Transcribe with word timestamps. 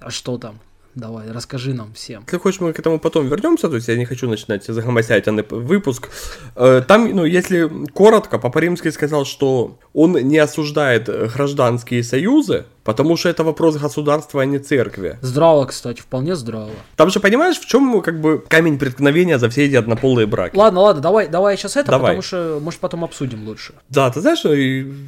А 0.00 0.10
что 0.10 0.38
там? 0.38 0.58
Давай, 0.94 1.30
расскажи 1.30 1.74
нам 1.74 1.92
всем. 1.92 2.24
Если 2.24 2.38
хочешь, 2.38 2.60
мы 2.60 2.72
к 2.72 2.78
этому 2.78 2.98
потом 2.98 3.28
вернемся, 3.28 3.68
то 3.68 3.76
есть 3.76 3.88
я 3.88 3.96
не 3.96 4.04
хочу 4.04 4.28
начинать 4.28 4.64
загомосять 4.64 5.28
выпуск. 5.50 6.08
Э, 6.56 6.82
там, 6.86 7.14
ну, 7.14 7.24
если 7.24 7.70
коротко, 7.92 8.38
Папа 8.38 8.58
Римский 8.58 8.90
сказал, 8.90 9.24
что 9.24 9.78
он 9.94 10.12
не 10.12 10.38
осуждает 10.38 11.08
гражданские 11.34 12.02
союзы, 12.02 12.64
Потому 12.88 13.18
что 13.18 13.28
это 13.28 13.44
вопрос 13.44 13.76
государства, 13.76 14.40
а 14.40 14.46
не 14.46 14.58
церкви. 14.58 15.18
Здраво, 15.20 15.66
кстати, 15.66 16.00
вполне 16.00 16.34
здраво. 16.34 16.70
Там 16.96 17.10
же 17.10 17.20
понимаешь, 17.20 17.60
в 17.60 17.66
чем 17.66 18.00
как 18.00 18.18
бы 18.18 18.42
камень 18.48 18.78
преткновения 18.78 19.38
за 19.38 19.50
все 19.50 19.66
эти 19.66 19.74
однополые 19.74 20.26
браки? 20.26 20.56
Ладно, 20.56 20.80
ладно, 20.80 21.02
давай, 21.02 21.28
давай 21.28 21.58
сейчас 21.58 21.76
это, 21.76 21.90
давай. 21.90 22.12
потому 22.12 22.22
что, 22.22 22.58
может, 22.62 22.80
потом 22.80 23.04
обсудим 23.04 23.46
лучше. 23.46 23.74
Да, 23.90 24.10
ты 24.10 24.22
знаешь, 24.22 24.42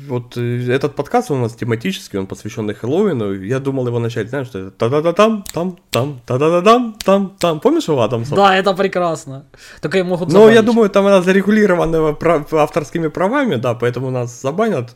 вот 0.08 0.36
э, 0.36 0.70
этот 0.70 0.94
подкаст 0.94 1.30
у 1.30 1.36
нас 1.36 1.54
тематический, 1.54 2.18
он 2.18 2.26
посвященный 2.26 2.74
Хэллоуину. 2.74 3.32
Я 3.32 3.60
думал 3.60 3.86
его 3.86 3.98
начать, 3.98 4.28
знаешь, 4.28 4.48
что 4.48 4.58
это 4.58 4.70
та-да-да-там, 4.72 5.44
там, 5.50 5.78
там, 5.90 6.20
та-да-да-дам, 6.26 6.96
там, 7.02 7.34
там. 7.38 7.60
Помнишь 7.60 7.88
его 7.88 8.02
Адамса? 8.02 8.34
Да, 8.34 8.54
это 8.54 8.74
прекрасно. 8.74 9.46
Только 9.80 9.96
и 9.96 10.02
могут 10.02 10.30
Ну, 10.30 10.50
я 10.50 10.60
думаю, 10.60 10.90
там 10.90 11.06
она 11.06 11.22
зарегулирована 11.22 12.14
авторскими 12.52 13.08
правами, 13.08 13.54
да, 13.54 13.72
поэтому 13.72 14.10
нас 14.10 14.38
забанят. 14.42 14.90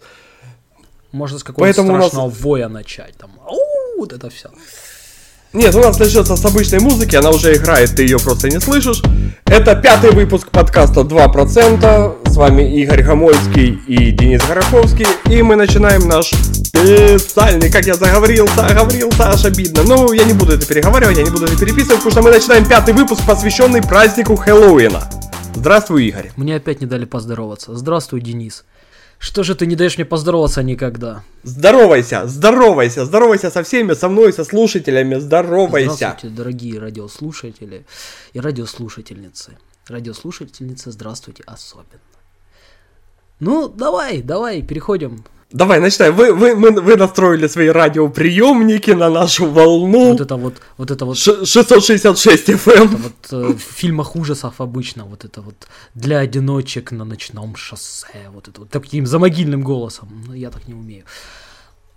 Можно 1.15 1.39
с 1.39 1.45
какого-то 1.45 1.85
страшного 1.85 2.29
нас... 2.29 2.41
воя 2.41 2.69
начать. 2.69 3.17
Там, 3.17 3.31
вот 3.97 4.13
это 4.13 4.31
все. 4.31 4.51
Нет, 5.53 5.73
у 5.77 5.79
нас 5.79 5.97
начнется 5.97 6.35
с 6.35 6.45
обычной 6.45 6.81
музыки, 6.81 7.15
она 7.15 7.31
уже 7.31 7.55
играет, 7.55 7.95
ты 7.95 8.03
ее 8.03 8.19
просто 8.19 8.51
не 8.51 8.59
слышишь. 8.59 9.01
Это 9.45 9.77
пятый 9.77 10.11
выпуск 10.11 10.51
подкаста 10.51 11.03
2%. 11.03 12.29
С 12.29 12.37
вами 12.37 12.81
Игорь 12.81 13.05
Хамольский 13.05 13.81
и 13.87 14.11
Денис 14.11 14.43
Гороховский. 14.43 15.07
И 15.31 15.41
мы 15.43 15.55
начинаем 15.55 16.09
наш 16.09 16.31
специальный, 16.31 17.71
как 17.71 17.87
я 17.87 17.95
заговорился, 17.95 18.67
оговорился, 18.67 19.29
аж 19.29 19.45
обидно. 19.45 19.85
Но 19.85 20.13
я 20.13 20.25
не 20.25 20.33
буду 20.33 20.55
это 20.55 20.67
переговаривать, 20.67 21.17
я 21.17 21.23
не 21.23 21.31
буду 21.31 21.45
это 21.45 21.57
переписывать, 21.57 21.99
потому 21.99 22.11
что 22.11 22.23
мы 22.23 22.33
начинаем 22.33 22.67
пятый 22.67 22.93
выпуск, 22.93 23.23
посвященный 23.25 23.83
празднику 23.83 24.35
Хэллоуина. 24.35 25.09
Здравствуй, 25.55 26.09
Игорь. 26.09 26.33
Мне 26.35 26.57
опять 26.57 26.81
не 26.81 26.89
дали 26.89 27.05
поздороваться. 27.05 27.77
Здравствуй, 27.77 28.21
Денис. 28.21 28.65
Что 29.19 29.43
же 29.43 29.55
ты 29.55 29.67
не 29.67 29.77
даешь 29.77 29.97
мне 29.97 30.05
поздороваться 30.05 30.63
никогда? 30.63 31.23
Здоровайся, 31.43 32.27
здоровайся, 32.27 33.05
здоровайся 33.05 33.51
со 33.51 33.63
всеми, 33.63 33.95
со 33.95 34.09
мной, 34.09 34.33
со 34.33 34.45
слушателями, 34.45 35.17
здоровайся. 35.17 35.95
Здравствуйте, 35.95 36.37
дорогие 36.37 36.79
радиослушатели 36.79 37.87
и 38.33 38.41
радиослушательницы. 38.41 39.57
Радиослушательницы, 39.89 40.91
здравствуйте 40.91 41.43
особенно. 41.47 42.01
Ну, 43.41 43.69
давай, 43.69 44.23
давай, 44.23 44.63
переходим 44.63 45.25
Давай, 45.55 45.79
начинай. 45.79 46.11
Вы, 46.11 46.33
вы, 46.35 46.57
мы, 46.57 46.73
вы 46.73 46.97
настроили 46.97 47.47
свои 47.47 47.69
радиоприемники 47.69 48.91
на 48.91 49.09
нашу 49.09 49.49
волну. 49.49 50.11
Вот 50.11 50.21
это 50.21 50.37
вот, 50.37 50.55
вот 50.79 50.91
это 50.91 51.05
вот. 51.05 51.17
666 51.17 52.49
FM. 52.49 52.85
Это 52.85 52.97
вот 52.97 53.13
э, 53.31 53.53
в 53.53 53.61
фильмах 53.61 54.17
ужасов 54.17 54.61
обычно 54.61 55.05
вот 55.05 55.25
это 55.25 55.43
вот 55.43 55.55
для 55.95 56.19
одиночек 56.19 56.91
на 56.91 57.05
ночном 57.05 57.55
шоссе, 57.55 58.31
вот 58.33 58.49
это 58.49 58.63
вот 58.63 58.71
таким 58.71 59.07
замогильным 59.07 59.63
голосом. 59.63 60.25
Ну, 60.27 60.35
я 60.35 60.51
так 60.51 60.67
не 60.67 60.75
умею. 60.75 61.05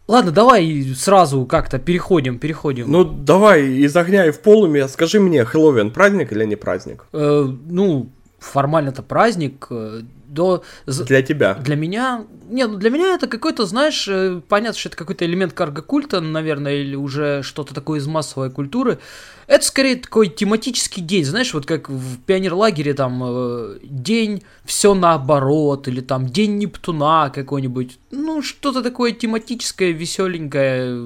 Ладно, 0.08 0.32
давай 0.32 0.94
сразу 0.96 1.46
как-то 1.46 1.80
переходим, 1.80 2.38
переходим. 2.38 2.92
Ну, 2.92 3.04
давай 3.04 3.68
из 3.86 3.96
огня 3.98 4.28
и 4.28 4.32
в 4.32 4.40
полуме. 4.40 4.88
Скажи 4.88 5.20
мне, 5.20 5.44
Хэллоуин 5.44 5.90
праздник 5.90 6.32
или 6.32 6.46
не 6.46 6.56
праздник? 6.56 7.06
Э, 7.12 7.48
ну, 7.70 8.12
формально 8.40 8.90
это 8.90 9.04
праздник. 9.04 9.68
Э, 9.70 10.02
до... 10.28 10.64
Для 10.86 11.22
тебя. 11.22 11.56
Для 11.56 11.76
меня... 11.76 12.26
Нет, 12.50 12.70
ну 12.70 12.78
для 12.78 12.90
меня 12.90 13.16
это 13.16 13.28
какой-то, 13.28 13.66
знаешь, 13.66 14.08
э, 14.08 14.42
понятно, 14.48 14.80
что 14.80 14.90
это 14.90 14.98
какой-то 14.98 15.26
элемент 15.26 15.54
карго-культа, 15.54 16.22
наверное, 16.22 16.76
или 16.76 16.96
уже 16.96 17.42
что-то 17.44 17.74
такое 17.74 18.00
из 18.00 18.08
массовой 18.08 18.52
культуры. 18.52 19.00
Это 19.48 19.66
скорее 19.66 19.96
такой 19.96 20.28
тематический 20.28 21.02
день, 21.02 21.24
знаешь, 21.24 21.54
вот 21.54 21.66
как 21.66 21.90
в 21.90 22.20
пионерлагере 22.26 22.94
там 22.94 23.24
э, 23.26 23.80
день 23.84 24.44
все 24.66 24.94
наоборот, 24.94 25.88
или 25.88 26.02
там 26.02 26.28
день 26.28 26.58
Нептуна 26.58 27.30
какой-нибудь. 27.34 27.98
Ну, 28.11 28.42
что-то 28.42 28.84
такое 28.84 29.14
тематическое, 29.14 29.92
веселенькое, 29.92 31.02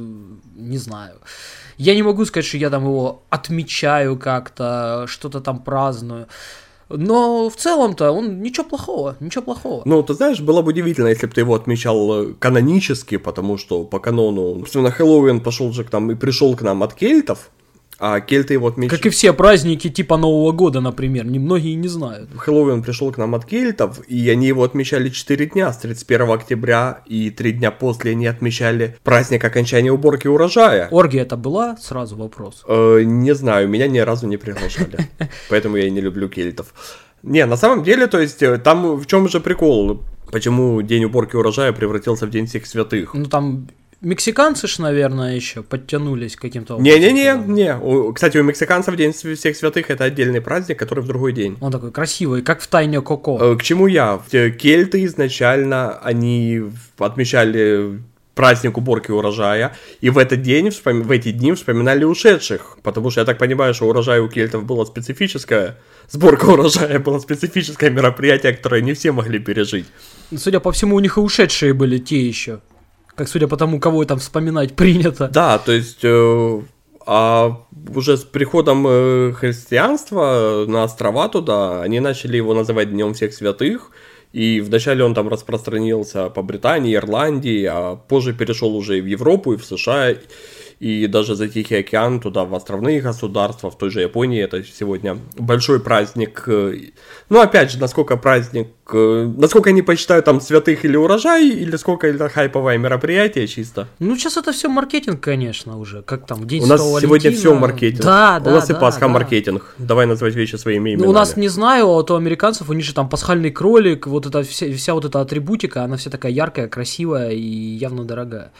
не 0.55 0.77
знаю. 0.77 1.19
Я 1.77 1.95
не 1.95 2.03
могу 2.03 2.25
сказать, 2.25 2.45
что 2.45 2.57
я 2.57 2.69
там 2.69 2.83
его 2.83 3.23
отмечаю 3.29 4.17
как-то, 4.17 5.05
что-то 5.07 5.39
там 5.41 5.63
праздную. 5.63 6.27
Но 6.97 7.49
в 7.49 7.55
целом-то 7.55 8.11
он 8.11 8.41
ничего 8.41 8.65
плохого, 8.65 9.15
ничего 9.19 9.43
плохого. 9.43 9.81
Ну, 9.85 10.03
ты 10.03 10.13
знаешь, 10.13 10.39
было 10.39 10.61
бы 10.61 10.69
удивительно, 10.69 11.07
если 11.07 11.27
бы 11.27 11.33
ты 11.33 11.41
его 11.41 11.55
отмечал 11.55 12.23
э, 12.23 12.33
канонически, 12.39 13.17
потому 13.17 13.57
что 13.57 13.83
по 13.83 13.99
канону, 13.99 14.59
собственно, 14.59 14.91
Хэллоуин 14.91 15.41
пошел 15.41 15.71
же 15.71 15.83
к 15.83 15.91
нам 15.91 16.11
и 16.11 16.15
пришел 16.15 16.55
к 16.55 16.61
нам 16.61 16.83
от 16.83 16.93
кельтов, 16.93 17.51
а 18.03 18.19
кельты 18.19 18.55
его 18.55 18.67
отмечают... 18.67 18.99
Как 18.99 19.05
и 19.05 19.09
все 19.09 19.31
праздники 19.31 19.87
типа 19.87 20.17
Нового 20.17 20.51
года, 20.51 20.81
например, 20.81 21.27
немногие 21.27 21.75
не 21.75 21.87
знают. 21.87 22.31
Хэллоуин 22.35 22.81
пришел 22.81 23.11
к 23.11 23.17
нам 23.19 23.35
от 23.35 23.45
кельтов, 23.45 24.01
и 24.07 24.27
они 24.27 24.47
его 24.47 24.63
отмечали 24.63 25.09
4 25.09 25.45
дня, 25.45 25.71
с 25.71 25.77
31 25.77 26.31
октября, 26.31 27.03
и 27.05 27.29
3 27.29 27.51
дня 27.51 27.69
после 27.69 28.11
они 28.11 28.25
отмечали 28.25 28.97
праздник 29.03 29.45
окончания 29.45 29.91
уборки 29.91 30.27
урожая. 30.27 30.87
Оргия 30.89 31.21
это 31.21 31.37
была? 31.37 31.77
Сразу 31.77 32.15
вопрос. 32.15 32.63
Э, 32.67 33.03
не 33.03 33.35
знаю, 33.35 33.69
меня 33.69 33.87
ни 33.87 33.99
разу 33.99 34.25
не 34.25 34.37
приглашали, 34.37 34.97
поэтому 35.49 35.77
я 35.77 35.85
и 35.85 35.91
не 35.91 36.01
люблю 36.01 36.27
кельтов. 36.27 36.73
Не, 37.21 37.45
на 37.45 37.55
самом 37.55 37.83
деле, 37.83 38.07
то 38.07 38.19
есть, 38.19 38.41
э, 38.41 38.57
там 38.57 38.95
в 38.95 39.05
чем 39.05 39.29
же 39.29 39.39
прикол? 39.39 40.01
Почему 40.31 40.81
день 40.81 41.05
уборки 41.05 41.35
урожая 41.35 41.71
превратился 41.71 42.25
в 42.25 42.31
день 42.31 42.47
всех 42.47 42.65
святых? 42.65 43.13
Ну 43.13 43.25
там 43.25 43.67
Мексиканцы 44.01 44.67
ж, 44.67 44.79
наверное, 44.79 45.35
еще 45.35 45.61
подтянулись 45.61 46.35
каким-то 46.35 46.75
образом. 46.75 46.99
Не-не-не, 47.01 47.35
не. 47.47 48.13
Кстати, 48.13 48.39
у 48.39 48.43
мексиканцев 48.43 48.95
День 48.95 49.13
всех 49.13 49.55
святых 49.55 49.91
это 49.91 50.05
отдельный 50.05 50.41
праздник, 50.41 50.79
который 50.79 51.03
в 51.03 51.07
другой 51.07 51.33
день. 51.33 51.55
Он 51.61 51.71
такой 51.71 51.91
красивый, 51.91 52.41
как 52.41 52.61
в 52.61 52.67
тайне 52.67 52.99
Коко. 53.01 53.37
Э, 53.39 53.55
к 53.55 53.61
чему 53.61 53.85
я? 53.85 54.19
Кельты 54.31 55.05
изначально, 55.05 55.99
они 55.99 56.63
отмечали 56.97 58.01
праздник 58.33 58.77
уборки 58.77 59.11
урожая, 59.11 59.75
и 59.99 60.09
в 60.09 60.17
этот 60.17 60.41
день, 60.41 60.71
в 60.71 61.11
эти 61.11 61.31
дни 61.31 61.53
вспоминали 61.53 62.03
ушедших, 62.03 62.79
потому 62.81 63.11
что 63.11 63.21
я 63.21 63.25
так 63.25 63.37
понимаю, 63.37 63.75
что 63.75 63.87
урожай 63.87 64.19
у 64.19 64.29
кельтов 64.29 64.63
было 64.63 64.83
специфическое, 64.85 65.77
сборка 66.09 66.45
урожая 66.45 66.97
было 66.97 67.19
специфическое 67.19 67.91
мероприятие, 67.91 68.53
которое 68.53 68.81
не 68.81 68.93
все 68.93 69.11
могли 69.11 69.37
пережить. 69.37 69.85
Судя 70.35 70.59
по 70.59 70.71
всему, 70.71 70.95
у 70.95 70.99
них 70.99 71.17
и 71.17 71.19
ушедшие 71.19 71.73
были 71.73 71.99
те 71.99 72.25
еще 72.25 72.61
как 73.21 73.29
судя 73.29 73.47
по 73.47 73.57
тому, 73.57 73.79
кого 73.79 74.03
там 74.05 74.17
вспоминать 74.17 74.75
принято. 74.75 75.29
Да, 75.31 75.59
то 75.59 75.71
есть 75.71 75.99
э, 76.03 76.61
а 77.05 77.57
уже 77.95 78.17
с 78.17 78.23
приходом 78.23 78.85
э, 78.87 79.33
христианства 79.33 80.65
на 80.67 80.83
острова 80.83 81.29
туда, 81.29 81.83
они 81.83 81.99
начали 81.99 82.37
его 82.37 82.53
называть 82.53 82.89
Днем 82.89 83.13
всех 83.13 83.33
святых, 83.33 83.91
и 84.33 84.59
вначале 84.61 85.03
он 85.03 85.13
там 85.13 85.27
распространился 85.27 86.29
по 86.29 86.41
Британии, 86.41 86.95
Ирландии, 86.95 87.63
а 87.65 87.95
позже 87.95 88.33
перешел 88.33 88.75
уже 88.75 88.97
и 88.97 89.01
в 89.01 89.05
Европу, 89.05 89.53
и 89.53 89.57
в 89.57 89.65
США, 89.65 90.15
и 90.81 91.05
даже 91.05 91.35
за 91.35 91.47
Тихий 91.47 91.75
океан, 91.75 92.19
туда, 92.19 92.43
в 92.43 92.55
островные 92.55 93.01
государства, 93.01 93.69
в 93.69 93.77
той 93.77 93.91
же 93.91 94.01
Японии, 94.01 94.41
это 94.41 94.63
сегодня 94.63 95.15
большой 95.37 95.79
праздник. 95.79 96.43
Ну, 97.29 97.39
опять 97.39 97.71
же, 97.71 97.77
насколько 97.77 98.17
праздник, 98.17 98.67
насколько 98.91 99.69
они 99.69 99.83
посчитают 99.83 100.25
там 100.25 100.41
святых 100.41 100.83
или 100.83 100.97
урожай, 100.97 101.47
или 101.47 101.77
сколько 101.77 102.07
это 102.07 102.29
хайповое 102.29 102.79
мероприятие 102.79 103.47
чисто. 103.47 103.87
Ну, 103.99 104.17
сейчас 104.17 104.37
это 104.37 104.51
все 104.53 104.69
маркетинг, 104.69 105.19
конечно, 105.19 105.77
уже, 105.77 106.01
как 106.01 106.25
там, 106.25 106.47
День 106.47 106.63
У 106.63 106.65
нас 106.65 106.81
сегодня 106.81 107.09
Валентина. 107.09 107.35
все 107.35 107.53
маркетинг. 107.53 108.03
Да, 108.03 108.39
да, 108.39 108.49
У 108.49 108.53
нас 108.55 108.67
да, 108.67 108.75
и 108.75 108.79
Пасха 108.79 109.01
да. 109.01 109.07
маркетинг. 109.09 109.75
Давай 109.77 110.07
называть 110.07 110.33
вещи 110.33 110.55
своими 110.55 110.89
именами. 110.89 111.05
Ну, 111.05 111.11
у 111.11 111.13
нас, 111.13 111.37
не 111.37 111.49
знаю, 111.49 111.95
а 111.95 112.03
то 112.03 112.15
американцев, 112.15 112.71
у 112.71 112.73
них 112.73 112.85
же 112.85 112.95
там 112.95 113.07
пасхальный 113.07 113.51
кролик, 113.51 114.07
вот 114.07 114.25
эта 114.25 114.41
вся, 114.41 114.73
вся 114.73 114.95
вот 114.95 115.05
эта 115.05 115.21
атрибутика, 115.21 115.83
она 115.83 115.97
вся 115.97 116.09
такая 116.09 116.31
яркая, 116.31 116.67
красивая 116.67 117.29
и 117.29 117.39
явно 117.39 118.03
дорогая. 118.03 118.51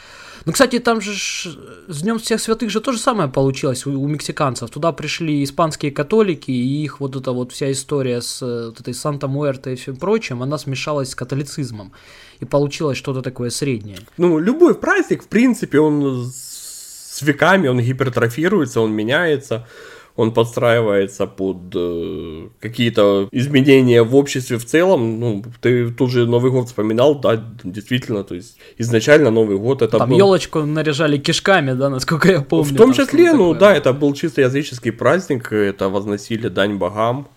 Ну, 0.45 0.53
кстати, 0.53 0.79
там 0.79 1.01
же 1.01 1.13
с 1.13 2.01
Днем 2.01 2.17
всех 2.19 2.41
святых 2.41 2.69
же 2.69 2.81
то 2.81 2.91
же 2.91 2.97
самое 2.97 3.29
получилось 3.29 3.85
у, 3.85 3.99
у 4.01 4.07
мексиканцев. 4.07 4.69
Туда 4.69 4.91
пришли 4.91 5.43
испанские 5.43 5.91
католики, 5.91 6.51
и 6.51 6.83
их 6.83 6.99
вот 6.99 7.15
эта 7.15 7.31
вот 7.31 7.51
вся 7.51 7.71
история 7.71 8.21
с 8.21 8.41
вот 8.41 8.79
этой 8.79 8.93
Санта-Муэрто 8.93 9.71
и 9.71 9.75
всем 9.75 9.95
прочим, 9.95 10.41
она 10.41 10.57
смешалась 10.57 11.11
с 11.11 11.15
католицизмом. 11.15 11.91
И 12.39 12.45
получилось 12.45 12.97
что-то 12.97 13.21
такое 13.21 13.51
среднее. 13.51 13.99
Ну, 14.17 14.39
любой 14.39 14.75
праздник, 14.75 15.23
в 15.23 15.27
принципе, 15.27 15.79
он 15.79 16.31
с 16.33 17.21
веками, 17.21 17.67
он 17.67 17.79
гипертрофируется, 17.79 18.81
он 18.81 18.93
меняется 18.93 19.67
он 20.15 20.33
подстраивается 20.33 21.25
под 21.25 21.57
э, 21.75 22.49
какие-то 22.59 23.29
изменения 23.31 24.03
в 24.03 24.15
обществе 24.15 24.57
в 24.57 24.65
целом. 24.65 25.19
Ну, 25.19 25.43
ты 25.61 25.91
тут 25.91 26.11
же 26.11 26.25
Новый 26.25 26.51
год 26.51 26.67
вспоминал, 26.67 27.19
да, 27.19 27.43
действительно, 27.63 28.23
то 28.23 28.35
есть 28.35 28.57
изначально 28.77 29.31
Новый 29.31 29.57
год 29.57 29.81
это 29.81 29.97
Там 29.97 30.09
был... 30.09 30.17
елочку 30.17 30.65
наряжали 30.65 31.17
кишками, 31.17 31.73
да, 31.73 31.89
насколько 31.89 32.31
я 32.31 32.41
помню. 32.41 32.73
В 32.73 32.75
том 32.75 32.93
числе, 32.93 33.33
ну 33.33 33.53
такое. 33.53 33.59
да, 33.59 33.75
это 33.75 33.93
был 33.93 34.13
чисто 34.13 34.41
языческий 34.41 34.91
праздник, 34.91 35.51
это 35.51 35.89
возносили 35.89 36.49
дань 36.49 36.75
богам. 36.77 37.27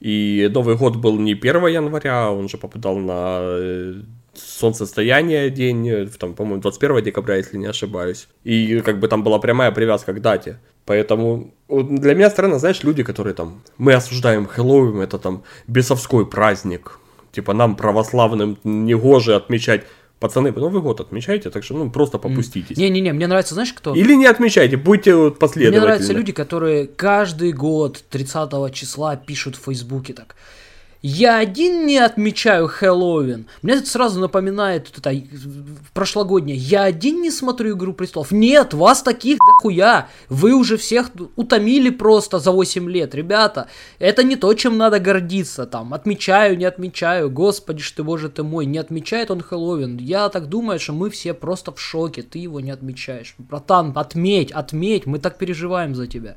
И 0.00 0.48
Новый 0.54 0.76
год 0.76 0.96
был 0.96 1.18
не 1.18 1.32
1 1.32 1.66
января, 1.66 2.30
он 2.30 2.48
же 2.48 2.56
попадал 2.56 2.98
на 2.98 3.94
солнцестояние 4.38 5.50
день, 5.50 6.08
там, 6.18 6.34
по-моему, 6.34 6.60
21 6.60 7.04
декабря, 7.04 7.36
если 7.36 7.56
не 7.56 7.66
ошибаюсь. 7.66 8.28
И 8.44 8.80
как 8.80 8.98
бы 9.00 9.08
там 9.08 9.22
была 9.22 9.38
прямая 9.38 9.70
привязка 9.70 10.12
к 10.12 10.20
дате. 10.20 10.58
Поэтому 10.84 11.52
для 11.68 12.14
меня 12.14 12.30
странно, 12.30 12.58
знаешь, 12.58 12.82
люди, 12.82 13.02
которые 13.02 13.34
там, 13.34 13.62
мы 13.76 13.92
осуждаем 13.92 14.46
Хэллоуин, 14.46 15.00
это 15.00 15.18
там 15.18 15.42
бесовской 15.66 16.26
праздник. 16.26 16.98
Типа 17.32 17.52
нам, 17.52 17.76
православным, 17.76 18.58
негоже 18.64 19.34
отмечать 19.34 19.84
Пацаны, 20.20 20.50
ну 20.50 20.60
Новый 20.62 20.82
год 20.82 21.00
отмечайте, 21.00 21.48
так 21.48 21.62
что 21.62 21.74
ну 21.74 21.90
просто 21.90 22.18
попуститесь. 22.18 22.76
Не-не-не, 22.76 23.12
мне 23.12 23.28
нравится, 23.28 23.54
знаешь, 23.54 23.72
кто? 23.72 23.94
Или 23.94 24.16
не 24.16 24.26
отмечайте, 24.26 24.76
будьте 24.76 25.30
последовательны. 25.30 25.70
Мне 25.70 25.80
нравятся 25.80 26.12
люди, 26.12 26.32
которые 26.32 26.88
каждый 26.88 27.52
год 27.52 28.02
30 28.10 28.74
числа 28.74 29.14
пишут 29.14 29.54
в 29.54 29.64
Фейсбуке 29.66 30.14
так. 30.14 30.34
Я 31.00 31.38
один 31.38 31.86
не 31.86 31.98
отмечаю 31.98 32.66
Хэллоуин. 32.66 33.46
Мне 33.62 33.74
это 33.74 33.86
сразу 33.86 34.18
напоминает 34.18 34.90
это 34.96 35.14
прошлогоднее. 35.94 36.56
Я 36.56 36.82
один 36.82 37.22
не 37.22 37.30
смотрю 37.30 37.76
Игру 37.76 37.92
Престолов. 37.92 38.32
Нет, 38.32 38.74
вас 38.74 39.02
таких 39.02 39.38
дохуя. 39.38 40.08
Вы 40.28 40.54
уже 40.54 40.76
всех 40.76 41.10
утомили 41.36 41.90
просто 41.90 42.40
за 42.40 42.50
8 42.50 42.90
лет. 42.90 43.14
Ребята, 43.14 43.68
это 44.00 44.24
не 44.24 44.34
то, 44.34 44.52
чем 44.54 44.76
надо 44.76 44.98
гордиться. 44.98 45.66
Там, 45.66 45.94
отмечаю, 45.94 46.58
не 46.58 46.64
отмечаю. 46.64 47.30
Господи, 47.30 47.80
что 47.80 48.02
боже 48.02 48.28
ты 48.28 48.42
мой, 48.42 48.66
не 48.66 48.78
отмечает 48.78 49.30
он 49.30 49.40
Хэллоуин. 49.40 49.98
Я 49.98 50.28
так 50.30 50.48
думаю, 50.48 50.80
что 50.80 50.94
мы 50.94 51.10
все 51.10 51.32
просто 51.32 51.70
в 51.70 51.80
шоке. 51.80 52.22
Ты 52.22 52.40
его 52.40 52.58
не 52.58 52.72
отмечаешь. 52.72 53.36
Братан, 53.38 53.92
отметь, 53.94 54.50
отметь. 54.50 55.06
Мы 55.06 55.20
так 55.20 55.38
переживаем 55.38 55.94
за 55.94 56.08
тебя. 56.08 56.34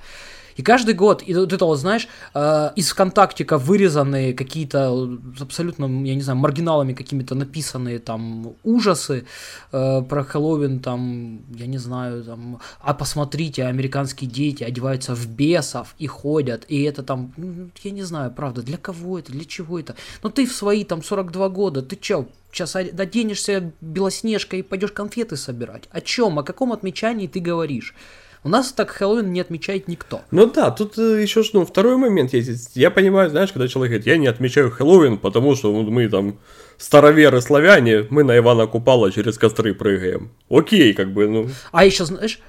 И 0.57 0.63
каждый 0.63 0.93
год, 0.93 1.23
и 1.25 1.33
вот 1.33 1.53
это 1.53 1.65
вот, 1.65 1.77
знаешь, 1.77 2.07
э, 2.33 2.69
из 2.75 2.89
ВКонтактика 2.91 3.57
вырезанные 3.57 4.33
какие-то 4.33 5.17
абсолютно, 5.39 5.85
я 5.85 6.15
не 6.15 6.21
знаю, 6.21 6.39
маргиналами 6.39 6.93
какими-то 6.93 7.35
написанные 7.35 7.99
там 7.99 8.55
ужасы 8.63 9.25
э, 9.71 10.01
про 10.01 10.23
Хэллоуин, 10.23 10.79
там, 10.79 11.41
я 11.55 11.65
не 11.65 11.77
знаю, 11.77 12.23
там, 12.23 12.59
а 12.79 12.93
посмотрите, 12.93 13.65
американские 13.65 14.29
дети 14.29 14.63
одеваются 14.63 15.15
в 15.15 15.27
бесов 15.27 15.95
и 15.99 16.07
ходят, 16.07 16.65
и 16.67 16.83
это 16.83 17.03
там, 17.03 17.33
ну, 17.37 17.69
я 17.83 17.91
не 17.91 18.03
знаю, 18.03 18.31
правда, 18.31 18.61
для 18.61 18.77
кого 18.77 19.19
это, 19.19 19.31
для 19.31 19.45
чего 19.45 19.79
это? 19.79 19.95
Ну 20.23 20.29
ты 20.29 20.45
в 20.45 20.53
свои 20.53 20.83
там 20.83 21.03
42 21.03 21.49
года, 21.49 21.81
ты 21.81 21.95
чё, 21.95 22.27
сейчас 22.51 22.75
оденешься 22.75 23.71
белоснежкой 23.81 24.59
и 24.59 24.63
пойдешь 24.63 24.91
конфеты 24.91 25.37
собирать? 25.37 25.87
О 25.91 26.01
чем, 26.01 26.39
о 26.39 26.43
каком 26.43 26.73
отмечании 26.73 27.27
ты 27.27 27.39
говоришь? 27.39 27.95
У 28.43 28.49
нас 28.49 28.71
так 28.71 28.89
Хэллоуин 28.89 29.31
не 29.31 29.39
отмечает 29.39 29.87
никто. 29.87 30.21
Ну 30.31 30.47
да, 30.47 30.71
тут 30.71 30.97
э, 30.97 31.21
еще 31.21 31.43
ну, 31.53 31.63
второй 31.63 31.97
момент 31.97 32.33
есть. 32.33 32.75
Я 32.75 32.89
понимаю, 32.89 33.29
знаешь, 33.29 33.51
когда 33.51 33.67
человек 33.67 33.91
говорит, 33.91 34.07
я 34.07 34.17
не 34.17 34.25
отмечаю 34.25 34.71
Хэллоуин, 34.71 35.19
потому 35.19 35.55
что 35.55 35.71
мы 35.71 36.09
там 36.09 36.39
староверы 36.77 37.39
славяне, 37.41 38.07
мы 38.09 38.23
на 38.23 38.35
Ивана 38.35 38.65
Купала 38.65 39.11
через 39.11 39.37
костры 39.37 39.75
прыгаем. 39.75 40.31
Окей, 40.49 40.93
как 40.93 41.13
бы, 41.13 41.27
ну. 41.27 41.49
А 41.71 41.85
еще, 41.85 42.05
знаешь, 42.05 42.39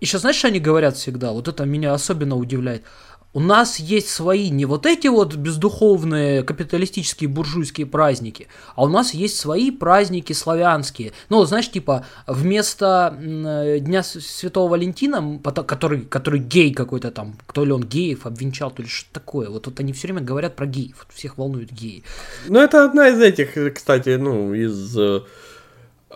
еще 0.00 0.18
знаешь, 0.18 0.36
что 0.36 0.48
они 0.48 0.60
говорят 0.60 0.96
всегда? 0.96 1.32
Вот 1.32 1.48
это 1.48 1.64
меня 1.64 1.94
особенно 1.94 2.36
удивляет 2.36 2.84
у 3.32 3.40
нас 3.40 3.78
есть 3.78 4.08
свои, 4.08 4.50
не 4.50 4.64
вот 4.64 4.86
эти 4.86 5.06
вот 5.06 5.36
бездуховные 5.36 6.42
капиталистические 6.42 7.28
буржуйские 7.28 7.86
праздники, 7.86 8.48
а 8.74 8.84
у 8.84 8.88
нас 8.88 9.14
есть 9.14 9.36
свои 9.36 9.70
праздники 9.70 10.32
славянские. 10.32 11.12
Ну, 11.28 11.44
знаешь, 11.44 11.70
типа, 11.70 12.06
вместо 12.26 13.16
Дня 13.20 14.02
Святого 14.02 14.70
Валентина, 14.70 15.40
который, 15.66 16.02
который 16.02 16.40
гей 16.40 16.74
какой-то 16.74 17.10
там, 17.10 17.36
кто 17.46 17.64
ли 17.64 17.72
он 17.72 17.84
геев 17.84 18.26
обвенчал, 18.26 18.70
то 18.70 18.82
ли 18.82 18.88
что 18.88 19.12
такое. 19.12 19.48
Вот, 19.48 19.66
вот 19.66 19.78
они 19.78 19.92
все 19.92 20.08
время 20.08 20.22
говорят 20.22 20.56
про 20.56 20.66
геев, 20.66 21.06
вот 21.06 21.14
всех 21.14 21.38
волнуют 21.38 21.70
геи. 21.70 22.02
Ну, 22.48 22.58
это 22.58 22.84
одна 22.84 23.08
из 23.08 23.20
этих, 23.20 23.74
кстати, 23.74 24.16
ну, 24.16 24.54
из 24.54 24.98
э, 24.98 25.20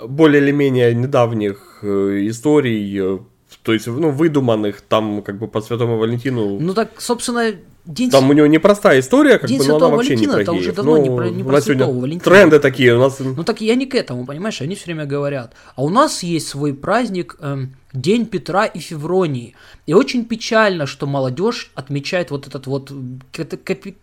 более 0.07 0.43
или 0.43 0.51
менее 0.51 0.95
недавних 0.95 1.79
э, 1.83 2.29
историй 2.29 2.99
э, 3.01 3.19
то 3.65 3.73
есть, 3.73 3.87
ну, 3.87 4.11
выдуманных 4.11 4.83
там, 4.83 5.23
как 5.23 5.39
бы, 5.39 5.49
по 5.49 5.63
Святому 5.63 5.97
Валентину. 5.97 6.61
Ну, 6.61 6.75
так, 6.75 7.01
собственно, 7.01 7.53
День... 7.85 8.11
Там 8.11 8.31
у 8.31 8.33
него 8.33 8.47
непростая 8.47 9.01
история, 9.01 9.39
как 9.39 9.51
День 9.51 9.59
бы, 9.59 9.67
но 9.67 9.77
она 9.77 9.89
вообще 9.89 10.15
Валентина, 10.15 10.39
не 10.39 10.45
про 10.45 10.53
уже 10.53 10.73
давно 10.73 10.97
ну, 10.97 11.03
не 11.03 11.17
про, 11.17 11.29
не 11.29 11.45
про 11.45 11.61
Святого 11.61 12.01
Валентина. 12.01 12.25
Тренды 12.25 12.59
такие 12.59 12.95
у 12.95 12.99
нас. 12.99 13.19
Ну 13.19 13.45
так 13.45 13.61
я 13.61 13.75
не 13.75 13.87
к 13.87 13.95
этому, 13.95 14.25
понимаешь, 14.25 14.63
они 14.63 14.75
все 14.75 14.87
время 14.87 15.05
говорят. 15.05 15.53
А 15.77 15.83
у 15.83 15.91
нас 15.91 16.23
есть 16.23 16.49
свой 16.49 16.73
праздник, 16.73 17.37
эм, 17.41 17.75
День 17.95 18.27
Петра 18.27 18.65
и 18.67 18.81
Февронии. 18.81 19.55
И 19.87 19.95
очень 19.95 20.25
печально, 20.25 20.87
что 20.87 21.07
молодежь 21.07 21.71
отмечает 21.77 22.33
вот 22.33 22.49
этот 22.49 22.67
вот 22.67 22.93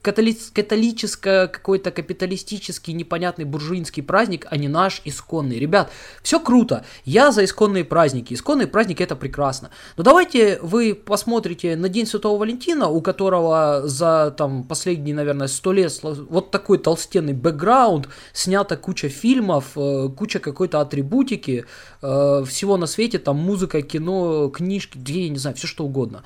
католи 0.01 0.37
католическое, 0.53 1.47
какой-то 1.47 1.91
капиталистический, 1.91 2.93
непонятный 2.93 3.43
буржуинский 3.43 4.01
праздник, 4.01 4.47
а 4.49 4.55
не 4.55 4.69
наш 4.69 5.01
исконный. 5.03 5.59
Ребят, 5.59 5.91
все 6.23 6.39
круто. 6.39 6.85
Я 7.03 7.33
за 7.33 7.43
исконные 7.43 7.83
праздники. 7.83 8.33
Исконные 8.33 8.67
праздники 8.67 9.03
это 9.03 9.17
прекрасно. 9.17 9.71
Но 9.97 10.03
давайте 10.03 10.59
вы 10.61 10.95
посмотрите 10.95 11.75
на 11.75 11.89
День 11.89 12.05
Святого 12.05 12.39
Валентина, 12.39 12.87
у 12.87 13.01
которого 13.01 13.70
за 13.83 14.33
там 14.37 14.63
последние, 14.63 15.15
наверное, 15.15 15.47
сто 15.47 15.71
лет 15.71 15.91
вот 16.03 16.51
такой 16.51 16.77
толстенный 16.77 17.33
бэкграунд, 17.33 18.07
снята 18.33 18.75
куча 18.75 19.09
фильмов, 19.09 19.71
э, 19.75 20.09
куча 20.15 20.39
какой-то 20.39 20.81
атрибутики, 20.81 21.65
э, 22.01 22.43
всего 22.47 22.77
на 22.77 22.85
свете, 22.85 23.19
там 23.19 23.37
музыка 23.37 23.81
кино, 23.81 24.49
книжки, 24.49 24.99
я 25.11 25.29
не 25.29 25.37
знаю, 25.37 25.55
все 25.55 25.67
что 25.67 25.85
угодно. 25.85 26.23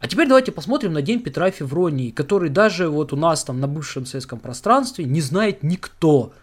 А 0.00 0.06
теперь 0.06 0.28
давайте 0.28 0.52
посмотрим 0.52 0.92
на 0.92 1.00
День 1.00 1.20
Петра 1.20 1.50
Февронии, 1.50 2.10
который 2.10 2.50
даже 2.50 2.88
вот 2.88 3.12
у 3.12 3.16
нас 3.16 3.42
там 3.42 3.58
на 3.58 3.66
бывшем 3.66 4.04
советском 4.04 4.38
пространстве 4.38 5.06
не 5.06 5.22
знает 5.22 5.62
никто. 5.62 6.34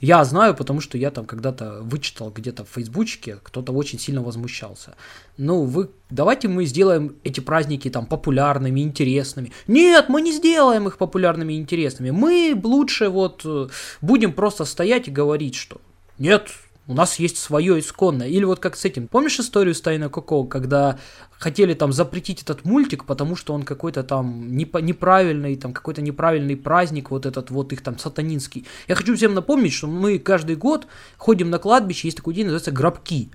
Я 0.00 0.24
знаю, 0.24 0.54
потому 0.54 0.80
что 0.80 0.96
я 0.96 1.10
там 1.10 1.26
когда-то 1.26 1.80
вычитал 1.82 2.30
где-то 2.30 2.64
в 2.64 2.68
фейсбучке, 2.68 3.38
кто-то 3.42 3.72
очень 3.72 3.98
сильно 3.98 4.22
возмущался. 4.22 4.94
Ну, 5.36 5.64
вы, 5.64 5.90
давайте 6.08 6.46
мы 6.46 6.66
сделаем 6.66 7.16
эти 7.24 7.40
праздники 7.40 7.90
там 7.90 8.06
популярными, 8.06 8.80
интересными. 8.80 9.52
Нет, 9.66 10.08
мы 10.08 10.22
не 10.22 10.32
сделаем 10.32 10.86
их 10.86 10.98
популярными 10.98 11.54
и 11.54 11.58
интересными. 11.58 12.10
Мы 12.10 12.58
лучше 12.62 13.08
вот 13.08 13.42
э, 13.44 13.68
будем 14.00 14.32
просто 14.32 14.64
стоять 14.64 15.08
и 15.08 15.12
говорить, 15.12 15.56
что 15.56 15.80
нет, 16.18 16.48
у 16.88 16.94
нас 16.94 17.18
есть 17.18 17.36
свое 17.36 17.78
исконное. 17.78 18.28
Или 18.28 18.44
вот 18.44 18.58
как 18.58 18.74
с 18.74 18.84
этим. 18.84 19.08
Помнишь 19.08 19.38
историю 19.38 19.74
с 19.74 19.80
Тайной 19.80 20.08
Коко, 20.08 20.44
когда 20.44 20.98
хотели 21.30 21.74
там 21.74 21.92
запретить 21.92 22.42
этот 22.42 22.64
мультик, 22.64 23.04
потому 23.04 23.36
что 23.36 23.52
он 23.52 23.62
какой-то 23.62 24.02
там 24.02 24.56
неправильный, 24.56 25.54
там 25.56 25.72
какой-то 25.72 26.00
неправильный 26.00 26.56
праздник, 26.56 27.10
вот 27.10 27.26
этот 27.26 27.50
вот 27.50 27.72
их 27.72 27.82
там 27.82 27.98
сатанинский. 27.98 28.66
Я 28.88 28.94
хочу 28.94 29.14
всем 29.14 29.34
напомнить, 29.34 29.74
что 29.74 29.86
мы 29.86 30.18
каждый 30.18 30.56
год 30.56 30.86
ходим 31.18 31.50
на 31.50 31.58
кладбище, 31.58 32.08
есть 32.08 32.16
такой 32.16 32.34
день, 32.34 32.46
называется 32.46 32.72
гробки. 32.72 33.30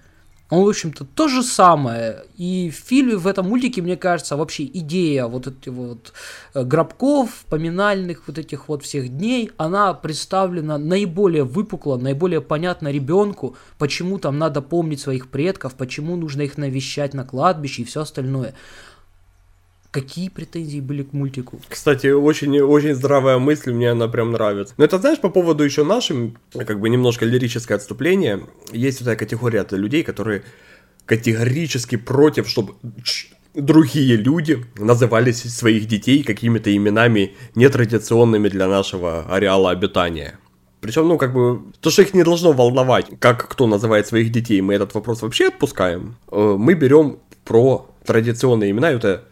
Он, 0.54 0.66
в 0.66 0.70
общем-то, 0.70 1.04
то 1.06 1.28
же 1.28 1.42
самое. 1.42 2.26
И 2.38 2.70
в 2.70 2.76
фильме, 2.76 3.16
в 3.16 3.26
этом 3.26 3.50
мультике, 3.50 3.82
мне 3.82 3.98
кажется, 3.98 4.38
вообще 4.38 4.66
идея 4.66 5.26
вот 5.26 5.48
этих 5.48 5.72
вот 5.72 6.14
э, 6.54 6.64
гробков, 6.64 7.46
поминальных 7.50 8.28
вот 8.28 8.38
этих 8.38 8.70
вот 8.70 8.84
всех 8.84 9.10
дней, 9.10 9.50
она 9.58 9.96
представлена 9.96 10.78
наиболее 10.78 11.44
выпукло, 11.44 11.98
наиболее 11.98 12.40
понятно 12.40 12.92
ребенку, 12.92 13.58
почему 13.80 14.20
там 14.20 14.38
надо 14.38 14.62
помнить 14.62 15.00
своих 15.00 15.30
предков, 15.30 15.74
почему 15.74 16.18
нужно 16.18 16.44
их 16.44 16.56
навещать 16.56 17.16
на 17.16 17.26
кладбище 17.26 17.82
и 17.82 17.86
все 17.86 18.02
остальное. 18.02 18.54
Какие 19.94 20.30
претензии 20.30 20.80
были 20.80 21.04
к 21.04 21.14
мультику? 21.14 21.62
Кстати, 21.70 22.08
очень, 22.08 22.60
очень 22.62 22.96
здравая 22.96 23.38
мысль, 23.38 23.72
мне 23.72 23.92
она 23.92 24.08
прям 24.08 24.32
нравится. 24.32 24.74
Но 24.78 24.86
это, 24.86 24.98
знаешь, 24.98 25.20
по 25.20 25.30
поводу 25.30 25.64
еще 25.64 25.84
нашим, 25.84 26.36
как 26.52 26.80
бы 26.80 26.90
немножко 26.90 27.26
лирическое 27.26 27.78
отступление, 27.78 28.42
есть 28.72 29.02
вот 29.02 29.06
такая 29.06 29.20
категория 29.20 29.64
людей, 29.70 30.02
которые 30.02 30.42
категорически 31.06 31.98
против, 31.98 32.50
чтобы 32.50 32.74
другие 33.54 34.16
люди 34.16 34.66
называли 34.80 35.32
своих 35.32 35.86
детей 35.88 36.24
какими-то 36.24 36.76
именами 36.76 37.36
нетрадиционными 37.54 38.50
для 38.50 38.68
нашего 38.68 39.28
ареала 39.30 39.70
обитания. 39.70 40.40
Причем, 40.82 41.08
ну, 41.08 41.20
как 41.20 41.36
бы, 41.36 41.62
то, 41.82 41.92
что 41.92 42.02
их 42.02 42.16
не 42.16 42.24
должно 42.24 42.52
волновать, 42.52 43.12
как 43.20 43.48
кто 43.48 43.68
называет 43.68 44.08
своих 44.08 44.32
детей, 44.32 44.60
мы 44.62 44.74
этот 44.74 44.96
вопрос 44.96 45.22
вообще 45.22 45.50
отпускаем. 45.50 46.16
Э, 46.32 46.56
мы 46.58 46.74
берем 46.74 47.20
про 47.46 47.94
традиционные 48.06 48.72
имена, 48.72 48.90
это 48.90 49.26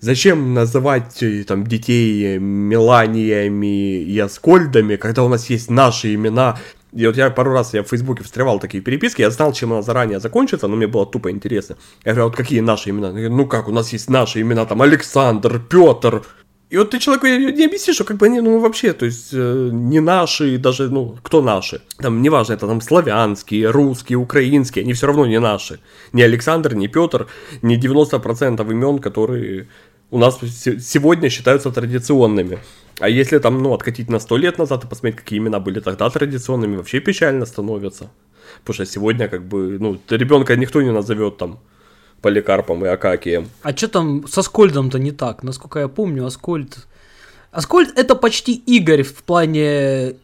Зачем 0.00 0.52
называть 0.52 1.22
э, 1.22 1.44
там 1.44 1.66
детей 1.66 2.38
Меланиями 2.38 4.02
и 4.02 4.18
Аскольдами, 4.18 4.96
когда 4.96 5.24
у 5.24 5.28
нас 5.28 5.48
есть 5.48 5.70
наши 5.70 6.14
имена? 6.14 6.58
И 6.92 7.06
вот 7.06 7.16
я 7.16 7.30
пару 7.30 7.52
раз 7.52 7.74
я 7.74 7.82
в 7.82 7.88
Фейсбуке 7.88 8.22
встревал 8.22 8.58
такие 8.58 8.82
переписки, 8.82 9.22
я 9.22 9.30
знал, 9.30 9.52
чем 9.52 9.72
она 9.72 9.82
заранее 9.82 10.20
закончится, 10.20 10.68
но 10.68 10.76
мне 10.76 10.86
было 10.86 11.06
тупо 11.06 11.30
интересно. 11.30 11.76
Я 12.04 12.12
говорю, 12.12 12.24
«А 12.24 12.28
вот 12.28 12.36
какие 12.36 12.60
наши 12.60 12.90
имена? 12.90 13.10
Ну 13.10 13.46
как, 13.46 13.68
у 13.68 13.72
нас 13.72 13.92
есть 13.92 14.10
наши 14.10 14.40
имена, 14.40 14.66
там 14.66 14.82
Александр, 14.82 15.60
Петр, 15.60 16.22
и 16.68 16.78
вот 16.78 16.90
ты 16.90 16.98
человеку 16.98 17.26
не 17.26 17.64
объяснишь, 17.64 17.94
что 17.94 18.04
как 18.04 18.16
бы 18.16 18.26
они, 18.26 18.40
ну, 18.40 18.58
вообще, 18.58 18.92
то 18.92 19.06
есть, 19.06 19.28
э, 19.32 19.70
не 19.72 20.00
наши, 20.00 20.58
даже, 20.58 20.88
ну, 20.88 21.16
кто 21.22 21.40
наши. 21.40 21.80
Там, 21.98 22.22
неважно, 22.22 22.54
это 22.54 22.66
там 22.66 22.80
славянские, 22.80 23.70
русские, 23.70 24.18
украинские, 24.18 24.82
они 24.82 24.92
все 24.92 25.06
равно 25.06 25.26
не 25.26 25.38
наши. 25.38 25.78
Ни 26.12 26.22
Александр, 26.22 26.74
ни 26.74 26.88
Петр, 26.88 27.28
ни 27.62 27.76
90% 27.76 28.68
имен, 28.68 28.98
которые 28.98 29.68
у 30.10 30.18
нас 30.18 30.38
сегодня 30.40 31.30
считаются 31.30 31.70
традиционными. 31.70 32.58
А 32.98 33.08
если 33.08 33.38
там, 33.38 33.62
ну, 33.62 33.74
откатить 33.74 34.08
на 34.08 34.18
сто 34.18 34.36
лет 34.36 34.58
назад 34.58 34.84
и 34.84 34.88
посмотреть, 34.88 35.16
какие 35.16 35.38
имена 35.38 35.60
были 35.60 35.80
тогда 35.80 36.08
традиционными, 36.08 36.76
вообще 36.76 37.00
печально 37.00 37.46
становится. 37.46 38.10
Потому 38.60 38.74
что 38.74 38.86
сегодня, 38.86 39.28
как 39.28 39.46
бы, 39.46 39.78
ну, 39.78 40.00
ребенка 40.08 40.56
никто 40.56 40.80
не 40.82 40.92
назовет 40.92 41.36
там 41.36 41.58
Поликарпом 42.22 42.84
и 42.84 42.88
Акакием. 42.88 43.48
А 43.62 43.76
что 43.76 43.88
там 43.88 44.26
с 44.26 44.38
Аскольдом-то 44.38 44.98
не 44.98 45.12
так? 45.12 45.42
Насколько 45.42 45.80
я 45.80 45.88
помню, 45.88 46.24
Аскольд... 46.24 46.86
Аскольд 47.50 47.98
это 47.98 48.14
почти 48.14 48.54
Игорь 48.54 49.02
в 49.02 49.22
плане 49.22 50.16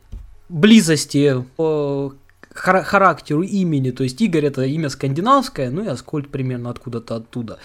близости 0.49 1.45
по 1.57 2.15
хар- 2.55 2.85
характеру 2.85 3.43
имени. 3.43 3.91
То 3.91 4.05
есть 4.05 4.21
Игорь 4.21 4.47
это 4.47 4.62
имя 4.62 4.89
скандинавское, 4.89 5.71
ну 5.71 5.85
и 5.85 5.89
Аскольд 5.89 6.29
примерно 6.29 6.71
откуда-то 6.71 7.17
оттуда. 7.17 7.59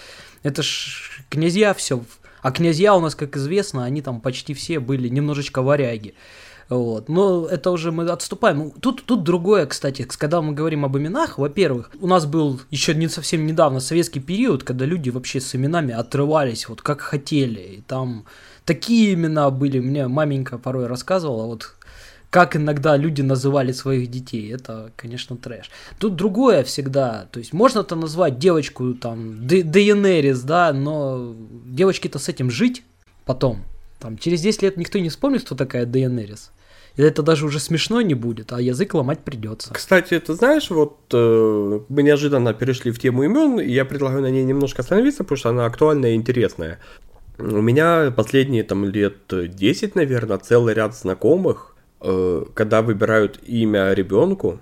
Это 0.48 0.62
ж 0.62 1.22
князья 1.28 1.74
все. 1.74 2.02
А 2.40 2.50
князья 2.52 2.94
у 2.94 3.00
нас, 3.00 3.14
как 3.14 3.36
известно, 3.36 3.84
они 3.84 4.00
там 4.00 4.22
почти 4.22 4.54
все 4.54 4.80
были 4.80 5.08
немножечко 5.08 5.60
варяги. 5.60 6.14
Вот. 6.70 7.10
Но 7.10 7.46
это 7.46 7.70
уже 7.70 7.92
мы 7.92 8.08
отступаем. 8.08 8.70
Тут, 8.70 9.04
тут 9.04 9.24
другое, 9.24 9.66
кстати, 9.66 10.08
когда 10.16 10.40
мы 10.40 10.54
говорим 10.54 10.86
об 10.86 10.96
именах, 10.96 11.36
во-первых, 11.36 11.90
у 12.00 12.06
нас 12.06 12.24
был 12.24 12.60
еще 12.70 12.94
не 12.94 13.08
совсем 13.08 13.46
недавно 13.46 13.80
советский 13.80 14.20
период, 14.20 14.64
когда 14.64 14.86
люди 14.86 15.10
вообще 15.10 15.38
с 15.38 15.54
именами 15.54 15.92
отрывались 15.92 16.66
вот 16.66 16.80
как 16.80 17.02
хотели. 17.02 17.60
И 17.60 17.80
там 17.82 18.24
такие 18.64 19.12
имена 19.12 19.50
были, 19.50 19.80
мне 19.80 20.08
маменька 20.08 20.56
порой 20.56 20.86
рассказывала, 20.86 21.44
вот 21.44 21.74
как 22.30 22.56
иногда 22.56 22.96
люди 22.96 23.22
называли 23.22 23.72
своих 23.72 24.10
детей, 24.10 24.52
это, 24.52 24.92
конечно, 24.96 25.36
трэш. 25.36 25.70
Тут 25.98 26.16
другое 26.16 26.62
всегда, 26.62 27.26
то 27.30 27.38
есть 27.38 27.52
можно-то 27.52 27.96
назвать 27.96 28.38
девочку 28.38 28.94
там 28.94 29.46
Дейенерис, 29.46 30.42
да, 30.42 30.72
но 30.72 31.34
девочке-то 31.66 32.18
с 32.18 32.28
этим 32.28 32.50
жить 32.50 32.82
потом. 33.24 33.64
Там 33.98 34.18
через 34.18 34.42
10 34.42 34.62
лет 34.62 34.76
никто 34.76 34.98
не 34.98 35.08
вспомнит, 35.08 35.42
кто 35.42 35.54
такая 35.54 35.86
Дейенерис. 35.86 36.52
И 36.96 37.02
это 37.02 37.22
даже 37.22 37.46
уже 37.46 37.60
смешно 37.60 38.00
не 38.00 38.14
будет, 38.14 38.52
а 38.52 38.60
язык 38.60 38.92
ломать 38.94 39.20
придется. 39.20 39.72
Кстати, 39.72 40.18
ты 40.18 40.34
знаешь, 40.34 40.68
вот 40.70 40.98
э, 41.12 41.80
мы 41.88 42.02
неожиданно 42.02 42.52
перешли 42.54 42.90
в 42.90 42.98
тему 42.98 43.22
имен, 43.22 43.60
и 43.60 43.70
я 43.70 43.84
предлагаю 43.84 44.22
на 44.22 44.30
ней 44.30 44.42
немножко 44.42 44.82
остановиться, 44.82 45.22
потому 45.22 45.38
что 45.38 45.50
она 45.50 45.66
актуальная 45.66 46.10
и 46.10 46.14
интересная. 46.14 46.80
У 47.38 47.62
меня 47.62 48.10
последние 48.10 48.64
там 48.64 48.84
лет 48.84 49.18
10, 49.30 49.94
наверное, 49.94 50.38
целый 50.38 50.74
ряд 50.74 50.96
знакомых, 50.96 51.67
когда 52.00 52.82
выбирают 52.82 53.40
имя 53.46 53.92
ребенку, 53.92 54.60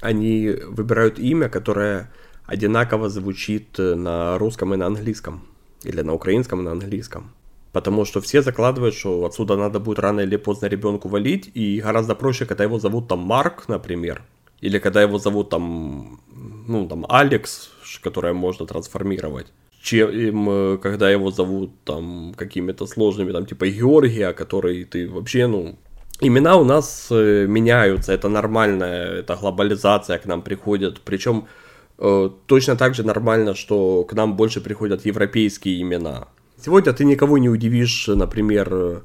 они 0.00 0.50
выбирают 0.66 1.18
имя, 1.18 1.48
которое 1.48 2.10
одинаково 2.46 3.08
звучит 3.08 3.78
на 3.78 4.38
русском 4.38 4.74
и 4.74 4.76
на 4.76 4.86
английском. 4.86 5.42
Или 5.84 6.02
на 6.02 6.14
украинском 6.14 6.60
и 6.60 6.62
на 6.62 6.72
английском. 6.72 7.32
Потому 7.72 8.04
что 8.04 8.20
все 8.20 8.42
закладывают, 8.42 8.94
что 8.94 9.24
отсюда 9.24 9.56
надо 9.56 9.78
будет 9.78 9.98
рано 10.00 10.20
или 10.20 10.36
поздно 10.36 10.66
ребенку 10.66 11.08
валить, 11.08 11.50
и 11.54 11.80
гораздо 11.80 12.14
проще, 12.14 12.44
когда 12.44 12.64
его 12.64 12.78
зовут 12.78 13.08
там 13.08 13.20
Марк, 13.20 13.68
например, 13.68 14.22
или 14.60 14.78
когда 14.78 15.02
его 15.02 15.18
зовут 15.18 15.50
там, 15.50 16.20
ну, 16.66 16.88
там, 16.88 17.06
Алекс, 17.08 17.70
которое 18.02 18.32
можно 18.32 18.66
трансформировать, 18.66 19.46
чем 19.80 20.50
э, 20.50 20.78
когда 20.78 21.10
его 21.10 21.30
зовут 21.30 21.70
там 21.84 22.34
какими-то 22.36 22.86
сложными, 22.86 23.32
там, 23.32 23.46
типа 23.46 23.68
Георгия, 23.68 24.32
который 24.32 24.84
ты 24.84 25.08
вообще, 25.08 25.46
ну, 25.46 25.78
имена 26.20 26.56
у 26.56 26.64
нас 26.64 27.08
э, 27.10 27.46
меняются, 27.46 28.12
это 28.12 28.28
нормально, 28.28 28.84
это 28.84 29.36
глобализация 29.36 30.18
к 30.18 30.26
нам 30.26 30.42
приходит, 30.42 31.00
причем 31.00 31.46
э, 31.98 32.30
точно 32.46 32.76
так 32.76 32.94
же 32.94 33.02
нормально, 33.02 33.54
что 33.54 34.04
к 34.04 34.12
нам 34.14 34.36
больше 34.36 34.60
приходят 34.60 35.06
европейские 35.06 35.80
имена, 35.80 36.28
Сегодня 36.62 36.92
ты 36.92 37.06
никого 37.06 37.38
не 37.38 37.48
удивишь, 37.48 38.06
например, 38.08 39.02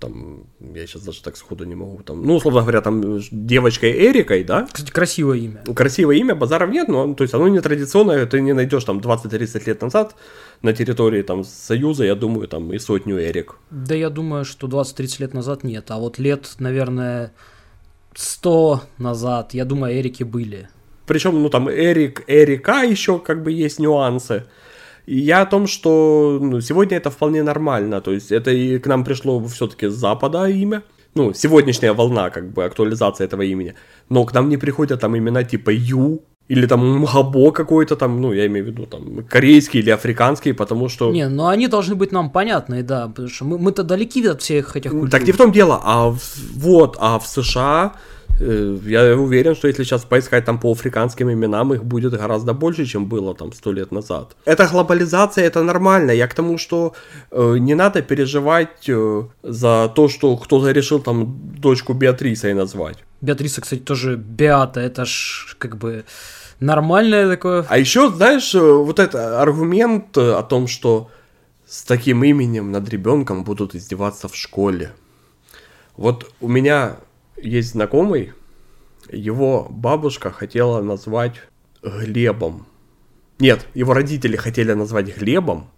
там, 0.00 0.46
я 0.74 0.86
сейчас 0.86 1.02
даже 1.02 1.22
так 1.22 1.36
сходу 1.36 1.64
не 1.64 1.76
могу, 1.76 2.02
там, 2.02 2.22
ну, 2.22 2.34
условно 2.34 2.62
говоря, 2.62 2.80
там, 2.80 3.20
девочкой 3.30 3.92
Эрикой, 3.92 4.42
да? 4.42 4.66
Кстати, 4.72 4.90
красивое 4.90 5.38
имя. 5.38 5.62
Красивое 5.74 6.16
имя, 6.16 6.34
базаров 6.34 6.70
нет, 6.70 6.88
но, 6.88 7.14
то 7.14 7.22
есть, 7.22 7.32
оно 7.32 7.46
не 7.48 7.60
традиционное, 7.60 8.26
ты 8.26 8.40
не 8.40 8.52
найдешь 8.54 8.84
там 8.84 8.98
20-30 8.98 9.62
лет 9.66 9.82
назад 9.82 10.16
на 10.62 10.72
территории 10.72 11.22
там 11.22 11.44
Союза, 11.44 12.04
я 12.04 12.16
думаю, 12.16 12.48
там 12.48 12.72
и 12.72 12.78
сотню 12.78 13.20
Эрик. 13.20 13.56
Да 13.70 13.94
я 13.94 14.10
думаю, 14.10 14.44
что 14.44 14.66
20-30 14.66 15.20
лет 15.20 15.34
назад 15.34 15.62
нет, 15.62 15.90
а 15.90 15.98
вот 15.98 16.18
лет, 16.18 16.56
наверное, 16.58 17.32
100 18.14 18.82
назад, 18.98 19.54
я 19.54 19.64
думаю, 19.64 19.96
Эрики 19.96 20.24
были. 20.24 20.68
Причем, 21.06 21.40
ну, 21.40 21.48
там, 21.50 21.70
Эрик, 21.70 22.24
Эрика 22.26 22.82
еще 22.82 23.20
как 23.20 23.44
бы 23.44 23.52
есть 23.52 23.78
нюансы. 23.78 24.44
И 25.06 25.18
я 25.18 25.42
о 25.42 25.46
том, 25.46 25.66
что 25.66 26.38
ну, 26.42 26.60
сегодня 26.60 26.96
это 26.96 27.10
вполне 27.10 27.42
нормально. 27.42 28.00
То 28.00 28.12
есть 28.12 28.32
это 28.32 28.50
и 28.50 28.78
к 28.78 28.86
нам 28.86 29.04
пришло 29.04 29.44
все-таки 29.46 29.88
с 29.88 29.94
Запада 29.94 30.48
имя. 30.48 30.82
Ну, 31.14 31.32
сегодняшняя 31.32 31.92
волна, 31.92 32.30
как 32.30 32.52
бы, 32.52 32.64
актуализация 32.64 33.24
этого 33.24 33.42
имени. 33.42 33.74
Но 34.10 34.24
к 34.24 34.34
нам 34.34 34.48
не 34.48 34.58
приходят 34.58 35.00
там 35.00 35.16
имена 35.16 35.44
типа 35.44 35.70
Ю, 35.70 36.22
или 36.48 36.66
там 36.66 37.00
Мхабо 37.00 37.50
какой-то 37.52 37.96
там, 37.96 38.20
ну, 38.20 38.32
я 38.32 38.46
имею 38.46 38.66
в 38.66 38.68
виду, 38.68 38.86
там, 38.86 39.24
корейский 39.28 39.80
или 39.80 39.90
африканский, 39.90 40.52
потому 40.52 40.88
что... 40.88 41.10
Не, 41.10 41.28
ну 41.28 41.46
они 41.46 41.68
должны 41.68 41.94
быть 41.94 42.12
нам 42.12 42.30
понятны, 42.30 42.82
да, 42.82 43.08
потому 43.08 43.28
что 43.28 43.44
мы, 43.44 43.58
мы-то 43.58 43.82
далеки 43.82 44.26
от 44.26 44.42
всех 44.42 44.76
этих 44.76 44.90
культур. 44.90 45.10
Так 45.10 45.26
не 45.26 45.32
в 45.32 45.36
том 45.36 45.52
дело, 45.52 45.80
а 45.82 46.10
в, 46.10 46.20
вот, 46.54 46.96
а 47.00 47.18
в 47.18 47.26
США 47.26 47.94
я 48.40 49.16
уверен, 49.16 49.54
что 49.54 49.68
если 49.68 49.84
сейчас 49.84 50.04
поискать 50.04 50.44
там 50.44 50.58
по 50.58 50.70
африканским 50.70 51.30
именам, 51.30 51.72
их 51.72 51.84
будет 51.84 52.12
гораздо 52.12 52.52
больше, 52.52 52.84
чем 52.84 53.06
было 53.06 53.34
там 53.34 53.52
сто 53.52 53.72
лет 53.72 53.92
назад. 53.92 54.36
Это 54.44 54.66
глобализация, 54.66 55.44
это 55.44 55.62
нормально. 55.62 56.10
Я 56.10 56.26
к 56.26 56.34
тому, 56.34 56.58
что 56.58 56.94
э, 57.30 57.56
не 57.58 57.74
надо 57.74 58.02
переживать 58.02 58.88
э, 58.88 59.22
за 59.42 59.92
то, 59.94 60.08
что 60.08 60.36
кто-то 60.36 60.70
решил 60.70 61.00
там 61.00 61.38
дочку 61.60 61.94
Беатрисой 61.94 62.54
назвать. 62.54 62.98
Беатриса, 63.22 63.60
кстати, 63.60 63.80
тоже 63.80 64.16
Беата, 64.16 64.80
это 64.80 65.04
ж 65.04 65.56
как 65.58 65.76
бы 65.78 66.04
нормальное 66.60 67.28
такое. 67.28 67.64
А 67.68 67.78
еще, 67.78 68.10
знаешь, 68.10 68.54
э, 68.54 68.60
вот 68.60 68.98
этот 68.98 69.14
аргумент 69.14 70.18
о 70.18 70.42
том, 70.42 70.66
что 70.66 71.08
с 71.66 71.82
таким 71.82 72.22
именем 72.22 72.70
над 72.70 72.88
ребенком 72.88 73.44
будут 73.44 73.74
издеваться 73.74 74.28
в 74.28 74.36
школе. 74.36 74.92
Вот 75.96 76.30
у 76.40 76.48
меня 76.48 76.96
есть 77.36 77.70
знакомый, 77.70 78.32
его 79.10 79.66
бабушка 79.70 80.30
хотела 80.30 80.80
назвать 80.82 81.34
Глебом. 81.82 82.66
Нет, 83.38 83.66
его 83.74 83.92
родители 83.92 84.36
хотели 84.36 84.72
назвать 84.72 85.16
Глебом, 85.16 85.68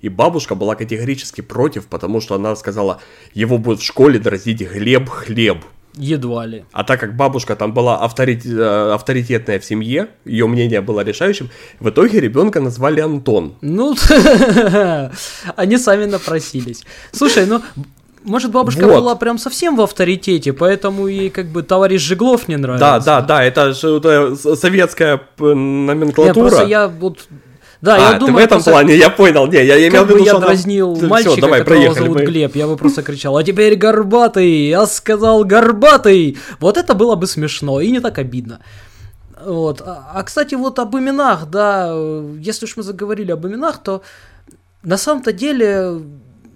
и 0.00 0.08
бабушка 0.08 0.54
была 0.54 0.76
категорически 0.76 1.40
против, 1.40 1.86
потому 1.86 2.20
что 2.20 2.34
она 2.34 2.54
сказала, 2.56 3.00
его 3.34 3.58
будет 3.58 3.80
в 3.80 3.84
школе 3.84 4.18
дразить 4.18 4.60
Глеб 4.60 5.08
Хлеб. 5.08 5.64
Едва 5.94 6.46
ли. 6.46 6.64
А 6.72 6.84
так 6.84 7.00
как 7.00 7.16
бабушка 7.16 7.56
там 7.56 7.74
была 7.74 8.02
авторит... 8.02 8.46
Э, 8.46 8.92
авторитетная 8.94 9.58
в 9.58 9.64
семье, 9.64 10.08
ее 10.24 10.46
мнение 10.46 10.80
было 10.80 11.00
решающим, 11.00 11.50
в 11.80 11.88
итоге 11.88 12.20
ребенка 12.20 12.60
назвали 12.60 13.00
Антон. 13.00 13.56
Ну, 13.60 13.96
они 15.56 15.78
сами 15.78 16.04
напросились. 16.04 16.84
Слушай, 17.10 17.46
ну 17.46 17.60
может, 18.24 18.50
бабушка 18.50 18.86
вот. 18.86 19.00
была 19.00 19.14
прям 19.14 19.38
совсем 19.38 19.76
в 19.76 19.80
авторитете, 19.80 20.52
поэтому 20.52 21.06
ей 21.06 21.30
как 21.30 21.46
бы 21.46 21.62
товарищ 21.62 22.02
Жиглов 22.02 22.48
не 22.48 22.56
нравится. 22.56 22.86
Да, 22.86 23.00
да, 23.00 23.20
да, 23.20 23.44
это 23.44 23.72
же 23.72 23.96
это 23.96 24.36
советская 24.56 25.20
номенклатура. 25.38 26.26
Нет, 26.26 26.34
просто 26.34 26.64
я 26.64 26.88
вот 26.88 27.18
да, 27.80 27.96
а, 27.96 28.12
я 28.12 28.18
думаю, 28.18 28.34
в 28.34 28.38
этом 28.38 28.56
просто... 28.56 28.72
плане, 28.72 28.96
я 28.96 29.08
понял. 29.08 29.46
Не, 29.46 29.64
я 29.64 29.88
имел 29.88 30.04
в 30.04 30.10
виду, 30.10 30.22
я 30.22 30.38
дразнил 30.38 30.92
она... 30.98 31.08
мальчика, 31.08 31.32
Всё, 31.32 31.40
давай, 31.40 31.60
которого 31.60 31.94
зовут 31.94 32.18
мы. 32.18 32.24
Глеб, 32.26 32.54
я 32.54 32.66
бы 32.66 32.76
просто 32.76 33.02
кричал, 33.02 33.38
а 33.38 33.42
теперь 33.42 33.74
Горбатый, 33.74 34.68
я 34.68 34.86
сказал 34.86 35.44
Горбатый. 35.44 36.36
Вот 36.58 36.76
это 36.76 36.92
было 36.94 37.14
бы 37.14 37.26
смешно 37.26 37.80
и 37.80 37.90
не 37.90 38.00
так 38.00 38.18
обидно. 38.18 38.60
Вот. 39.42 39.80
А, 39.80 40.10
а 40.14 40.22
кстати, 40.22 40.54
вот 40.54 40.78
об 40.78 40.94
именах, 40.94 41.48
да, 41.48 41.94
если 42.38 42.66
уж 42.66 42.76
мы 42.76 42.82
заговорили 42.82 43.32
об 43.32 43.46
именах, 43.46 43.82
то 43.82 44.02
на 44.82 44.98
самом-то 44.98 45.32
деле 45.32 46.02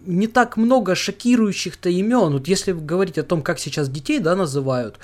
не 0.06 0.26
так 0.26 0.56
много 0.56 0.94
шокирующих-то 0.94 1.88
имен. 1.88 2.32
Вот 2.32 2.48
если 2.48 2.72
говорить 2.72 3.18
о 3.18 3.22
том, 3.22 3.42
как 3.42 3.58
сейчас 3.58 3.88
детей, 3.88 4.18
да, 4.18 4.36
называют, 4.36 4.98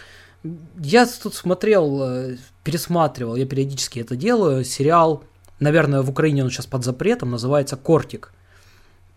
я 0.79 1.07
тут 1.07 1.35
смотрел, 1.35 2.03
э, 2.03 2.37
пересматривал, 2.65 3.37
я 3.37 3.47
периодически 3.47 4.01
это 4.01 4.17
делаю, 4.17 4.65
сериал, 4.65 5.25
наверное, 5.59 6.03
в 6.03 6.11
Украине 6.11 6.45
он 6.45 6.51
сейчас 6.51 6.67
под 6.67 6.85
запретом, 6.85 7.31
называется 7.31 7.77
«Кортик», 7.77 8.33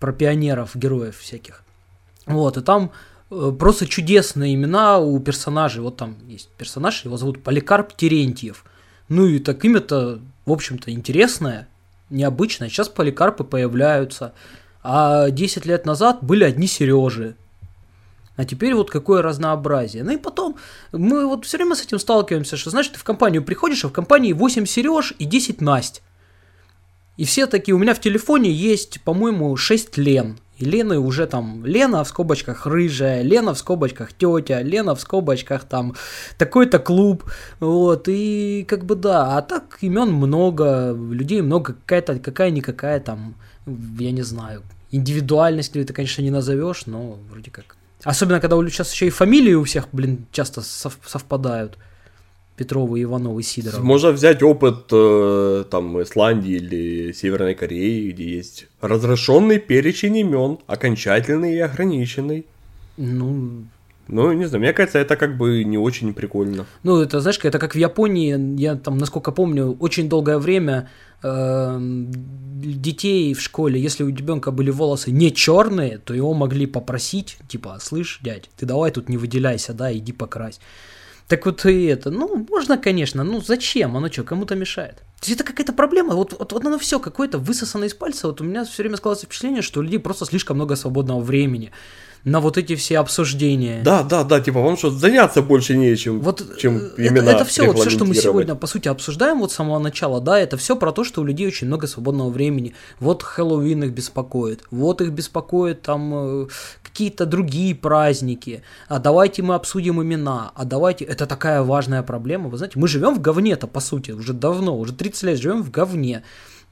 про 0.03 0.11
пионеров, 0.11 0.75
героев 0.75 1.17
всяких. 1.17 1.63
Вот, 2.25 2.57
и 2.57 2.61
там 2.61 2.91
э, 3.31 3.53
просто 3.57 3.87
чудесные 3.87 4.53
имена 4.53 4.99
у 4.99 5.17
персонажей. 5.21 5.81
Вот 5.81 5.95
там 5.95 6.17
есть 6.27 6.49
персонаж, 6.57 7.05
его 7.05 7.15
зовут 7.15 7.41
Поликарп 7.41 7.95
Терентьев. 7.95 8.65
Ну 9.07 9.25
и 9.25 9.39
так 9.39 9.63
имя-то, 9.63 10.19
в 10.45 10.51
общем-то, 10.51 10.91
интересное, 10.91 11.69
необычное. 12.09 12.67
Сейчас 12.67 12.89
поликарпы 12.89 13.45
появляются. 13.45 14.33
А 14.83 15.29
10 15.29 15.65
лет 15.65 15.85
назад 15.85 16.19
были 16.21 16.43
одни 16.43 16.67
Сережи. 16.67 17.35
А 18.35 18.45
теперь 18.45 18.73
вот 18.73 18.89
какое 18.89 19.21
разнообразие. 19.21 20.03
Ну 20.03 20.11
и 20.11 20.17
потом, 20.17 20.57
мы 20.91 21.25
вот 21.27 21.45
все 21.45 21.57
время 21.57 21.75
с 21.75 21.83
этим 21.83 21.99
сталкиваемся, 21.99 22.57
что, 22.57 22.71
знаешь, 22.71 22.87
ты 22.87 22.99
в 22.99 23.03
компанию 23.03 23.43
приходишь, 23.43 23.85
а 23.85 23.89
в 23.89 23.93
компании 23.93 24.33
8 24.33 24.65
Сереж 24.65 25.13
и 25.19 25.25
10 25.25 25.61
Насть. 25.61 26.01
И 27.15 27.25
все 27.25 27.45
такие, 27.45 27.75
у 27.75 27.77
меня 27.77 27.93
в 27.93 28.01
телефоне 28.01 28.51
есть, 28.51 29.01
по-моему, 29.01 29.55
6 29.55 29.97
Лен. 29.97 30.39
И 30.57 30.65
Лены 30.65 30.99
уже 30.99 31.25
там 31.25 31.65
Лена 31.65 32.03
в 32.03 32.07
скобочках 32.07 32.65
рыжая, 32.65 33.21
Лена 33.21 33.53
в 33.53 33.57
скобочках 33.57 34.13
тетя, 34.13 34.61
Лена 34.61 34.95
в 34.95 35.01
скобочках 35.01 35.63
там 35.63 35.95
такой-то 36.37 36.77
клуб, 36.79 37.23
вот, 37.59 38.07
и 38.07 38.63
как 38.67 38.85
бы 38.85 38.95
да, 38.95 39.35
а 39.35 39.41
так 39.41 39.79
имен 39.81 40.11
много, 40.11 40.93
людей 40.93 41.41
много, 41.41 41.73
какая-то, 41.73 42.19
какая-никакая 42.19 42.99
там, 42.99 43.35
я 43.65 44.11
не 44.11 44.21
знаю, 44.23 44.63
индивидуальность 44.91 45.73
ты, 45.73 45.85
конечно, 45.85 46.21
не 46.21 46.31
назовешь, 46.31 46.85
но 46.85 47.19
вроде 47.29 47.51
как. 47.51 47.75
Особенно, 48.03 48.39
когда 48.39 48.57
сейчас 48.69 48.91
еще 48.93 49.07
и 49.07 49.09
фамилии 49.09 49.53
у 49.53 49.63
всех, 49.63 49.87
блин, 49.91 50.25
часто 50.31 50.61
сов- 50.61 50.99
совпадают. 51.05 51.77
Петрову, 52.55 53.01
Иванову, 53.01 53.41
Сидорову. 53.41 53.83
Можно 53.83 54.11
взять 54.11 54.43
опыт 54.43 54.85
э, 54.91 55.63
там 55.71 55.99
Исландии 56.03 56.51
или 56.51 57.11
Северной 57.11 57.55
Кореи, 57.55 58.11
где 58.11 58.35
есть 58.35 58.67
разрешенный 58.79 59.57
перечень 59.57 60.17
имен, 60.17 60.59
окончательный 60.67 61.55
и 61.55 61.59
ограниченный. 61.59 62.45
Ну, 62.97 63.63
Ну, 64.07 64.33
не 64.33 64.45
знаю, 64.45 64.61
мне 64.61 64.73
кажется, 64.73 64.99
это 64.99 65.15
как 65.15 65.37
бы 65.37 65.63
не 65.63 65.77
очень 65.77 66.13
прикольно. 66.13 66.65
Ну, 66.83 67.01
это, 67.01 67.21
знаешь, 67.21 67.39
это 67.41 67.57
как 67.57 67.73
в 67.73 67.77
Японии, 67.77 68.59
я 68.59 68.75
там, 68.75 68.97
насколько 68.97 69.31
помню, 69.31 69.77
очень 69.79 70.09
долгое 70.09 70.37
время 70.39 70.89
э, 71.23 71.77
детей 71.79 73.33
в 73.33 73.41
школе, 73.41 73.79
если 73.79 74.03
у 74.03 74.09
ребенка 74.09 74.51
были 74.51 74.71
волосы 74.71 75.11
не 75.11 75.33
черные, 75.33 75.99
то 75.99 76.13
его 76.13 76.33
могли 76.33 76.65
попросить, 76.65 77.37
типа, 77.47 77.77
слышь, 77.81 78.19
дядь, 78.21 78.49
ты 78.57 78.65
давай 78.65 78.91
тут 78.91 79.07
не 79.07 79.17
выделяйся, 79.17 79.73
да, 79.73 79.95
иди 79.95 80.11
покрась. 80.11 80.59
Так 81.27 81.45
вот 81.45 81.65
и 81.65 81.85
это, 81.85 82.11
ну, 82.11 82.45
можно, 82.49 82.77
конечно, 82.77 83.23
ну 83.23 83.39
зачем? 83.39 83.95
Оно 83.95 84.11
что, 84.11 84.23
кому-то 84.23 84.55
мешает? 84.55 84.97
То 85.21 85.29
есть 85.29 85.39
это 85.39 85.49
какая-то 85.49 85.71
проблема, 85.71 86.15
вот, 86.15 86.35
вот, 86.37 86.51
вот 86.51 86.65
оно 86.65 86.77
все 86.77 86.99
какое-то 86.99 87.37
высосано 87.37 87.85
из 87.85 87.93
пальца, 87.93 88.27
вот 88.27 88.41
у 88.41 88.43
меня 88.43 88.65
все 88.65 88.83
время 88.83 88.97
складывается 88.97 89.25
впечатление, 89.25 89.61
что 89.61 89.79
у 89.79 89.83
людей 89.83 89.99
просто 89.99 90.25
слишком 90.25 90.57
много 90.57 90.75
свободного 90.75 91.21
времени 91.21 91.71
на 92.25 92.39
вот 92.39 92.57
эти 92.57 92.75
все 92.75 92.99
обсуждения. 92.99 93.81
Да, 93.83 94.03
да, 94.03 94.23
да, 94.23 94.39
типа 94.39 94.61
вам 94.61 94.77
что, 94.77 94.89
заняться 94.89 95.41
больше 95.41 95.75
нечем, 95.75 96.21
вот 96.21 96.57
чем 96.57 96.77
это, 96.77 97.01
именно 97.01 97.29
это 97.29 97.43
все, 97.43 97.67
вот 97.67 97.79
все, 97.79 97.89
что 97.89 98.05
мы 98.05 98.15
сегодня, 98.15 98.55
по 98.55 98.67
сути, 98.67 98.87
обсуждаем 98.87 99.39
вот 99.39 99.51
с 99.51 99.55
самого 99.55 99.79
начала, 99.79 100.21
да, 100.21 100.39
это 100.39 100.55
все 100.55 100.75
про 100.77 100.91
то, 100.91 101.03
что 101.03 101.21
у 101.21 101.25
людей 101.25 101.47
очень 101.47 101.67
много 101.67 101.87
свободного 101.87 102.29
времени. 102.29 102.75
Вот 102.99 103.23
Хэллоуин 103.23 103.83
их 103.83 103.91
беспокоит, 103.91 104.63
вот 104.71 105.01
их 105.01 105.11
беспокоит 105.11 105.81
там 105.81 106.45
э, 106.45 106.47
какие-то 106.81 107.25
другие 107.25 107.75
праздники, 107.75 108.63
а 108.87 108.99
давайте 108.99 109.41
мы 109.41 109.55
обсудим 109.55 110.01
имена, 110.01 110.51
а 110.55 110.63
давайте... 110.63 111.05
Это 111.05 111.25
такая 111.25 111.61
важная 111.61 112.03
проблема, 112.03 112.47
вы 112.47 112.57
знаете, 112.57 112.79
мы 112.79 112.87
живем 112.87 113.15
в 113.15 113.21
говне-то, 113.21 113.67
по 113.67 113.81
сути, 113.81 114.11
уже 114.11 114.31
давно, 114.33 114.77
уже 114.77 114.93
30 114.93 115.23
лет 115.23 115.39
живем 115.39 115.61
в 115.61 115.71
говне, 115.71 116.23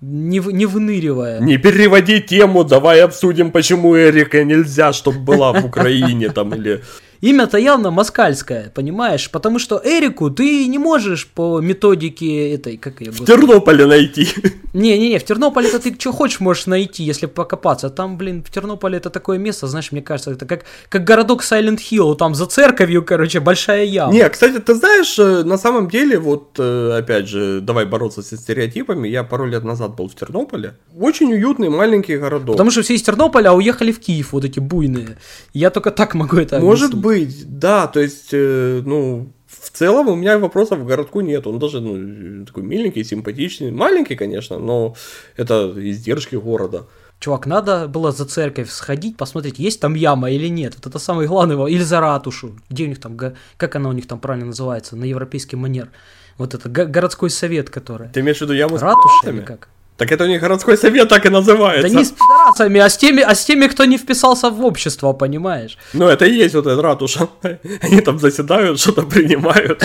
не, 0.02 0.40
в- 0.40 0.52
не 0.52 0.66
выныривая. 0.66 1.40
Не 1.40 1.58
переводи 1.58 2.20
тему, 2.20 2.64
давай 2.64 3.02
обсудим, 3.02 3.52
почему 3.52 3.96
Эрика 3.98 4.44
нельзя, 4.44 4.94
чтобы 4.94 5.20
была 5.20 5.54
в 5.54 5.66
Украине 5.66 6.30
там 6.30 6.54
или... 6.56 6.82
Имя-то 7.22 7.60
явно 7.60 7.92
москальское, 7.92 8.72
понимаешь? 8.74 9.30
Потому 9.30 9.60
что 9.60 9.80
Эрику 9.84 10.32
ты 10.32 10.66
не 10.68 10.80
можешь 10.80 11.28
по 11.28 11.62
методике 11.62 12.52
этой, 12.54 12.78
как 12.78 13.02
ее, 13.02 13.12
В 13.12 13.26
Тернополе 13.26 13.86
найти. 13.86 14.28
Не-не-не, 14.74 15.20
в 15.20 15.24
Тернополе 15.24 15.70
это 15.70 15.80
ты 15.80 15.96
что 16.00 16.12
хочешь 16.12 16.40
можешь 16.40 16.66
найти, 16.66 17.04
если 17.04 17.28
покопаться. 17.28 17.90
Там, 17.90 18.18
блин, 18.18 18.44
в 18.44 18.50
Тернополе 18.50 18.98
это 18.98 19.10
такое 19.10 19.38
место, 19.38 19.68
знаешь, 19.68 19.92
мне 19.92 20.02
кажется, 20.02 20.32
это 20.32 20.46
как, 20.48 20.66
как 20.90 21.04
городок 21.04 21.44
Silent 21.44 21.80
Hill, 21.92 22.16
там 22.16 22.34
за 22.34 22.48
церковью, 22.48 23.04
короче, 23.04 23.40
большая 23.40 23.86
яма. 23.86 24.14
Не, 24.14 24.28
кстати, 24.30 24.60
ты 24.60 24.74
знаешь, 24.74 25.20
э, 25.20 25.44
на 25.44 25.58
самом 25.58 25.90
деле, 25.90 26.18
вот, 26.18 26.56
э, 26.58 26.98
опять 26.98 27.28
же, 27.28 27.62
давай 27.62 27.86
бороться 27.86 28.24
со 28.24 28.36
стереотипами, 28.36 29.08
я 29.08 29.24
пару 29.24 29.46
лет 29.46 29.64
назад 29.64 29.96
был 29.96 30.08
в 30.08 30.16
Тернополе. 30.16 30.74
Очень 30.98 31.34
уютный 31.34 31.70
маленький 31.70 32.18
городок. 32.18 32.56
Потому 32.56 32.72
что 32.72 32.82
все 32.82 32.96
из 32.96 33.04
Тернополя 33.04 33.52
уехали 33.52 33.92
в 33.92 34.00
Киев, 34.00 34.34
вот 34.34 34.46
эти 34.46 34.60
буйные. 34.60 35.18
Я 35.54 35.70
только 35.70 35.92
так 35.92 36.16
могу 36.16 36.38
это 36.38 36.60
Может 36.60 36.92
объяснить. 36.94 37.02
Быть, 37.12 37.60
да, 37.60 37.88
то 37.88 38.00
есть, 38.00 38.30
э, 38.34 38.82
ну, 38.86 39.32
в 39.48 39.70
целом 39.70 40.08
у 40.08 40.16
меня 40.16 40.38
вопросов 40.38 40.80
к 40.80 40.86
городку 40.86 41.22
нет. 41.22 41.48
Он 41.48 41.60
даже, 41.60 41.82
ну, 41.82 42.46
такой 42.46 42.64
миленький, 42.64 43.04
симпатичный. 43.04 43.72
Маленький, 43.72 44.16
конечно, 44.16 44.60
но 44.60 44.96
это 45.38 45.74
издержки 45.76 46.38
города. 46.38 46.84
Чувак, 47.20 47.46
надо 47.46 47.88
было 47.88 48.12
за 48.12 48.26
церковь 48.26 48.70
сходить, 48.70 49.18
посмотреть, 49.18 49.60
есть 49.60 49.80
там 49.80 49.94
яма 49.96 50.32
или 50.32 50.50
нет. 50.50 50.74
Вот 50.78 50.88
это 50.88 51.00
самый 51.00 51.28
главный 51.28 51.56
вопрос. 51.56 51.72
Или 51.76 51.84
за 51.84 52.00
ратушу. 52.00 52.56
Где 52.70 52.86
у 52.86 52.88
них 52.88 53.00
там, 53.00 53.18
как 53.58 53.76
она 53.76 53.90
у 53.90 53.94
них 53.94 54.08
там 54.08 54.20
правильно 54.20 54.48
называется, 54.48 54.96
на 54.96 55.06
европейский 55.06 55.58
манер. 55.58 55.90
Вот 56.38 56.54
это 56.54 56.70
го- 56.70 56.86
городской 56.88 57.30
совет, 57.30 57.70
который. 57.70 58.08
Ты 58.10 58.22
имеешь 58.22 58.38
в 58.40 58.42
виду 58.42 58.54
яму 58.54 58.78
с 58.78 58.82
Ратуша 58.82 59.30
или 59.30 59.42
как? 59.42 59.70
Так 60.02 60.12
это 60.12 60.24
у 60.24 60.28
них 60.28 60.42
городской 60.42 60.78
совет 60.78 61.10
так 61.10 61.28
и 61.28 61.30
называется. 61.30 61.88
Да 61.88 61.96
не 61.96 62.04
с 62.04 62.10
пидорасами, 62.10 62.80
а 62.80 62.90
с 62.90 62.98
теми, 62.98 63.22
а 63.22 63.36
с 63.36 63.46
теми, 63.46 63.68
кто 63.68 63.86
не 63.86 64.00
вписался 64.00 64.50
в 64.50 64.66
общество, 64.66 65.14
понимаешь? 65.14 65.78
Ну, 65.94 66.08
это 66.08 66.26
и 66.26 66.34
есть 66.34 66.56
вот 66.56 66.66
эта 66.66 66.82
ратуша. 66.82 67.30
Они 67.82 68.02
там 68.02 68.18
заседают, 68.18 68.80
что-то 68.80 69.04
принимают. 69.04 69.84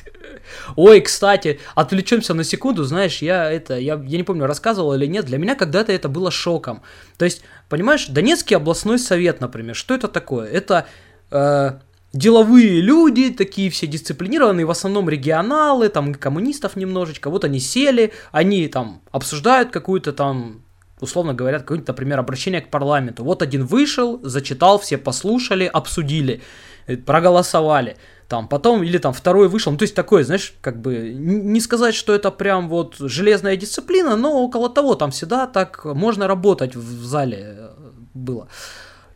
Ой, 0.76 1.02
кстати, 1.02 1.60
отвлечемся 1.74 2.32
на 2.32 2.42
секунду, 2.42 2.84
знаешь, 2.84 3.20
я 3.20 3.52
это, 3.52 3.76
я, 3.76 4.02
я 4.02 4.16
не 4.16 4.22
помню, 4.22 4.46
рассказывал 4.46 4.94
или 4.94 5.04
нет, 5.04 5.26
для 5.26 5.36
меня 5.36 5.56
когда-то 5.56 5.92
это 5.92 6.08
было 6.08 6.30
шоком. 6.30 6.80
То 7.18 7.26
есть, 7.26 7.42
понимаешь, 7.68 8.06
Донецкий 8.06 8.56
областной 8.56 8.98
совет, 8.98 9.42
например, 9.42 9.74
что 9.74 9.94
это 9.94 10.08
такое? 10.08 10.48
Это 10.48 10.86
э, 11.30 11.72
деловые 12.12 12.80
люди, 12.80 13.30
такие 13.30 13.70
все 13.70 13.86
дисциплинированные, 13.86 14.66
в 14.66 14.70
основном 14.70 15.08
регионалы, 15.08 15.88
там 15.88 16.14
коммунистов 16.14 16.76
немножечко, 16.76 17.30
вот 17.30 17.44
они 17.44 17.60
сели, 17.60 18.12
они 18.32 18.68
там 18.68 19.00
обсуждают 19.10 19.70
какую-то 19.70 20.12
там 20.12 20.62
условно 21.02 21.34
говоря, 21.34 21.58
какое-нибудь, 21.58 21.88
например, 21.88 22.20
обращение 22.20 22.60
к 22.60 22.70
парламенту. 22.70 23.24
Вот 23.24 23.42
один 23.42 23.66
вышел, 23.66 24.20
зачитал, 24.22 24.78
все 24.78 24.98
послушали, 24.98 25.64
обсудили, 25.64 26.40
э, 26.86 26.96
проголосовали. 26.96 27.96
Там 28.28 28.48
потом, 28.48 28.84
или 28.84 28.98
там 28.98 29.12
второй 29.12 29.48
вышел, 29.48 29.72
ну 29.72 29.78
то 29.78 29.82
есть 29.82 29.96
такое, 29.96 30.24
знаешь, 30.24 30.54
как 30.60 30.80
бы, 30.80 31.12
не 31.12 31.60
сказать, 31.60 31.94
что 31.94 32.14
это 32.14 32.30
прям 32.30 32.68
вот 32.68 32.96
железная 32.98 33.56
дисциплина, 33.56 34.16
но 34.16 34.42
около 34.44 34.70
того, 34.70 34.94
там 34.94 35.10
всегда 35.10 35.46
так 35.46 35.84
можно 35.84 36.28
работать 36.28 36.76
в 36.76 37.02
в 37.02 37.04
зале 37.04 37.38
э, 37.58 37.70
было. 38.14 38.48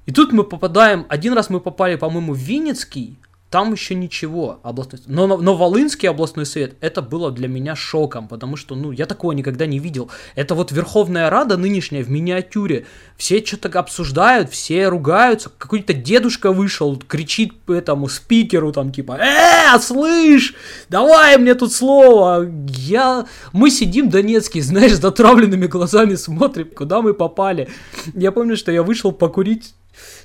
И 0.07 0.12
тут 0.12 0.33
мы 0.33 0.45
попадаем, 0.45 1.05
один 1.09 1.33
раз 1.33 1.51
мы 1.51 1.61
попали, 1.61 1.97
по-моему, 1.97 2.33
в 2.33 2.38
Винницкий, 2.38 3.19
там 3.51 3.73
еще 3.73 3.95
ничего, 3.95 4.59
областной, 4.64 5.01
но, 5.07 5.27
но, 5.27 5.37
но 5.37 5.55
Волынский 5.55 6.09
областной 6.09 6.47
совет, 6.47 6.75
это 6.81 7.01
было 7.01 7.31
для 7.31 7.47
меня 7.47 7.77
шоком, 7.77 8.27
потому 8.27 8.57
что, 8.57 8.75
ну, 8.75 8.90
я 8.90 9.07
такого 9.07 9.33
никогда 9.33 9.66
не 9.66 9.79
видел. 9.79 10.11
Это 10.35 10.55
вот 10.57 10.73
Верховная 10.73 11.31
Рада 11.31 11.57
нынешняя 11.57 12.03
в 12.03 12.11
миниатюре, 12.11 12.87
все 13.16 13.45
что-то 13.45 13.79
обсуждают, 13.79 14.51
все 14.51 14.88
ругаются, 14.88 15.51
какой-то 15.57 15.95
дедушка 15.95 16.51
вышел, 16.51 16.97
кричит 16.97 17.53
этому 17.69 18.09
спикеру 18.09 18.73
там 18.73 18.92
типа, 18.92 19.19
э, 19.21 19.79
слышь, 19.81 20.55
давай 20.88 21.38
мне 21.38 21.55
тут 21.55 21.73
слово, 21.73 22.51
я, 22.69 23.27
мы 23.53 23.71
сидим 23.71 24.11
Донецкий, 24.11 24.61
знаешь, 24.61 24.95
с 24.95 25.01
затравленными 25.01 25.66
глазами 25.66 26.16
смотрим, 26.16 26.69
куда 26.77 27.01
мы 27.01 27.14
попали. 27.14 27.69
Я 28.12 28.33
помню, 28.33 28.57
что 28.57 28.73
я 28.73 28.83
вышел 28.83 29.12
покурить 29.12 29.75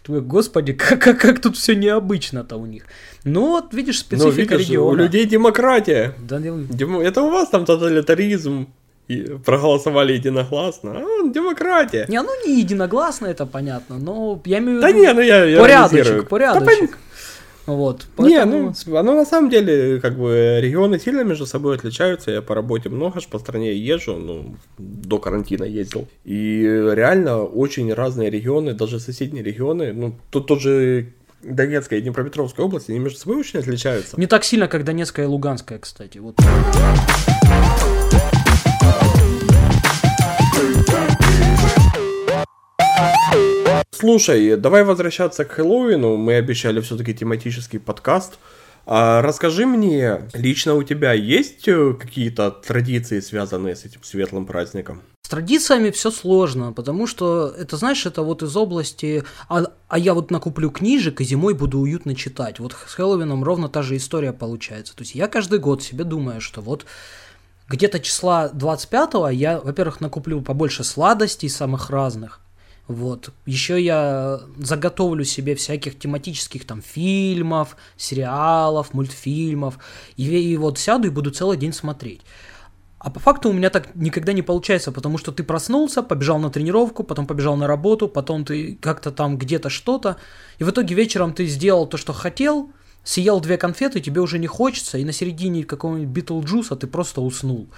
Думаю, 0.06 0.24
господи, 0.24 0.74
как, 0.90 1.02
как, 1.02 1.20
как 1.20 1.40
тут 1.42 1.56
все 1.58 1.76
необычно-то 1.76 2.58
у 2.58 2.66
них. 2.66 2.84
Ну 3.24 3.48
вот, 3.48 3.74
видишь, 3.74 4.06
Ну, 4.12 4.18
специфика 4.18 4.56
видишь, 4.56 4.70
региона. 4.70 4.90
у 4.92 4.96
людей 4.96 5.26
демократия. 5.26 6.14
Да, 6.20 6.40
Дем- 6.40 7.00
Это 7.02 7.22
у 7.22 7.30
вас 7.30 7.50
там 7.50 7.66
тоталитаризм. 7.66 8.68
И 9.08 9.24
проголосовали 9.46 10.14
единогласно. 10.14 10.92
А, 10.92 11.28
демократия. 11.30 12.06
Не, 12.08 12.22
ну 12.22 12.30
не 12.48 12.60
единогласно, 12.62 13.26
это 13.28 13.46
понятно, 13.46 13.98
но 13.98 14.42
я 14.46 14.60
имею 14.60 14.78
в 14.78 14.82
Да 14.82 14.88
виду 14.88 15.00
не, 15.00 15.14
ну 15.14 15.22
я, 15.22 15.44
я 15.44 15.60
порядочек, 15.60 15.94
иронизирую. 15.94 16.24
Да 16.24 16.28
порядочек. 16.30 16.98
Вот, 17.68 18.08
Не, 18.18 18.38
поэтому- 18.40 18.74
ну, 18.86 18.98
оно 18.98 19.14
на 19.14 19.26
самом 19.26 19.50
деле, 19.50 20.00
как 20.02 20.18
бы, 20.18 20.60
регионы 20.62 21.00
сильно 21.00 21.24
между 21.24 21.46
собой 21.46 21.76
отличаются. 21.76 22.32
Я 22.32 22.42
по 22.42 22.56
работе 22.56 22.90
много 22.90 23.20
ж 23.22 23.28
по 23.28 23.38
стране 23.40 23.74
езжу, 23.76 24.16
ну, 24.16 24.56
до 24.78 25.20
карантина 25.20 25.64
ездил. 25.64 26.08
И 26.26 26.62
реально 26.64 27.44
очень 27.44 27.94
разные 27.94 28.30
регионы, 28.30 28.74
даже 28.74 29.00
соседние 29.00 29.44
регионы, 29.44 29.94
ну, 29.94 30.16
тут 30.32 30.48
тот 30.48 30.60
же 30.62 31.14
Донецкая 31.44 32.00
и 32.00 32.02
Днепропетровская 32.02 32.66
области, 32.66 32.92
они 32.92 33.00
между 33.00 33.20
собой 33.20 33.38
очень 33.38 33.60
отличаются. 33.60 34.20
Не 34.20 34.28
так 34.28 34.44
сильно, 34.44 34.68
как 34.68 34.84
Донецкая 34.84 35.26
и 35.26 35.30
Луганская, 35.30 35.80
кстати. 35.80 36.18
Вот. 36.20 36.36
Слушай, 43.94 44.56
давай 44.56 44.84
возвращаться 44.84 45.44
к 45.44 45.52
Хэллоуину. 45.52 46.16
Мы 46.16 46.36
обещали 46.36 46.80
все-таки 46.80 47.14
тематический 47.14 47.80
подкаст. 47.80 48.40
А 48.86 49.22
расскажи 49.22 49.66
мне, 49.66 50.30
лично 50.34 50.76
у 50.76 50.84
тебя 50.84 51.14
есть 51.14 51.68
э, 51.68 51.94
какие-то 51.94 52.50
традиции, 52.52 53.20
связанные 53.20 53.76
с 53.76 53.86
этим 53.86 54.02
светлым 54.04 54.46
праздником? 54.46 55.02
С 55.24 55.30
традициями 55.30 55.92
все 55.92 56.10
сложно, 56.10 56.74
потому 56.74 57.06
что 57.06 57.54
это, 57.56 57.78
знаешь, 57.78 58.06
это 58.06 58.24
вот 58.24 58.42
из 58.42 58.56
области, 58.58 59.24
а, 59.50 59.66
а 59.88 60.00
я 60.00 60.14
вот 60.14 60.32
накуплю 60.32 60.72
книжек 60.72 61.22
и 61.22 61.26
зимой 61.26 61.54
буду 61.54 61.80
уютно 61.80 62.16
читать. 62.16 62.60
Вот 62.60 62.74
с 62.74 62.94
Хэллоуином 62.94 63.44
ровно 63.44 63.70
та 63.70 63.84
же 63.84 63.98
история 63.98 64.34
получается. 64.34 64.96
То 64.96 65.04
есть 65.04 65.16
я 65.16 65.28
каждый 65.28 65.60
год 65.60 65.84
себе 65.84 66.06
думаю, 66.06 66.42
что 66.42 66.62
вот 66.62 66.86
где-то 67.68 68.00
числа 68.00 68.50
25-го 68.52 69.30
я, 69.30 69.60
во-первых, 69.60 70.02
накуплю 70.02 70.42
побольше 70.42 70.84
сладостей 70.84 71.50
самых 71.50 71.90
разных, 71.90 72.42
Вот. 72.88 73.30
Еще 73.46 73.82
я 73.82 74.42
заготовлю 74.58 75.24
себе 75.24 75.56
всяких 75.56 75.98
тематических 75.98 76.66
там 76.66 76.82
фильмов, 76.82 77.78
сериалов, 77.98 78.94
мультфильмов. 78.94 79.80
И, 80.18 80.26
и 80.26 80.58
вот 80.58 80.78
сяду 80.78 81.08
и 81.08 81.12
буду 81.12 81.32
целый 81.32 81.58
день 81.58 81.74
смотреть. 81.74 82.22
А 83.04 83.10
по 83.10 83.20
факту 83.20 83.50
у 83.50 83.54
меня 83.54 83.72
так 83.72 83.96
никогда 83.96 84.32
не 84.32 84.44
получается, 84.44 84.92
потому 84.92 85.18
что 85.18 85.32
ты 85.32 85.44
проснулся, 85.44 86.04
побежал 86.04 86.38
на 86.38 86.52
тренировку, 86.52 87.04
потом 87.04 87.26
побежал 87.26 87.56
на 87.56 87.66
работу, 87.66 88.08
потом 88.08 88.46
ты 88.46 88.78
как-то 88.80 89.12
там 89.12 89.40
где-то 89.40 89.72
что-то, 89.72 90.18
и 90.60 90.64
в 90.64 90.70
итоге 90.70 90.94
вечером 90.94 91.34
ты 91.34 91.48
сделал 91.48 91.88
то, 91.88 91.98
что 91.98 92.14
хотел, 92.14 92.70
съел 93.04 93.40
две 93.40 93.58
конфеты, 93.58 94.02
тебе 94.02 94.22
уже 94.22 94.38
не 94.38 94.46
хочется, 94.46 95.00
и 95.00 95.04
на 95.04 95.14
середине 95.14 95.64
какого-нибудь 95.64 96.14
Битлджуса 96.14 96.76
ты 96.76 96.86
просто 96.86 97.22
уснул. 97.22 97.70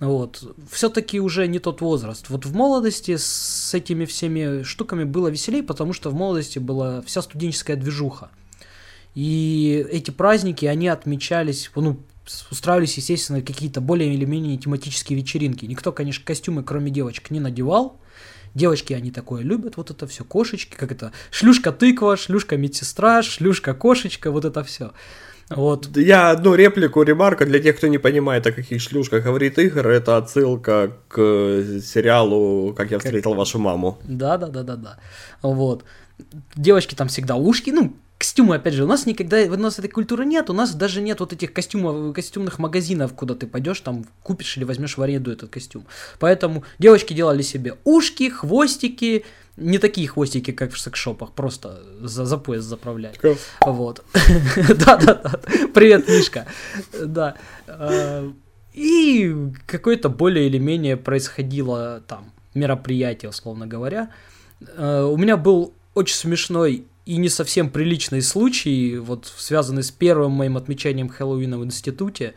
Вот. 0.00 0.56
Все-таки 0.70 1.18
уже 1.20 1.48
не 1.48 1.58
тот 1.58 1.80
возраст. 1.80 2.28
Вот 2.28 2.46
в 2.46 2.54
молодости 2.54 3.16
с 3.16 3.74
этими 3.74 4.04
всеми 4.04 4.62
штуками 4.62 5.04
было 5.04 5.28
веселей, 5.28 5.62
потому 5.62 5.92
что 5.92 6.10
в 6.10 6.14
молодости 6.14 6.58
была 6.58 7.02
вся 7.02 7.22
студенческая 7.22 7.76
движуха. 7.76 8.30
И 9.14 9.84
эти 9.90 10.12
праздники, 10.12 10.66
они 10.66 10.86
отмечались, 10.86 11.70
ну, 11.74 11.98
устраивались, 12.50 12.96
естественно, 12.96 13.42
какие-то 13.42 13.80
более 13.80 14.14
или 14.14 14.24
менее 14.24 14.56
тематические 14.56 15.18
вечеринки. 15.18 15.64
Никто, 15.64 15.90
конечно, 15.90 16.24
костюмы, 16.24 16.62
кроме 16.62 16.90
девочек, 16.90 17.30
не 17.30 17.40
надевал. 17.40 17.98
Девочки, 18.54 18.92
они 18.92 19.10
такое 19.10 19.42
любят, 19.42 19.76
вот 19.76 19.90
это 19.90 20.06
все, 20.06 20.24
кошечки, 20.24 20.74
как 20.74 20.90
это, 20.90 21.12
шлюшка-тыква, 21.30 22.16
шлюшка-медсестра, 22.16 23.22
шлюшка-кошечка, 23.22 24.30
вот 24.30 24.44
это 24.44 24.64
все. 24.64 24.92
Вот. 25.50 25.96
Я 25.96 26.30
одну 26.30 26.54
реплику, 26.54 27.02
ремарка 27.02 27.46
для 27.46 27.58
тех, 27.60 27.76
кто 27.76 27.86
не 27.86 27.98
понимает, 27.98 28.46
о 28.46 28.52
каких 28.52 28.80
шлюшках 28.80 29.24
говорит 29.24 29.58
Игорь, 29.58 29.88
это 29.88 30.16
отсылка 30.16 30.96
к 31.08 31.18
э, 31.18 31.80
сериалу 31.82 32.74
«Как 32.74 32.90
я 32.90 32.98
встретил 32.98 33.30
как... 33.30 33.38
вашу 33.38 33.58
маму». 33.58 33.98
Да-да-да-да-да. 34.04 34.98
Вот. 35.42 35.84
Девочки 36.54 36.94
там 36.94 37.08
всегда 37.08 37.36
ушки, 37.36 37.70
ну, 37.70 37.94
костюмы, 38.18 38.56
опять 38.56 38.74
же, 38.74 38.84
у 38.84 38.86
нас 38.86 39.06
никогда, 39.06 39.38
у 39.44 39.56
нас 39.56 39.78
этой 39.78 39.88
культуры 39.88 40.26
нет, 40.26 40.50
у 40.50 40.52
нас 40.52 40.74
даже 40.74 41.00
нет 41.00 41.20
вот 41.20 41.32
этих 41.32 41.52
костюмов, 41.52 42.12
костюмных 42.14 42.58
магазинов, 42.58 43.14
куда 43.14 43.34
ты 43.34 43.46
пойдешь, 43.46 43.80
там 43.80 44.04
купишь 44.22 44.56
или 44.56 44.64
возьмешь 44.64 44.98
в 44.98 45.02
аренду 45.02 45.30
этот 45.30 45.50
костюм. 45.50 45.86
Поэтому 46.18 46.64
девочки 46.78 47.14
делали 47.14 47.42
себе 47.42 47.76
ушки, 47.84 48.28
хвостики, 48.28 49.24
не 49.58 49.78
такие 49.78 50.08
хвостики, 50.08 50.52
как 50.52 50.72
в 50.72 50.78
секшопах, 50.78 51.32
просто 51.32 51.82
за, 52.00 52.24
за 52.24 52.38
пояс 52.38 52.64
заправлять. 52.64 53.18
Вот. 53.60 54.04
Да-да-да. 54.68 55.40
Привет, 55.74 56.08
Мишка. 56.08 56.46
Да. 57.04 57.34
А, 57.66 58.30
и 58.72 59.36
какое-то 59.66 60.08
более 60.08 60.46
или 60.46 60.58
менее 60.58 60.96
происходило 60.96 62.02
там 62.06 62.32
мероприятие, 62.54 63.30
условно 63.30 63.66
говоря. 63.66 64.10
А, 64.76 65.06
у 65.06 65.16
меня 65.16 65.36
был 65.36 65.74
очень 65.94 66.16
смешной 66.16 66.84
и 67.04 67.16
не 67.16 67.28
совсем 67.28 67.70
приличный 67.70 68.22
случай, 68.22 68.98
вот 68.98 69.32
связанный 69.36 69.82
с 69.82 69.90
первым 69.90 70.32
моим 70.32 70.56
отмечанием 70.56 71.08
Хэллоуина 71.08 71.58
в 71.58 71.64
институте. 71.64 72.34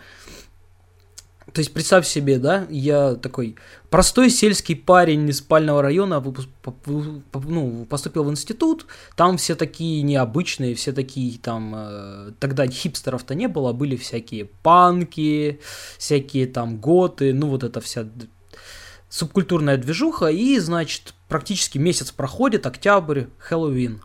То 1.54 1.60
есть 1.60 1.74
представь 1.74 2.08
себе, 2.08 2.38
да, 2.38 2.66
я 2.70 3.16
такой 3.16 3.58
простой 3.90 4.30
сельский 4.30 4.76
парень 4.76 5.28
из 5.28 5.40
спального 5.40 5.82
района 5.82 6.24
ну, 6.24 7.86
поступил 7.86 8.24
в 8.24 8.32
институт, 8.32 8.86
там 9.18 9.36
все 9.36 9.56
такие 9.56 10.02
необычные, 10.02 10.76
все 10.76 10.94
такие 10.94 11.38
там, 11.40 11.74
э, 11.76 12.32
тогда 12.40 12.68
хипстеров-то 12.68 13.36
не 13.36 13.48
было, 13.48 13.74
были 13.74 13.98
всякие 13.98 14.46
панки, 14.46 15.60
всякие 15.98 16.48
там 16.48 16.78
готы, 16.78 17.34
ну 17.34 17.48
вот 17.48 17.64
эта 17.64 17.82
вся 17.82 18.06
субкультурная 19.10 19.76
движуха, 19.76 20.28
и, 20.28 20.58
значит, 20.60 21.14
практически 21.28 21.78
месяц 21.78 22.12
проходит, 22.12 22.66
октябрь, 22.66 23.26
Хэллоуин. 23.40 24.02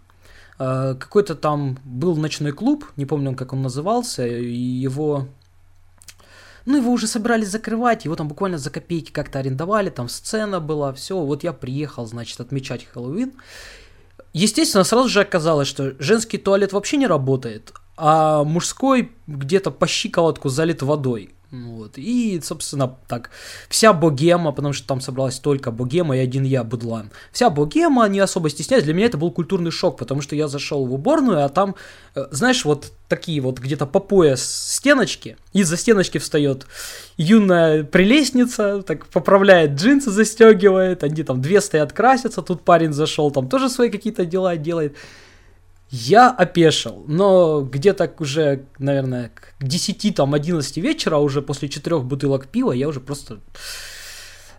Э, 0.58 0.96
какой-то 0.98 1.36
там 1.36 1.78
был 1.84 2.16
ночной 2.16 2.50
клуб, 2.50 2.86
не 2.96 3.06
помню, 3.06 3.36
как 3.36 3.52
он 3.52 3.62
назывался, 3.62 4.22
его 4.24 5.28
ну, 6.66 6.76
его 6.78 6.92
уже 6.92 7.06
собирались 7.06 7.48
закрывать, 7.48 8.04
его 8.04 8.16
там 8.16 8.28
буквально 8.28 8.58
за 8.58 8.70
копейки 8.70 9.12
как-то 9.12 9.38
арендовали, 9.38 9.88
там 9.88 10.08
сцена 10.08 10.60
была, 10.60 10.92
все. 10.92 11.18
Вот 11.18 11.44
я 11.44 11.52
приехал, 11.52 12.06
значит, 12.06 12.40
отмечать 12.40 12.84
Хэллоуин. 12.84 13.32
Естественно, 14.32 14.84
сразу 14.84 15.08
же 15.08 15.20
оказалось, 15.20 15.68
что 15.68 15.94
женский 16.00 16.38
туалет 16.38 16.72
вообще 16.72 16.96
не 16.98 17.06
работает, 17.06 17.72
а 17.96 18.44
мужской 18.44 19.12
где-то 19.26 19.70
по 19.70 19.86
щиколотку 19.86 20.48
залит 20.48 20.82
водой. 20.82 21.35
Вот. 21.52 21.92
И, 21.96 22.40
собственно, 22.42 22.96
так, 23.06 23.30
вся 23.68 23.92
богема, 23.92 24.50
потому 24.50 24.72
что 24.72 24.86
там 24.86 25.00
собралась 25.00 25.38
только 25.38 25.70
богема 25.70 26.16
и 26.16 26.20
один 26.20 26.42
я, 26.42 26.64
Быдлан. 26.64 27.12
Вся 27.30 27.50
богема, 27.50 28.08
не 28.08 28.18
особо 28.18 28.50
стесняясь, 28.50 28.82
для 28.82 28.94
меня 28.94 29.06
это 29.06 29.16
был 29.16 29.30
культурный 29.30 29.70
шок, 29.70 29.96
потому 29.96 30.22
что 30.22 30.34
я 30.34 30.48
зашел 30.48 30.84
в 30.84 30.92
уборную, 30.92 31.44
а 31.44 31.48
там, 31.48 31.76
э, 32.16 32.26
знаешь, 32.32 32.64
вот 32.64 32.92
такие 33.08 33.40
вот 33.40 33.60
где-то 33.60 33.86
по 33.86 34.00
пояс 34.00 34.44
стеночки, 34.44 35.36
из-за 35.52 35.76
стеночки 35.76 36.18
встает 36.18 36.66
юная 37.16 37.84
прелестница, 37.84 38.82
так 38.82 39.06
поправляет 39.06 39.72
джинсы, 39.72 40.10
застегивает, 40.10 41.04
они 41.04 41.22
там 41.22 41.40
две 41.40 41.60
стоят 41.60 41.92
красятся, 41.92 42.42
тут 42.42 42.62
парень 42.62 42.92
зашел, 42.92 43.30
там 43.30 43.48
тоже 43.48 43.68
свои 43.68 43.88
какие-то 43.88 44.24
дела 44.24 44.56
делает. 44.56 44.96
Я 45.90 46.30
опешил, 46.30 47.04
но 47.06 47.62
где-то 47.62 48.12
уже, 48.18 48.64
наверное, 48.78 49.30
к 49.34 49.54
10, 49.64 50.16
там, 50.16 50.34
11 50.34 50.76
вечера, 50.78 51.18
уже 51.18 51.42
после 51.42 51.68
четырех 51.68 52.04
бутылок 52.04 52.48
пива, 52.48 52.72
я 52.72 52.88
уже 52.88 53.00
просто... 53.00 53.38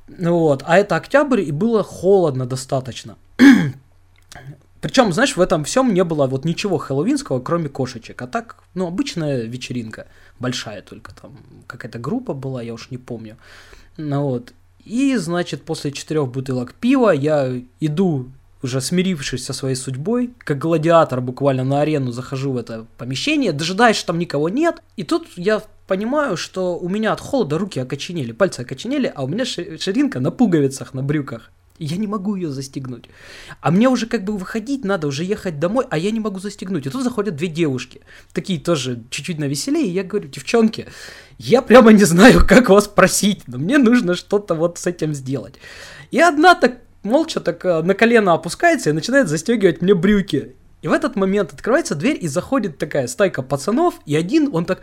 Вот, 0.08 0.64
а 0.66 0.78
это 0.78 0.96
октябрь, 0.96 1.42
и 1.42 1.52
было 1.52 1.84
холодно 1.84 2.46
достаточно. 2.46 3.18
Причем, 4.82 5.12
знаешь, 5.12 5.36
в 5.36 5.42
этом 5.42 5.66
всем 5.66 5.94
не 5.94 6.04
было 6.06 6.28
вот 6.28 6.46
ничего 6.46 6.78
хэллоуинского, 6.78 7.42
кроме 7.42 7.68
кошечек. 7.68 8.22
А 8.22 8.28
так, 8.28 8.64
ну, 8.74 8.88
обычная 8.88 9.42
вечеринка, 9.42 10.08
большая 10.40 10.82
только 10.82 11.14
там, 11.14 11.38
какая-то 11.68 12.00
группа 12.00 12.34
была, 12.34 12.62
я 12.62 12.74
уж 12.74 12.90
не 12.90 12.98
помню. 12.98 13.36
Ну 13.98 14.22
вот. 14.22 14.54
И, 14.86 15.18
значит, 15.18 15.64
после 15.64 15.92
четырех 15.92 16.30
бутылок 16.30 16.74
пива 16.74 17.10
я 17.10 17.62
иду 17.82 18.32
уже 18.64 18.82
смирившись 18.82 19.46
со 19.46 19.54
своей 19.54 19.76
судьбой, 19.76 20.32
как 20.40 20.58
гладиатор 20.58 21.22
буквально 21.22 21.64
на 21.64 21.82
арену 21.82 22.12
захожу 22.12 22.52
в 22.52 22.58
это 22.58 22.86
помещение, 22.98 23.52
дожидаюсь, 23.52 23.98
что 23.98 24.08
там 24.08 24.20
никого 24.20 24.50
нет, 24.50 24.82
и 24.96 25.04
тут 25.04 25.28
я 25.36 25.62
понимаю, 25.88 26.38
что 26.38 26.78
у 26.78 26.90
меня 26.90 27.14
от 27.14 27.20
холода 27.20 27.58
руки 27.58 27.80
окоченели, 27.80 28.32
пальцы 28.32 28.62
окоченели, 28.62 29.12
а 29.14 29.24
у 29.24 29.28
меня 29.28 29.46
ширинка 29.46 30.20
на 30.20 30.32
пуговицах, 30.32 30.94
на 30.94 31.02
брюках. 31.02 31.52
Я 31.80 31.98
не 31.98 32.08
могу 32.08 32.36
ее 32.36 32.50
застегнуть. 32.50 33.06
А 33.62 33.70
мне 33.70 33.88
уже 33.88 34.08
как 34.08 34.24
бы 34.24 34.36
выходить 34.36 34.84
надо, 34.84 35.06
уже 35.06 35.24
ехать 35.24 35.60
домой, 35.60 35.86
а 35.92 35.98
я 36.00 36.10
не 36.10 36.20
могу 36.20 36.40
застегнуть. 36.40 36.88
И 36.88 36.90
тут 36.90 37.04
заходят 37.04 37.36
две 37.36 37.48
девушки, 37.48 38.02
такие 38.34 38.60
тоже 38.60 39.04
чуть-чуть 39.12 39.38
навеселее, 39.38 39.86
и 39.86 39.92
я 39.92 40.04
говорю, 40.04 40.28
девчонки, 40.28 40.88
я 41.38 41.62
прямо 41.62 41.94
не 41.94 42.04
знаю, 42.04 42.46
как 42.48 42.70
вас 42.70 42.88
просить, 42.88 43.48
но 43.48 43.60
мне 43.60 43.78
нужно 43.78 44.16
что-то 44.16 44.56
вот 44.56 44.80
с 44.80 44.88
этим 44.88 45.14
сделать. 45.14 45.56
И 46.10 46.20
одна 46.20 46.56
так 46.56 46.80
молча 47.08 47.40
так 47.40 47.66
э, 47.66 47.82
на 47.82 47.94
колено 47.94 48.34
опускается 48.34 48.90
и 48.90 48.94
начинает 48.94 49.28
застегивать 49.28 49.82
мне 49.82 49.94
брюки. 49.96 50.56
И 50.82 50.88
в 50.88 50.94
этот 50.94 51.16
момент 51.16 51.54
открывается 51.54 51.96
дверь 51.96 52.18
и 52.22 52.28
заходит 52.28 52.78
такая 52.78 53.08
стайка 53.08 53.42
пацанов, 53.42 53.96
и 54.06 54.16
один, 54.16 54.50
он 54.54 54.66
так... 54.66 54.82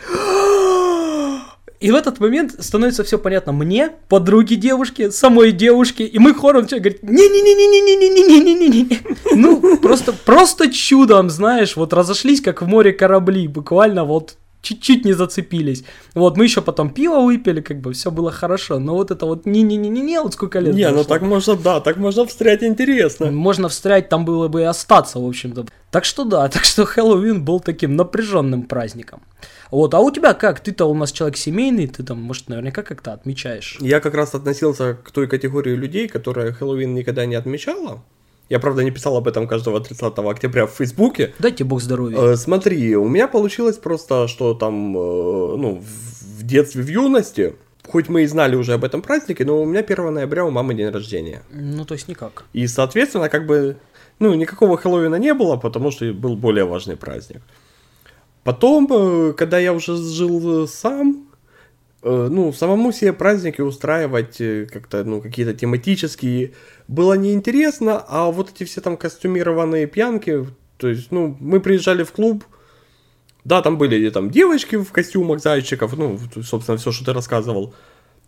И 1.81 1.91
в 1.91 1.95
этот 1.97 2.19
момент 2.19 2.55
становится 2.65 3.05
все 3.05 3.19
понятно 3.19 3.53
мне, 3.53 3.91
подруге 4.09 4.57
девушки, 4.57 5.11
самой 5.11 5.53
девушке, 5.53 6.05
и 6.05 6.19
мы 6.19 6.33
хором 6.33 6.63
начинаем 6.63 6.83
говорить 6.83 7.03
не-не-не-не-не-не-не-не-не-не-не. 7.03 9.01
Ну, 9.35 9.77
просто, 9.77 10.13
просто 10.13 10.73
чудом, 10.73 11.29
знаешь, 11.29 11.77
вот 11.77 11.93
разошлись, 11.93 12.41
как 12.41 12.63
в 12.63 12.67
море 12.67 12.93
корабли, 12.93 13.49
буквально 13.49 14.05
вот 14.05 14.37
чуть-чуть 14.65 15.05
не 15.05 15.13
зацепились. 15.13 15.85
Вот, 16.15 16.37
мы 16.37 16.45
еще 16.45 16.63
потом 16.63 16.91
пиво 16.91 17.21
выпили, 17.21 17.61
как 17.61 17.81
бы 17.81 17.93
все 17.93 18.11
было 18.11 18.33
хорошо, 18.33 18.79
но 18.79 18.95
вот 18.95 19.11
это 19.11 19.27
вот 19.27 19.47
не-не-не-не-не, 19.47 20.21
вот 20.21 20.35
сколько 20.35 20.59
лет 20.59 20.75
Не, 20.75 20.91
ну 20.91 21.05
так 21.05 21.23
можно, 21.23 21.55
да, 21.55 21.81
так 21.81 21.97
можно 21.97 22.27
встрять 22.27 22.63
интересно. 22.63 23.31
Можно 23.31 23.69
встрять, 23.69 24.09
там 24.09 24.25
было 24.25 24.49
бы 24.49 24.63
и 24.63 24.65
остаться, 24.65 25.21
в 25.21 25.27
общем-то. 25.27 25.67
Так 25.91 26.05
что 26.05 26.25
да, 26.25 26.49
так 26.55 26.65
что 26.65 26.85
Хэллоуин 26.85 27.45
был 27.45 27.61
таким 27.61 27.95
напряженным 27.95 28.63
праздником. 28.63 29.23
Вот, 29.71 29.95
а 29.95 30.01
у 30.01 30.11
тебя 30.11 30.35
как? 30.35 30.61
Ты-то 30.61 30.87
у 30.87 30.95
нас 30.95 31.13
человек 31.13 31.37
семейный, 31.37 31.87
ты 31.87 32.03
там, 32.03 32.21
может, 32.23 32.49
наверняка 32.49 32.83
как-то 32.83 33.13
отмечаешь. 33.13 33.79
Я 33.81 34.01
как 34.01 34.15
раз 34.15 34.35
относился 34.35 34.95
к 34.95 35.11
той 35.11 35.29
категории 35.29 35.75
людей, 35.75 36.09
которая 36.09 36.53
Хэллоуин 36.53 36.95
никогда 36.95 37.27
не 37.27 37.35
отмечала. 37.35 38.03
Я, 38.51 38.61
правда, 38.61 38.85
не 38.85 38.91
писал 38.91 39.17
об 39.17 39.27
этом 39.27 39.49
каждого 39.49 39.81
30 39.81 40.19
октября 40.19 40.67
в 40.67 40.71
Фейсбуке. 40.73 41.33
Дайте 41.39 41.65
бог 41.65 41.81
здоровья. 41.81 42.33
Э, 42.33 42.37
смотри, 42.37 42.95
у 42.97 43.09
меня 43.09 43.27
получилось 43.27 43.79
просто, 43.79 44.29
что 44.29 44.55
там, 44.55 44.97
э, 44.97 45.57
ну, 45.57 45.83
в 45.83 46.43
детстве, 46.43 46.83
в 46.83 46.89
юности, 46.89 47.55
хоть 47.89 48.09
мы 48.09 48.23
и 48.23 48.27
знали 48.27 48.55
уже 48.55 48.75
об 48.75 48.85
этом 48.85 49.01
празднике, 49.01 49.47
но 49.47 49.63
у 49.63 49.65
меня 49.65 49.81
1 49.81 50.13
ноября 50.13 50.45
у 50.45 50.51
мамы 50.51 50.75
день 50.75 50.91
рождения. 50.91 51.43
Ну, 51.51 51.87
то 51.87 51.95
есть 51.95 52.07
никак. 52.07 52.45
И, 52.53 52.67
соответственно, 52.67 53.31
как 53.31 53.47
бы, 53.47 53.77
ну, 54.19 54.35
никакого 54.35 54.77
Хэллоуина 54.77 55.17
не 55.17 55.33
было, 55.33 55.57
потому 55.57 55.91
что 55.91 56.13
был 56.13 56.37
более 56.37 56.67
важный 56.67 56.97
праздник. 56.97 57.41
Потом, 58.43 58.87
э, 58.91 59.33
когда 59.33 59.59
я 59.59 59.73
уже 59.73 59.97
жил 59.97 60.69
сам, 60.69 61.24
ну, 62.05 62.53
самому 62.53 62.93
себе 62.93 63.13
праздники 63.13 63.63
устраивать 63.63 64.41
э, 64.41 64.67
как-то, 64.71 65.05
ну, 65.05 65.21
какие-то 65.21 65.55
тематические 65.55 66.53
было 66.87 67.15
неинтересно, 67.15 68.05
а 68.07 68.31
вот 68.31 68.51
эти 68.51 68.65
все 68.65 68.81
там 68.81 68.97
костюмированные 68.97 69.87
пьянки, 69.87 70.47
то 70.77 70.89
есть, 70.89 71.11
ну, 71.11 71.37
мы 71.41 71.61
приезжали 71.61 72.03
в 72.03 72.13
клуб, 72.13 72.45
да, 73.45 73.63
там 73.63 73.79
были 73.79 74.11
там 74.11 74.31
девочки 74.31 74.77
в 74.77 74.93
костюмах 74.93 75.41
зайчиков, 75.41 75.97
ну, 75.97 76.19
собственно, 76.43 76.77
все, 76.77 76.93
что 76.93 77.07
ты 77.07 77.13
рассказывал, 77.13 77.75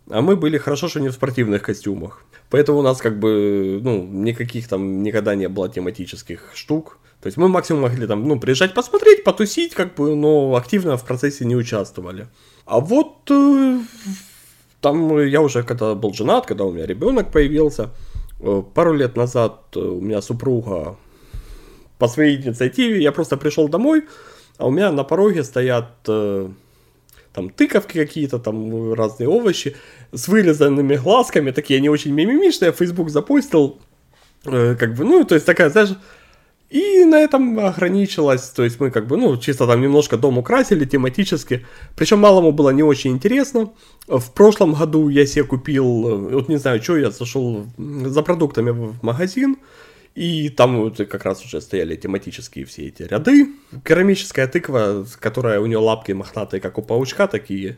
а 0.09 0.21
мы 0.21 0.35
были 0.35 0.57
хорошо, 0.57 0.87
что 0.87 0.99
не 0.99 1.09
в 1.09 1.13
спортивных 1.13 1.61
костюмах. 1.61 2.23
Поэтому 2.49 2.79
у 2.79 2.81
нас 2.81 2.99
как 2.99 3.19
бы, 3.19 3.79
ну, 3.83 4.03
никаких 4.03 4.67
там 4.67 5.03
никогда 5.03 5.35
не 5.35 5.49
было 5.49 5.69
тематических 5.69 6.51
штук. 6.53 6.97
То 7.21 7.27
есть 7.27 7.37
мы 7.37 7.47
максимум 7.47 7.81
могли 7.81 8.07
там, 8.07 8.27
ну, 8.27 8.39
приезжать 8.39 8.73
посмотреть, 8.73 9.23
потусить, 9.23 9.73
как 9.73 9.95
бы, 9.95 10.15
но 10.15 10.55
активно 10.55 10.97
в 10.97 11.05
процессе 11.05 11.45
не 11.45 11.55
участвовали. 11.55 12.27
А 12.67 12.81
вот 12.81 13.31
э, 13.31 13.79
там 14.81 15.25
я 15.25 15.41
уже 15.41 15.63
когда 15.63 15.95
был 15.95 16.13
женат, 16.13 16.45
когда 16.45 16.65
у 16.65 16.71
меня 16.71 16.85
ребенок 16.85 17.31
появился, 17.31 17.91
э, 18.41 18.61
пару 18.73 18.93
лет 18.93 19.15
назад 19.15 19.61
э, 19.75 19.79
у 19.79 20.01
меня 20.01 20.21
супруга 20.21 20.97
по 21.97 22.09
своей 22.09 22.35
инициативе, 22.35 23.01
я 23.01 23.13
просто 23.13 23.37
пришел 23.37 23.69
домой, 23.69 24.03
а 24.57 24.67
у 24.67 24.71
меня 24.71 24.91
на 24.91 25.05
пороге 25.05 25.43
стоят 25.43 26.03
там 26.03 27.49
тыковки 27.55 27.93
какие-то, 27.93 28.37
там 28.37 28.93
разные 28.93 29.29
овощи 29.29 29.75
с 30.11 30.27
вырезанными 30.27 30.95
глазками, 30.95 31.51
такие 31.51 31.77
они 31.77 31.89
очень 31.89 32.13
мимимишные, 32.13 32.71
Facebook 32.71 33.09
запустил, 33.09 33.79
как 34.43 34.93
бы, 34.93 35.05
ну, 35.05 35.23
то 35.23 35.35
есть 35.35 35.47
такая, 35.47 35.69
знаешь, 35.69 35.95
и 36.69 37.05
на 37.05 37.19
этом 37.19 37.57
ограничилось, 37.59 38.49
то 38.49 38.63
есть 38.63 38.79
мы 38.79 38.91
как 38.91 39.07
бы, 39.07 39.15
ну, 39.17 39.37
чисто 39.37 39.65
там 39.67 39.81
немножко 39.81 40.17
дом 40.17 40.37
украсили 40.37 40.85
тематически, 40.85 41.65
причем 41.95 42.19
малому 42.19 42.51
было 42.51 42.71
не 42.71 42.83
очень 42.83 43.11
интересно. 43.11 43.71
В 44.07 44.31
прошлом 44.31 44.73
году 44.73 45.07
я 45.09 45.25
себе 45.25 45.45
купил, 45.45 45.85
вот 46.29 46.49
не 46.49 46.57
знаю, 46.57 46.83
что 46.83 46.97
я 46.97 47.11
зашел 47.11 47.65
за 47.77 48.21
продуктами 48.21 48.71
в 48.71 49.01
магазин, 49.01 49.57
и 50.13 50.49
там 50.49 50.81
вот 50.81 50.97
как 50.97 51.23
раз 51.23 51.45
уже 51.45 51.61
стояли 51.61 51.95
тематические 51.95 52.65
все 52.65 52.87
эти 52.87 53.03
ряды. 53.03 53.53
Керамическая 53.85 54.47
тыква, 54.47 55.05
которая 55.19 55.59
у 55.61 55.67
нее 55.67 55.77
лапки 55.77 56.11
мохнатые, 56.11 56.59
как 56.59 56.77
у 56.79 56.81
паучка 56.81 57.27
такие. 57.27 57.77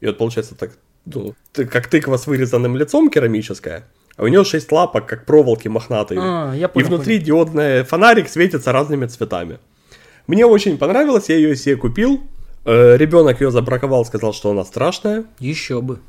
И 0.00 0.06
вот 0.06 0.16
получается 0.16 0.54
так, 0.54 0.78
ну, 1.04 1.34
как 1.52 1.86
тыква 1.88 2.16
с 2.16 2.26
вырезанным 2.26 2.76
лицом 2.76 3.10
керамическая, 3.10 3.86
а 4.18 4.24
у 4.24 4.26
нее 4.26 4.44
шесть 4.44 4.70
лапок, 4.72 5.06
как 5.06 5.24
проволоки 5.24 5.68
мохнатые. 5.68 6.20
А, 6.20 6.52
я 6.52 6.68
понял, 6.68 6.86
и 6.86 6.88
внутри 6.88 7.14
понял. 7.14 7.26
диодный 7.26 7.84
фонарик 7.84 8.28
светится 8.28 8.72
разными 8.72 9.06
цветами. 9.06 9.58
Мне 10.26 10.44
очень 10.44 10.76
понравилось, 10.76 11.28
я 11.28 11.36
ее 11.36 11.54
себе 11.54 11.76
купил. 11.76 12.24
Э, 12.64 12.96
ребенок 12.96 13.40
ее 13.40 13.52
забраковал, 13.52 14.04
сказал, 14.04 14.34
что 14.34 14.50
она 14.50 14.64
страшная. 14.64 15.24
Еще 15.38 15.80
бы. 15.80 16.00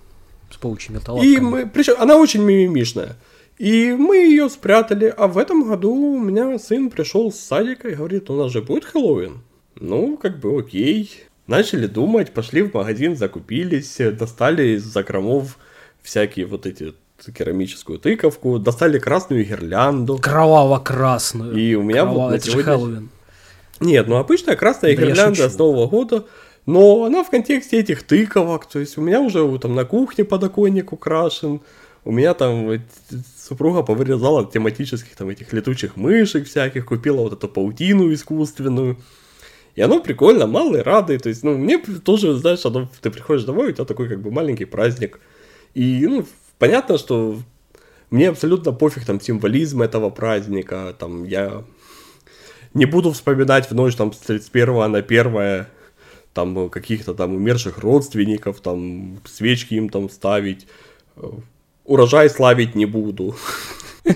С 0.50 0.58
паучьими 0.58 0.96
лапками. 0.96 1.24
И 1.24 1.40
мы, 1.40 1.68
причем 1.68 1.94
она 2.00 2.18
очень 2.18 2.42
мимимишная. 2.42 3.16
И 3.60 3.92
мы 3.92 4.18
ее 4.18 4.50
спрятали, 4.50 5.14
а 5.16 5.28
в 5.28 5.38
этом 5.38 5.68
году 5.68 5.94
у 5.94 6.20
меня 6.20 6.58
сын 6.58 6.90
пришел 6.90 7.32
с 7.32 7.40
садика 7.40 7.90
и 7.90 7.96
говорит, 7.96 8.30
у 8.32 8.36
нас 8.36 8.52
же 8.52 8.64
будет 8.64 8.86
Хэллоуин. 8.86 9.42
Ну, 9.76 10.18
как 10.18 10.40
бы 10.40 10.58
окей. 10.58 11.12
Начали 11.46 11.86
думать, 11.86 12.32
пошли 12.32 12.64
в 12.64 12.74
магазин, 12.74 13.16
закупились, 13.16 13.98
достали 13.98 14.78
из 14.78 14.84
закромов 14.84 15.60
всякие 16.02 16.48
вот 16.48 16.66
эти 16.66 16.94
керамическую 17.36 18.00
тыковку, 18.00 18.60
достали 18.60 19.00
красную 19.00 19.46
гирлянду. 19.46 20.18
Кроваво-красную. 20.18 21.56
И 21.56 21.76
у 21.76 21.84
меня 21.84 22.02
Кроваво... 22.02 22.20
вот 22.20 22.32
на 22.32 22.40
сегодня... 22.40 22.64
Хэллоуин. 22.64 23.10
Нет, 23.80 24.08
ну 24.08 24.18
обычная 24.18 24.56
красная 24.56 24.96
да 24.96 25.02
гирлянда 25.02 25.50
с 25.50 25.58
Нового 25.58 25.88
года, 25.88 26.26
но 26.66 27.06
она 27.06 27.24
в 27.24 27.30
контексте 27.30 27.80
этих 27.80 28.04
тыковок, 28.04 28.66
то 28.66 28.80
есть 28.80 28.98
у 28.98 29.02
меня 29.02 29.22
уже 29.22 29.58
там 29.60 29.76
на 29.76 29.86
кухне 29.86 30.26
подоконник 30.26 30.92
украшен, 30.92 31.62
у 32.06 32.12
меня 32.12 32.34
там 32.34 32.82
супруга 33.38 33.84
повырезала 33.84 34.46
тематических 34.46 35.16
там 35.16 35.30
этих 35.30 35.54
летучих 35.54 35.96
мышек 35.96 36.48
всяких, 36.48 36.86
купила 36.86 37.22
вот 37.22 37.34
эту 37.34 37.48
паутину 37.48 38.14
искусственную. 38.14 38.98
И 39.76 39.82
оно 39.82 40.02
прикольно, 40.02 40.48
малый, 40.48 40.82
радый. 40.82 41.20
То 41.20 41.30
есть, 41.30 41.44
ну, 41.44 41.58
мне 41.58 41.78
тоже, 41.78 42.34
знаешь, 42.34 42.66
оно, 42.66 42.90
ты 43.02 43.12
приходишь 43.12 43.44
домой, 43.44 43.70
у 43.70 43.72
тебя 43.72 43.86
такой 43.86 44.10
как 44.10 44.22
бы 44.22 44.32
маленький 44.32 44.66
праздник. 44.66 45.20
И, 45.74 46.06
ну, 46.08 46.26
понятно, 46.60 46.98
что 46.98 47.40
мне 48.12 48.30
абсолютно 48.30 48.72
пофиг 48.72 49.06
там 49.06 49.20
символизм 49.20 49.82
этого 49.82 50.10
праздника, 50.12 50.96
там 50.98 51.24
я 51.24 51.64
не 52.74 52.86
буду 52.86 53.12
вспоминать 53.12 53.70
в 53.70 53.74
ночь 53.74 53.96
там 53.96 54.14
с 54.14 54.18
31 54.18 54.92
на 54.92 55.00
1 55.00 55.66
там 56.34 56.70
каких-то 56.70 57.16
там 57.16 57.34
умерших 57.34 57.80
родственников, 57.80 58.60
там 58.62 59.20
свечки 59.26 59.74
им 59.74 59.90
там 59.90 60.10
ставить, 60.10 60.68
урожай 61.86 62.30
славить 62.30 62.76
не 62.76 62.86
буду. 62.86 63.36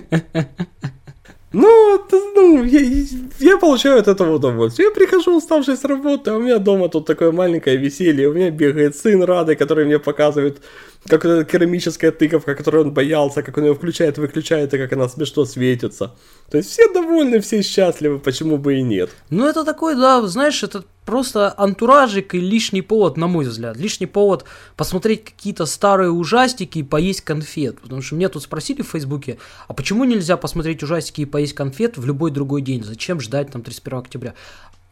Ну, 1.55 2.03
ну 2.35 2.63
я, 2.63 3.05
я 3.39 3.57
получаю 3.57 3.99
от 3.99 4.07
этого 4.07 4.35
удовольствие. 4.35 4.87
Я 4.89 4.93
прихожу 4.93 5.37
уставший 5.37 5.77
с 5.77 5.83
работы, 5.83 6.31
а 6.31 6.35
у 6.37 6.39
меня 6.39 6.57
дома 6.57 6.89
тут 6.89 7.05
такое 7.05 7.31
маленькое 7.31 7.77
веселье. 7.77 8.29
У 8.29 8.33
меня 8.33 8.49
бегает 8.49 8.95
сын 8.95 9.23
Рады, 9.23 9.55
который 9.55 9.85
мне 9.85 9.99
показывает, 9.99 10.61
как 11.07 11.25
эта 11.25 11.45
керамическая 11.45 12.11
тыковка, 12.11 12.55
которую 12.55 12.85
он 12.85 12.91
боялся, 12.91 13.43
как 13.43 13.57
он 13.57 13.65
ее 13.65 13.73
включает, 13.75 14.17
выключает, 14.17 14.73
и 14.73 14.77
как 14.77 14.93
она 14.93 15.09
смешно 15.09 15.45
светится. 15.45 16.15
То 16.49 16.57
есть 16.57 16.69
все 16.69 16.91
довольны, 16.93 17.39
все 17.39 17.61
счастливы, 17.61 18.19
почему 18.19 18.57
бы 18.57 18.75
и 18.75 18.83
нет. 18.83 19.09
Ну, 19.29 19.47
это 19.47 19.63
такой, 19.63 19.95
да, 19.95 20.21
знаешь, 20.27 20.63
это 20.63 20.83
просто 21.05 21.53
антуражик 21.57 22.33
и 22.33 22.39
лишний 22.39 22.81
повод, 22.81 23.17
на 23.17 23.27
мой 23.27 23.45
взгляд. 23.45 23.77
Лишний 23.77 24.07
повод 24.07 24.45
посмотреть 24.75 25.25
какие-то 25.25 25.65
старые 25.65 26.11
ужастики 26.11 26.79
и 26.79 26.83
поесть 26.83 27.21
конфет. 27.21 27.79
Потому 27.81 28.01
что 28.01 28.15
меня 28.15 28.29
тут 28.29 28.43
спросили 28.43 28.81
в 28.81 28.87
Фейсбуке, 28.87 29.37
а 29.67 29.73
почему 29.73 30.03
нельзя 30.05 30.37
посмотреть 30.37 30.83
ужастики 30.83 31.21
и 31.21 31.25
поесть 31.25 31.53
конфет 31.53 31.97
в 31.97 32.05
любой 32.05 32.22
другой 32.31 32.61
день? 32.61 32.83
Зачем 32.83 33.19
ждать 33.19 33.51
там 33.51 33.61
31 33.61 33.99
октября? 33.99 34.33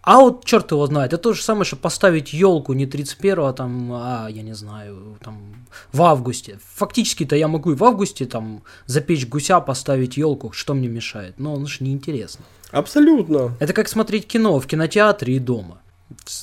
А 0.03 0.19
вот 0.19 0.45
черт 0.45 0.71
его 0.71 0.85
знает, 0.87 1.13
это 1.13 1.21
то 1.21 1.33
же 1.33 1.43
самое, 1.43 1.63
что 1.63 1.75
поставить 1.75 2.33
елку 2.33 2.73
не 2.73 2.87
31 2.87 3.53
там, 3.53 3.91
а 3.93 4.27
я 4.29 4.41
не 4.41 4.53
знаю, 4.53 5.17
там 5.23 5.67
в 5.93 6.01
августе. 6.01 6.59
Фактически-то 6.75 7.35
я 7.35 7.47
могу 7.47 7.71
и 7.71 7.75
в 7.75 7.83
августе 7.83 8.25
там 8.25 8.63
запечь 8.87 9.27
гуся, 9.27 9.59
поставить 9.59 10.17
елку, 10.17 10.51
что 10.53 10.73
мне 10.73 10.87
мешает. 10.87 11.39
Но 11.39 11.53
он 11.53 11.67
же 11.67 11.83
неинтересно. 11.83 12.43
Абсолютно. 12.71 13.55
Это 13.59 13.73
как 13.73 13.87
смотреть 13.87 14.25
кино 14.25 14.59
в 14.59 14.65
кинотеатре 14.65 15.35
и 15.35 15.39
дома 15.39 15.81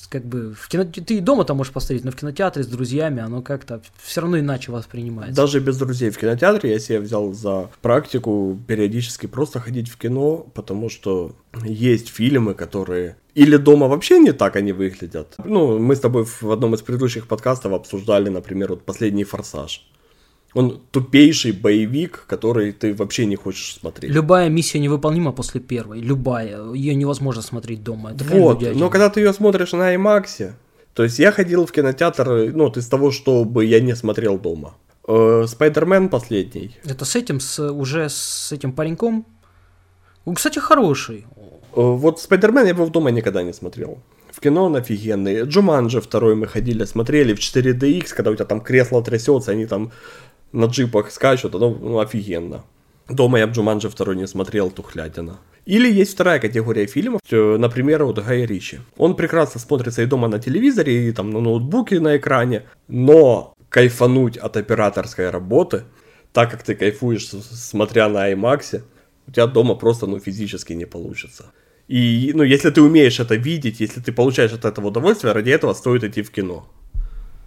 как 0.09 0.25
бы 0.25 0.55
в 0.55 0.69
кино... 0.69 0.85
ты 0.85 1.19
и 1.19 1.21
дома 1.21 1.45
там 1.45 1.57
можешь 1.57 1.73
поставить, 1.73 2.05
но 2.05 2.11
в 2.11 2.17
кинотеатре 2.17 2.63
с 2.63 2.67
друзьями 2.67 3.23
оно 3.23 3.43
как-то 3.43 3.81
все 4.03 4.21
равно 4.21 4.39
иначе 4.39 4.73
воспринимается. 4.73 5.37
Даже 5.37 5.61
без 5.61 5.77
друзей 5.77 6.11
в 6.11 6.19
кинотеатре 6.19 6.73
я 6.73 6.79
себе 6.79 7.01
взял 7.01 7.33
за 7.33 7.71
практику 7.83 8.59
периодически 8.67 9.27
просто 9.27 9.61
ходить 9.61 9.89
в 9.89 9.97
кино, 9.97 10.47
потому 10.55 10.89
что 10.89 11.37
есть 11.65 12.09
фильмы, 12.09 12.55
которые 12.55 13.17
или 13.35 13.57
дома 13.57 13.87
вообще 13.87 14.19
не 14.19 14.33
так 14.33 14.57
они 14.57 14.73
выглядят. 14.73 15.37
Ну, 15.45 15.79
мы 15.79 15.95
с 15.95 16.01
тобой 16.01 16.25
в 16.25 16.51
одном 16.51 16.75
из 16.75 16.83
предыдущих 16.83 17.29
подкастов 17.29 17.73
обсуждали, 17.73 18.29
например, 18.29 18.71
вот 18.71 18.83
последний 18.83 19.25
форсаж. 19.25 19.89
Он 20.59 20.81
тупейший 20.91 21.53
боевик, 21.53 22.25
который 22.27 22.73
ты 22.73 22.93
вообще 22.93 23.27
не 23.27 23.37
хочешь 23.37 23.79
смотреть. 23.81 24.13
Любая 24.13 24.49
миссия 24.49 24.81
невыполнима 24.81 25.33
после 25.33 25.61
первой. 25.61 26.01
Любая. 26.01 26.73
Ее 26.73 26.97
невозможно 26.97 27.43
смотреть 27.43 27.85
дома. 27.85 28.11
Это 28.11 28.25
вот, 28.25 28.63
но 28.75 28.91
когда 28.91 29.09
ты 29.09 29.21
ее 29.21 29.33
смотришь 29.33 29.73
на 29.73 29.95
IMAX, 29.95 30.53
то 30.95 31.05
есть 31.05 31.21
я 31.21 31.31
ходил 31.31 31.65
в 31.65 31.71
кинотеатр, 31.71 32.51
ну, 32.53 32.73
из 32.73 32.89
того, 32.89 33.13
чтобы 33.13 33.65
я 33.67 33.81
не 33.81 33.95
смотрел 33.95 34.37
дома. 34.37 34.75
Э, 35.07 35.45
Спайдермен 35.47 36.09
последний. 36.09 36.77
Это 36.85 37.05
с 37.05 37.15
этим, 37.15 37.39
с, 37.39 37.63
уже 37.73 38.09
с 38.09 38.51
этим 38.51 38.73
пареньком? 38.73 39.25
Он, 40.25 40.35
кстати, 40.35 40.59
хороший. 40.59 41.25
Э, 41.37 41.81
вот 41.81 42.21
Спайдермен 42.21 42.65
я 42.65 42.71
его 42.71 42.85
в 42.85 42.91
дома 42.91 43.11
никогда 43.13 43.45
не 43.45 43.53
смотрел. 43.53 43.99
В 44.33 44.41
кино 44.41 44.65
он 44.65 44.77
офигенный. 44.77 45.43
Джуманджи 45.43 46.01
второй 46.01 46.35
мы 46.35 46.47
ходили, 46.47 46.85
смотрели 46.85 47.35
в 47.35 47.39
4DX, 47.39 48.15
когда 48.15 48.31
у 48.31 48.35
тебя 48.35 48.45
там 48.45 48.61
кресло 48.61 49.03
трясется, 49.03 49.53
они 49.53 49.67
там 49.67 49.91
на 50.53 50.67
джипах 50.67 51.11
скачут, 51.11 51.55
оно 51.55 51.71
ну, 51.71 51.99
офигенно. 51.99 52.65
Дома 53.09 53.39
я 53.39 53.47
Джуманджи 53.47 53.89
второй 53.89 54.17
не 54.17 54.27
смотрел, 54.27 54.71
тухлятина. 54.71 55.39
Или 55.65 55.93
есть 55.93 56.15
вторая 56.15 56.41
категория 56.41 56.87
фильмов, 56.87 57.21
э, 57.31 57.57
например, 57.59 58.05
вот 58.05 58.19
Гай 58.19 58.47
Ричи. 58.47 58.81
Он 58.97 59.15
прекрасно 59.15 59.61
смотрится 59.61 60.03
и 60.03 60.07
дома 60.07 60.29
на 60.29 60.39
телевизоре, 60.39 61.09
и 61.09 61.13
там 61.13 61.31
на 61.31 61.41
ноутбуке 61.41 62.01
на 62.01 62.17
экране, 62.17 62.63
но 62.89 63.55
кайфануть 63.69 64.39
от 64.39 64.57
операторской 64.57 65.31
работы, 65.31 65.85
так 66.33 66.51
как 66.51 66.63
ты 66.63 66.75
кайфуешь, 66.75 67.29
смотря 67.29 68.09
на 68.09 68.33
IMAX, 68.33 68.83
у 69.27 69.31
тебя 69.31 69.47
дома 69.47 69.75
просто 69.75 70.07
ну, 70.07 70.19
физически 70.19 70.73
не 70.73 70.87
получится. 70.87 71.53
И 71.87 72.33
ну, 72.35 72.43
если 72.43 72.71
ты 72.71 72.81
умеешь 72.83 73.21
это 73.21 73.35
видеть, 73.35 73.81
если 73.81 74.01
ты 74.01 74.13
получаешь 74.13 74.53
от 74.53 74.65
этого 74.65 74.89
удовольствие, 74.89 75.33
ради 75.33 75.51
этого 75.51 75.75
стоит 75.75 76.05
идти 76.05 76.23
в 76.23 76.31
кино. 76.31 76.67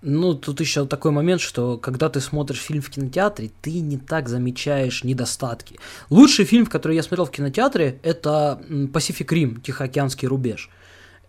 Ну, 0.01 0.33
тут 0.33 0.59
еще 0.59 0.85
такой 0.87 1.11
момент, 1.11 1.41
что 1.41 1.77
когда 1.77 2.09
ты 2.09 2.21
смотришь 2.21 2.59
фильм 2.59 2.81
в 2.81 2.89
кинотеатре, 2.89 3.51
ты 3.61 3.81
не 3.81 3.97
так 3.97 4.29
замечаешь 4.29 5.03
недостатки. 5.03 5.79
Лучший 6.09 6.45
фильм, 6.45 6.65
который 6.65 6.95
я 6.95 7.03
смотрел 7.03 7.25
в 7.25 7.31
кинотеатре, 7.31 7.99
это 8.01 8.59
Pacific 8.67 9.27
Rim, 9.27 9.61
Тихоокеанский 9.61 10.27
рубеж. 10.27 10.69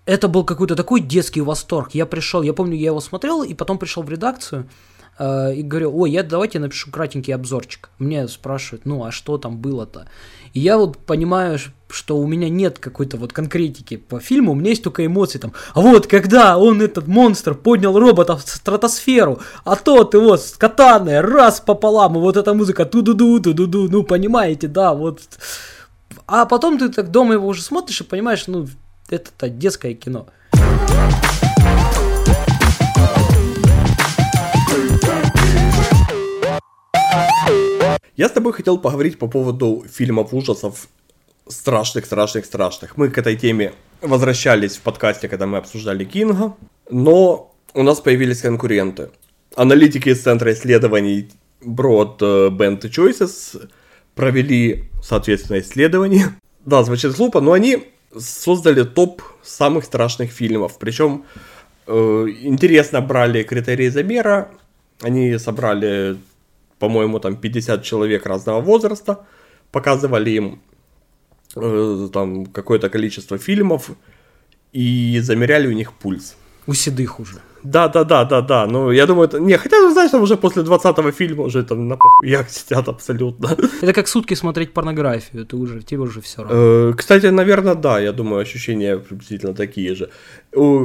это 0.07 0.27
был 0.29 0.45
какой-то 0.45 0.75
такой 0.75 1.01
детский 1.01 1.43
восторг. 1.43 1.95
Я 1.95 2.07
пришел, 2.07 2.43
я 2.43 2.53
помню, 2.55 2.77
я 2.77 2.87
его 2.87 3.01
смотрел, 3.01 3.43
и 3.43 3.55
потом 3.55 3.79
пришел 3.79 4.03
в 4.03 4.11
редакцию, 4.11 4.67
и 5.19 5.63
говорю, 5.63 5.97
ой, 5.97 6.11
я 6.11 6.23
давайте 6.23 6.59
напишу 6.59 6.91
кратенький 6.91 7.35
обзорчик. 7.35 7.91
Мне 7.99 8.27
спрашивают, 8.29 8.87
ну, 8.87 9.05
а 9.05 9.13
что 9.13 9.39
там 9.39 9.59
было-то? 9.59 10.09
И 10.55 10.61
я 10.61 10.77
вот 10.77 10.99
понимаю, 10.99 11.59
что 11.89 12.19
у 12.19 12.27
меня 12.27 12.49
нет 12.49 12.79
какой-то 12.79 13.17
вот 13.17 13.33
конкретики 13.33 13.97
по 13.97 14.21
фильму, 14.21 14.53
у 14.53 14.55
меня 14.55 14.71
есть 14.71 14.83
только 14.83 15.05
эмоции 15.05 15.39
там. 15.39 15.53
А 15.75 15.81
вот 15.81 16.07
когда 16.07 16.59
он, 16.59 16.81
этот 16.83 17.07
монстр, 17.07 17.55
поднял 17.55 17.99
робота 17.99 18.37
в 18.37 18.43
стратосферу, 18.43 19.41
а 19.65 19.77
тот 19.77 20.15
его 20.15 20.37
с 20.37 20.53
катаной 20.53 21.21
раз 21.21 21.61
пополам, 21.61 22.17
и 22.17 22.21
вот 22.21 22.37
эта 22.37 22.55
музыка 22.55 22.85
ту-ду-ду, 22.85 23.41
ту-ду-ду, 23.41 23.89
ну, 23.89 24.03
понимаете, 24.03 24.69
да, 24.69 24.95
вот. 24.95 25.21
А 26.27 26.47
потом 26.47 26.79
ты 26.79 26.89
так 26.89 27.11
дома 27.11 27.35
его 27.35 27.47
уже 27.47 27.63
смотришь 27.63 28.01
и 28.01 28.05
понимаешь, 28.05 28.47
ну, 28.47 28.67
это-то 29.09 29.49
детское 29.49 29.95
кино. 29.95 30.27
Я 38.17 38.29
с 38.29 38.33
тобой 38.33 38.53
хотел 38.53 38.79
поговорить 38.79 39.19
по 39.19 39.27
поводу 39.27 39.85
фильмов 39.91 40.33
ужасов 40.33 40.89
страшных, 41.49 42.07
страшных, 42.07 42.45
страшных. 42.45 42.97
Мы 42.97 43.09
к 43.09 43.19
этой 43.19 43.37
теме 43.37 43.73
возвращались 44.01 44.77
в 44.77 44.83
подкасте, 44.83 45.29
когда 45.29 45.47
мы 45.47 45.59
обсуждали 45.59 46.05
Кинга, 46.05 46.55
но 46.91 47.53
у 47.75 47.83
нас 47.83 48.01
появились 48.01 48.41
конкуренты. 48.41 49.11
Аналитики 49.57 50.11
из 50.11 50.23
Центра 50.23 50.53
исследований 50.53 51.31
Broad 51.61 52.17
э, 52.21 52.49
Band 52.51 52.81
Choices 52.83 53.69
провели, 54.15 54.91
соответственно, 55.03 55.61
исследование. 55.61 56.35
Да, 56.65 56.83
звучит 56.85 57.17
глупо, 57.17 57.41
но 57.41 57.53
они 57.53 57.89
создали 58.17 58.83
топ 58.85 59.23
самых 59.43 59.85
страшных 59.85 60.31
фильмов. 60.31 60.79
Причем 60.79 61.25
э, 61.87 62.27
интересно 62.43 63.01
брали 63.01 63.43
критерии 63.43 63.89
замера. 63.89 64.51
Они 65.01 65.37
собрали, 65.39 66.17
по-моему, 66.83 67.21
там 67.21 67.37
50 67.37 67.85
человек 67.85 68.27
разного 68.27 68.61
возраста, 68.61 69.25
показывали 69.71 70.31
им 70.31 70.61
э, 71.55 72.09
там 72.13 72.47
какое-то 72.47 72.89
количество 72.91 73.39
фильмов 73.39 73.91
и 74.73 75.21
замеряли 75.21 75.69
у 75.69 75.73
них 75.73 75.93
пульс. 75.93 76.35
У 76.67 76.75
седых 76.75 77.21
уже. 77.21 77.41
Да, 77.65 77.89
да, 77.89 78.05
да, 78.05 78.25
да, 78.25 78.41
да. 78.41 78.67
Ну, 78.67 78.91
я 78.91 79.07
думаю, 79.07 79.29
это... 79.29 79.39
Не, 79.39 79.57
хотя, 79.57 79.77
ну, 79.77 79.93
знаешь, 79.93 80.11
там 80.11 80.23
уже 80.23 80.37
после 80.37 80.63
20-го 80.63 81.13
фильма 81.13 81.45
уже 81.45 81.63
там 81.63 81.89
на 81.89 81.97
похуях 81.97 82.51
сидят 82.51 82.89
абсолютно. 82.89 83.57
Это 83.83 83.93
как 83.93 84.09
сутки 84.09 84.35
смотреть 84.35 84.73
порнографию, 84.73 85.47
ты 85.47 85.57
уже, 85.57 85.83
тебе 85.83 86.01
уже 86.01 86.21
все 86.21 86.43
равно. 86.43 86.57
Э, 86.57 86.95
кстати, 86.97 87.27
наверное, 87.27 87.75
да, 87.75 88.01
я 88.01 88.13
думаю, 88.13 88.43
ощущения 88.43 88.99
приблизительно 88.99 89.55
такие 89.55 89.95
же. 89.95 90.11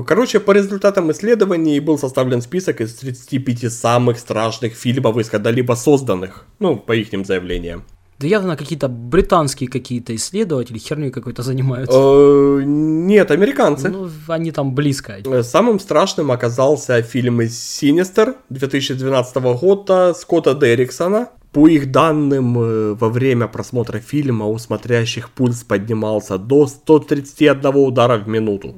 Короче, 0.08 0.40
по 0.40 0.52
результатам 0.52 1.12
исследований 1.12 1.80
был 1.80 1.98
составлен 1.98 2.42
список 2.42 2.82
из 2.82 2.94
35 2.96 3.72
самых 3.72 4.20
страшных 4.20 4.74
фильмов 4.74 5.18
из 5.18 5.30
когда-либо 5.30 5.76
созданных. 5.76 6.46
Ну, 6.60 6.78
по 6.78 6.94
их 6.94 7.26
заявлениям. 7.26 7.84
Да 8.20 8.28
явно 8.28 8.58
какие-то 8.58 8.88
британские 8.88 9.70
какие-то 9.70 10.16
исследователи 10.16 10.80
херней 10.80 11.12
какой-то 11.12 11.44
занимаются. 11.44 11.96
Э, 11.96 12.62
нет, 12.66 13.30
американцы. 13.30 13.90
Ну, 13.90 14.10
они 14.28 14.52
там 14.52 14.74
близко. 14.74 15.18
Э, 15.24 15.44
самым 15.44 15.80
страшным 15.80 16.32
оказался 16.32 17.02
фильм 17.04 17.42
из 17.42 17.60
Синистер 17.60 18.36
2012 18.50 19.36
года 19.62 20.16
Скотта 20.16 20.56
Дерриксона. 20.56 21.30
По 21.52 21.68
их 21.68 21.92
данным, 21.92 22.58
э, 22.60 22.94
во 22.94 23.10
время 23.10 23.48
просмотра 23.48 24.00
фильма 24.00 24.48
у 24.48 24.58
смотрящих 24.58 25.30
пульс 25.30 25.64
поднимался 25.64 26.40
до 26.40 26.66
131 26.66 27.76
удара 27.76 28.18
в 28.18 28.28
минуту. 28.28 28.74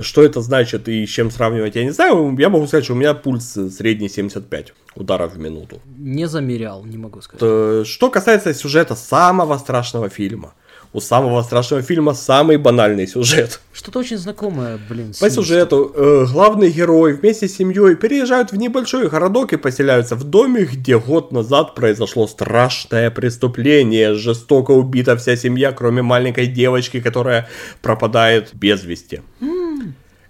Что 0.00 0.22
это 0.22 0.40
значит 0.40 0.88
и 0.88 1.06
с 1.06 1.10
чем 1.10 1.30
сравнивать, 1.30 1.76
я 1.76 1.84
не 1.84 1.90
знаю. 1.90 2.36
Я 2.38 2.48
могу 2.48 2.66
сказать, 2.66 2.84
что 2.84 2.94
у 2.94 2.96
меня 2.96 3.14
пульс 3.14 3.56
средний 3.76 4.08
75 4.08 4.72
ударов 4.94 5.34
в 5.34 5.38
минуту. 5.38 5.80
Не 5.98 6.26
замерял, 6.26 6.84
не 6.84 6.98
могу 6.98 7.20
сказать. 7.20 7.86
Что 7.86 8.10
касается 8.10 8.54
сюжета 8.54 8.94
самого 8.94 9.58
страшного 9.58 10.08
фильма. 10.08 10.54
У 10.92 11.00
самого 11.00 11.40
страшного 11.42 11.82
фильма 11.82 12.14
самый 12.14 12.56
банальный 12.56 13.06
сюжет. 13.06 13.60
Что-то 13.72 14.00
очень 14.00 14.18
знакомое, 14.18 14.76
блин. 14.88 15.12
По 15.20 15.30
сюжету 15.30 15.92
э, 15.94 16.26
главный 16.32 16.72
герой 16.72 17.12
вместе 17.12 17.46
с 17.46 17.56
семьей 17.56 17.94
переезжают 17.94 18.50
в 18.50 18.56
небольшой 18.56 19.08
городок 19.08 19.52
и 19.52 19.56
поселяются 19.56 20.16
в 20.16 20.24
доме, 20.24 20.64
где 20.64 20.98
год 20.98 21.30
назад 21.30 21.76
произошло 21.76 22.26
страшное 22.26 23.12
преступление. 23.12 24.14
Жестоко 24.14 24.72
убита 24.72 25.16
вся 25.16 25.36
семья, 25.36 25.70
кроме 25.70 26.02
маленькой 26.02 26.48
девочки, 26.48 27.00
которая 27.00 27.48
пропадает 27.82 28.50
без 28.54 28.82
вести. 28.82 29.20
Mm. 29.40 29.49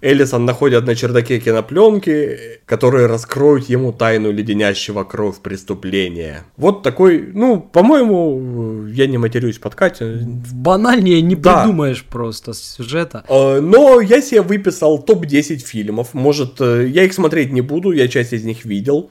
Эллисон 0.02 0.44
находят 0.44 0.86
на 0.86 0.94
чердаке 0.94 1.38
кинопленки, 1.38 2.60
которые 2.64 3.06
раскроют 3.06 3.68
ему 3.68 3.92
тайну 3.92 4.32
леденящего 4.32 5.04
кровь 5.04 5.40
преступления. 5.40 6.44
Вот 6.56 6.82
такой, 6.82 7.30
ну, 7.34 7.60
по-моему, 7.60 8.86
я 8.86 9.06
не 9.06 9.18
матерюсь 9.18 9.58
под 9.58 9.74
Катю. 9.74 10.20
Банальнее 10.52 11.20
не 11.20 11.34
да. 11.34 11.62
придумаешь 11.62 12.04
просто 12.04 12.54
сюжета. 12.54 13.24
А, 13.28 13.60
но 13.60 14.00
я 14.00 14.22
себе 14.22 14.42
выписал 14.42 15.02
топ-10 15.02 15.58
фильмов. 15.58 16.14
Может, 16.14 16.60
э, 16.60 16.86
я 16.88 17.04
их 17.04 17.12
смотреть 17.12 17.52
не 17.52 17.60
буду, 17.60 17.92
я 17.92 18.08
часть 18.08 18.32
из 18.32 18.44
них 18.44 18.64
видел. 18.64 19.10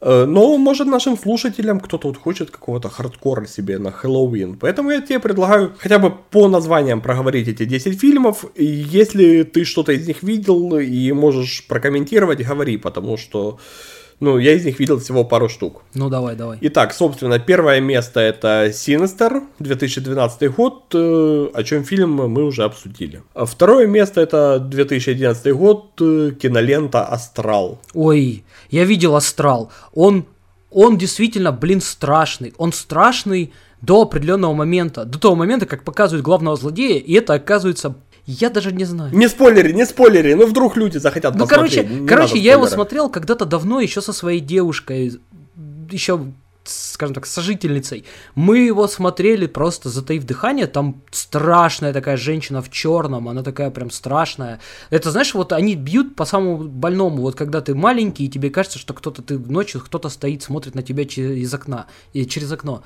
Э, 0.00 0.24
но, 0.26 0.56
может, 0.56 0.86
нашим 0.86 1.16
слушателям 1.18 1.80
кто-то 1.80 2.08
вот 2.08 2.16
хочет 2.16 2.50
какого-то 2.50 2.88
хардкора 2.88 3.46
себе 3.46 3.78
на 3.78 3.90
Хэллоуин. 3.90 4.56
Поэтому 4.56 4.90
я 4.90 5.00
тебе 5.00 5.18
предлагаю 5.18 5.72
хотя 5.78 5.98
бы 5.98 6.12
по 6.30 6.48
названиям 6.48 7.00
проговорить 7.00 7.48
эти 7.48 7.64
10 7.64 8.00
фильмов. 8.00 8.44
И 8.54 8.64
если 8.64 9.42
ты 9.42 9.64
что-то 9.64 9.92
из 9.92 10.06
них 10.06 10.22
видел 10.22 10.76
и 10.78 11.12
можешь 11.12 11.66
прокомментировать, 11.66 12.46
говори, 12.46 12.76
потому 12.76 13.16
что 13.16 13.58
ну, 14.20 14.38
я 14.38 14.52
из 14.52 14.64
них 14.66 14.78
видел 14.78 14.98
всего 14.98 15.24
пару 15.24 15.48
штук. 15.48 15.82
Ну, 15.94 16.10
давай, 16.10 16.36
давай. 16.36 16.58
Итак, 16.60 16.92
собственно, 16.92 17.38
первое 17.38 17.80
место 17.80 18.20
это 18.20 18.66
Sinister, 18.66 19.42
2012 19.58 20.54
год, 20.54 20.94
э, 20.94 21.48
о 21.54 21.62
чем 21.64 21.84
фильм 21.84 22.10
мы 22.10 22.44
уже 22.44 22.64
обсудили. 22.64 23.22
Второе 23.34 23.86
место 23.86 24.20
это 24.20 24.58
2011 24.58 25.52
год, 25.54 25.86
э, 26.00 26.32
кинолента 26.38 27.06
«Астрал». 27.06 27.78
Ой, 27.94 28.44
я 28.70 28.84
видел 28.84 29.16
«Астрал». 29.16 29.70
Он, 29.94 30.26
он 30.70 30.98
действительно, 30.98 31.52
блин, 31.52 31.80
страшный. 31.80 32.54
Он 32.58 32.72
страшный 32.72 33.52
до 33.80 34.02
определенного 34.02 34.54
момента, 34.54 35.04
до 35.04 35.18
того 35.18 35.34
момента, 35.34 35.66
как 35.66 35.84
показывают 35.84 36.24
главного 36.24 36.56
злодея, 36.56 36.98
и 36.98 37.12
это 37.14 37.34
оказывается 37.34 37.96
я 38.26 38.50
даже 38.50 38.70
не 38.70 38.84
знаю. 38.84 39.14
Не 39.14 39.28
спойлери, 39.28 39.72
не 39.72 39.84
спойлери, 39.84 40.34
ну 40.34 40.46
вдруг 40.46 40.76
люди 40.76 40.98
захотят 40.98 41.34
ну, 41.34 41.46
посмотреть. 41.46 41.88
Короче, 41.88 42.06
короче 42.06 42.38
я 42.38 42.52
его 42.52 42.66
смотрел 42.66 43.08
когда-то 43.08 43.44
давно 43.44 43.80
еще 43.80 44.00
со 44.00 44.12
своей 44.12 44.40
девушкой, 44.40 45.20
еще 45.90 46.26
скажем 46.70 47.14
так, 47.14 47.26
сожительницей. 47.26 48.04
Мы 48.34 48.58
его 48.58 48.86
смотрели 48.88 49.46
просто 49.46 49.88
затаив 49.88 50.24
дыхание, 50.24 50.66
там 50.66 51.02
страшная 51.10 51.92
такая 51.92 52.16
женщина 52.16 52.62
в 52.62 52.70
черном, 52.70 53.28
она 53.28 53.42
такая 53.42 53.70
прям 53.70 53.90
страшная. 53.90 54.60
Это, 54.90 55.10
знаешь, 55.10 55.34
вот 55.34 55.52
они 55.52 55.74
бьют 55.74 56.16
по 56.16 56.24
самому 56.24 56.58
больному, 56.68 57.22
вот 57.22 57.34
когда 57.34 57.60
ты 57.60 57.74
маленький, 57.74 58.26
и 58.26 58.28
тебе 58.28 58.50
кажется, 58.50 58.78
что 58.78 58.94
кто-то, 58.94 59.22
ты 59.22 59.38
ночью, 59.38 59.80
кто-то 59.80 60.08
стоит, 60.08 60.42
смотрит 60.42 60.74
на 60.74 60.82
тебя 60.82 61.04
через 61.04 61.52
окна, 61.52 61.86
и 62.12 62.26
через 62.26 62.52
окно. 62.52 62.82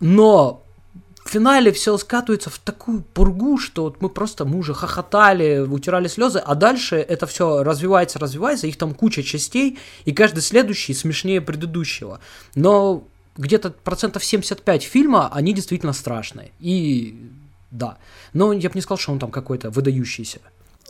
Но 0.00 0.65
в 1.26 1.30
финале 1.30 1.72
все 1.72 1.96
скатывается 1.98 2.50
в 2.50 2.58
такую 2.58 3.02
пургу, 3.02 3.58
что 3.58 3.82
вот 3.82 4.00
мы 4.00 4.08
просто, 4.08 4.44
мы 4.44 4.58
уже 4.58 4.74
хохотали, 4.74 5.58
утирали 5.58 6.06
слезы, 6.06 6.38
а 6.38 6.54
дальше 6.54 6.96
это 6.96 7.26
все 7.26 7.64
развивается, 7.64 8.20
развивается, 8.20 8.68
их 8.68 8.76
там 8.76 8.94
куча 8.94 9.24
частей, 9.24 9.78
и 10.04 10.12
каждый 10.12 10.40
следующий 10.40 10.94
смешнее 10.94 11.40
предыдущего. 11.40 12.20
Но 12.54 13.04
где-то 13.36 13.70
процентов 13.70 14.24
75 14.24 14.84
фильма, 14.84 15.28
они 15.32 15.52
действительно 15.52 15.92
страшные. 15.92 16.52
И 16.60 17.16
да. 17.72 17.98
Но 18.32 18.52
я 18.52 18.68
бы 18.68 18.76
не 18.76 18.80
сказал, 18.80 18.98
что 18.98 19.12
он 19.12 19.18
там 19.18 19.32
какой-то 19.32 19.70
выдающийся. 19.70 20.38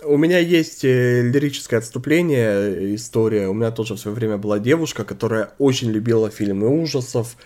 У 0.05 0.19
меня 0.19 0.39
есть 0.39 0.85
э, 0.85 1.23
лирическое 1.23 1.81
отступление, 1.81 2.95
история. 2.95 3.49
У 3.49 3.55
меня 3.55 3.71
тоже 3.71 3.95
в 3.95 3.99
свое 3.99 4.15
время 4.15 4.37
была 4.37 4.59
девушка, 4.59 5.05
которая 5.05 5.55
очень 5.59 5.91
любила 5.91 6.29
фильмы 6.29 6.69
ужасов. 6.69 7.39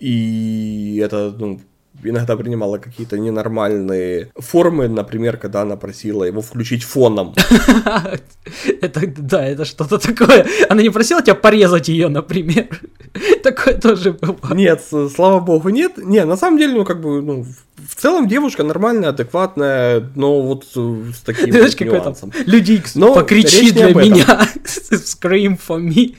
И 0.00 1.00
это, 1.02 1.32
ну, 1.38 1.60
иногда 2.02 2.36
принимала 2.36 2.78
какие-то 2.78 3.18
ненормальные 3.18 4.30
формы, 4.36 4.88
например, 4.88 5.36
когда 5.36 5.62
она 5.62 5.76
просила 5.76 6.24
его 6.24 6.40
включить 6.40 6.82
фоном. 6.84 7.34
Это, 8.80 9.06
да, 9.06 9.46
это 9.46 9.64
что-то 9.64 9.98
такое. 9.98 10.46
Она 10.68 10.82
не 10.82 10.90
просила 10.90 11.22
тебя 11.22 11.34
порезать 11.34 11.88
ее, 11.88 12.08
например. 12.08 12.68
Такое 13.42 13.74
тоже 13.74 14.12
было. 14.12 14.54
Нет, 14.54 14.82
слава 15.14 15.40
богу, 15.40 15.68
нет. 15.70 15.98
Не, 15.98 16.24
на 16.24 16.36
самом 16.36 16.58
деле, 16.58 16.74
ну, 16.74 16.84
как 16.84 17.00
бы, 17.00 17.22
ну, 17.22 17.44
в 17.76 17.94
целом 17.94 18.28
девушка 18.28 18.62
нормальная, 18.62 19.10
адекватная, 19.10 20.10
но 20.14 20.42
вот 20.42 20.64
с 20.64 21.20
таким 21.24 21.50
Знаешь, 21.50 21.74
вот 21.78 21.78
какой 21.78 22.00
там 22.00 22.32
Люди 22.46 22.82
покричи 23.14 23.72
для 23.72 23.94
меня. 23.94 24.48
Scream 24.64 25.58
for 25.58 25.80
me. 25.80 26.16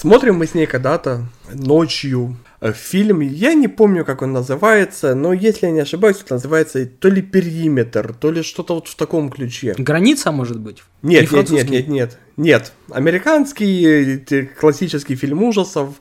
Смотрим 0.00 0.36
мы 0.36 0.46
с 0.46 0.54
ней 0.54 0.66
когда-то 0.66 1.26
ночью 1.52 2.36
э, 2.46 2.49
фильм, 2.74 3.20
я 3.20 3.54
не 3.54 3.68
помню, 3.68 4.04
как 4.04 4.22
он 4.22 4.32
называется, 4.32 5.14
но 5.14 5.32
если 5.32 5.66
я 5.66 5.72
не 5.72 5.80
ошибаюсь, 5.80 6.20
это 6.20 6.34
называется 6.34 6.84
то 6.86 7.08
ли 7.08 7.22
«Периметр», 7.22 8.14
то 8.14 8.30
ли 8.30 8.42
что-то 8.42 8.74
вот 8.74 8.88
в 8.88 8.94
таком 8.94 9.30
ключе. 9.30 9.74
Граница, 9.78 10.30
может 10.30 10.60
быть? 10.60 10.82
Нет, 11.02 11.30
нет, 11.32 11.50
нет, 11.50 11.70
нет, 11.70 11.88
нет, 11.88 12.18
нет. 12.36 12.72
Американский 12.90 14.24
э, 14.30 14.46
классический 14.60 15.16
фильм 15.16 15.42
ужасов. 15.42 16.00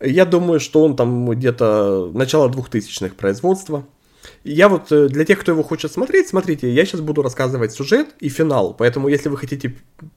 Я 0.00 0.24
думаю, 0.24 0.60
что 0.60 0.82
он 0.84 0.96
там 0.96 1.28
где-то 1.28 2.10
начало 2.14 2.48
2000-х 2.48 3.14
производства. 3.14 3.84
Я 4.44 4.68
вот 4.68 4.92
э, 4.92 5.08
для 5.08 5.24
тех, 5.24 5.38
кто 5.40 5.52
его 5.52 5.62
хочет 5.62 5.92
смотреть, 5.92 6.28
смотрите, 6.28 6.72
я 6.72 6.84
сейчас 6.84 7.00
буду 7.00 7.22
рассказывать 7.22 7.72
сюжет 7.72 8.08
и 8.20 8.28
финал, 8.28 8.74
поэтому 8.74 9.08
если 9.08 9.28
вы 9.28 9.36
хотите 9.36 9.74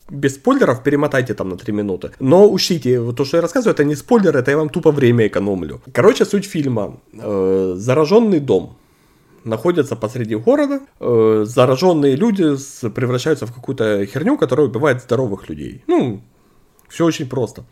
без 0.09 0.35
спойлеров, 0.35 0.83
перемотайте 0.83 1.33
там 1.33 1.49
на 1.49 1.57
3 1.57 1.73
минуты. 1.73 2.11
Но 2.19 2.51
учтите, 2.51 2.99
то, 3.13 3.25
что 3.25 3.37
я 3.37 3.41
рассказываю, 3.41 3.73
это 3.73 3.83
не 3.83 3.95
спойлер, 3.95 4.35
это 4.35 4.51
я 4.51 4.57
вам 4.57 4.69
тупо 4.69 4.91
время 4.91 5.27
экономлю. 5.27 5.81
Короче, 5.93 6.25
суть 6.25 6.45
фильма. 6.45 6.99
Э, 7.13 7.73
зараженный 7.77 8.39
дом 8.39 8.77
находится 9.43 9.95
посреди 9.95 10.35
города, 10.35 10.79
э, 10.99 11.43
зараженные 11.45 12.15
люди 12.15 12.55
превращаются 12.89 13.45
в 13.45 13.53
какую-то 13.53 14.05
херню, 14.05 14.37
которая 14.37 14.67
убивает 14.67 15.01
здоровых 15.01 15.49
людей. 15.49 15.83
Ну, 15.87 16.21
все 16.89 17.05
очень 17.05 17.27
просто. 17.27 17.63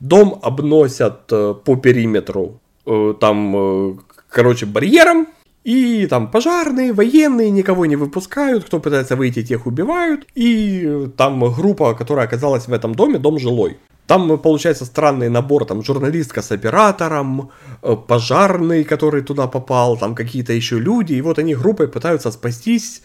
Дом 0.00 0.38
обносят 0.42 1.32
э, 1.32 1.54
по 1.64 1.76
периметру, 1.76 2.60
э, 2.86 3.14
там, 3.20 3.56
э, 3.56 3.96
короче, 4.28 4.66
барьером, 4.66 5.26
и 5.64 6.06
там 6.06 6.30
пожарные, 6.30 6.92
военные 6.92 7.50
никого 7.50 7.86
не 7.86 7.96
выпускают, 7.96 8.64
кто 8.64 8.80
пытается 8.80 9.16
выйти, 9.16 9.42
тех 9.42 9.66
убивают. 9.66 10.26
И 10.34 11.08
там 11.16 11.40
группа, 11.52 11.94
которая 11.94 12.26
оказалась 12.26 12.68
в 12.68 12.72
этом 12.72 12.94
доме, 12.94 13.18
дом 13.18 13.38
жилой. 13.38 13.78
Там 14.06 14.38
получается 14.38 14.84
странный 14.84 15.30
набор, 15.30 15.64
там 15.64 15.82
журналистка 15.82 16.42
с 16.42 16.52
оператором, 16.52 17.50
э, 17.82 17.96
пожарный, 17.96 18.84
который 18.84 19.22
туда 19.22 19.46
попал, 19.46 19.96
там 19.96 20.14
какие-то 20.14 20.52
еще 20.52 20.78
люди. 20.78 21.14
И 21.14 21.22
вот 21.22 21.38
они 21.38 21.54
группой 21.54 21.88
пытаются 21.88 22.30
спастись. 22.30 23.00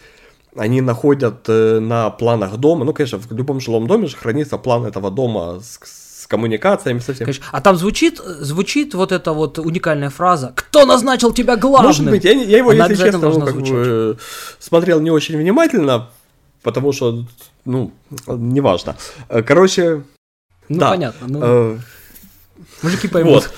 Они 0.54 0.82
находят 0.82 1.48
э, 1.48 1.80
на 1.80 2.10
планах 2.10 2.58
дома, 2.58 2.84
ну, 2.84 2.92
конечно, 2.92 3.18
в 3.18 3.32
любом 3.32 3.60
жилом 3.60 3.86
доме 3.86 4.08
же 4.08 4.16
хранится 4.16 4.58
план 4.58 4.84
этого 4.84 5.10
дома 5.10 5.60
с, 5.60 5.78
коммуникациями 6.30 7.00
совсем. 7.00 7.26
Конечно. 7.26 7.44
А 7.50 7.60
там 7.60 7.76
звучит, 7.76 8.18
звучит 8.18 8.94
вот 8.94 9.10
эта 9.10 9.32
вот 9.32 9.58
уникальная 9.58 10.10
фраза 10.10 10.52
«Кто 10.54 10.86
назначил 10.86 11.32
тебя 11.32 11.56
главным?» 11.56 11.88
Может 11.88 12.08
быть, 12.08 12.24
я, 12.24 12.32
я 12.32 12.58
его, 12.58 12.70
Она 12.70 12.86
если 12.86 13.04
честно, 13.04 13.28
ну, 13.28 13.40
как 13.40 13.56
бы, 13.56 14.16
смотрел 14.60 15.00
не 15.00 15.10
очень 15.10 15.36
внимательно, 15.36 16.08
потому 16.62 16.92
что, 16.92 17.26
ну, 17.64 17.92
неважно. 18.28 18.96
Короче, 19.28 20.04
ну, 20.68 20.78
да. 20.78 20.90
понятно. 20.90 21.26
Ну... 21.26 21.40
Э, 21.42 21.78
Мужики 22.82 23.08
поймут. 23.08 23.34
Вот 23.34 23.50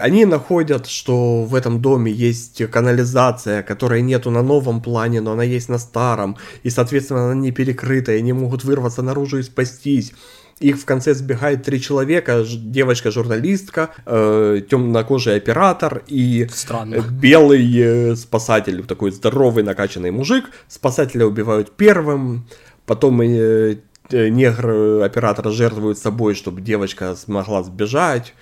они 0.00 0.26
находят, 0.26 0.86
что 0.86 1.42
в 1.42 1.54
этом 1.54 1.82
доме 1.82 2.12
есть 2.12 2.70
канализация, 2.70 3.64
которой 3.64 4.00
нету 4.00 4.30
на 4.30 4.42
новом 4.42 4.80
плане, 4.80 5.20
но 5.20 5.32
она 5.32 5.42
есть 5.42 5.68
на 5.68 5.78
старом, 5.78 6.36
и, 6.62 6.70
соответственно, 6.70 7.24
она 7.24 7.34
не 7.34 7.50
перекрыта, 7.50 8.12
и 8.12 8.18
они 8.18 8.32
могут 8.32 8.62
вырваться 8.62 9.02
наружу 9.02 9.38
и 9.38 9.42
спастись. 9.42 10.12
Их 10.58 10.78
в 10.78 10.86
конце 10.86 11.12
сбегает 11.12 11.64
три 11.64 11.78
человека, 11.80 12.42
девочка-журналистка, 12.48 13.90
э, 14.06 14.62
темнокожий 14.70 15.36
оператор 15.36 16.02
и 16.06 16.48
Странно. 16.50 17.04
белый 17.10 17.70
э, 17.78 18.16
спасатель, 18.16 18.82
такой 18.84 19.10
здоровый 19.10 19.62
накачанный 19.62 20.10
мужик. 20.10 20.46
Спасателя 20.66 21.26
убивают 21.26 21.72
первым, 21.76 22.46
потом 22.86 23.20
э, 23.20 23.76
негр-оператора 24.10 25.50
жертвует 25.50 25.98
собой, 25.98 26.34
чтобы 26.34 26.62
девочка 26.62 27.14
смогла 27.16 27.62
сбежать. 27.62 28.32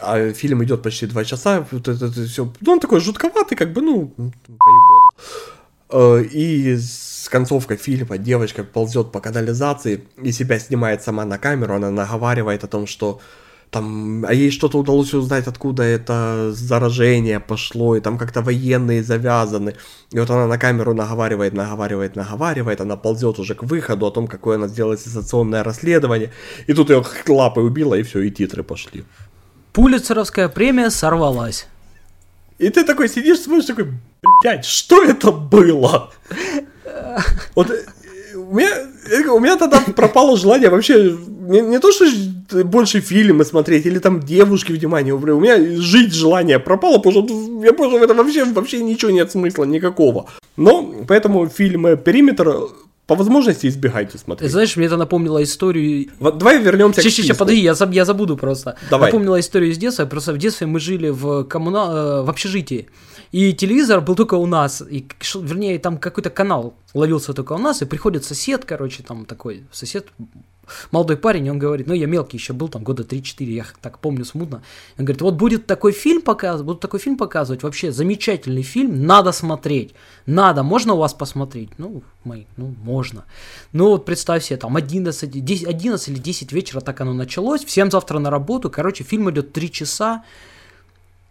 А 0.00 0.32
фильм 0.32 0.64
идет 0.64 0.82
почти 0.82 1.06
два 1.06 1.24
часа, 1.24 1.64
вот 1.70 1.86
это, 1.86 2.06
это 2.06 2.24
все, 2.24 2.52
ну, 2.62 2.72
он 2.72 2.80
такой 2.80 2.98
жутковатый, 2.98 3.56
как 3.56 3.72
бы, 3.72 3.80
ну, 3.80 4.08
поебота. 4.16 5.08
Э, 5.90 6.22
и 6.22 6.76
с 6.76 7.28
концовкой 7.28 7.76
фильма 7.76 8.18
девочка 8.18 8.64
ползет 8.64 9.12
по 9.12 9.20
канализации 9.20 10.04
и 10.22 10.32
себя 10.32 10.58
снимает 10.58 11.02
сама 11.02 11.24
на 11.24 11.38
камеру, 11.38 11.74
она 11.74 11.90
наговаривает 11.90 12.64
о 12.64 12.68
том, 12.68 12.86
что 12.86 13.20
там, 13.74 14.24
а 14.24 14.32
ей 14.32 14.52
что-то 14.52 14.78
удалось 14.78 15.14
узнать, 15.14 15.48
откуда 15.48 15.82
это 15.82 16.52
заражение 16.52 17.40
пошло, 17.40 17.96
и 17.96 18.00
там 18.00 18.18
как-то 18.18 18.40
военные 18.40 19.02
завязаны. 19.02 19.74
И 20.12 20.18
вот 20.20 20.30
она 20.30 20.46
на 20.46 20.58
камеру 20.58 20.94
наговаривает, 20.94 21.54
наговаривает, 21.54 22.14
наговаривает, 22.14 22.80
она 22.80 22.96
ползет 22.96 23.40
уже 23.40 23.56
к 23.56 23.64
выходу 23.64 24.06
о 24.06 24.12
том, 24.12 24.28
какое 24.28 24.58
она 24.58 24.68
сделала 24.68 24.96
сенсационное 24.96 25.64
расследование. 25.64 26.30
И 26.68 26.72
тут 26.72 26.90
ее 26.90 27.02
лапой 27.26 27.66
убила, 27.66 27.96
и 27.96 28.04
все, 28.04 28.20
и 28.20 28.30
титры 28.30 28.62
пошли. 28.62 29.04
Пулицеровская 29.72 30.48
премия 30.48 30.90
сорвалась. 30.90 31.66
И 32.58 32.68
ты 32.68 32.84
такой 32.84 33.08
сидишь, 33.08 33.40
смотришь, 33.40 33.66
такой, 33.66 33.88
блядь, 34.42 34.64
что 34.64 35.02
это 35.02 35.30
было? 35.30 36.12
Вот 37.54 37.70
э, 37.70 37.84
у 38.36 38.54
меня, 38.54 38.70
у 39.32 39.40
меня 39.40 39.56
тогда 39.56 39.80
пропало 39.94 40.36
желание 40.36 40.68
вообще 40.68 41.16
не, 41.48 41.60
не 41.60 41.78
то, 41.78 41.92
что 41.92 42.06
больше 42.64 43.00
фильмы 43.00 43.44
смотреть 43.44 43.86
или 43.86 43.98
там 43.98 44.20
девушки 44.20 44.72
внимание, 44.72 45.14
у 45.14 45.40
меня 45.40 45.58
жить 45.80 46.12
желание 46.12 46.58
пропало, 46.58 46.98
потому 46.98 47.26
что 47.26 47.64
я 47.64 47.72
понял, 47.72 47.98
в 47.98 48.02
этом 48.02 48.16
вообще, 48.16 48.44
вообще 48.44 48.82
ничего 48.82 49.10
нет 49.10 49.30
смысла 49.30 49.64
никакого. 49.64 50.26
Но 50.56 50.94
поэтому 51.06 51.48
фильм 51.48 51.96
«Периметр» 51.98 52.68
по 53.06 53.14
возможности 53.14 53.66
избегайте 53.66 54.16
смотреть. 54.18 54.50
Знаешь, 54.50 54.76
мне 54.76 54.86
это 54.86 54.96
напомнило 54.96 55.42
историю... 55.42 56.08
Вот 56.18 56.38
давай 56.38 56.58
вернемся 56.58 57.02
сейчас, 57.02 57.14
к 57.14 57.22
Сейчас, 57.22 57.36
подожди, 57.36 57.60
я, 57.60 57.74
заб, 57.74 57.92
я 57.92 58.04
забуду 58.04 58.36
просто. 58.36 58.76
Давай. 58.90 59.08
Напомнила 59.10 59.38
историю 59.38 59.72
из 59.72 59.78
детства. 59.78 60.06
Просто 60.06 60.32
в 60.32 60.38
детстве 60.38 60.66
мы 60.66 60.80
жили 60.80 61.10
в, 61.10 61.44
коммуна... 61.44 61.90
Э, 61.90 62.22
в 62.22 62.30
общежитии. 62.30 62.88
И 63.34 63.52
телевизор 63.52 64.00
был 64.00 64.14
только 64.14 64.34
у 64.34 64.46
нас. 64.46 64.80
И, 64.80 65.08
вернее, 65.34 65.80
там 65.80 65.98
какой-то 65.98 66.30
канал 66.30 66.74
ловился 66.94 67.32
только 67.32 67.54
у 67.54 67.58
нас. 67.58 67.82
И 67.82 67.84
приходит 67.84 68.24
сосед, 68.24 68.64
короче, 68.64 69.02
там 69.02 69.24
такой 69.24 69.64
сосед 69.72 70.06
молодой 70.92 71.16
парень, 71.16 71.50
он 71.50 71.58
говорит, 71.58 71.88
ну 71.88 71.94
я 71.94 72.06
мелкий 72.06 72.36
еще 72.36 72.52
был, 72.52 72.68
там 72.68 72.84
года 72.84 73.02
3-4, 73.02 73.44
я 73.44 73.64
так 73.80 73.98
помню 73.98 74.24
смутно. 74.24 74.62
Он 74.98 75.04
говорит, 75.04 75.20
вот 75.20 75.34
будет 75.34 75.66
такой 75.66 75.90
фильм 75.90 76.22
показывать, 76.22 76.64
будут 76.64 76.80
такой 76.80 77.00
фильм 77.00 77.16
показывать, 77.16 77.64
вообще 77.64 77.90
замечательный 77.90 78.62
фильм, 78.62 79.04
надо 79.04 79.32
смотреть, 79.32 79.94
надо, 80.26 80.62
можно 80.62 80.94
у 80.94 80.98
вас 80.98 81.12
посмотреть? 81.12 81.70
Ну, 81.76 82.04
мы, 82.22 82.46
ну, 82.56 82.72
можно. 82.84 83.24
Ну, 83.72 83.88
вот 83.88 84.04
представь 84.04 84.44
себе, 84.44 84.58
там 84.58 84.76
11, 84.76 85.44
10, 85.44 85.66
11 85.66 86.08
или 86.08 86.18
10 86.18 86.52
вечера 86.52 86.80
так 86.80 87.00
оно 87.00 87.12
началось, 87.12 87.64
всем 87.64 87.90
завтра 87.90 88.20
на 88.20 88.30
работу, 88.30 88.70
короче, 88.70 89.02
фильм 89.02 89.28
идет 89.28 89.52
3 89.52 89.70
часа, 89.72 90.22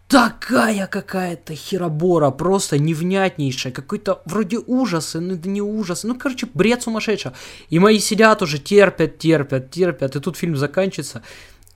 такая 0.08 0.86
какая-то 0.86 1.54
херобора, 1.54 2.30
просто 2.30 2.78
невнятнейшая, 2.78 3.72
какой-то 3.72 4.22
вроде 4.26 4.58
ужасы, 4.58 5.20
ну 5.20 5.34
это 5.34 5.48
не 5.48 5.62
ужас, 5.62 6.04
ну 6.04 6.14
короче 6.16 6.46
бред 6.52 6.82
сумасшедший. 6.82 7.32
И 7.70 7.78
мои 7.78 7.98
сидят 7.98 8.42
уже, 8.42 8.58
терпят, 8.58 9.18
терпят, 9.18 9.70
терпят, 9.70 10.16
и 10.16 10.20
тут 10.20 10.36
фильм 10.36 10.56
заканчивается, 10.56 11.22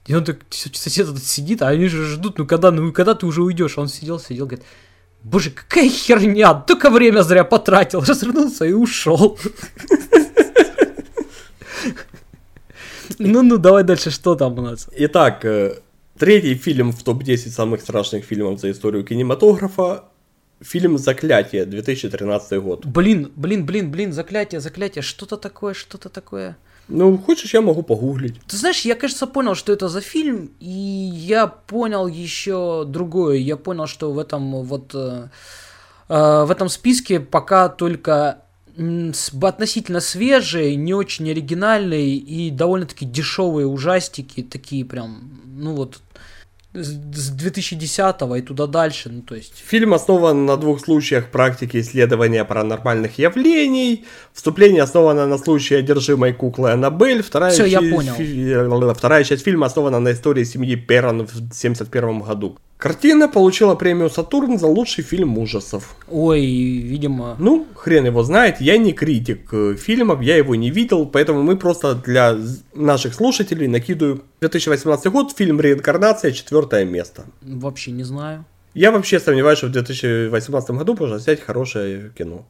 и 0.05 0.15
он 0.15 0.23
так, 0.23 0.39
сосед 0.49 1.07
тут 1.07 1.23
сидит, 1.23 1.61
а 1.61 1.67
они 1.67 1.87
же 1.87 2.05
ждут, 2.05 2.37
ну 2.37 2.45
когда, 2.45 2.71
ну 2.71 2.91
когда 2.93 3.13
ты 3.13 3.25
уже 3.25 3.43
уйдешь, 3.43 3.77
а 3.77 3.81
он 3.81 3.87
сидел, 3.87 4.19
сидел, 4.19 4.45
говорит, 4.45 4.65
боже, 5.23 5.51
какая 5.51 5.89
херня, 5.89 6.53
только 6.53 6.89
время 6.89 7.21
зря 7.21 7.43
потратил, 7.43 8.01
развернулся 8.07 8.65
и 8.65 8.73
ушел. 8.73 9.37
Ну-ну, 13.17 13.57
давай 13.59 13.83
дальше, 13.83 14.11
что 14.11 14.35
там 14.35 14.57
у 14.57 14.61
нас? 14.61 14.87
Итак, 14.95 15.43
э, 15.45 15.79
Третий 16.19 16.55
фильм 16.55 16.91
в 16.91 17.01
топ-10 17.01 17.49
самых 17.49 17.79
страшных 17.79 18.25
фильмов 18.25 18.59
за 18.59 18.71
историю 18.71 19.05
кинематографа. 19.05 20.03
Фильм 20.61 20.97
«Заклятие», 20.97 21.63
2013 21.63 22.61
год. 22.61 22.85
Блин, 22.85 23.31
блин, 23.37 23.65
блин, 23.65 23.89
блин, 23.89 24.11
«Заклятие», 24.11 24.59
«Заклятие», 24.59 25.01
что-то 25.01 25.37
такое, 25.37 25.73
что-то 25.73 26.09
такое. 26.09 26.57
Ну, 26.89 27.17
хочешь, 27.17 27.53
я 27.53 27.61
могу 27.61 27.83
погуглить. 27.83 28.41
Ты 28.47 28.57
знаешь, 28.57 28.81
я, 28.81 28.95
кажется, 28.95 29.27
понял, 29.27 29.55
что 29.55 29.71
это 29.71 29.87
за 29.87 30.01
фильм, 30.01 30.51
и 30.59 30.67
я 30.69 31.47
понял 31.47 32.05
еще 32.07 32.83
другое. 32.85 33.37
Я 33.37 33.55
понял, 33.55 33.87
что 33.87 34.11
в 34.11 34.19
этом 34.19 34.63
вот... 34.63 34.91
Э, 34.93 35.29
э, 36.09 36.43
в 36.43 36.51
этом 36.51 36.67
списке 36.67 37.21
пока 37.21 37.69
только 37.69 38.41
относительно 39.41 39.99
свежие, 39.99 40.75
не 40.75 40.93
очень 40.93 41.29
оригинальные 41.29 42.15
и 42.15 42.49
довольно-таки 42.49 43.05
дешевые 43.05 43.67
ужастики, 43.67 44.41
такие 44.43 44.85
прям, 44.85 45.39
ну 45.59 45.75
вот, 45.75 46.01
с 46.73 47.29
2010 47.29 48.15
и 48.37 48.41
туда 48.41 48.67
дальше, 48.67 49.09
ну 49.09 49.21
то 49.21 49.35
есть... 49.35 49.53
Фильм 49.65 49.93
основан 49.93 50.45
на 50.45 50.55
двух 50.55 50.81
случаях 50.81 51.31
практики 51.31 51.77
исследования 51.77 52.45
паранормальных 52.45 53.17
явлений. 53.17 54.05
Вступление 54.33 54.83
основано 54.83 55.25
на 55.25 55.37
случае 55.37 55.79
одержимой 55.79 56.33
куклы 56.33 56.71
Аннабель. 56.71 57.23
Вторая, 57.23 57.51
Все, 57.51 57.65
я 57.65 57.79
понял. 57.79 58.13
Фи... 58.13 58.93
Вторая 58.93 59.23
часть 59.23 59.43
фильма 59.43 59.65
основана 59.65 59.99
на 59.99 60.11
истории 60.11 60.43
семьи 60.43 60.75
Перрон 60.75 61.25
в 61.25 61.31
1971 61.31 62.19
году. 62.19 62.57
Картина 62.79 63.27
получила 63.27 63.75
премию 63.75 64.09
«Сатурн» 64.09 64.57
за 64.57 64.67
лучший 64.67 65.03
фильм 65.03 65.37
ужасов. 65.37 65.97
Ой, 66.07 66.45
видимо... 66.45 67.35
Ну, 67.37 67.67
хрен 67.75 68.05
его 68.05 68.23
знает, 68.23 68.61
я 68.61 68.77
не 68.77 68.93
критик 68.93 69.53
э, 69.53 69.75
фильмов, 69.75 70.21
я 70.21 70.37
его 70.37 70.55
не 70.55 70.69
видел, 70.69 71.05
поэтому 71.05 71.43
мы 71.43 71.57
просто 71.57 71.95
для 71.95 72.37
наших 72.73 73.15
слушателей 73.15 73.67
накидываю 73.67 74.23
2018 74.39 75.11
год, 75.11 75.33
фильм 75.37 75.59
«Реинкарнация», 75.59 76.31
четвертое 76.31 76.85
место. 76.85 77.25
Вообще 77.41 77.91
не 77.91 78.03
знаю. 78.03 78.45
Я 78.73 78.91
вообще 78.91 79.19
сомневаюсь, 79.19 79.57
что 79.57 79.67
в 79.67 79.71
2018 79.71 80.69
году 80.71 80.95
можно 80.97 81.19
снять 81.19 81.41
хорошее 81.41 82.13
кино. 82.17 82.45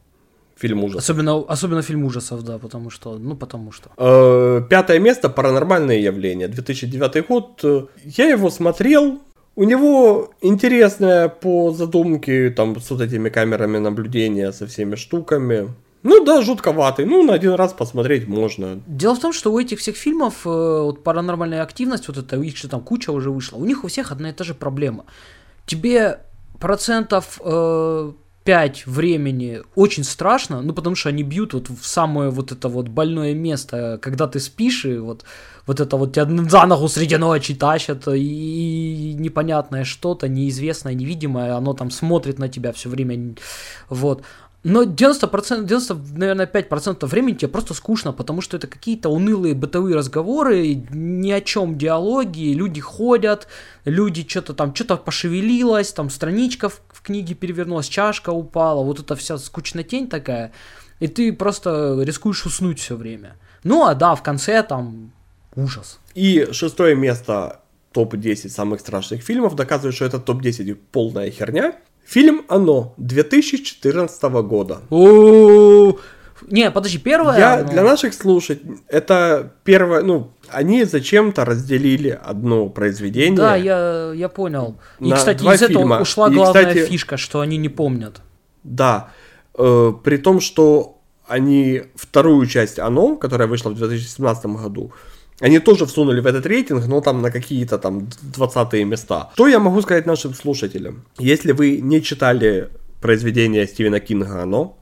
Фильм 0.56 0.84
ужасов. 0.84 1.02
Особенно, 1.02 1.44
особенно 1.48 1.82
фильм 1.82 2.04
ужасов, 2.04 2.44
да, 2.44 2.58
потому 2.58 2.90
что, 2.90 3.18
ну, 3.18 3.34
потому 3.34 3.72
что. 3.72 3.90
Э, 3.96 4.62
Пятое 4.70 5.00
место 5.00 5.28
«Паранормальные 5.28 6.00
явления», 6.04 6.46
2009 6.46 7.26
год. 7.26 7.64
Я 8.04 8.28
его 8.28 8.48
смотрел, 8.48 9.18
у 9.60 9.64
него 9.64 10.30
интересная 10.40 11.28
по 11.28 11.70
задумке, 11.70 12.48
там, 12.48 12.80
с 12.80 12.90
вот 12.90 13.02
этими 13.02 13.28
камерами 13.28 13.76
наблюдения, 13.76 14.52
со 14.52 14.66
всеми 14.66 14.96
штуками. 14.96 15.68
Ну 16.02 16.24
да, 16.24 16.40
жутковатый. 16.40 17.04
Ну, 17.04 17.22
на 17.22 17.34
один 17.34 17.52
раз 17.52 17.74
посмотреть 17.74 18.26
можно. 18.26 18.80
Дело 18.86 19.14
в 19.14 19.18
том, 19.18 19.34
что 19.34 19.52
у 19.52 19.58
этих 19.58 19.80
всех 19.80 19.96
фильмов, 19.96 20.46
э, 20.46 20.48
вот 20.48 21.04
паранормальная 21.04 21.62
активность, 21.62 22.08
вот 22.08 22.16
это, 22.16 22.36
их 22.36 22.56
же 22.56 22.68
там 22.68 22.80
куча 22.80 23.10
уже 23.10 23.30
вышла, 23.30 23.58
у 23.58 23.66
них 23.66 23.84
у 23.84 23.88
всех 23.88 24.12
одна 24.12 24.30
и 24.30 24.32
та 24.32 24.44
же 24.44 24.54
проблема. 24.54 25.04
Тебе 25.66 26.20
процентов 26.58 27.38
э, 27.44 28.12
5 28.44 28.86
времени 28.86 29.62
очень 29.74 30.04
страшно, 30.04 30.62
ну 30.62 30.72
потому 30.72 30.96
что 30.96 31.10
они 31.10 31.22
бьют 31.22 31.52
вот 31.52 31.68
в 31.68 31.84
самое 31.84 32.30
вот 32.30 32.52
это 32.52 32.68
вот 32.68 32.88
больное 32.88 33.34
место, 33.34 33.98
когда 34.00 34.26
ты 34.26 34.40
спишь 34.40 34.86
и 34.86 34.96
вот, 34.96 35.24
вот 35.66 35.80
это 35.80 35.96
вот 35.96 36.14
тебя 36.14 36.26
за 36.48 36.66
ногу 36.66 36.88
среди 36.88 37.16
ночи 37.16 37.54
тащат 37.54 38.08
и 38.08 39.14
непонятное 39.18 39.84
что-то, 39.84 40.28
неизвестное, 40.28 40.94
невидимое, 40.94 41.54
оно 41.54 41.74
там 41.74 41.90
смотрит 41.90 42.38
на 42.38 42.48
тебя 42.48 42.72
все 42.72 42.88
время, 42.88 43.34
вот. 43.88 44.22
Но 44.62 44.82
90%, 44.82 45.64
90, 45.64 45.94
наверное, 46.18 46.46
5% 46.46 47.06
времени 47.06 47.34
тебе 47.34 47.48
просто 47.48 47.72
скучно, 47.72 48.12
потому 48.12 48.42
что 48.42 48.58
это 48.58 48.66
какие-то 48.66 49.08
унылые 49.08 49.54
бытовые 49.54 49.96
разговоры, 49.96 50.74
ни 50.90 51.32
о 51.32 51.40
чем 51.40 51.78
диалоги, 51.78 52.52
люди 52.52 52.80
ходят, 52.80 53.48
люди 53.86 54.26
что-то 54.28 54.52
там, 54.52 54.74
что-то 54.74 54.98
пошевелилось, 54.98 55.92
там 55.92 56.10
страничка 56.10 56.68
в, 56.68 56.82
в 56.88 57.00
книге 57.00 57.34
перевернулась, 57.34 57.88
чашка 57.88 58.30
упала, 58.30 58.84
вот 58.84 59.00
эта 59.00 59.16
вся 59.16 59.38
скучнотень 59.38 60.08
такая, 60.08 60.52
и 60.98 61.08
ты 61.08 61.32
просто 61.32 61.98
рискуешь 62.02 62.44
уснуть 62.44 62.80
все 62.80 62.96
время. 62.96 63.36
Ну, 63.64 63.86
а 63.86 63.94
да, 63.94 64.14
в 64.14 64.22
конце 64.22 64.62
там 64.62 65.12
ужас. 65.56 65.98
И 66.14 66.48
шестое 66.52 66.94
место 66.94 67.60
топ-10 67.92 68.50
самых 68.50 68.80
страшных 68.80 69.22
фильмов 69.22 69.56
доказывает, 69.56 69.94
что 69.94 70.04
это 70.04 70.18
топ-10 70.18 70.76
полная 70.92 71.30
херня. 71.30 71.74
Фильм 72.10 72.44
«Оно» 72.48 72.92
2014 72.96 74.22
года. 74.42 74.78
О, 74.90 75.96
не, 76.50 76.68
подожди, 76.72 76.98
первое. 76.98 77.38
Я 77.38 77.62
для 77.62 77.84
наших 77.84 78.14
слушателей 78.14 78.78
это 78.88 79.52
первое, 79.62 80.02
ну 80.02 80.32
они 80.48 80.82
зачем-то 80.82 81.44
разделили 81.44 82.18
одно 82.20 82.68
произведение. 82.68 83.36
Да, 83.36 83.54
я, 83.54 84.12
я 84.12 84.28
понял. 84.28 84.74
И, 84.98 85.12
кстати, 85.12 85.44
из 85.44 85.62
этого 85.62 85.82
фильма. 85.82 86.00
ушла 86.00 86.28
И, 86.28 86.34
главная 86.34 86.66
кстати- 86.66 86.86
фишка, 86.86 87.16
что 87.16 87.38
они 87.42 87.58
не 87.58 87.68
помнят. 87.68 88.22
Да, 88.64 89.10
э, 89.56 89.92
при 90.02 90.16
том, 90.16 90.40
что 90.40 90.98
они 91.28 91.82
вторую 91.94 92.44
часть 92.46 92.80
«Оно», 92.80 93.14
которая 93.14 93.46
вышла 93.46 93.70
в 93.70 93.76
2017 93.76 94.46
году, 94.56 94.92
они 95.40 95.58
тоже 95.58 95.84
всунули 95.86 96.20
в 96.20 96.26
этот 96.26 96.46
рейтинг, 96.46 96.86
но 96.86 97.00
там 97.00 97.22
на 97.22 97.30
какие-то 97.30 97.78
там 97.78 98.08
20 98.22 98.72
места. 98.84 99.30
Что 99.34 99.48
я 99.48 99.58
могу 99.58 99.80
сказать 99.82 100.06
нашим 100.06 100.34
слушателям? 100.34 101.04
Если 101.18 101.52
вы 101.52 101.80
не 101.80 102.00
читали 102.02 102.68
произведение 103.00 103.66
Стивена 103.66 104.00
Кинга 104.00 104.42
«Оно», 104.42 104.76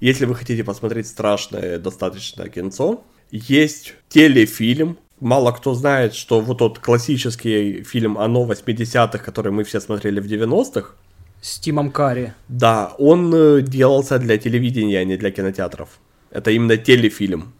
если 0.00 0.26
вы 0.26 0.34
хотите 0.34 0.64
посмотреть 0.64 1.06
страшное 1.06 1.78
достаточно 1.78 2.48
кинцо, 2.48 3.04
есть 3.30 3.94
телефильм. 4.08 4.96
Мало 5.20 5.52
кто 5.52 5.74
знает, 5.74 6.14
что 6.14 6.40
вот 6.40 6.58
тот 6.58 6.80
классический 6.80 7.84
фильм 7.84 8.18
«Оно» 8.18 8.44
80-х, 8.44 9.18
который 9.18 9.52
мы 9.52 9.62
все 9.62 9.80
смотрели 9.80 10.18
в 10.18 10.26
90-х, 10.26 10.94
С 11.40 11.60
Тимом 11.60 11.90
Карри. 11.92 12.32
да, 12.48 12.92
он 12.98 13.32
э, 13.34 13.62
делался 13.62 14.18
для 14.18 14.36
телевидения, 14.38 14.98
а 14.98 15.04
не 15.04 15.16
для 15.16 15.30
кинотеатров. 15.30 15.88
Это 16.32 16.50
именно 16.50 16.76
телефильм. 16.76 17.52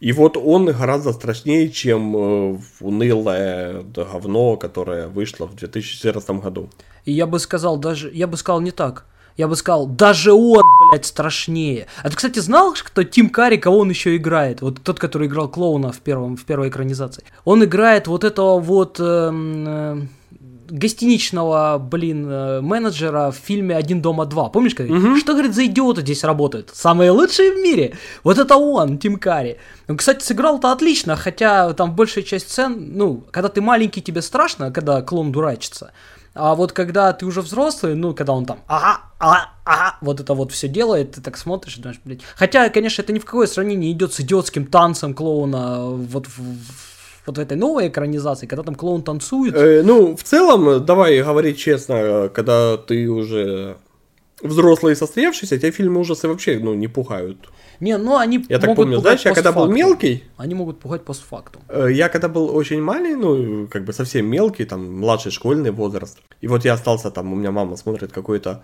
И 0.00 0.12
вот 0.12 0.38
он 0.38 0.66
гораздо 0.66 1.12
страшнее, 1.12 1.68
чем 1.68 2.16
э, 2.16 2.58
унылое 2.80 3.82
говно, 3.82 4.56
которое 4.56 5.08
вышло 5.08 5.46
в 5.46 5.54
2014 5.54 6.30
году. 6.42 6.70
И 7.04 7.12
я 7.12 7.26
бы 7.26 7.38
сказал 7.38 7.76
даже, 7.76 8.10
я 8.12 8.26
бы 8.26 8.38
сказал 8.38 8.60
не 8.60 8.70
так. 8.70 9.04
Я 9.36 9.46
бы 9.46 9.56
сказал, 9.56 9.86
даже 9.86 10.32
он, 10.32 10.62
блядь, 10.90 11.06
страшнее. 11.06 11.86
А 12.02 12.10
ты, 12.10 12.16
кстати, 12.16 12.40
знал, 12.40 12.74
кто 12.74 13.04
Тим 13.04 13.30
Карри, 13.30 13.56
кого 13.56 13.78
он 13.78 13.90
еще 13.90 14.16
играет? 14.16 14.60
Вот 14.60 14.82
тот, 14.82 14.98
который 14.98 15.28
играл 15.28 15.48
клоуна 15.48 15.92
в, 15.92 16.00
первом, 16.00 16.36
в 16.36 16.44
первой 16.44 16.68
экранизации. 16.68 17.24
Он 17.44 17.64
играет 17.64 18.06
вот 18.06 18.24
этого 18.24 18.58
вот 18.58 18.98
эм, 19.00 19.64
э, 19.66 20.06
гостиничного, 20.70 21.78
блин, 21.78 22.26
э, 22.28 22.60
менеджера 22.60 23.30
в 23.30 23.36
фильме 23.36 23.76
«Один 23.76 24.00
дома 24.02 24.26
два». 24.26 24.48
Помнишь, 24.48 24.74
как? 24.74 24.86
Что, 25.18 25.32
говорит, 25.32 25.54
за 25.54 25.66
идиоты 25.66 26.00
здесь 26.02 26.24
работают? 26.24 26.70
Самые 26.72 27.10
лучшие 27.10 27.52
в 27.52 27.56
мире. 27.62 27.96
Вот 28.24 28.38
это 28.38 28.56
он, 28.56 28.98
Тим 28.98 29.18
Карри. 29.18 29.58
Он, 29.88 29.96
кстати, 29.96 30.22
сыграл-то 30.24 30.72
отлично, 30.72 31.16
хотя 31.16 31.72
там 31.74 31.94
большая 31.94 32.24
часть 32.24 32.50
сцен, 32.50 32.92
ну, 32.96 33.24
когда 33.30 33.48
ты 33.48 33.60
маленький, 33.60 34.02
тебе 34.02 34.22
страшно, 34.22 34.70
когда 34.70 35.02
клон 35.02 35.32
дурачится. 35.32 35.92
А 36.32 36.54
вот 36.54 36.70
когда 36.72 37.12
ты 37.12 37.26
уже 37.26 37.40
взрослый, 37.40 37.96
ну, 37.96 38.14
когда 38.14 38.32
он 38.32 38.46
там, 38.46 38.60
ага, 38.68 39.00
ага, 39.18 39.48
ага, 39.64 39.96
вот 40.00 40.20
это 40.20 40.34
вот 40.34 40.52
все 40.52 40.68
делает, 40.68 41.12
ты 41.12 41.20
так 41.20 41.36
смотришь 41.36 41.76
и 41.76 41.80
думаешь, 41.80 42.00
блядь. 42.04 42.20
Хотя, 42.36 42.68
конечно, 42.68 43.02
это 43.02 43.12
ни 43.12 43.18
в 43.18 43.24
какое 43.24 43.48
сравнение 43.48 43.90
идет 43.90 44.12
с 44.14 44.20
идиотским 44.20 44.66
танцем 44.66 45.12
клоуна 45.12 45.80
вот 45.90 46.26
в, 46.28 46.38
в- 46.38 46.99
вот 47.26 47.38
в 47.38 47.40
этой 47.40 47.56
новой 47.56 47.88
экранизации, 47.88 48.46
когда 48.46 48.62
там 48.62 48.74
клоун 48.74 49.02
танцует. 49.02 49.54
Э, 49.54 49.82
ну, 49.82 50.16
в 50.16 50.22
целом, 50.22 50.84
давай 50.84 51.22
говорить 51.22 51.58
честно, 51.58 51.94
э, 51.94 52.28
когда 52.28 52.76
ты 52.76 53.08
уже 53.08 53.76
взрослый 54.42 54.92
и 54.92 54.96
состоявшийся, 54.96 55.58
тебя 55.58 55.70
фильмы 55.70 56.00
ужасы 56.00 56.28
вообще 56.28 56.58
ну, 56.58 56.74
не 56.74 56.88
пугают. 56.88 57.38
Не, 57.80 57.96
ну 57.96 58.16
они 58.16 58.44
Я 58.48 58.58
так 58.58 58.76
помню, 58.76 58.98
знаешь, 58.98 59.24
я 59.24 59.32
когда 59.34 59.52
был 59.52 59.68
мелкий, 59.68 60.24
Они 60.36 60.54
могут 60.54 60.80
пугать 60.80 61.04
постфактум. 61.04 61.62
Э, 61.68 61.88
Я 61.90 62.08
когда 62.08 62.28
был 62.28 62.54
очень 62.54 62.82
маленький, 62.82 63.16
ну, 63.16 63.68
как 63.68 63.84
бы 63.84 63.92
совсем 63.92 64.26
мелкий, 64.26 64.64
там, 64.64 64.98
младший 65.00 65.32
школьный 65.32 65.70
возраст, 65.70 66.18
и 66.42 66.48
вот 66.48 66.64
я 66.64 66.74
остался 66.74 67.10
там, 67.10 67.32
у 67.32 67.36
меня 67.36 67.50
мама 67.50 67.76
смотрит 67.76 68.12
какой-то, 68.12 68.62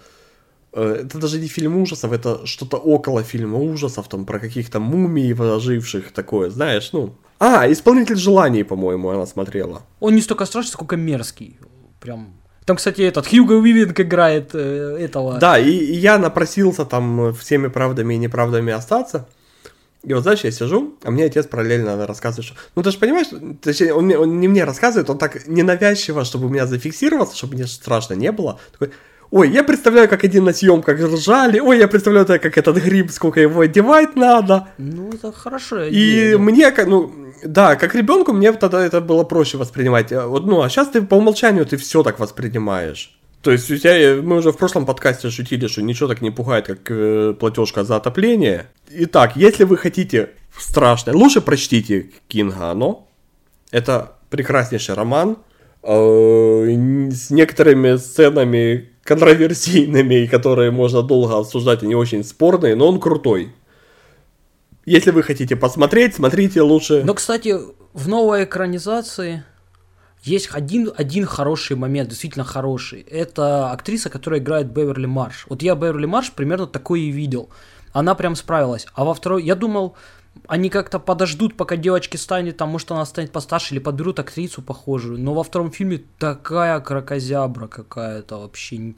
это 0.83 1.19
даже 1.19 1.39
не 1.39 1.49
фильм 1.49 1.77
ужасов, 1.77 2.13
это 2.13 2.47
что-то 2.47 2.77
около 2.77 3.23
фильма 3.23 3.59
ужасов, 3.59 4.09
там, 4.09 4.27
про 4.27 4.39
каких-то 4.39 4.81
мумий 4.81 5.35
оживших, 5.35 6.13
такое, 6.13 6.51
знаешь, 6.51 6.91
ну. 6.93 7.15
А, 7.39 7.71
«Исполнитель 7.71 8.17
желаний», 8.17 8.65
по-моему, 8.65 9.11
она 9.11 9.27
смотрела. 9.27 9.83
Он 10.01 10.15
не 10.15 10.23
столько 10.23 10.47
страшный, 10.47 10.73
сколько 10.73 10.97
мерзкий. 10.97 11.59
Прям. 12.01 12.35
Там, 12.65 12.77
кстати, 12.77 13.03
этот 13.03 13.27
Хьюго 13.29 13.53
Уивинг 13.53 14.01
играет 14.01 14.51
э, 14.55 14.97
этого. 15.01 15.39
Да, 15.39 15.59
и, 15.59 15.71
и 15.71 15.95
я 15.95 16.19
напросился 16.19 16.85
там 16.85 17.21
э, 17.21 17.33
всеми 17.33 17.69
правдами 17.69 18.15
и 18.15 18.19
неправдами 18.19 18.73
остаться. 18.73 19.29
И 20.03 20.15
вот, 20.15 20.23
знаешь, 20.23 20.45
я 20.45 20.51
сижу, 20.51 20.95
а 21.05 21.11
мне 21.11 21.25
отец 21.25 21.47
параллельно 21.47 22.07
рассказывает, 22.07 22.47
что... 22.47 22.57
Ну, 22.77 22.83
ты 22.83 22.91
же 22.91 22.99
понимаешь, 22.99 23.27
точнее, 23.61 23.93
он, 23.93 24.05
мне- 24.05 24.19
он 24.19 24.41
не 24.41 24.49
мне 24.49 24.65
рассказывает, 24.65 25.11
он 25.11 25.19
так 25.19 25.47
ненавязчиво, 25.49 26.25
чтобы 26.25 26.47
у 26.47 26.49
меня 26.49 26.67
зафиксировался, 26.67 27.37
чтобы 27.37 27.55
мне 27.55 27.67
страшно 27.67 28.15
не 28.15 28.31
было. 28.33 28.59
Такой, 28.73 28.91
ой, 29.31 29.51
я 29.51 29.65
представляю, 29.65 30.09
как 30.09 30.25
один 30.25 30.45
на 30.45 30.53
съемках 30.53 31.01
ржали, 31.01 31.59
ой, 31.59 31.79
я 31.79 31.89
представляю, 31.89 32.27
как 32.27 32.59
этот 32.59 32.77
гриб, 32.77 33.11
сколько 33.11 33.41
его 33.41 33.61
одевать 33.61 34.17
надо. 34.17 34.69
Ну, 34.79 35.11
это 35.11 35.33
хорошо. 35.33 35.85
И 35.85 36.37
мне, 36.37 36.71
как, 36.71 36.87
ну, 36.87 37.13
да, 37.45 37.77
как 37.77 37.95
ребенку 37.95 38.33
мне 38.33 38.53
тогда 38.53 38.85
это 38.85 39.01
было 39.01 39.25
проще 39.25 39.59
воспринимать. 39.59 40.13
А 40.13 40.27
Вот, 40.27 40.47
ну, 40.47 40.63
а 40.63 40.69
сейчас 40.69 40.89
ты 40.89 41.03
по 41.03 41.15
умолчанию 41.15 41.67
ты 41.67 41.77
все 41.77 42.03
так 42.03 42.19
воспринимаешь. 42.19 43.17
То 43.43 43.53
есть 43.53 43.71
у 43.71 43.77
тебя, 43.77 43.97
э, 43.97 44.21
мы 44.21 44.39
уже 44.39 44.51
в 44.51 44.57
прошлом 44.57 44.87
подкасте 44.87 45.31
шутили, 45.31 45.69
что 45.69 45.83
ничего 45.83 46.09
так 46.09 46.21
не 46.21 46.31
пугает, 46.31 46.67
как 46.67 46.91
э, 46.91 47.35
платежка 47.39 47.85
за 47.85 47.97
отопление. 47.97 48.67
Итак, 48.91 49.37
если 49.37 49.65
вы 49.65 49.77
хотите 49.77 50.31
страшное, 50.59 51.15
лучше 51.15 51.41
прочтите 51.41 52.11
Кинга 52.29 52.71
«Оно». 52.71 53.07
Это 53.71 54.15
прекраснейший 54.31 54.95
роман 54.95 55.37
э, 55.83 55.89
с 57.11 57.31
некоторыми 57.31 57.97
сценами 57.97 58.91
контроверсийными, 59.07 60.27
которые 60.27 60.71
можно 60.71 61.03
долго 61.03 61.39
обсуждать, 61.39 61.83
они 61.83 61.95
очень 61.95 62.25
спорные, 62.25 62.75
но 62.75 62.89
он 62.89 63.01
крутой. 63.01 63.53
Если 64.85 65.11
вы 65.11 65.23
хотите 65.23 65.57
посмотреть, 65.57 66.15
смотрите 66.15 66.63
лучше. 66.63 67.03
Но, 67.05 67.15
кстати, 67.15 67.57
в 67.93 68.09
новой 68.09 68.45
экранизации 68.45 69.43
есть 70.23 70.49
один, 70.53 70.93
один 70.97 71.25
хороший 71.25 71.77
момент, 71.77 72.09
действительно 72.09 72.45
хороший. 72.45 73.01
Это 73.01 73.71
актриса, 73.71 74.11
которая 74.11 74.41
играет 74.41 74.67
Беверли 74.67 75.07
Марш. 75.07 75.47
Вот 75.49 75.63
я 75.63 75.75
Беверли 75.75 76.07
Марш 76.07 76.33
примерно 76.33 76.67
такой 76.67 77.01
и 77.01 77.11
видел. 77.11 77.49
Она 77.93 78.15
прям 78.15 78.37
справилась. 78.37 78.87
А 78.95 79.05
во 79.05 79.15
второй, 79.15 79.43
я 79.45 79.55
думал, 79.55 79.97
они 80.49 80.71
как-то 80.71 80.99
подождут, 80.99 81.57
пока 81.57 81.77
девочке 81.77 82.19
станет, 82.19 82.57
там, 82.57 82.71
может, 82.71 82.91
она 82.91 83.05
станет 83.05 83.33
постарше, 83.33 83.75
или 83.75 83.81
подберут 83.81 84.19
актрису 84.19 84.63
похожую. 84.63 85.19
Но 85.19 85.35
во 85.35 85.43
втором 85.43 85.71
фильме 85.71 86.03
такая 86.19 86.81
кракозябра 86.81 87.67
какая-то 87.67 88.39
вообще. 88.39 88.95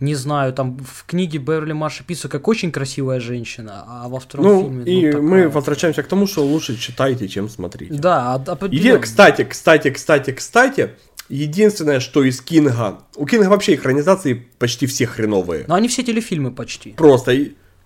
Не 0.00 0.16
знаю, 0.16 0.52
там 0.52 0.78
в 0.78 1.04
книге 1.06 1.38
Беверли 1.38 1.72
Марш 1.72 2.00
описывается 2.00 2.28
как 2.28 2.48
очень 2.48 2.72
красивая 2.72 3.20
женщина, 3.20 3.84
а 3.86 4.08
во 4.08 4.18
втором 4.18 4.46
ну, 4.46 4.62
фильме... 4.62 4.84
и 4.84 5.06
ну, 5.06 5.12
такая... 5.12 5.22
мы 5.22 5.48
возвращаемся 5.48 6.02
к 6.02 6.08
тому, 6.08 6.26
что 6.26 6.44
лучше 6.44 6.76
читайте, 6.76 7.28
чем 7.28 7.48
смотрите. 7.48 7.94
Да, 7.94 8.34
а, 8.34 8.58
Иди, 8.66 8.98
кстати, 8.98 9.44
кстати, 9.44 9.90
кстати, 9.90 10.32
кстати, 10.32 10.90
единственное, 11.28 12.00
что 12.00 12.24
из 12.24 12.40
Кинга... 12.40 12.98
У 13.14 13.26
Кинга 13.26 13.48
вообще 13.48 13.76
экранизации 13.76 14.34
почти 14.58 14.86
все 14.86 15.06
хреновые. 15.06 15.66
Но 15.68 15.76
они 15.76 15.86
все 15.86 16.02
телефильмы 16.02 16.50
почти. 16.50 16.92
Просто... 16.92 17.32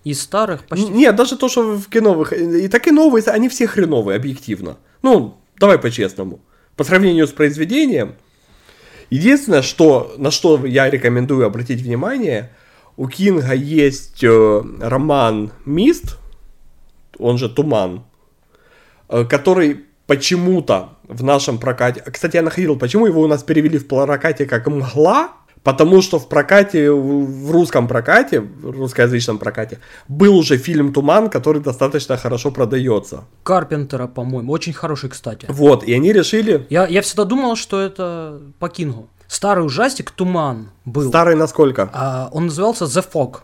Из 0.03 0.21
старых 0.21 0.65
почти. 0.65 0.89
Нет, 0.89 1.15
даже 1.15 1.37
то, 1.37 1.49
что 1.49 1.75
в 1.75 1.89
киновых, 1.89 2.33
и 2.33 2.67
так 2.67 2.87
и 2.87 2.91
новые, 2.91 3.23
они 3.25 3.49
все 3.49 3.67
хреновые, 3.67 4.15
объективно. 4.15 4.77
Ну, 5.01 5.37
давай 5.59 5.77
по-честному. 5.77 6.39
По 6.75 6.83
сравнению 6.83 7.27
с 7.27 7.31
произведением, 7.31 8.15
единственное, 9.09 9.61
что, 9.61 10.15
на 10.17 10.31
что 10.31 10.65
я 10.65 10.89
рекомендую 10.89 11.45
обратить 11.45 11.81
внимание, 11.81 12.51
у 12.95 13.07
Кинга 13.07 13.53
есть 13.53 14.23
э, 14.23 14.63
роман 14.79 15.51
«Мист», 15.65 16.17
он 17.19 17.37
же 17.37 17.49
«Туман», 17.49 18.03
э, 19.09 19.25
который 19.25 19.85
почему-то 20.07 20.97
в 21.03 21.23
нашем 21.23 21.59
прокате... 21.59 22.01
Кстати, 22.01 22.37
я 22.37 22.41
находил, 22.41 22.77
почему 22.77 23.05
его 23.05 23.21
у 23.21 23.27
нас 23.27 23.43
перевели 23.43 23.77
в 23.77 23.87
прокате 23.87 24.45
как 24.45 24.67
«Мгла», 24.67 25.33
Потому 25.63 26.01
что 26.01 26.19
в 26.19 26.29
прокате, 26.29 26.91
в 26.91 27.51
русском 27.51 27.87
прокате, 27.87 28.39
в 28.39 28.71
русскоязычном 28.71 29.37
прокате, 29.37 29.79
был 30.07 30.37
уже 30.37 30.57
фильм 30.57 30.93
«Туман», 30.93 31.29
который 31.29 31.61
достаточно 31.61 32.17
хорошо 32.17 32.51
продается. 32.51 33.25
Карпентера, 33.43 34.07
по-моему. 34.07 34.51
Очень 34.51 34.73
хороший, 34.73 35.09
кстати. 35.09 35.45
Вот, 35.49 35.83
и 35.83 35.93
они 35.93 36.13
решили... 36.13 36.65
Я, 36.69 36.87
я 36.87 37.01
всегда 37.01 37.25
думал, 37.25 37.55
что 37.55 37.81
это 37.81 38.39
по 38.59 38.69
Кингу. 38.69 39.09
Старый 39.27 39.65
ужастик 39.65 40.11
«Туман» 40.11 40.69
был. 40.85 41.09
Старый 41.09 41.35
насколько? 41.35 41.89
А, 41.91 42.29
он 42.31 42.45
назывался 42.45 42.85
«The 42.85 43.05
Fog». 43.13 43.41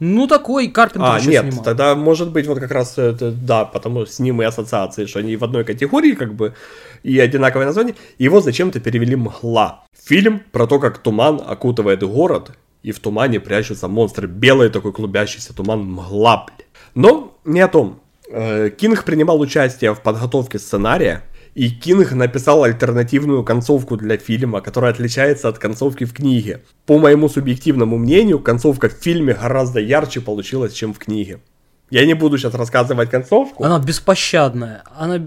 Ну, 0.00 0.26
такой 0.26 0.68
Карпентер 0.68 1.10
А, 1.10 1.18
еще 1.18 1.30
нет, 1.30 1.44
снимал. 1.44 1.64
тогда 1.64 1.94
может 1.94 2.30
быть 2.32 2.46
вот 2.46 2.58
как 2.58 2.70
раз 2.70 2.96
это, 2.96 3.30
да, 3.30 3.66
потому 3.66 4.06
с 4.06 4.18
ним 4.18 4.40
и 4.40 4.46
ассоциации, 4.46 5.04
что 5.04 5.18
они 5.18 5.36
в 5.36 5.44
одной 5.44 5.64
категории 5.64 6.12
как 6.12 6.34
бы 6.34 6.54
и 7.02 7.18
одинаковое 7.20 7.66
название. 7.66 7.94
Его 8.18 8.40
зачем-то 8.40 8.80
перевели 8.80 9.14
«Мгла». 9.14 9.84
Фильм 10.02 10.40
про 10.52 10.66
то, 10.66 10.78
как 10.78 10.98
туман 10.98 11.40
окутывает 11.46 12.02
город, 12.02 12.52
и 12.82 12.92
в 12.92 12.98
тумане 12.98 13.40
прячутся 13.40 13.88
монстры. 13.88 14.26
Белый 14.26 14.70
такой 14.70 14.92
клубящийся 14.92 15.54
туман 15.54 15.80
«Мгла». 15.80 16.46
Но 16.94 17.38
не 17.44 17.60
о 17.60 17.68
том. 17.68 18.00
Э, 18.30 18.70
Кинг 18.70 19.04
принимал 19.04 19.38
участие 19.40 19.94
в 19.94 20.00
подготовке 20.00 20.58
сценария, 20.58 21.24
и 21.54 21.70
Кинг 21.70 22.12
написал 22.12 22.64
альтернативную 22.64 23.44
концовку 23.44 23.96
для 23.96 24.16
фильма, 24.16 24.60
которая 24.60 24.92
отличается 24.92 25.48
от 25.48 25.58
концовки 25.58 26.04
в 26.04 26.12
книге. 26.12 26.62
По 26.86 26.98
моему 26.98 27.28
субъективному 27.28 27.98
мнению, 27.98 28.38
концовка 28.38 28.88
в 28.88 28.92
фильме 28.92 29.34
гораздо 29.34 29.80
ярче 29.80 30.20
получилась, 30.20 30.72
чем 30.72 30.94
в 30.94 30.98
книге. 30.98 31.40
Я 31.90 32.06
не 32.06 32.14
буду 32.14 32.38
сейчас 32.38 32.54
рассказывать 32.54 33.10
концовку. 33.10 33.64
Она 33.64 33.78
беспощадная. 33.78 34.84
Она 34.96 35.20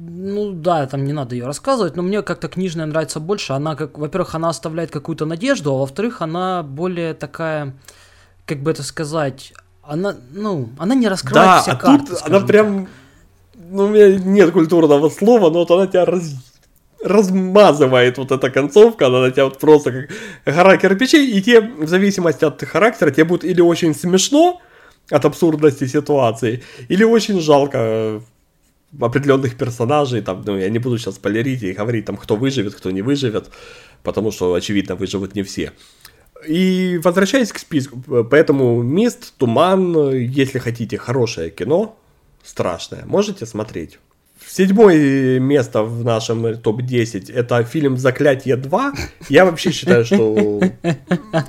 ну 0.00 0.52
да, 0.52 0.86
там 0.86 1.04
не 1.04 1.12
надо 1.12 1.34
ее 1.34 1.44
рассказывать, 1.44 1.96
но 1.96 2.02
мне 2.02 2.22
как-то 2.22 2.48
книжная 2.48 2.86
нравится 2.86 3.18
больше. 3.18 3.52
Она, 3.52 3.74
как, 3.74 3.98
во-первых, 3.98 4.36
она 4.36 4.48
оставляет 4.48 4.92
какую-то 4.92 5.26
надежду, 5.26 5.74
а 5.74 5.78
во-вторых, 5.78 6.22
она 6.22 6.62
более 6.62 7.14
такая, 7.14 7.74
как 8.46 8.62
бы 8.62 8.70
это 8.70 8.84
сказать, 8.84 9.52
она, 9.82 10.14
ну, 10.30 10.68
она 10.78 10.94
не 10.94 11.08
раскрывает 11.08 11.48
да, 11.48 11.62
все 11.62 11.70
а 11.72 11.76
карты. 11.76 12.06
тут 12.14 12.22
она 12.24 12.40
прям, 12.40 12.84
так. 12.84 12.94
Ну, 13.70 13.84
у 13.84 13.88
меня 13.88 14.16
нет 14.18 14.50
культурного 14.50 15.08
слова, 15.08 15.50
но 15.50 15.60
вот 15.60 15.70
она 15.70 15.86
тебя 15.86 16.04
раз, 16.04 16.34
размазывает, 17.02 18.18
вот 18.18 18.32
эта 18.32 18.50
концовка, 18.50 19.06
она 19.06 19.20
на 19.20 19.30
тебя 19.30 19.44
вот 19.44 19.58
просто 19.58 19.92
как 19.92 20.54
гора 20.54 20.76
кирпичей, 20.76 21.30
и 21.30 21.42
тебе, 21.42 21.60
в 21.60 21.88
зависимости 21.88 22.44
от 22.44 22.62
характера, 22.64 23.10
тебе 23.10 23.24
будет 23.24 23.44
или 23.44 23.60
очень 23.60 23.94
смешно 23.94 24.60
от 25.10 25.24
абсурдности 25.24 25.86
ситуации, 25.86 26.62
или 26.88 27.04
очень 27.04 27.40
жалко 27.40 28.20
определенных 29.00 29.56
персонажей, 29.56 30.22
там, 30.22 30.42
ну, 30.46 30.56
я 30.56 30.70
не 30.70 30.78
буду 30.78 30.98
сейчас 30.98 31.16
спойлерить 31.16 31.62
и 31.62 31.72
говорить, 31.72 32.04
там, 32.04 32.16
кто 32.16 32.36
выживет, 32.36 32.74
кто 32.74 32.90
не 32.90 33.02
выживет, 33.02 33.50
потому 34.02 34.32
что, 34.32 34.54
очевидно, 34.54 34.94
выживут 34.94 35.34
не 35.34 35.42
все. 35.42 35.72
И 36.46 37.00
возвращаясь 37.02 37.52
к 37.52 37.58
списку, 37.58 38.24
поэтому 38.30 38.82
«Мист», 38.82 39.34
«Туман», 39.38 40.12
если 40.12 40.58
хотите 40.58 40.96
хорошее 40.96 41.50
кино, 41.50 41.96
страшное, 42.48 43.04
можете 43.04 43.46
смотреть. 43.46 43.98
Седьмое 44.50 45.38
место 45.38 45.82
в 45.82 46.04
нашем 46.04 46.56
топ-10 46.56 47.32
это 47.32 47.62
фильм 47.64 47.98
«Заклятие 47.98 48.56
2». 48.56 48.92
Я 49.28 49.44
вообще 49.44 49.70
считаю, 49.70 50.04
что 50.04 50.60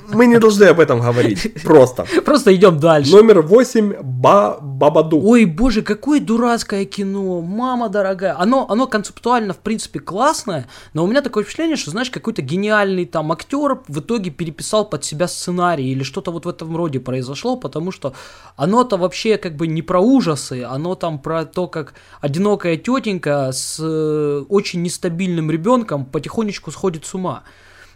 мы 0.09 0.25
не 0.25 0.37
должны 0.37 0.65
об 0.65 0.79
этом 0.79 0.99
говорить. 0.99 1.53
Просто. 1.63 2.05
Просто 2.25 2.53
идем 2.53 2.77
дальше. 2.77 3.11
Номер 3.11 3.41
8 3.41 4.03
ба 4.03 4.57
Бабаду. 4.61 5.19
Ой, 5.21 5.45
боже, 5.45 5.81
какое 5.81 6.19
дурацкое 6.19 6.85
кино. 6.85 7.41
Мама 7.41 7.89
дорогая. 7.89 8.35
Оно, 8.37 8.65
оно 8.69 8.87
концептуально, 8.87 9.53
в 9.53 9.59
принципе, 9.59 9.99
классное, 9.99 10.67
но 10.93 11.03
у 11.03 11.07
меня 11.07 11.21
такое 11.21 11.43
впечатление, 11.43 11.77
что, 11.77 11.91
знаешь, 11.91 12.09
какой-то 12.09 12.41
гениальный 12.41 13.05
там 13.05 13.31
актер 13.31 13.79
в 13.87 13.99
итоге 13.99 14.29
переписал 14.29 14.85
под 14.85 15.05
себя 15.05 15.27
сценарий 15.27 15.91
или 15.91 16.03
что-то 16.03 16.31
вот 16.31 16.45
в 16.45 16.49
этом 16.49 16.75
роде 16.75 16.99
произошло, 16.99 17.55
потому 17.55 17.91
что 17.91 18.13
оно-то 18.55 18.97
вообще 18.97 19.37
как 19.37 19.55
бы 19.55 19.67
не 19.67 19.81
про 19.81 19.99
ужасы, 19.99 20.63
оно 20.63 20.95
там 20.95 21.19
про 21.19 21.45
то, 21.45 21.67
как 21.67 21.93
одинокая 22.21 22.77
тетенька 22.89 23.51
с 23.51 23.77
э, 23.79 24.45
очень 24.49 24.81
нестабильным 24.81 25.51
ребенком 25.51 26.05
потихонечку 26.05 26.71
сходит 26.71 27.05
с 27.05 27.13
ума. 27.13 27.43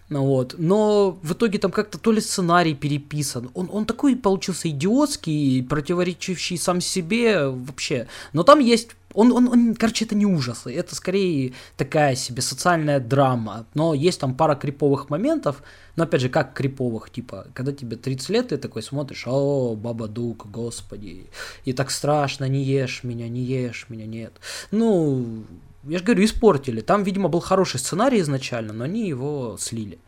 Вот. 0.10 0.56
Но 0.58 1.18
в 1.24 1.34
итоге 1.34 1.60
там 1.60 1.72
как-то 1.72 1.98
то 1.98 2.12
ли 2.12 2.22
сценарий 2.22 2.76
переписан. 2.76 3.50
Он, 3.54 3.70
он 3.72 3.86
такой 3.86 4.16
получился 4.16 4.70
идиотский, 4.70 5.64
противоречивший 5.64 6.58
сам 6.58 6.82
себе 6.82 7.48
вообще. 7.48 8.08
Но 8.34 8.44
там 8.44 8.60
есть 8.60 8.89
он, 9.14 9.32
он, 9.32 9.47
он, 9.47 9.76
короче, 9.76 10.05
это 10.05 10.16
не 10.16 10.26
ужасы, 10.26 10.74
это 10.74 10.95
скорее 10.95 11.53
такая 11.78 12.16
себе 12.16 12.41
социальная 12.41 12.99
драма. 12.99 13.66
Но 13.74 13.93
есть 13.93 14.20
там 14.20 14.36
пара 14.36 14.55
криповых 14.55 15.09
моментов, 15.09 15.64
но 15.95 16.03
опять 16.03 16.22
же, 16.22 16.30
как 16.30 16.53
криповых, 16.53 17.09
типа, 17.09 17.47
когда 17.53 17.72
тебе 17.72 17.97
30 17.97 18.30
лет, 18.30 18.47
ты 18.49 18.57
такой 18.57 18.84
смотришь, 18.84 19.24
о, 19.28 19.76
Баба 19.76 20.07
Дук, 20.07 20.47
господи, 20.49 21.28
и 21.66 21.74
так 21.74 21.91
страшно, 21.91 22.45
не 22.45 22.64
ешь 22.64 23.03
меня, 23.03 23.30
не 23.30 23.41
ешь 23.41 23.86
меня, 23.89 24.05
нет. 24.05 24.34
Ну, 24.72 25.43
я 25.84 25.97
же 25.97 26.03
говорю, 26.03 26.26
испортили. 26.26 26.82
Там, 26.82 27.03
видимо, 27.03 27.30
был 27.30 27.39
хороший 27.39 27.80
сценарий 27.80 28.22
изначально, 28.22 28.74
но 28.74 28.86
они 28.86 29.07
его 29.07 29.57
слили. 29.59 29.99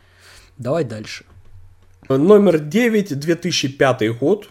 Давай 0.58 0.84
дальше. 0.84 1.26
Номер 2.08 2.60
9, 2.60 3.20
2005 3.20 4.18
год. 4.20 4.50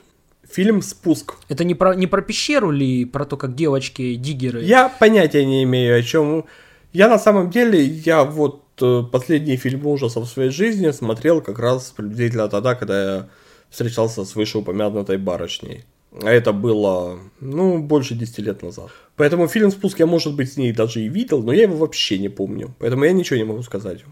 Фильм 0.54 0.82
«Спуск». 0.82 1.34
Это 1.48 1.64
не 1.64 1.74
про, 1.74 1.96
не 1.96 2.06
про 2.06 2.22
пещеру 2.22 2.70
ли, 2.70 3.04
про 3.04 3.24
то, 3.24 3.36
как 3.36 3.56
девочки-диггеры? 3.56 4.62
Я 4.62 4.88
понятия 4.88 5.44
не 5.44 5.64
имею, 5.64 5.98
о 5.98 6.02
чем. 6.02 6.44
Я 6.92 7.08
на 7.08 7.18
самом 7.18 7.50
деле, 7.50 7.84
я 7.84 8.22
вот 8.22 8.62
э, 8.80 9.02
последний 9.10 9.56
фильм 9.56 9.84
ужасов 9.84 10.28
в 10.28 10.30
своей 10.30 10.50
жизни 10.50 10.92
смотрел 10.92 11.40
как 11.40 11.58
раз 11.58 11.90
приблизительно 11.96 12.48
тогда, 12.48 12.76
когда 12.76 13.02
я 13.02 13.28
встречался 13.68 14.24
с 14.24 14.36
вышеупомянутой 14.36 15.18
барышней. 15.18 15.86
А 16.22 16.30
это 16.30 16.52
было, 16.52 17.18
ну, 17.40 17.82
больше 17.82 18.14
10 18.14 18.38
лет 18.38 18.62
назад. 18.62 18.90
Поэтому 19.16 19.48
фильм 19.48 19.72
«Спуск» 19.72 19.98
я, 19.98 20.06
может 20.06 20.36
быть, 20.36 20.52
с 20.52 20.56
ней 20.56 20.72
даже 20.72 21.00
и 21.00 21.08
видел, 21.08 21.42
но 21.42 21.52
я 21.52 21.62
его 21.62 21.76
вообще 21.76 22.16
не 22.18 22.28
помню. 22.28 22.72
Поэтому 22.78 23.04
я 23.04 23.10
ничего 23.12 23.38
не 23.38 23.44
могу 23.44 23.62
сказать. 23.62 24.04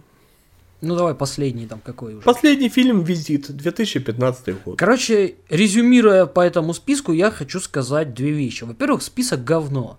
Ну 0.83 0.97
давай 0.97 1.14
последний 1.14 1.66
там 1.66 1.80
какой 1.80 2.14
уже. 2.14 2.24
Последний 2.24 2.68
фильм 2.68 3.05
«Визит», 3.05 3.49
2015 3.49 4.64
год. 4.64 4.78
Короче, 4.78 5.37
резюмируя 5.49 6.26
по 6.26 6.41
этому 6.41 6.74
списку, 6.74 7.12
я 7.12 7.30
хочу 7.30 7.61
сказать 7.61 8.14
две 8.14 8.33
вещи. 8.33 8.64
Во-первых, 8.64 9.03
список 9.03 9.45
говно. 9.45 9.99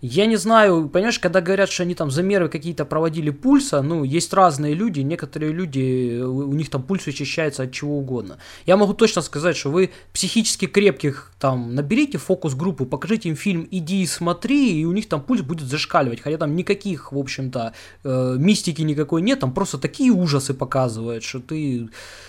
Я 0.00 0.26
не 0.26 0.36
знаю, 0.36 0.88
понимаешь, 0.88 1.18
когда 1.18 1.40
говорят, 1.40 1.70
что 1.70 1.82
они 1.82 1.96
там 1.96 2.12
замеры 2.12 2.48
какие-то 2.48 2.84
проводили 2.84 3.30
пульса, 3.30 3.82
ну, 3.82 4.04
есть 4.04 4.32
разные 4.32 4.72
люди, 4.74 5.00
некоторые 5.00 5.50
люди, 5.50 6.20
у 6.20 6.52
них 6.52 6.70
там 6.70 6.84
пульс 6.84 7.08
очищается 7.08 7.64
от 7.64 7.72
чего 7.72 7.98
угодно. 7.98 8.38
Я 8.64 8.76
могу 8.76 8.94
точно 8.94 9.22
сказать, 9.22 9.56
что 9.56 9.70
вы 9.70 9.90
психически 10.12 10.66
крепких 10.66 11.32
там 11.40 11.74
наберите 11.74 12.16
фокус-группу, 12.18 12.86
покажите 12.86 13.28
им 13.28 13.34
фильм 13.34 13.66
«Иди 13.72 14.02
и 14.02 14.06
смотри», 14.06 14.80
и 14.80 14.84
у 14.84 14.92
них 14.92 15.08
там 15.08 15.20
пульс 15.20 15.42
будет 15.42 15.66
зашкаливать, 15.68 16.20
хотя 16.20 16.38
там 16.38 16.54
никаких, 16.54 17.10
в 17.10 17.18
общем-то, 17.18 17.72
э, 18.04 18.36
мистики 18.38 18.82
никакой 18.82 19.20
нет, 19.20 19.40
там 19.40 19.52
просто 19.52 19.78
такие 19.78 20.12
ужасы 20.12 20.54
показывают, 20.54 21.24
что 21.24 21.40
ты... 21.40 21.88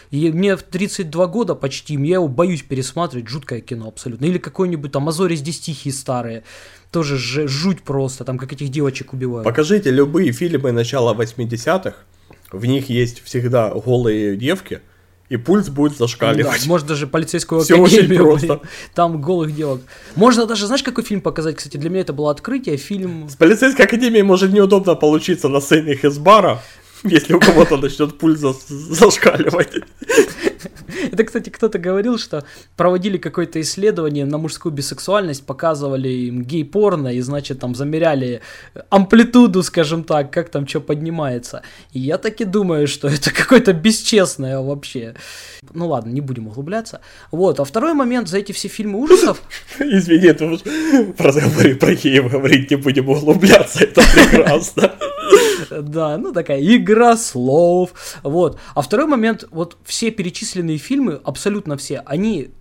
И 0.09 0.31
мне 0.31 0.55
в 0.55 0.63
32 0.63 1.27
года 1.27 1.53
почти, 1.53 1.93
я 1.93 2.15
его 2.15 2.27
боюсь 2.27 2.63
пересматривать, 2.63 3.27
жуткое 3.27 3.61
кино 3.61 3.87
абсолютно. 3.87 4.25
Или 4.25 4.39
какой-нибудь 4.39 4.91
там 4.91 5.07
«Азори 5.07 5.35
здесь 5.35 5.59
тихие 5.59 5.93
старые» 5.93 6.43
тоже 6.91 7.17
жуть 7.17 7.83
просто, 7.83 8.23
там 8.23 8.37
как 8.37 8.53
этих 8.53 8.69
девочек 8.69 9.13
убивают. 9.13 9.45
Покажите 9.45 9.91
любые 9.91 10.31
фильмы 10.31 10.71
начала 10.71 11.13
80-х, 11.13 11.95
в 12.51 12.65
них 12.65 12.89
есть 12.89 13.23
всегда 13.23 13.69
голые 13.69 14.35
девки, 14.35 14.81
и 15.29 15.37
пульс 15.37 15.69
будет 15.69 15.95
зашкаливать. 15.97 16.61
Да, 16.61 16.67
можно 16.67 16.87
даже 16.87 17.05
полицейскую 17.05 17.61
академию, 17.61 17.91
очень 17.91 18.15
просто. 18.15 18.47
блин, 18.47 18.59
там 18.95 19.21
голых 19.21 19.55
девок. 19.55 19.81
Можно 20.15 20.47
даже, 20.47 20.65
знаешь, 20.65 20.81
какой 20.81 21.03
фильм 21.03 21.21
показать? 21.21 21.57
Кстати, 21.57 21.77
для 21.77 21.89
меня 21.91 22.01
это 22.01 22.13
было 22.13 22.31
открытие. 22.31 22.77
Фильм... 22.77 23.29
С 23.29 23.35
полицейской 23.35 23.85
академией 23.85 24.23
может 24.23 24.51
неудобно 24.51 24.95
получиться 24.95 25.47
на 25.47 25.61
сцене 25.61 25.93
из 25.93 26.17
бара, 26.17 26.61
если 27.03 27.35
у 27.35 27.39
кого-то 27.39 27.77
начнет 27.77 28.17
пульс 28.17 28.39
зашкаливать. 28.39 29.75
Это, 31.11 31.23
кстати, 31.23 31.49
кто-то 31.49 31.79
говорил, 31.79 32.17
что 32.17 32.43
проводили 32.75 33.17
какое-то 33.17 33.59
исследование 33.61 34.25
на 34.25 34.37
мужскую 34.37 34.73
бисексуальность, 34.73 35.45
показывали 35.45 36.09
им 36.09 36.43
гей-порно 36.43 37.09
и, 37.09 37.21
значит, 37.21 37.59
там 37.59 37.75
замеряли 37.75 38.41
амплитуду, 38.89 39.63
скажем 39.63 40.03
так, 40.03 40.31
как 40.31 40.49
там 40.49 40.67
что 40.67 40.81
поднимается. 40.81 41.61
И 41.91 41.99
я 41.99 42.17
таки 42.17 42.45
думаю, 42.45 42.87
что 42.87 43.07
это 43.19 43.31
какое-то 43.31 43.73
бесчестное 43.73 44.59
вообще. 44.59 45.15
Ну 45.73 45.87
ладно, 45.87 46.09
не 46.11 46.21
будем 46.21 46.47
углубляться. 46.47 47.01
Вот, 47.31 47.59
а 47.59 47.63
второй 47.63 47.93
момент, 47.93 48.27
за 48.27 48.37
эти 48.37 48.51
все 48.51 48.67
фильмы 48.67 48.99
ужасов, 48.99 49.41
Извини, 49.79 50.27
это 50.27 50.45
в 50.47 51.21
разговоре 51.21 51.75
про 51.75 51.93
геев 51.93 52.31
говорить 52.31 52.71
не 52.71 52.77
будем 52.77 53.09
углубляться, 53.09 53.83
это 53.83 54.01
прекрасно. 54.13 54.93
Да, 55.69 56.17
ну 56.17 56.33
такая 56.33 56.61
игра 56.61 57.17
слов. 57.17 58.19
Вот. 58.23 58.59
А 58.75 58.81
второй 58.81 59.07
момент, 59.07 59.45
вот 59.51 59.77
все 59.83 60.11
перечисленные 60.11 60.77
фильмы, 60.77 61.19
абсолютно 61.23 61.77
все, 61.77 62.01
они 62.05 62.51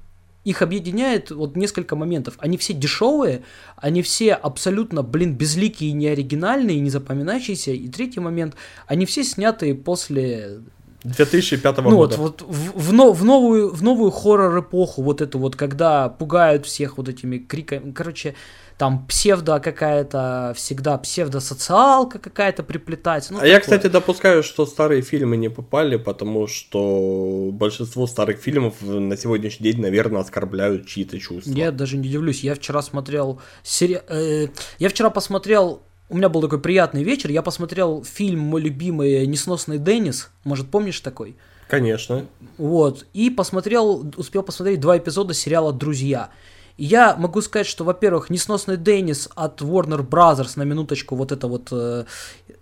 их 0.45 0.63
объединяет 0.63 1.31
вот 1.31 1.57
несколько 1.57 1.95
моментов. 1.95 2.35
Они 2.39 2.57
все 2.57 2.73
дешевые, 2.73 3.43
они 3.77 4.03
все 4.03 4.33
абсолютно, 4.33 5.03
блин, 5.03 5.35
безликие, 5.35 5.93
не 5.93 6.09
оригинальные, 6.09 6.81
не 6.81 6.91
запоминающиеся. 6.91 7.73
И 7.73 7.89
третий 7.89 8.21
момент, 8.21 8.55
они 8.87 9.05
все 9.05 9.25
сняты 9.25 9.75
после 9.75 10.61
2005 11.05 11.79
ну 11.79 11.97
вот, 11.97 12.11
года. 12.11 12.17
вот 12.17 12.43
в, 12.43 12.79
в 12.79 12.93
но- 12.93 13.13
в 13.13 13.25
новую, 13.25 13.71
в 13.73 13.83
новую 13.83 14.11
хоррор-эпоху, 14.11 15.03
вот 15.03 15.21
эту 15.21 15.39
вот, 15.39 15.55
когда 15.55 16.09
пугают 16.09 16.67
всех 16.67 16.99
вот 16.99 17.09
этими 17.09 17.39
криками, 17.39 17.93
короче, 17.93 18.35
там 18.79 19.05
псевдо 19.09 19.59
какая-то, 19.59 20.53
всегда 20.57 20.97
псевдосоциалка 20.99 22.21
какая-то 22.21 22.63
приплетается. 22.63 23.33
ну, 23.33 23.41
а 23.41 23.47
я, 23.47 23.59
такое. 23.59 23.79
кстати, 23.79 23.93
допускаю, 23.93 24.45
что 24.45 24.67
старые 24.67 25.03
фильмы 25.03 25.37
не 25.37 25.51
попали, 25.51 25.97
потому 25.97 26.47
что 26.47 27.51
большинство 27.53 28.07
старых 28.07 28.39
фильмов 28.39 28.75
на 28.81 29.17
сегодняшний 29.17 29.73
день, 29.73 29.83
наверное, 29.83 30.23
оскорбляют 30.23 30.87
чьи-то 30.87 31.19
чувства. 31.19 31.51
Я 31.51 31.73
даже 31.73 31.97
не 31.97 32.09
удивлюсь, 32.09 32.45
я 32.45 32.55
вчера 32.55 32.81
смотрел 32.81 33.41
сери... 33.65 34.01
э, 34.09 34.47
я 34.79 34.89
вчера 34.89 35.11
посмотрел, 35.11 35.83
у 36.09 36.17
меня 36.17 36.29
был 36.29 36.41
такой 36.41 36.61
приятный 36.61 37.03
вечер, 37.03 37.31
я 37.31 37.43
посмотрел 37.43 38.05
фильм 38.05 38.39
мой 38.39 38.61
любимый 38.61 39.27
«Несносный 39.27 39.79
Деннис», 39.79 40.31
может, 40.45 40.71
помнишь 40.71 41.01
такой? 41.01 41.37
Конечно. 41.67 42.27
Вот, 42.59 43.07
и 43.13 43.29
посмотрел, 43.29 44.09
успел 44.17 44.45
посмотреть 44.45 44.79
два 44.79 44.99
эпизода 44.99 45.35
сериала 45.35 45.73
«Друзья». 45.73 46.31
Я 46.79 47.17
могу 47.17 47.41
сказать, 47.43 47.67
что, 47.67 47.83
во-первых, 47.83 48.31
несносный 48.31 48.77
Деннис 48.77 49.29
от 49.35 49.61
Warner 49.61 50.09
Brothers, 50.09 50.53
на 50.55 50.63
минуточку, 50.63 51.17
вот 51.17 51.33
это 51.33 51.49
вот 51.49 51.69
э, 51.73 52.05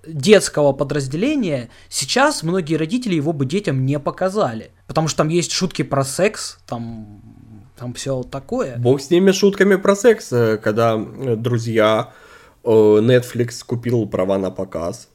детского 0.06 0.72
подразделения, 0.72 1.68
сейчас 1.90 2.42
многие 2.42 2.76
родители 2.76 3.14
его 3.14 3.34
бы 3.34 3.44
детям 3.44 3.84
не 3.84 3.98
показали. 3.98 4.70
Потому 4.86 5.08
что 5.08 5.18
там 5.18 5.28
есть 5.28 5.52
шутки 5.52 5.82
про 5.82 6.02
секс, 6.02 6.58
там, 6.66 7.20
там 7.76 7.92
все 7.92 8.22
такое. 8.22 8.78
Бог 8.78 9.02
с 9.02 9.10
ними 9.10 9.32
шутками 9.32 9.76
про 9.76 9.94
секс, 9.94 10.32
э, 10.32 10.56
когда 10.56 10.96
э, 10.96 11.36
друзья 11.36 12.14
э, 12.64 12.70
Netflix 12.70 13.62
купил 13.66 14.06
права 14.06 14.38
на 14.38 14.50
показ, 14.50 15.08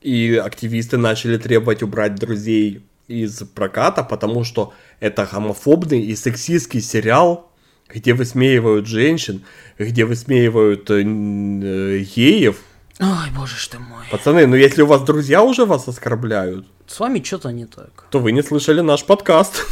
и 0.00 0.34
активисты 0.34 0.96
начали 0.96 1.38
требовать 1.38 1.84
убрать 1.84 2.16
друзей 2.16 2.84
из 3.06 3.38
проката, 3.54 4.02
потому 4.02 4.42
что 4.42 4.72
это 4.98 5.28
гомофобный 5.30 6.02
и 6.02 6.16
сексистский 6.16 6.80
сериал, 6.80 7.47
где 7.88 8.14
высмеивают 8.14 8.86
женщин, 8.86 9.44
где 9.78 10.04
высмеивают 10.04 10.90
э, 10.90 11.00
э, 11.02 11.98
геев. 12.00 12.56
Ой, 13.00 13.30
боже 13.36 13.56
ж 13.56 13.68
ты 13.68 13.78
мой. 13.78 14.04
Пацаны, 14.10 14.46
ну 14.46 14.56
если 14.56 14.82
у 14.82 14.86
вас 14.86 15.02
друзья 15.02 15.42
уже 15.42 15.64
вас 15.64 15.86
оскорбляют, 15.88 16.66
С 16.86 16.98
вами 17.00 17.22
что-то 17.22 17.50
не 17.52 17.66
так. 17.66 18.04
то 18.10 18.18
вы 18.18 18.32
не 18.32 18.42
слышали 18.42 18.80
наш 18.80 19.04
подкаст. 19.04 19.64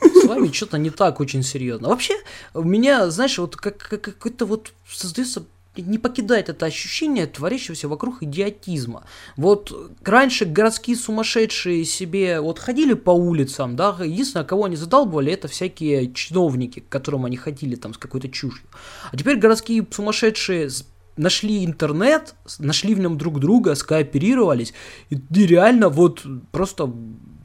С 0.00 0.24
вами 0.24 0.50
что-то 0.52 0.78
не 0.78 0.90
так 0.90 1.20
очень 1.20 1.42
серьезно. 1.42 1.88
Вообще, 1.88 2.14
у 2.54 2.62
меня, 2.62 3.10
знаешь, 3.10 3.36
вот 3.38 3.56
как, 3.56 3.76
как- 3.78 4.00
какой-то 4.00 4.46
вот 4.46 4.72
создается 4.88 5.44
не 5.76 5.98
покидает 5.98 6.48
это 6.48 6.66
ощущение 6.66 7.26
творящегося 7.26 7.88
вокруг 7.88 8.22
идиотизма. 8.22 9.04
Вот 9.36 9.72
раньше 10.04 10.44
городские 10.44 10.96
сумасшедшие 10.96 11.84
себе 11.84 12.40
вот 12.40 12.58
ходили 12.58 12.94
по 12.94 13.10
улицам, 13.10 13.76
да, 13.76 13.96
единственное, 14.00 14.44
кого 14.44 14.64
они 14.64 14.76
задалбывали, 14.76 15.32
это 15.32 15.48
всякие 15.48 16.12
чиновники, 16.12 16.80
к 16.80 16.88
которым 16.88 17.24
они 17.24 17.36
ходили 17.36 17.76
там 17.76 17.94
с 17.94 17.98
какой-то 17.98 18.28
чушью. 18.28 18.66
А 19.12 19.16
теперь 19.16 19.38
городские 19.38 19.86
сумасшедшие 19.90 20.70
нашли 21.16 21.64
интернет, 21.64 22.34
нашли 22.58 22.94
в 22.94 22.98
нем 22.98 23.16
друг 23.18 23.38
друга, 23.40 23.74
скооперировались, 23.74 24.74
и, 25.10 25.16
и 25.16 25.46
реально 25.46 25.88
вот 25.88 26.24
просто 26.50 26.92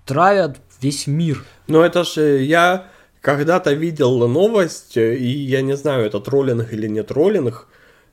травят 0.05 0.59
весь 0.81 1.07
мир. 1.07 1.43
Ну 1.67 1.81
это 1.81 2.03
ж 2.03 2.17
э, 2.17 2.43
я 2.43 2.87
когда-то 3.21 3.73
видел 3.73 4.27
новость, 4.27 4.97
э, 4.97 5.15
и 5.15 5.27
я 5.27 5.61
не 5.61 5.75
знаю, 5.75 6.05
это 6.05 6.19
троллинг 6.19 6.71
или 6.73 6.87
не 6.87 7.03
троллинг, 7.03 7.67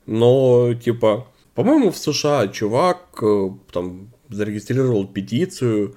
но 0.06 0.74
типа, 0.74 1.26
по-моему, 1.54 1.90
в 1.90 1.96
США 1.96 2.48
чувак 2.48 3.22
э, 3.22 3.50
там 3.72 4.12
зарегистрировал 4.28 5.06
петицию 5.06 5.96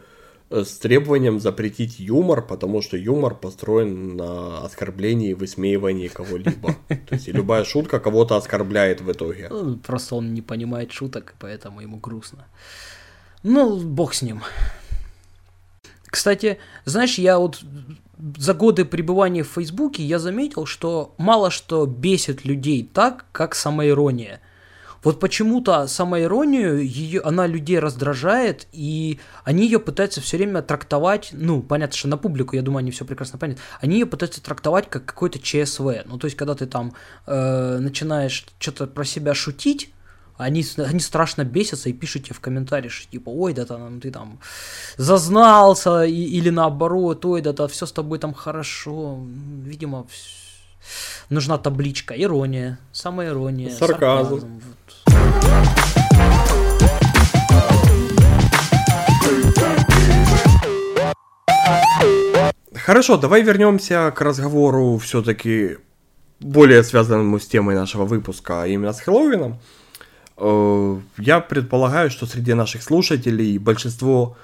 э, 0.50 0.64
с 0.64 0.78
требованием 0.78 1.40
запретить 1.40 2.00
юмор, 2.00 2.46
потому 2.46 2.82
что 2.82 2.98
юмор 2.98 3.36
построен 3.36 4.16
на 4.18 4.66
оскорблении 4.66 5.32
и 5.32 5.34
высмеивании 5.34 6.08
кого-либо. 6.08 6.76
То 6.88 7.16
есть 7.16 7.28
любая 7.28 7.64
шутка 7.64 8.00
кого-то 8.00 8.36
оскорбляет 8.36 9.02
в 9.02 9.12
итоге. 9.12 9.48
Ну, 9.50 9.78
Просто 9.78 10.16
он 10.16 10.34
не 10.34 10.42
понимает 10.42 10.92
шуток, 10.92 11.36
поэтому 11.40 11.82
ему 11.82 11.98
грустно. 11.98 12.46
Ну, 13.44 13.80
бог 13.80 14.14
с 14.14 14.22
ним. 14.22 14.42
Кстати, 16.08 16.60
знаешь, 16.86 17.18
я 17.18 17.38
вот 17.38 17.62
за 18.38 18.54
годы 18.54 18.86
пребывания 18.86 19.44
в 19.44 19.50
Фейсбуке 19.50 20.04
я 20.04 20.20
заметил, 20.20 20.66
что 20.66 21.14
мало 21.18 21.52
что 21.52 21.86
бесит 21.86 22.46
людей 22.46 22.90
так, 22.92 23.26
как 23.32 23.56
самоирония. 23.56 24.42
Вот 25.04 25.20
почему-то 25.20 25.86
самоиронию, 25.86 26.84
ее, 26.84 27.22
она 27.22 27.46
людей 27.46 27.78
раздражает, 27.78 28.66
и 28.72 29.20
они 29.44 29.66
ее 29.66 29.80
пытаются 29.80 30.20
все 30.20 30.38
время 30.38 30.64
трактовать, 30.64 31.30
ну, 31.32 31.62
понятно, 31.62 31.96
что 31.96 32.08
на 32.08 32.18
публику, 32.18 32.56
я 32.56 32.64
думаю, 32.64 32.80
они 32.80 32.90
все 32.90 33.06
прекрасно 33.06 33.38
понятно, 33.38 33.62
они 33.82 34.00
ее 34.00 34.08
пытаются 34.08 34.42
трактовать 34.42 34.90
как 34.90 35.06
какой-то 35.06 35.38
ЧСВ. 35.38 36.06
Ну, 36.06 36.18
то 36.18 36.26
есть, 36.26 36.36
когда 36.36 36.56
ты 36.56 36.66
там 36.66 36.94
э, 37.28 37.78
начинаешь 37.80 38.48
что-то 38.58 38.88
про 38.88 39.04
себя 39.04 39.36
шутить, 39.36 39.94
они, 40.38 40.66
они 40.78 41.00
страшно 41.00 41.44
бесятся 41.44 41.90
и 41.90 41.94
пишут 41.94 42.26
тебе 42.26 42.36
в 42.36 42.40
комментариях, 42.42 42.92
что 42.92 43.10
типа, 43.12 43.30
ой, 43.30 43.54
да 43.54 43.66
там 43.66 44.02
ты 44.02 44.12
там 44.12 44.40
зазнался, 44.98 46.04
и- 46.04 46.12
или 46.38 46.50
наоборот, 46.50 47.26
ой, 47.26 47.42
да, 47.42 47.54
да 47.54 47.68
все 47.68 47.86
с 47.86 47.92
тобой 47.92 48.20
там 48.20 48.34
хорошо. 48.34 49.20
Видимо, 49.64 50.00
вс- 50.10 51.30
нужна 51.30 51.58
табличка, 51.58 52.14
ирония, 52.14 52.78
самая 52.92 53.30
ирония, 53.30 53.70
Сарказм. 53.70 54.30
вот. 54.30 54.46
Хорошо, 62.74 63.18
давай 63.18 63.42
вернемся 63.42 64.12
к 64.16 64.22
разговору 64.22 64.98
все-таки 64.98 65.78
более 66.40 66.84
связанному 66.84 67.40
с 67.40 67.48
темой 67.48 67.76
нашего 67.76 68.06
выпуска, 68.06 68.64
а 68.64 68.68
именно 68.68 68.94
с 68.94 69.00
Хэллоуином. 69.00 69.58
Я 70.38 71.40
предполагаю, 71.40 72.10
что 72.10 72.26
среди 72.26 72.54
наших 72.54 72.84
слушателей 72.84 73.58
большинство 73.58 74.36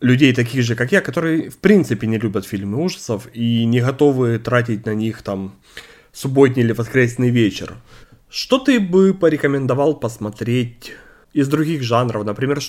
людей 0.00 0.32
таких 0.34 0.62
же, 0.64 0.74
как 0.74 0.92
я, 0.92 1.00
которые 1.00 1.50
в 1.50 1.58
принципе 1.58 2.06
не 2.06 2.18
любят 2.18 2.46
фильмы 2.46 2.82
ужасов 2.82 3.28
и 3.34 3.64
не 3.66 3.80
готовы 3.80 4.38
тратить 4.38 4.86
на 4.86 4.94
них 4.94 5.22
там 5.22 5.54
субботний 6.12 6.62
или 6.62 6.72
воскресный 6.72 7.30
вечер. 7.30 7.74
Что 8.30 8.58
ты 8.58 8.80
бы 8.80 9.12
порекомендовал 9.12 9.94
посмотреть 9.94 10.92
из 11.32 11.48
других 11.48 11.82
жанров? 11.82 12.24
Например, 12.24 12.60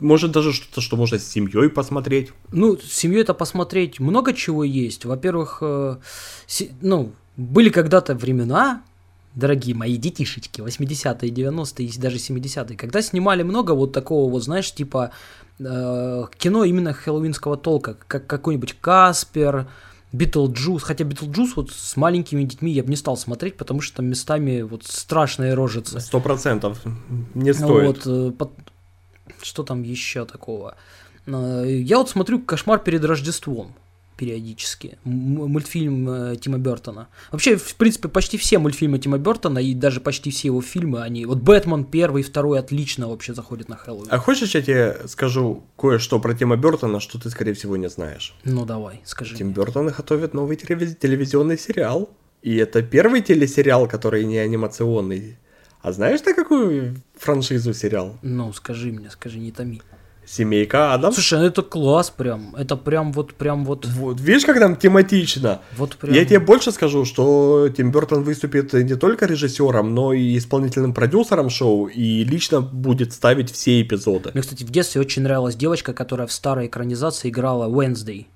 может 0.00 0.32
даже 0.32 0.52
что-то, 0.52 0.80
что 0.80 0.96
можно 0.96 1.18
с 1.18 1.28
семьей 1.28 1.68
посмотреть? 1.68 2.32
Ну, 2.50 2.76
с 2.76 2.92
семьей 2.92 3.22
это 3.22 3.34
посмотреть 3.34 4.00
много 4.00 4.32
чего 4.32 4.64
есть. 4.64 5.04
Во-первых, 5.04 5.58
э, 5.60 5.96
ну, 6.80 7.12
были 7.36 7.68
когда-то 7.68 8.14
времена, 8.14 8.82
дорогие 9.34 9.74
мои 9.74 9.96
детишечки, 9.96 10.60
80-е, 10.60 11.30
90-е 11.30 11.86
и 11.86 11.98
даже 11.98 12.16
70-е, 12.18 12.76
когда 12.76 13.02
снимали 13.02 13.42
много 13.42 13.72
вот 13.72 13.92
такого 13.92 14.30
вот, 14.30 14.42
знаешь, 14.44 14.72
типа 14.72 15.10
э, 15.58 16.24
кино 16.38 16.64
именно 16.64 16.92
хэллоуинского 16.92 17.56
толка, 17.56 17.96
как 18.08 18.26
какой-нибудь 18.26 18.76
Каспер, 18.80 19.66
Битлджус, 20.12 20.82
хотя 20.82 21.04
Битлджус 21.04 21.56
вот 21.56 21.70
с 21.70 21.96
маленькими 21.96 22.44
детьми 22.44 22.70
я 22.72 22.82
бы 22.82 22.90
не 22.90 22.96
стал 22.96 23.16
смотреть, 23.16 23.56
потому 23.56 23.80
что 23.80 23.96
там 23.96 24.06
местами 24.06 24.60
вот 24.62 24.84
страшные 24.84 25.54
рожицы. 25.54 26.00
Сто 26.00 26.20
процентов 26.20 26.80
не 27.34 27.54
стоит. 27.54 28.04
Вот, 28.04 28.06
э, 28.06 28.30
пот- 28.32 28.52
что 29.40 29.62
там 29.62 29.82
еще 29.82 30.24
такого? 30.26 30.76
Э, 31.26 31.64
Я 31.66 31.98
вот 31.98 32.10
смотрю 32.10 32.40
«Кошмар 32.40 32.78
перед 32.80 33.04
Рождеством». 33.04 33.74
Периодически. 34.16 34.98
Мультфильм 35.04 36.08
э, 36.08 36.36
Тима 36.36 36.58
Бертона. 36.58 37.08
Вообще, 37.30 37.56
в 37.56 37.74
принципе, 37.76 38.08
почти 38.08 38.38
все 38.38 38.58
мультфильмы 38.58 38.98
Тима 38.98 39.18
Бертона 39.18 39.58
и 39.58 39.74
даже 39.74 40.00
почти 40.00 40.30
все 40.30 40.48
его 40.48 40.62
фильмы, 40.62 41.02
они... 41.02 41.26
Вот 41.26 41.38
Бэтмен 41.38 41.84
первый, 41.84 42.22
второй 42.22 42.58
отлично 42.58 43.08
вообще 43.08 43.34
заходят 43.34 43.68
на 43.68 43.76
Хэллоуин. 43.76 44.08
А 44.10 44.18
хочешь, 44.18 44.54
я 44.54 44.62
тебе 44.62 44.96
скажу 45.06 45.64
кое-что 45.76 46.20
про 46.20 46.34
Тима 46.34 46.56
Бертона, 46.56 47.00
что 47.00 47.18
ты, 47.18 47.30
скорее 47.30 47.54
всего, 47.54 47.76
не 47.76 47.88
знаешь? 47.88 48.34
Ну, 48.44 48.64
давай, 48.64 49.00
скажи. 49.04 49.36
Тим 49.36 49.52
Бертон 49.52 49.88
готовит 49.88 50.34
новый 50.34 50.56
телевиз- 50.56 50.94
телевизионный 50.94 51.58
сериал. 51.58 52.10
И 52.42 52.56
это 52.56 52.82
первый 52.82 53.22
телесериал, 53.22 53.86
который 53.86 54.24
не 54.24 54.38
анимационный. 54.38 55.36
А 55.80 55.92
знаешь 55.92 56.20
ты 56.20 56.34
какую 56.34 56.96
франшизу 57.16 57.72
сериал? 57.74 58.18
Ну, 58.22 58.52
скажи 58.52 58.92
мне, 58.92 59.10
скажи, 59.10 59.38
не 59.38 59.52
томи. 59.52 59.80
Семейка 60.32 60.94
Адамс. 60.94 61.14
Слушай, 61.16 61.40
ну 61.40 61.46
это 61.46 61.60
класс 61.60 62.08
прям. 62.08 62.56
Это 62.56 62.74
прям 62.76 63.12
вот, 63.12 63.34
прям 63.34 63.66
вот, 63.66 63.84
Вот, 63.84 64.18
видишь, 64.18 64.46
как 64.46 64.58
там 64.58 64.76
тематично? 64.76 65.60
вот 65.76 65.96
прям... 65.96 66.14
Я 66.14 66.24
тебе 66.24 66.40
больше 66.40 66.72
скажу, 66.72 67.04
что 67.04 67.68
Тим 67.68 67.92
Бертон 67.92 68.22
выступит 68.22 68.72
не 68.72 68.94
только 68.94 69.26
режиссером, 69.26 69.94
но 69.94 70.14
и 70.14 70.38
исполнительным 70.38 70.94
продюсером 70.94 71.50
шоу, 71.50 71.86
и 71.86 72.24
лично 72.24 72.62
будет 72.62 73.12
ставить 73.12 73.52
все 73.52 73.82
эпизоды. 73.82 74.30
Мне, 74.32 74.40
кстати, 74.40 74.64
в 74.64 74.70
детстве 74.70 75.02
очень 75.02 75.20
нравилась 75.22 75.54
девочка, 75.54 75.92
которая 75.92 76.26
в 76.26 76.32
старой 76.32 76.66
экранизации 76.66 77.28
играла 77.28 77.68
Wednesday. 77.68 78.26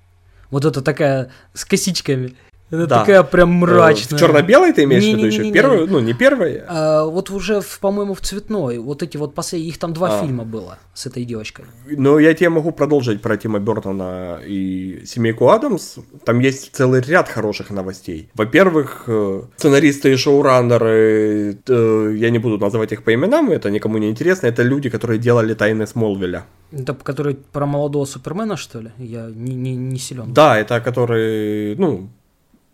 Вот 0.51 0.65
это 0.65 0.81
такая 0.83 1.31
с 1.53 1.65
косичками. 1.65 2.35
Это 2.69 2.85
Да. 2.85 2.99
такая 2.99 3.23
прям 3.23 3.49
мрачная. 3.53 4.17
В 4.17 4.19
черно-белой 4.19 4.73
ты 4.73 4.83
имеешь 4.83 5.03
в 5.03 5.07
виду 5.07 5.25
еще? 5.25 5.37
Не-не-не-не. 5.37 5.53
Первую? 5.53 5.87
Ну, 5.87 5.99
не 5.99 6.13
первая. 6.13 6.65
А, 6.67 7.05
вот 7.05 7.29
уже, 7.29 7.61
по-моему, 7.79 8.13
в 8.13 8.19
цветной. 8.19 8.77
Вот 8.79 9.03
эти 9.03 9.15
вот 9.15 9.33
последние, 9.33 9.69
их 9.69 9.77
там 9.77 9.93
два 9.93 10.19
А. 10.19 10.21
фильма 10.21 10.43
было 10.43 10.77
с 10.93 11.05
этой 11.05 11.23
девочкой. 11.23 11.65
Но 11.89 12.19
я 12.19 12.33
тебе 12.33 12.49
могу 12.49 12.71
продолжить 12.71 13.21
про 13.21 13.37
Тима 13.37 13.59
Бертона 13.59 14.39
и 14.45 15.03
семейку 15.05 15.47
Адамс. 15.49 15.95
Там 16.25 16.39
есть 16.39 16.75
целый 16.75 16.99
ряд 17.01 17.29
хороших 17.29 17.69
новостей. 17.69 18.29
Во-первых, 18.33 19.03
э, 19.07 19.43
сценаристы 19.55 20.11
и 20.11 20.15
шоураннеры, 20.17 21.57
э, 21.67 22.13
я 22.17 22.29
не 22.29 22.39
буду 22.39 22.57
называть 22.57 22.91
их 22.91 23.03
по 23.03 23.13
именам, 23.13 23.49
это 23.49 23.69
никому 23.69 23.97
не 23.97 24.09
интересно, 24.09 24.47
это 24.47 24.63
люди, 24.63 24.89
которые 24.89 25.19
делали 25.19 25.53
«Тайны 25.53 25.87
Смолвиля». 25.87 26.43
Это 26.71 26.93
который 26.93 27.35
про 27.35 27.65
молодого 27.65 28.03
Супермена, 28.05 28.57
что 28.57 28.81
ли? 28.81 28.91
Я 28.97 29.29
не, 29.33 29.55
не, 29.55 29.75
не 29.75 29.97
силен. 29.99 30.33
Да, 30.33 30.57
это 30.59 30.81
которые, 30.81 31.75
ну, 31.77 32.09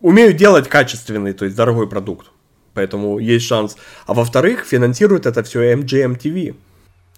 умеют 0.04 0.36
делать 0.36 0.68
качественный, 0.68 1.32
то 1.32 1.46
есть 1.46 1.56
дорогой 1.56 1.88
продукт. 1.88 2.26
Поэтому 2.74 3.18
есть 3.18 3.46
шанс. 3.46 3.76
А 4.06 4.12
во-вторых, 4.12 4.66
финансирует 4.66 5.24
это 5.24 5.42
все 5.42 5.72
MGM 5.72 6.18
TV. 6.18 6.54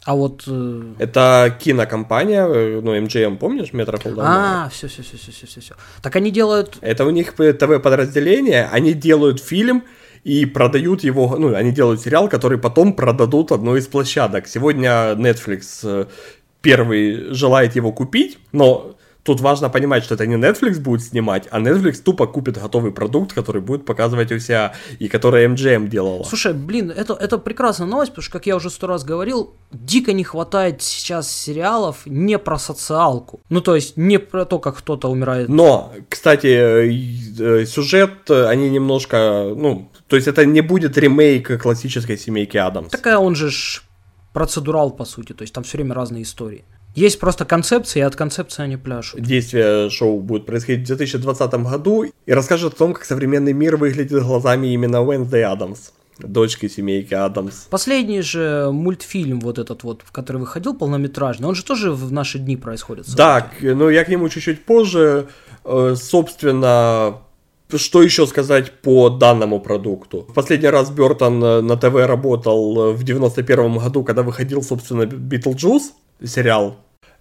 А 0.04 0.14
вот... 0.14 0.44
э, 0.46 0.82
Это 1.00 1.56
кинокомпания, 1.58 2.46
э, 2.46 2.80
ну, 2.80 2.94
MGM, 2.94 3.38
помнишь, 3.38 3.72
Метрополитен? 3.72 4.22
А, 4.24 4.68
все, 4.72 4.86
все, 4.86 5.02
все, 5.02 5.16
все, 5.16 5.32
все, 5.32 5.46
все, 5.46 5.60
все. 5.60 5.74
Так 6.00 6.14
они 6.14 6.30
делают... 6.30 6.78
Это 6.80 7.04
у 7.04 7.10
них 7.10 7.32
ТВ-подразделение, 7.34 8.68
они 8.70 8.92
делают 8.94 9.42
фильм 9.42 9.82
и 10.22 10.46
продают 10.46 11.02
его, 11.02 11.36
ну, 11.36 11.56
они 11.56 11.72
делают 11.72 12.00
сериал, 12.00 12.28
который 12.28 12.58
потом 12.58 12.92
продадут 12.92 13.50
одной 13.50 13.80
из 13.80 13.88
площадок. 13.88 14.46
Сегодня 14.46 15.14
Netflix 15.16 15.80
э, 15.82 16.06
первый 16.60 17.34
желает 17.34 17.74
его 17.74 17.90
купить, 17.92 18.38
но 18.52 18.95
тут 19.26 19.40
важно 19.40 19.68
понимать, 19.68 20.04
что 20.04 20.14
это 20.14 20.26
не 20.26 20.36
Netflix 20.36 20.80
будет 20.80 21.02
снимать, 21.02 21.48
а 21.50 21.60
Netflix 21.60 22.02
тупо 22.02 22.26
купит 22.26 22.58
готовый 22.58 22.92
продукт, 22.92 23.32
который 23.32 23.60
будет 23.60 23.84
показывать 23.84 24.32
у 24.32 24.38
себя, 24.38 24.72
и 25.00 25.08
который 25.08 25.46
MGM 25.46 25.88
делала. 25.88 26.24
Слушай, 26.24 26.54
блин, 26.54 26.92
это, 26.96 27.14
это 27.14 27.38
прекрасная 27.38 27.88
новость, 27.88 28.12
потому 28.12 28.22
что, 28.22 28.32
как 28.32 28.46
я 28.46 28.56
уже 28.56 28.70
сто 28.70 28.86
раз 28.86 29.04
говорил, 29.04 29.54
дико 29.72 30.12
не 30.12 30.24
хватает 30.24 30.82
сейчас 30.82 31.30
сериалов 31.30 32.06
не 32.06 32.38
про 32.38 32.58
социалку. 32.58 33.40
Ну, 33.50 33.60
то 33.60 33.74
есть, 33.74 33.96
не 33.96 34.18
про 34.18 34.44
то, 34.44 34.58
как 34.58 34.76
кто-то 34.78 35.10
умирает. 35.10 35.48
Но, 35.48 35.92
кстати, 36.08 36.46
э, 36.46 37.62
э, 37.62 37.66
сюжет, 37.66 38.30
э, 38.30 38.46
они 38.46 38.70
немножко, 38.70 39.52
ну, 39.56 39.90
то 40.08 40.16
есть 40.16 40.28
это 40.28 40.46
не 40.46 40.60
будет 40.60 40.96
ремейк 40.96 41.60
классической 41.60 42.16
семейки 42.16 42.56
Адамс. 42.56 42.90
Такая 42.90 43.18
он 43.18 43.34
же 43.34 43.50
ж 43.50 43.82
процедурал, 44.32 44.90
по 44.90 45.04
сути, 45.04 45.32
то 45.32 45.42
есть 45.42 45.54
там 45.54 45.64
все 45.64 45.78
время 45.78 45.94
разные 45.94 46.22
истории. 46.22 46.64
Есть 46.96 47.20
просто 47.20 47.44
концепции, 47.44 47.98
и 48.00 48.02
от 48.02 48.16
концепции 48.16 48.62
они 48.62 48.78
пляшут. 48.78 49.20
Действие 49.20 49.90
шоу 49.90 50.18
будет 50.20 50.46
происходить 50.46 50.84
в 50.84 50.86
2020 50.86 51.54
году 51.54 52.04
и 52.04 52.32
расскажет 52.32 52.72
о 52.72 52.76
том, 52.76 52.94
как 52.94 53.04
современный 53.04 53.52
мир 53.52 53.76
выглядит 53.76 54.22
глазами 54.22 54.68
именно 54.68 55.02
Уэнсдей 55.02 55.44
Адамс, 55.44 55.90
дочки 56.18 56.68
семейки 56.68 57.12
Адамс. 57.12 57.66
Последний 57.68 58.22
же 58.22 58.70
мультфильм 58.72 59.40
вот 59.40 59.58
этот 59.58 59.82
вот, 59.82 60.00
в 60.06 60.10
который 60.10 60.38
выходил, 60.38 60.72
полнометражный, 60.74 61.46
он 61.46 61.54
же 61.54 61.66
тоже 61.66 61.92
в 61.92 62.10
наши 62.12 62.38
дни 62.38 62.56
происходит. 62.56 63.06
Да, 63.14 63.52
но 63.60 63.90
я 63.90 64.02
к 64.02 64.08
нему 64.08 64.30
чуть-чуть 64.30 64.64
позже. 64.64 65.28
Э, 65.66 65.94
Собственно, 65.96 67.18
что 67.74 68.02
еще 68.02 68.26
сказать 68.26 68.72
по 68.80 69.10
данному 69.10 69.60
продукту? 69.60 70.24
В 70.30 70.32
последний 70.32 70.68
раз 70.68 70.88
Бертон 70.88 71.44
э, 71.44 71.60
на 71.60 71.76
ТВ 71.76 71.94
работал 71.94 72.90
э, 72.90 72.92
в 72.94 73.04
91 73.04 73.76
году, 73.76 74.02
когда 74.02 74.22
выходил, 74.22 74.62
собственно, 74.62 75.04
Битлджус 75.04 75.92
сериал. 76.24 76.78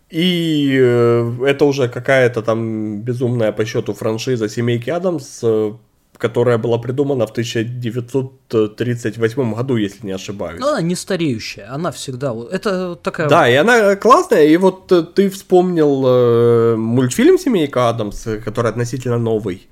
И 0.10 0.78
э, 0.80 1.45
это 1.45 1.66
уже 1.66 1.89
какая-то 1.89 2.41
там 2.43 3.01
безумная 3.01 3.51
по 3.51 3.66
счету 3.66 3.93
франшиза 3.93 4.47
семейки 4.49 4.91
Адамс, 4.91 5.39
э, 5.43 5.74
которая 6.18 6.60
была 6.60 6.78
придумана 6.78 7.26
в 7.26 7.32
1938 7.32 9.53
году, 9.53 9.78
если 9.78 10.06
не 10.06 10.14
ошибаюсь. 10.14 10.60
Но 10.60 10.68
она 10.70 10.82
не 10.82 10.95
стареющая, 10.95 11.74
она 11.74 11.91
всегда... 11.91 12.36
Это 12.51 12.95
такая... 12.95 13.28
Да, 13.28 13.49
и 13.49 13.56
она 13.56 13.95
классная, 13.95 14.45
и 14.45 14.58
вот 14.58 14.91
э, 14.91 15.01
ты 15.01 15.30
вспомнил 15.30 16.78
мультфильм 16.78 17.39
«Семейка 17.39 17.89
Адамс», 17.89 18.28
который 18.45 18.70
относительно 18.70 19.18
новый. 19.18 19.68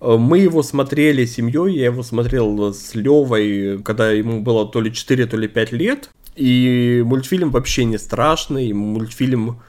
Мы 0.00 0.40
его 0.40 0.62
смотрели 0.64 1.24
семьей, 1.26 1.76
я 1.78 1.84
его 1.86 2.02
смотрел 2.02 2.74
с 2.74 2.94
Левой, 2.94 3.78
когда 3.84 4.10
ему 4.10 4.42
было 4.42 4.66
то 4.68 4.80
ли 4.80 4.92
4, 4.92 5.26
то 5.26 5.36
ли 5.36 5.48
5 5.48 5.72
лет. 5.72 6.10
И 6.36 7.02
мультфильм 7.04 7.50
вообще 7.50 7.84
не 7.84 7.98
страшный, 7.98 8.72
мультфильм 8.72 9.60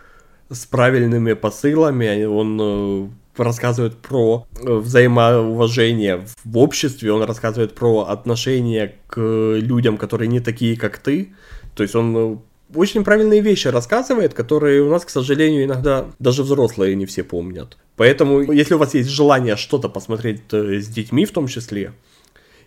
с 0.49 0.65
правильными 0.65 1.33
посылами, 1.33 2.25
он 2.25 2.59
э, 2.61 3.41
рассказывает 3.41 3.97
про 3.97 4.47
э, 4.61 4.73
взаимоуважение 4.73 6.25
в 6.43 6.57
обществе, 6.57 7.11
он 7.11 7.23
рассказывает 7.23 7.73
про 7.73 8.01
отношение 8.01 8.95
к 9.07 9.19
людям, 9.19 9.97
которые 9.97 10.27
не 10.27 10.39
такие, 10.39 10.77
как 10.77 10.99
ты. 10.99 11.33
То 11.75 11.83
есть 11.83 11.95
он 11.95 12.15
э, 12.15 12.37
очень 12.75 13.03
правильные 13.03 13.41
вещи 13.41 13.67
рассказывает, 13.67 14.33
которые 14.33 14.81
у 14.83 14.89
нас, 14.89 15.05
к 15.05 15.09
сожалению, 15.09 15.65
иногда 15.65 16.05
даже 16.19 16.43
взрослые 16.43 16.95
не 16.95 17.05
все 17.05 17.23
помнят. 17.23 17.77
Поэтому, 17.95 18.51
если 18.51 18.75
у 18.75 18.77
вас 18.77 18.93
есть 18.93 19.09
желание 19.09 19.57
что-то 19.57 19.89
посмотреть 19.89 20.41
с 20.51 20.87
детьми 20.87 21.25
в 21.25 21.31
том 21.31 21.47
числе, 21.47 21.93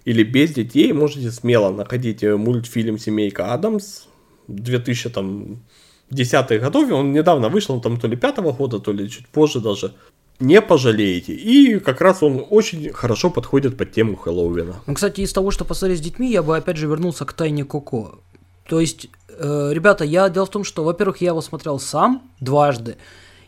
или 0.06 0.22
без 0.22 0.52
детей, 0.52 0.92
можете 0.92 1.30
смело 1.30 1.70
находить 1.70 2.22
э, 2.22 2.36
мультфильм 2.36 2.98
«Семейка 2.98 3.52
Адамс» 3.52 4.04
2010-х 4.48 6.58
годов, 6.58 6.90
он 6.92 7.12
недавно 7.12 7.48
вышел, 7.48 7.74
он 7.74 7.80
там 7.80 7.98
то 7.98 8.06
ли 8.06 8.16
пятого 8.16 8.52
года, 8.52 8.78
то 8.78 8.92
ли 8.92 9.10
чуть 9.10 9.26
позже 9.26 9.60
даже. 9.60 9.92
Не 10.38 10.62
пожалеете. 10.62 11.32
И 11.32 11.80
как 11.80 12.00
раз 12.00 12.22
он 12.22 12.46
очень 12.50 12.92
хорошо 12.92 13.30
подходит 13.30 13.76
под 13.76 13.92
тему 13.92 14.16
Хэллоуина. 14.16 14.76
Ну, 14.86 14.94
кстати, 14.94 15.22
из 15.22 15.32
того, 15.32 15.50
что 15.50 15.64
посмотреть 15.64 15.98
с 15.98 16.02
детьми, 16.02 16.30
я 16.30 16.42
бы 16.42 16.56
опять 16.56 16.76
же 16.76 16.86
вернулся 16.86 17.24
к 17.24 17.32
тайне 17.32 17.64
Коко. 17.64 18.20
То 18.68 18.80
есть, 18.80 19.08
э, 19.28 19.70
ребята, 19.72 20.04
я 20.04 20.28
дело 20.28 20.46
в 20.46 20.50
том, 20.50 20.62
что, 20.62 20.84
во-первых, 20.84 21.20
я 21.20 21.28
его 21.28 21.40
смотрел 21.40 21.80
сам 21.80 22.22
дважды, 22.38 22.96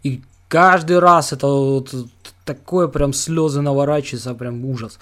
и 0.02 0.22
каждый 0.48 0.98
раз 0.98 1.32
это 1.32 1.46
вот 1.46 1.94
такое 2.48 2.88
прям 2.88 3.12
слезы 3.12 3.60
наворачиваются, 3.60 4.34
прям 4.34 4.64
ужас. 4.64 4.98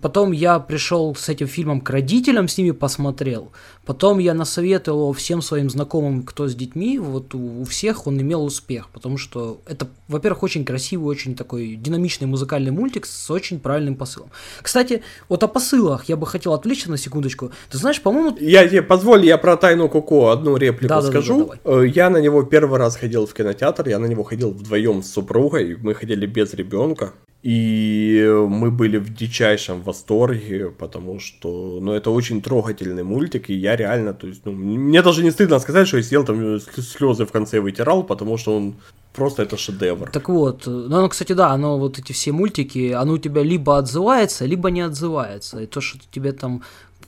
Потом 0.00 0.32
я 0.32 0.58
пришел 0.58 1.14
с 1.14 1.28
этим 1.28 1.46
фильмом 1.46 1.80
к 1.80 1.90
родителям, 1.90 2.48
с 2.48 2.58
ними 2.58 2.72
посмотрел. 2.72 3.52
Потом 3.88 4.18
я 4.18 4.34
насоветовал 4.34 5.00
его 5.00 5.12
всем 5.14 5.40
своим 5.40 5.70
знакомым, 5.70 6.22
кто 6.22 6.46
с 6.46 6.54
детьми, 6.54 6.98
вот 6.98 7.34
у, 7.34 7.62
у 7.62 7.64
всех 7.64 8.06
он 8.06 8.20
имел 8.20 8.44
успех, 8.44 8.90
потому 8.90 9.16
что 9.16 9.62
это, 9.66 9.88
во-первых, 10.08 10.42
очень 10.42 10.66
красивый, 10.66 11.08
очень 11.08 11.34
такой 11.34 11.74
динамичный 11.74 12.26
музыкальный 12.26 12.70
мультик 12.70 13.06
с 13.06 13.30
очень 13.30 13.58
правильным 13.58 13.94
посылом. 13.94 14.28
Кстати, 14.60 15.02
вот 15.30 15.42
о 15.42 15.48
посылах 15.48 16.04
я 16.04 16.18
бы 16.18 16.26
хотел 16.26 16.52
отвлечься 16.52 16.90
на 16.90 16.98
секундочку. 16.98 17.50
Ты 17.70 17.78
знаешь, 17.78 18.02
по-моему, 18.02 18.36
Я 18.38 18.68
тебе 18.68 18.82
позволь, 18.82 19.24
я 19.24 19.38
про 19.38 19.56
Тайну 19.56 19.88
Коко 19.88 20.28
одну 20.28 20.58
реплику 20.58 20.90
Да-да-да, 20.90 21.10
скажу. 21.10 21.54
Э, 21.64 21.84
Я 21.86 22.10
на 22.10 22.18
него 22.18 22.42
первый 22.42 22.78
раз 22.78 22.94
ходил 22.94 23.26
в 23.26 23.32
кинотеатр, 23.32 23.88
я 23.88 23.98
на 23.98 24.04
него 24.04 24.22
ходил 24.22 24.50
вдвоем 24.50 25.02
с 25.02 25.10
супругой, 25.10 25.78
мы 25.80 25.94
ходили 25.94 26.26
без 26.26 26.52
ребенка. 26.52 27.14
И 27.42 28.26
мы 28.48 28.70
были 28.72 28.98
в 28.98 29.14
дичайшем 29.14 29.82
восторге, 29.82 30.70
потому 30.70 31.20
что, 31.20 31.78
ну, 31.80 31.92
это 31.92 32.10
очень 32.10 32.42
трогательный 32.42 33.04
мультик, 33.04 33.48
и 33.48 33.54
я 33.54 33.76
реально, 33.76 34.12
то 34.12 34.26
есть, 34.26 34.44
ну, 34.44 34.52
мне 34.52 35.02
даже 35.02 35.22
не 35.22 35.30
стыдно 35.30 35.60
сказать, 35.60 35.86
что 35.86 35.98
я 35.98 36.02
сидел 36.02 36.24
там 36.24 36.56
э, 36.56 36.58
слезы 36.58 37.24
в 37.24 37.30
конце 37.30 37.60
вытирал, 37.60 38.02
потому 38.02 38.38
что 38.38 38.56
он 38.56 38.74
просто 39.12 39.42
это 39.42 39.56
шедевр. 39.56 40.10
Так 40.10 40.28
вот, 40.28 40.66
ну, 40.66 40.96
оно, 40.96 41.08
кстати, 41.08 41.32
да, 41.32 41.50
оно 41.52 41.78
вот 41.78 41.98
эти 41.98 42.12
все 42.12 42.32
мультики, 42.32 42.90
оно 42.90 43.12
у 43.12 43.18
тебя 43.18 43.44
либо 43.44 43.78
отзывается, 43.78 44.44
либо 44.44 44.70
не 44.70 44.80
отзывается. 44.80 45.60
И 45.60 45.66
то, 45.66 45.80
что 45.80 45.98
тебе 46.10 46.32
там, 46.32 46.62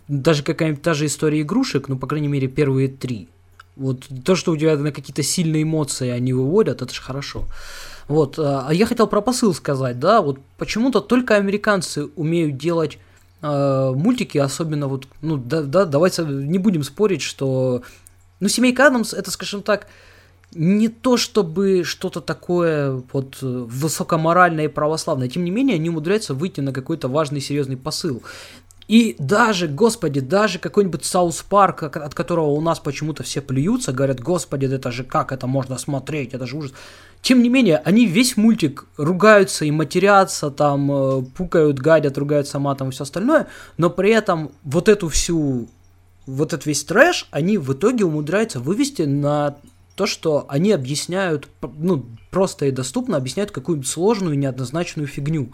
даже 0.06 0.44
какая-нибудь 0.44 0.82
та 0.82 0.94
же 0.94 1.06
история 1.06 1.40
игрушек, 1.40 1.88
ну, 1.88 1.98
по 1.98 2.06
крайней 2.06 2.28
мере, 2.28 2.46
первые 2.46 2.88
три, 2.88 3.28
Вот 3.74 4.06
то, 4.24 4.36
что 4.36 4.52
у 4.52 4.56
тебя 4.56 4.76
на 4.76 4.92
какие-то 4.92 5.22
сильные 5.22 5.62
эмоции 5.62 6.08
они 6.08 6.32
выводят, 6.32 6.82
это 6.82 6.94
же 6.94 7.02
хорошо. 7.02 7.46
Вот, 8.10 8.40
а, 8.40 8.66
а 8.66 8.74
я 8.74 8.86
хотел 8.86 9.06
про 9.06 9.20
посыл 9.20 9.54
сказать, 9.54 10.00
да, 10.00 10.20
вот 10.20 10.40
почему-то 10.58 11.00
только 11.00 11.36
американцы 11.36 12.06
умеют 12.16 12.56
делать 12.56 12.98
э, 13.40 13.92
мультики, 13.94 14.36
особенно 14.36 14.88
вот, 14.88 15.06
ну, 15.22 15.36
да, 15.36 15.62
да, 15.62 15.84
давайте 15.84 16.24
не 16.24 16.58
будем 16.58 16.82
спорить, 16.82 17.22
что, 17.22 17.82
ну, 18.40 18.48
Семейка 18.48 18.88
Адамс, 18.88 19.14
это, 19.14 19.30
скажем 19.30 19.62
так, 19.62 19.86
не 20.52 20.88
то 20.88 21.16
чтобы 21.16 21.84
что-то 21.84 22.20
такое 22.20 23.00
вот 23.12 23.38
высокоморальное 23.42 24.64
и 24.64 24.68
православное, 24.68 25.28
тем 25.28 25.44
не 25.44 25.52
менее 25.52 25.76
они 25.76 25.88
умудряются 25.88 26.34
выйти 26.34 26.60
на 26.60 26.72
какой-то 26.72 27.06
важный 27.06 27.40
серьезный 27.40 27.76
посыл. 27.76 28.24
И 28.90 29.14
даже, 29.20 29.68
господи, 29.68 30.18
даже 30.18 30.58
какой-нибудь 30.58 31.04
Саус 31.04 31.42
Парк, 31.48 31.84
от 31.84 32.12
которого 32.12 32.46
у 32.46 32.60
нас 32.60 32.80
почему-то 32.80 33.22
все 33.22 33.40
плюются, 33.40 33.92
говорят, 33.92 34.18
господи, 34.18 34.66
это 34.66 34.90
же 34.90 35.04
как 35.04 35.30
это 35.30 35.46
можно 35.46 35.78
смотреть, 35.78 36.34
это 36.34 36.44
же 36.44 36.56
ужас. 36.56 36.72
Тем 37.22 37.40
не 37.40 37.48
менее, 37.48 37.76
они 37.76 38.04
весь 38.04 38.36
мультик 38.36 38.86
ругаются 38.96 39.64
и 39.64 39.70
матерятся, 39.70 40.50
там, 40.50 40.90
э, 40.90 41.22
пукают, 41.36 41.78
гадят, 41.78 42.18
ругаются 42.18 42.58
матом 42.58 42.88
и 42.88 42.90
все 42.90 43.04
остальное, 43.04 43.46
но 43.76 43.90
при 43.90 44.10
этом 44.10 44.50
вот 44.64 44.88
эту 44.88 45.08
всю, 45.08 45.68
вот 46.26 46.52
этот 46.52 46.66
весь 46.66 46.82
трэш, 46.82 47.28
они 47.30 47.58
в 47.58 47.72
итоге 47.72 48.04
умудряются 48.04 48.58
вывести 48.58 49.02
на 49.02 49.54
то, 49.94 50.06
что 50.06 50.46
они 50.48 50.72
объясняют, 50.72 51.46
ну, 51.78 52.06
просто 52.32 52.66
и 52.66 52.72
доступно 52.72 53.18
объясняют 53.18 53.52
какую-нибудь 53.52 53.88
сложную, 53.88 54.36
неоднозначную 54.36 55.06
фигню. 55.06 55.52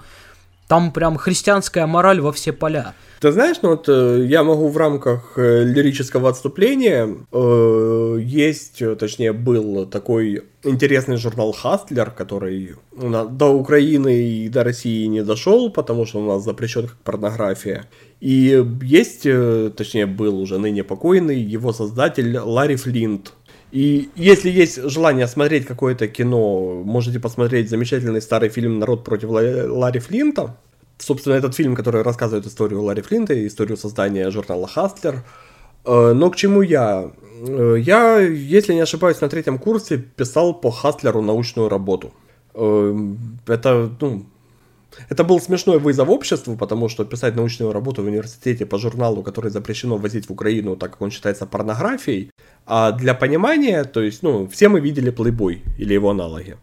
Там 0.69 0.93
прям 0.93 1.17
христианская 1.17 1.87
мораль 1.87 2.21
во 2.21 2.33
все 2.33 2.53
поля. 2.53 2.95
Ты 3.21 3.33
знаешь, 3.33 3.57
ну 3.63 3.71
вот 3.71 3.89
э, 3.89 4.27
я 4.27 4.45
могу 4.45 4.69
в 4.69 4.77
рамках 4.77 5.33
э, 5.37 5.65
лирического 5.65 6.29
отступления, 6.29 7.09
э, 7.33 8.19
есть, 8.21 8.83
точнее, 8.99 9.33
был 9.33 9.87
такой 9.87 10.43
интересный 10.63 11.17
журнал 11.17 11.53
Хастлер, 11.53 12.11
который 12.11 12.75
до 12.93 13.47
Украины 13.55 14.23
и 14.23 14.49
до 14.49 14.65
России 14.65 15.07
не 15.07 15.23
дошел, 15.23 15.71
потому 15.71 16.05
что 16.05 16.21
у 16.21 16.27
нас 16.27 16.45
запрещен 16.45 16.89
как 16.89 16.99
порнография. 16.99 17.87
И 18.21 18.65
есть, 18.83 19.23
точнее, 19.23 20.07
был 20.07 20.39
уже 20.39 20.59
ныне 20.59 20.85
покойный 20.85 21.41
его 21.41 21.73
создатель 21.73 22.37
Ларри 22.39 22.77
Флинт. 22.77 23.33
И 23.73 24.11
если 24.15 24.51
есть 24.51 24.83
желание 24.89 25.27
смотреть 25.27 25.67
какое-то 25.67 26.07
кино, 26.09 26.83
можете 26.85 27.19
посмотреть 27.19 27.69
замечательный 27.69 28.23
старый 28.23 28.49
фильм 28.49 28.79
«Народ 28.79 29.05
против 29.05 29.31
Ларри 29.31 30.01
Флинта». 30.01 30.57
Собственно, 30.99 31.35
этот 31.35 31.55
фильм, 31.55 31.75
который 31.75 32.03
рассказывает 32.03 32.47
историю 32.47 32.83
Ларри 32.83 33.03
Флинта 33.03 33.35
и 33.35 33.47
историю 33.47 33.77
создания 33.77 34.31
журнала 34.31 34.67
«Хастлер». 34.67 35.25
Э, 35.85 36.13
но 36.15 36.31
к 36.31 36.37
чему 36.37 36.63
я? 36.63 37.11
Э, 37.49 37.77
я, 37.79 38.19
если 38.21 38.75
не 38.75 38.81
ошибаюсь, 38.81 39.21
на 39.21 39.29
третьем 39.29 39.59
курсе 39.59 39.99
писал 39.99 40.55
по 40.55 40.71
Хастлеру 40.71 41.23
научную 41.23 41.69
работу. 41.69 42.13
Э, 42.55 42.95
это, 43.47 43.91
ну, 44.01 44.27
это 45.09 45.25
был 45.25 45.41
смешной 45.41 45.79
вызов 45.79 46.09
обществу, 46.09 46.57
потому 46.57 46.89
что 46.89 47.05
писать 47.05 47.37
научную 47.37 47.73
работу 47.73 48.03
в 48.03 48.07
университете 48.07 48.67
по 48.67 48.79
журналу, 48.79 49.23
который 49.23 49.51
запрещено 49.51 49.97
возить 49.97 50.29
в 50.29 50.33
Украину, 50.33 50.77
так 50.77 50.93
как 50.93 51.03
он 51.03 51.11
считается 51.11 51.47
порнографией. 51.47 52.31
А 52.67 52.93
для 52.93 53.15
понимания, 53.15 53.85
то 53.85 54.03
есть, 54.03 54.23
ну, 54.23 54.49
все 54.49 54.69
мы 54.69 54.81
видели 54.81 55.13
Playboy 55.13 55.61
или 55.79 55.95
его 55.95 56.11
аналоги. 56.11 56.57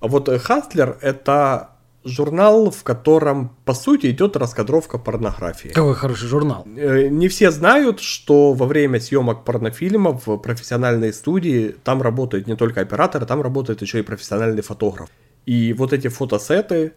А 0.00 0.06
вот 0.06 0.28
Хастлер 0.28 0.96
это 1.00 1.70
журнал, 2.04 2.70
в 2.70 2.82
котором, 2.82 3.56
по 3.64 3.74
сути, 3.74 4.10
идет 4.10 4.36
раскадровка 4.36 4.98
порнографии. 4.98 5.68
Какой 5.68 5.94
хороший 5.94 6.28
журнал. 6.28 6.66
Э, 6.76 7.08
не 7.08 7.28
все 7.28 7.50
знают, 7.50 8.00
что 8.00 8.52
во 8.52 8.66
время 8.66 9.00
съемок 9.00 9.44
порнофильмов 9.44 10.26
в 10.26 10.36
профессиональной 10.38 11.12
студии 11.12 11.74
там 11.84 12.02
работают 12.02 12.46
не 12.46 12.56
только 12.56 12.80
операторы, 12.80 13.26
там 13.26 13.42
работает 13.42 13.82
еще 13.82 13.98
и 13.98 14.02
профессиональный 14.02 14.62
фотограф. 14.62 15.10
И 15.44 15.72
вот 15.72 15.92
эти 15.92 16.08
фотосеты, 16.08 16.92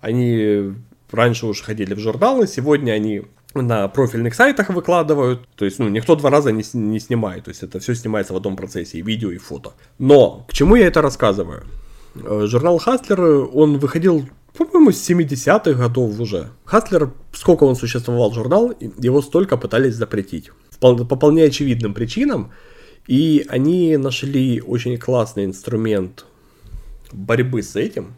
они 0.00 0.72
раньше 1.10 1.46
уже 1.46 1.62
ходили 1.62 1.94
в 1.94 1.98
журналы, 1.98 2.46
сегодня 2.46 2.92
они 2.92 3.22
на 3.54 3.88
профильных 3.88 4.34
сайтах 4.34 4.70
выкладывают, 4.70 5.48
то 5.56 5.64
есть, 5.64 5.78
ну, 5.78 5.88
никто 5.88 6.14
два 6.16 6.30
раза 6.30 6.52
не, 6.52 6.64
не 6.74 7.00
снимает, 7.00 7.44
то 7.44 7.50
есть 7.50 7.62
это 7.62 7.80
все 7.80 7.94
снимается 7.94 8.34
в 8.34 8.36
одном 8.36 8.56
процессе, 8.56 8.98
и 8.98 9.02
видео, 9.02 9.30
и 9.30 9.38
фото. 9.38 9.72
Но, 9.98 10.44
к 10.48 10.52
чему 10.52 10.76
я 10.76 10.86
это 10.86 11.02
рассказываю? 11.02 11.64
Э, 12.14 12.46
журнал 12.46 12.78
Хаслер, 12.78 13.20
он 13.20 13.78
выходил, 13.78 14.28
по-моему, 14.56 14.92
с 14.92 15.10
70-х 15.10 15.72
годов 15.72 16.20
уже. 16.20 16.50
Хаслер, 16.64 17.12
сколько 17.32 17.64
он 17.64 17.76
существовал, 17.76 18.32
журнал, 18.32 18.74
его 18.80 19.22
столько 19.22 19.56
пытались 19.56 19.94
запретить. 19.94 20.50
По 20.80 20.96
вполне 20.96 21.44
очевидным 21.44 21.94
причинам. 21.94 22.52
И 23.08 23.46
они 23.48 23.96
нашли 23.96 24.60
очень 24.60 24.98
классный 24.98 25.44
инструмент 25.46 26.26
борьбы 27.12 27.62
с 27.62 27.74
этим 27.74 28.14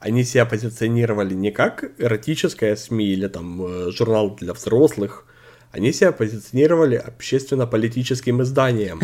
они 0.00 0.24
себя 0.24 0.44
позиционировали 0.46 1.34
не 1.34 1.50
как 1.50 1.84
эротическая 1.98 2.76
СМИ 2.76 3.06
или 3.06 3.28
там 3.28 3.62
э, 3.62 3.90
журнал 3.90 4.34
для 4.36 4.52
взрослых, 4.52 5.24
они 5.72 5.92
себя 5.92 6.12
позиционировали 6.12 6.96
общественно-политическим 6.96 8.42
изданием. 8.42 9.00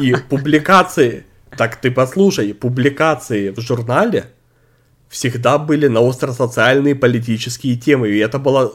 И 0.00 0.14
публикации, 0.28 1.24
так 1.56 1.76
ты 1.76 1.90
послушай, 1.90 2.54
публикации 2.54 3.50
в 3.50 3.60
журнале 3.60 4.26
всегда 5.08 5.58
были 5.58 5.88
на 5.88 6.00
остро-социальные 6.00 6.94
политические 6.94 7.76
темы. 7.76 8.10
И 8.10 8.18
это 8.18 8.38
была 8.38 8.70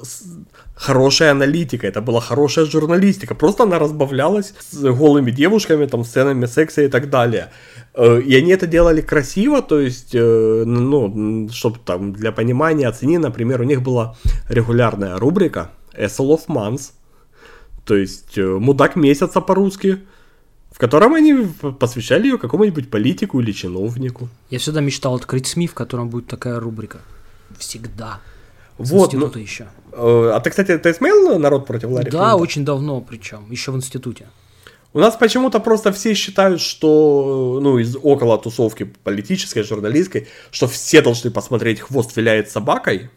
хорошая 0.76 1.32
аналитика, 1.32 1.88
это 1.88 2.02
была 2.02 2.20
хорошая 2.20 2.66
журналистика. 2.66 3.36
Просто 3.36 3.64
она 3.64 3.80
разбавлялась 3.80 4.54
с 4.60 4.82
голыми 4.82 5.32
девушками, 5.32 5.86
там, 5.86 6.04
сценами 6.04 6.46
секса 6.48 6.82
и 6.82 6.88
так 6.88 7.10
далее. 7.10 7.52
И 7.96 8.36
они 8.36 8.52
это 8.52 8.66
делали 8.66 9.02
красиво, 9.02 9.62
то 9.62 9.80
есть, 9.80 10.14
ну, 10.14 11.48
чтобы 11.52 11.78
там 11.86 12.14
для 12.14 12.32
понимания 12.32 12.88
оцени, 12.88 13.20
например, 13.20 13.62
у 13.62 13.66
них 13.66 13.82
была 13.84 14.16
регулярная 14.50 15.18
рубрика 15.18 15.70
Essel 15.96 16.30
of 16.30 16.48
Months, 16.48 16.92
то 17.86 17.96
есть 17.96 18.38
мудак 18.38 18.96
месяца 18.96 19.42
по-русски, 19.42 20.00
в 20.72 20.80
котором 20.80 21.14
они 21.14 21.48
посвящали 21.80 22.24
ее 22.24 22.40
какому-нибудь 22.40 22.90
политику 22.90 23.40
или 23.40 23.52
чиновнику. 23.52 24.28
Я 24.50 24.58
всегда 24.58 24.82
мечтал 24.82 25.14
открыть 25.14 25.46
СМИ, 25.46 25.68
в 25.68 25.76
котором 25.76 26.10
будет 26.10 26.26
такая 26.26 26.60
рубрика. 26.60 26.98
Всегда. 27.60 28.20
Вот, 28.78 29.14
института 29.14 29.38
ну, 29.38 29.44
еще. 29.44 29.68
А 29.92 30.40
ты, 30.40 30.50
кстати, 30.50 30.78
ты 30.78 30.94
смотрел 30.94 31.38
«Народ 31.40 31.66
против 31.66 31.90
Ларри 31.90 32.10
Да, 32.10 32.30
Флинта? 32.30 32.36
очень 32.36 32.66
давно 32.66 33.02
причем, 33.02 33.50
еще 33.52 33.72
в 33.72 33.76
институте. 33.76 34.28
У 34.94 35.00
нас 35.00 35.16
почему-то 35.16 35.60
просто 35.60 35.92
все 35.92 36.14
считают, 36.14 36.62
что, 36.62 37.60
ну, 37.62 37.80
из 37.80 37.96
около 37.96 38.38
тусовки 38.38 38.84
политической, 39.04 39.64
журналистской, 39.64 40.28
что 40.52 40.68
все 40.68 41.02
должны 41.02 41.32
посмотреть 41.32 41.80
«Хвост 41.80 42.16
виляет 42.16 42.50
собакой», 42.50 43.10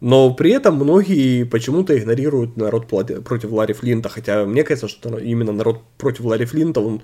но 0.00 0.32
при 0.32 0.52
этом 0.52 0.76
многие 0.76 1.44
почему-то 1.44 1.96
игнорируют 1.96 2.56
народ 2.56 2.88
против 2.88 3.52
Ларри 3.52 3.74
Флинта, 3.74 4.08
хотя 4.08 4.46
мне 4.46 4.64
кажется, 4.64 4.88
что 4.88 5.18
именно 5.18 5.52
народ 5.52 5.82
против 5.98 6.24
Ларри 6.24 6.46
Флинта, 6.46 6.80
он 6.80 7.02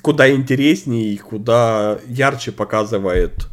куда 0.00 0.30
интереснее 0.30 1.12
и 1.12 1.18
куда 1.18 1.98
ярче 2.06 2.52
показывает 2.52 3.48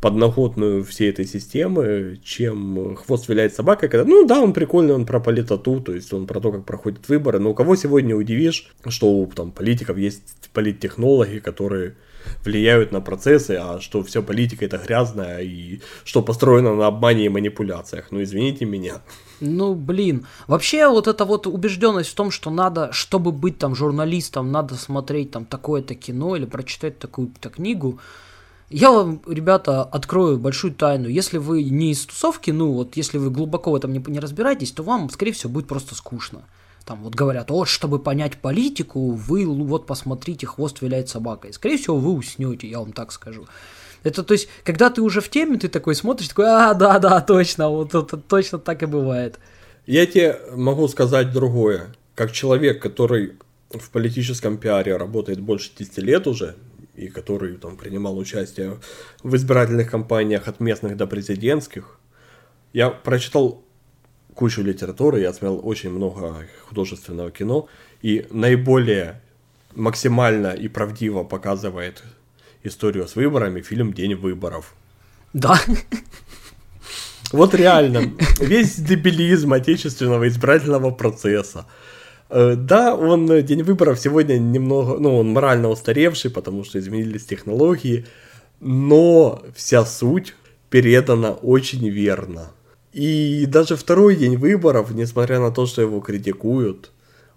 подноготную 0.00 0.84
всей 0.84 1.10
этой 1.10 1.24
системы, 1.24 2.20
чем 2.22 2.96
хвост 2.96 3.28
виляет 3.28 3.54
собака, 3.54 3.88
когда, 3.88 4.08
ну 4.08 4.24
да, 4.26 4.40
он 4.40 4.52
прикольный, 4.52 4.94
он 4.94 5.06
про 5.06 5.20
политоту, 5.20 5.80
то 5.80 5.92
есть 5.92 6.12
он 6.12 6.26
про 6.26 6.40
то, 6.40 6.52
как 6.52 6.64
проходят 6.64 7.08
выборы, 7.08 7.40
но 7.40 7.54
кого 7.54 7.74
сегодня 7.74 8.14
удивишь, 8.14 8.72
что 8.86 9.08
у 9.08 9.26
там, 9.26 9.50
политиков 9.50 9.96
есть 9.98 10.50
политтехнологи, 10.52 11.38
которые 11.38 11.96
влияют 12.44 12.92
на 12.92 13.00
процессы, 13.00 13.58
а 13.60 13.80
что 13.80 14.02
все 14.02 14.22
политика 14.22 14.64
это 14.64 14.78
грязная 14.78 15.40
и 15.40 15.80
что 16.04 16.22
построено 16.22 16.74
на 16.74 16.86
обмане 16.86 17.26
и 17.26 17.28
манипуляциях. 17.28 18.08
Ну, 18.10 18.22
извините 18.22 18.64
меня. 18.64 19.02
Ну, 19.40 19.74
блин. 19.74 20.26
Вообще, 20.46 20.88
вот 20.88 21.06
эта 21.06 21.24
вот 21.24 21.46
убежденность 21.46 22.10
в 22.10 22.14
том, 22.14 22.30
что 22.30 22.50
надо, 22.50 22.90
чтобы 22.92 23.32
быть 23.32 23.58
там 23.58 23.74
журналистом, 23.74 24.52
надо 24.52 24.74
смотреть 24.74 25.30
там 25.30 25.44
такое-то 25.44 25.94
кино 25.94 26.36
или 26.36 26.44
прочитать 26.44 26.98
такую-то 26.98 27.50
книгу, 27.50 27.98
я 28.70 28.90
вам, 28.90 29.22
ребята, 29.26 29.82
открою 29.82 30.38
большую 30.38 30.74
тайну. 30.74 31.08
Если 31.08 31.38
вы 31.38 31.62
не 31.62 31.92
из 31.92 32.04
тусовки, 32.04 32.50
ну 32.50 32.72
вот 32.72 32.96
если 32.96 33.18
вы 33.18 33.30
глубоко 33.30 33.70
в 33.70 33.74
этом 33.74 33.92
не, 33.92 34.02
не 34.06 34.20
разбираетесь, 34.20 34.72
то 34.72 34.82
вам, 34.82 35.08
скорее 35.10 35.32
всего, 35.32 35.52
будет 35.52 35.66
просто 35.66 35.94
скучно. 35.94 36.42
Там 36.84 37.02
вот 37.02 37.14
говорят, 37.14 37.50
вот 37.50 37.68
чтобы 37.68 37.98
понять 37.98 38.36
политику, 38.38 39.12
вы 39.12 39.46
вот 39.46 39.86
посмотрите, 39.86 40.46
хвост 40.46 40.80
виляет 40.80 41.08
собакой. 41.08 41.52
Скорее 41.52 41.78
всего, 41.78 41.96
вы 41.96 42.12
уснете, 42.12 42.68
я 42.68 42.80
вам 42.80 42.92
так 42.92 43.12
скажу. 43.12 43.46
Это 44.04 44.22
то 44.22 44.32
есть, 44.32 44.48
когда 44.64 44.90
ты 44.90 45.02
уже 45.02 45.20
в 45.20 45.28
теме, 45.28 45.58
ты 45.58 45.68
такой 45.68 45.94
смотришь, 45.94 46.28
такой, 46.28 46.46
а, 46.46 46.74
да, 46.74 46.98
да, 46.98 47.20
точно, 47.20 47.68
вот 47.68 47.94
это 47.94 48.16
точно 48.16 48.58
так 48.58 48.82
и 48.82 48.86
бывает. 48.86 49.38
Я 49.86 50.06
тебе 50.06 50.38
могу 50.54 50.88
сказать 50.88 51.32
другое. 51.32 51.94
Как 52.14 52.32
человек, 52.32 52.82
который 52.82 53.34
в 53.70 53.90
политическом 53.90 54.58
пиаре 54.58 54.96
работает 54.96 55.40
больше 55.40 55.70
10 55.76 55.98
лет 55.98 56.26
уже, 56.26 56.56
и 56.98 57.08
который 57.08 57.56
там 57.56 57.76
принимал 57.76 58.18
участие 58.18 58.78
в 59.22 59.34
избирательных 59.36 59.90
кампаниях 59.90 60.48
от 60.48 60.60
местных 60.60 60.96
до 60.96 61.06
президентских. 61.06 61.98
Я 62.72 62.90
прочитал 62.90 63.62
кучу 64.34 64.62
литературы, 64.62 65.20
я 65.20 65.32
смотрел 65.32 65.60
очень 65.62 65.90
много 65.90 66.46
художественного 66.68 67.30
кино, 67.30 67.68
и 68.02 68.26
наиболее 68.30 69.20
максимально 69.74 70.48
и 70.48 70.68
правдиво 70.68 71.24
показывает 71.24 72.02
историю 72.64 73.06
с 73.06 73.16
выборами 73.16 73.60
фильм 73.62 73.92
«День 73.92 74.14
выборов». 74.14 74.74
Да. 75.32 75.60
Вот 77.32 77.54
реально, 77.54 78.12
весь 78.40 78.76
дебилизм 78.76 79.52
отечественного 79.52 80.28
избирательного 80.28 80.90
процесса. 80.90 81.66
Э, 82.30 82.54
да, 82.56 82.94
он 82.94 83.30
э, 83.30 83.42
день 83.42 83.62
выборов 83.62 83.98
сегодня 83.98 84.38
немного, 84.38 84.98
ну, 84.98 85.18
он 85.18 85.30
морально 85.30 85.68
устаревший, 85.68 86.30
потому 86.30 86.64
что 86.64 86.78
изменились 86.78 87.24
технологии, 87.24 88.06
но 88.60 89.42
вся 89.54 89.84
суть 89.84 90.34
передана 90.70 91.32
очень 91.32 91.88
верно. 91.88 92.50
И 92.92 93.46
даже 93.46 93.76
второй 93.76 94.16
день 94.16 94.36
выборов, 94.36 94.90
несмотря 94.90 95.40
на 95.40 95.50
то, 95.50 95.66
что 95.66 95.82
его 95.82 96.00
критикуют, 96.00 96.90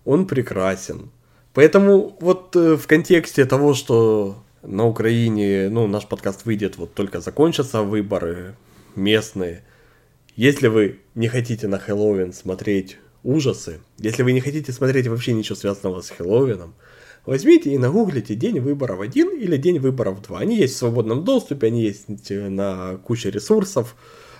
он 0.05 0.25
прекрасен. 0.25 1.11
Поэтому 1.53 2.17
вот 2.19 2.55
э, 2.55 2.75
в 2.75 2.87
контексте 2.87 3.45
того, 3.45 3.73
что 3.73 4.43
на 4.63 4.85
Украине, 4.85 5.69
ну, 5.69 5.87
наш 5.87 6.05
подкаст 6.05 6.45
выйдет, 6.45 6.77
вот 6.77 6.93
только 6.93 7.21
закончатся 7.21 7.81
выборы 7.81 8.55
местные. 8.95 9.63
Если 10.35 10.67
вы 10.67 10.99
не 11.15 11.27
хотите 11.27 11.67
на 11.67 11.77
Хэллоуин 11.77 12.33
смотреть 12.33 12.97
ужасы, 13.23 13.79
если 13.97 14.23
вы 14.23 14.33
не 14.33 14.41
хотите 14.41 14.71
смотреть 14.71 15.07
вообще 15.07 15.33
ничего 15.33 15.55
связанного 15.55 16.01
с 16.01 16.09
Хэллоуином, 16.09 16.73
возьмите 17.25 17.73
и 17.73 17.77
нагуглите 17.77 18.35
День 18.35 18.59
выборов 18.59 18.99
1 18.99 19.37
или 19.39 19.57
День 19.57 19.79
выборов 19.79 20.21
2. 20.21 20.39
Они 20.39 20.57
есть 20.57 20.75
в 20.75 20.77
свободном 20.77 21.23
доступе, 21.23 21.67
они 21.67 21.83
есть 21.83 22.05
на 22.29 22.97
куче 22.97 23.31
ресурсов. 23.31 23.95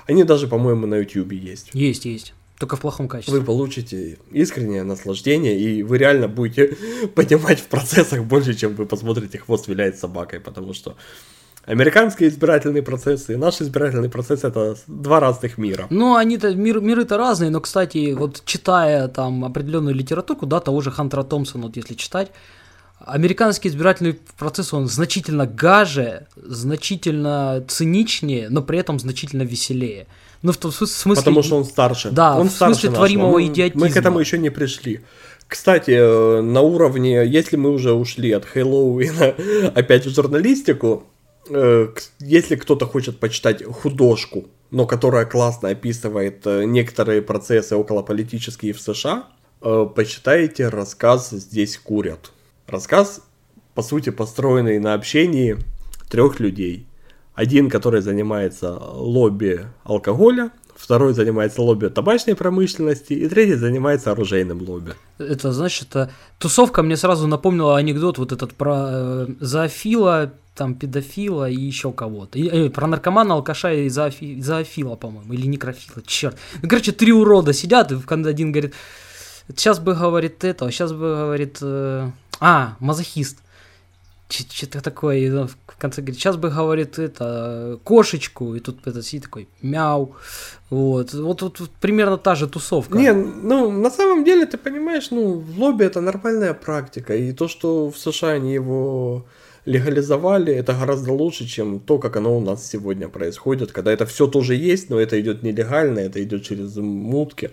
Они 0.08 0.24
даже, 0.24 0.48
по-моему, 0.48 0.88
на 0.88 0.96
YouTube 0.96 1.32
есть. 1.32 1.70
Есть, 1.74 2.06
есть. 2.06 2.34
Только 2.60 2.76
в 2.76 2.82
плохом 2.82 3.08
качестве. 3.08 3.40
Вы 3.40 3.46
получите 3.46 4.18
искреннее 4.32 4.84
наслаждение, 4.84 5.60
и 5.60 5.82
вы 5.84 5.98
реально 5.98 6.28
будете 6.28 6.76
понимать 7.16 7.60
в 7.60 7.68
процессах 7.68 8.24
больше, 8.24 8.54
чем 8.54 8.76
вы 8.76 8.86
посмотрите 8.86 9.40
«Хвост 9.40 9.68
виляет 9.68 9.98
собакой», 9.98 10.40
потому 10.40 10.74
что 10.74 10.96
Американский 11.66 12.28
избирательный 12.28 12.82
процесс 12.82 13.30
и 13.30 13.36
наш 13.36 13.62
избирательный 13.62 14.10
процесс 14.10 14.44
это 14.44 14.76
два 14.88 15.20
разных 15.20 15.58
мира. 15.58 15.88
Ну, 15.90 16.16
они-то 16.16 16.56
мир, 16.56 16.80
миры-то 16.80 17.18
разные, 17.18 17.52
но, 17.52 17.62
кстати, 17.62 18.14
вот 18.14 18.42
читая 18.46 19.08
там 19.08 19.46
определенную 19.46 19.94
литературу, 19.94 20.48
да, 20.48 20.60
того 20.60 20.82
же 20.82 20.90
Хантера 20.90 21.24
Томпсона, 21.24 21.66
вот 21.66 21.76
если 21.76 21.94
читать, 21.94 22.32
американский 23.00 23.70
избирательный 23.70 24.20
процесс, 24.38 24.74
он 24.74 24.88
значительно 24.88 25.46
гаже, 25.46 26.28
значительно 26.36 27.64
циничнее, 27.68 28.50
но 28.50 28.64
при 28.64 28.80
этом 28.80 29.00
значительно 29.00 29.44
веселее. 29.44 30.08
Ну, 30.42 30.52
в 30.54 30.58
том 30.58 30.72
смысле... 30.72 31.16
Потому 31.16 31.44
что 31.44 31.58
он 31.58 31.66
старше. 31.66 32.10
Да, 32.10 32.38
он 32.38 32.50
в 32.50 32.52
смысле 32.52 32.74
старше 32.74 32.92
творимого 32.92 33.38
нашего. 33.38 33.54
идиотизма. 33.54 33.86
Мы 33.86 33.94
к 33.94 33.98
этому 33.98 34.20
еще 34.20 34.40
не 34.40 34.50
пришли. 34.50 35.02
Кстати, 35.48 35.92
э, 35.92 36.42
на 36.42 36.62
уровне, 36.62 37.26
если 37.28 37.58
мы 37.58 37.70
уже 37.72 37.94
ушли 37.94 38.32
от 38.32 38.46
Хэллоуина 38.46 39.36
опять 39.76 40.06
в 40.06 40.16
журналистику, 40.16 41.04
если 41.50 42.56
кто-то 42.56 42.86
хочет 42.86 43.20
почитать 43.20 43.64
художку, 43.64 44.46
но 44.70 44.86
которая 44.86 45.26
классно 45.26 45.70
описывает 45.70 46.46
э, 46.46 46.64
некоторые 46.66 47.22
процессы 47.22 47.76
околополитические 47.76 48.74
в 48.74 48.80
США, 48.80 49.28
почитайте 49.60 50.70
рассказ 50.70 51.30
«Здесь 51.32 51.78
курят». 51.78 52.32
Рассказ, 52.68 53.22
по 53.76 53.84
сути, 53.84 54.10
построенный 54.10 54.80
на 54.80 54.94
общении 54.94 55.58
трех 56.10 56.40
людей– 56.40 56.88
один, 57.34 57.70
который 57.70 58.02
занимается 58.02 58.78
лобби 58.78 59.66
алкоголя, 59.84 60.52
второй 60.76 61.14
занимается 61.14 61.62
лобби 61.62 61.88
табачной 61.88 62.36
промышленности, 62.36 63.14
и 63.14 63.28
третий 63.28 63.56
занимается 63.56 64.12
оружейным 64.12 64.62
лобби. 64.62 64.94
Это, 65.18 65.52
значит, 65.52 65.96
тусовка 66.40 66.84
мне 66.84 66.98
сразу 66.98 67.28
напомнила 67.28 67.78
анекдот 67.78 68.18
вот 68.18 68.32
этот 68.32 68.54
про 68.54 68.88
э, 68.90 69.28
зоофила, 69.40 70.34
там, 70.56 70.76
педофила 70.76 71.50
и 71.50 71.56
еще 71.56 71.92
кого-то. 71.92 72.38
И, 72.38 72.48
э, 72.48 72.70
про 72.70 72.88
наркомана, 72.88 73.36
алкаша 73.36 73.74
и 73.74 73.90
зоофи, 73.90 74.42
зоофила, 74.42 74.96
по-моему, 74.96 75.34
или 75.34 75.48
некрофила, 75.48 76.04
черт. 76.06 76.38
Ну, 76.62 76.70
короче, 76.70 76.92
три 76.92 77.12
урода 77.12 77.54
сидят, 77.54 77.92
и 77.92 77.96
один 77.96 78.52
говорит, 78.52 78.74
сейчас 79.56 79.80
бы, 79.80 79.94
говорит, 79.94 80.44
это, 80.44 80.70
сейчас 80.72 80.92
бы, 80.92 81.16
говорит, 81.16 81.58
э, 81.62 82.12
а, 82.40 82.76
мазохист 82.80 83.38
что-то 84.30 84.82
такое, 84.82 85.18
и 85.18 85.30
в 85.30 85.58
конце 85.78 86.02
говорит, 86.02 86.20
сейчас 86.20 86.38
бы, 86.38 86.50
говорит, 86.50 87.00
это, 87.00 87.80
кошечку, 87.84 88.56
и 88.56 88.60
тут 88.60 88.88
этот 88.88 89.06
сидит 89.06 89.24
такой, 89.24 89.50
мяу, 89.62 90.16
вот, 90.70 91.14
вот, 91.14 91.42
вот, 91.42 91.60
вот 91.60 91.70
примерно 91.82 92.18
та 92.18 92.36
же 92.36 92.48
тусовка. 92.48 92.98
Не, 92.98 93.14
ну, 93.14 93.72
на 93.72 93.90
самом 93.90 94.24
деле, 94.24 94.46
ты 94.46 94.58
понимаешь, 94.58 95.12
ну, 95.12 95.34
в 95.34 95.60
лобби 95.60 95.84
это 95.84 96.02
нормальная 96.02 96.54
практика, 96.54 97.16
и 97.16 97.34
то, 97.34 97.48
что 97.48 97.90
в 97.90 97.98
США 97.98 98.30
они 98.30 98.54
его 98.54 99.26
легализовали, 99.66 100.54
это 100.54 100.74
гораздо 100.74 101.14
лучше, 101.14 101.46
чем 101.46 101.80
то, 101.80 101.98
как 101.98 102.16
оно 102.18 102.38
у 102.38 102.42
нас 102.42 102.68
сегодня 102.68 103.10
происходит, 103.10 103.72
когда 103.72 103.92
это 103.92 104.06
все 104.06 104.28
тоже 104.28 104.56
есть, 104.56 104.90
но 104.90 105.00
это 105.00 105.20
идет 105.20 105.44
нелегально, 105.44 106.00
это 106.00 106.24
идет 106.24 106.44
через 106.44 106.76
мутки 106.78 107.52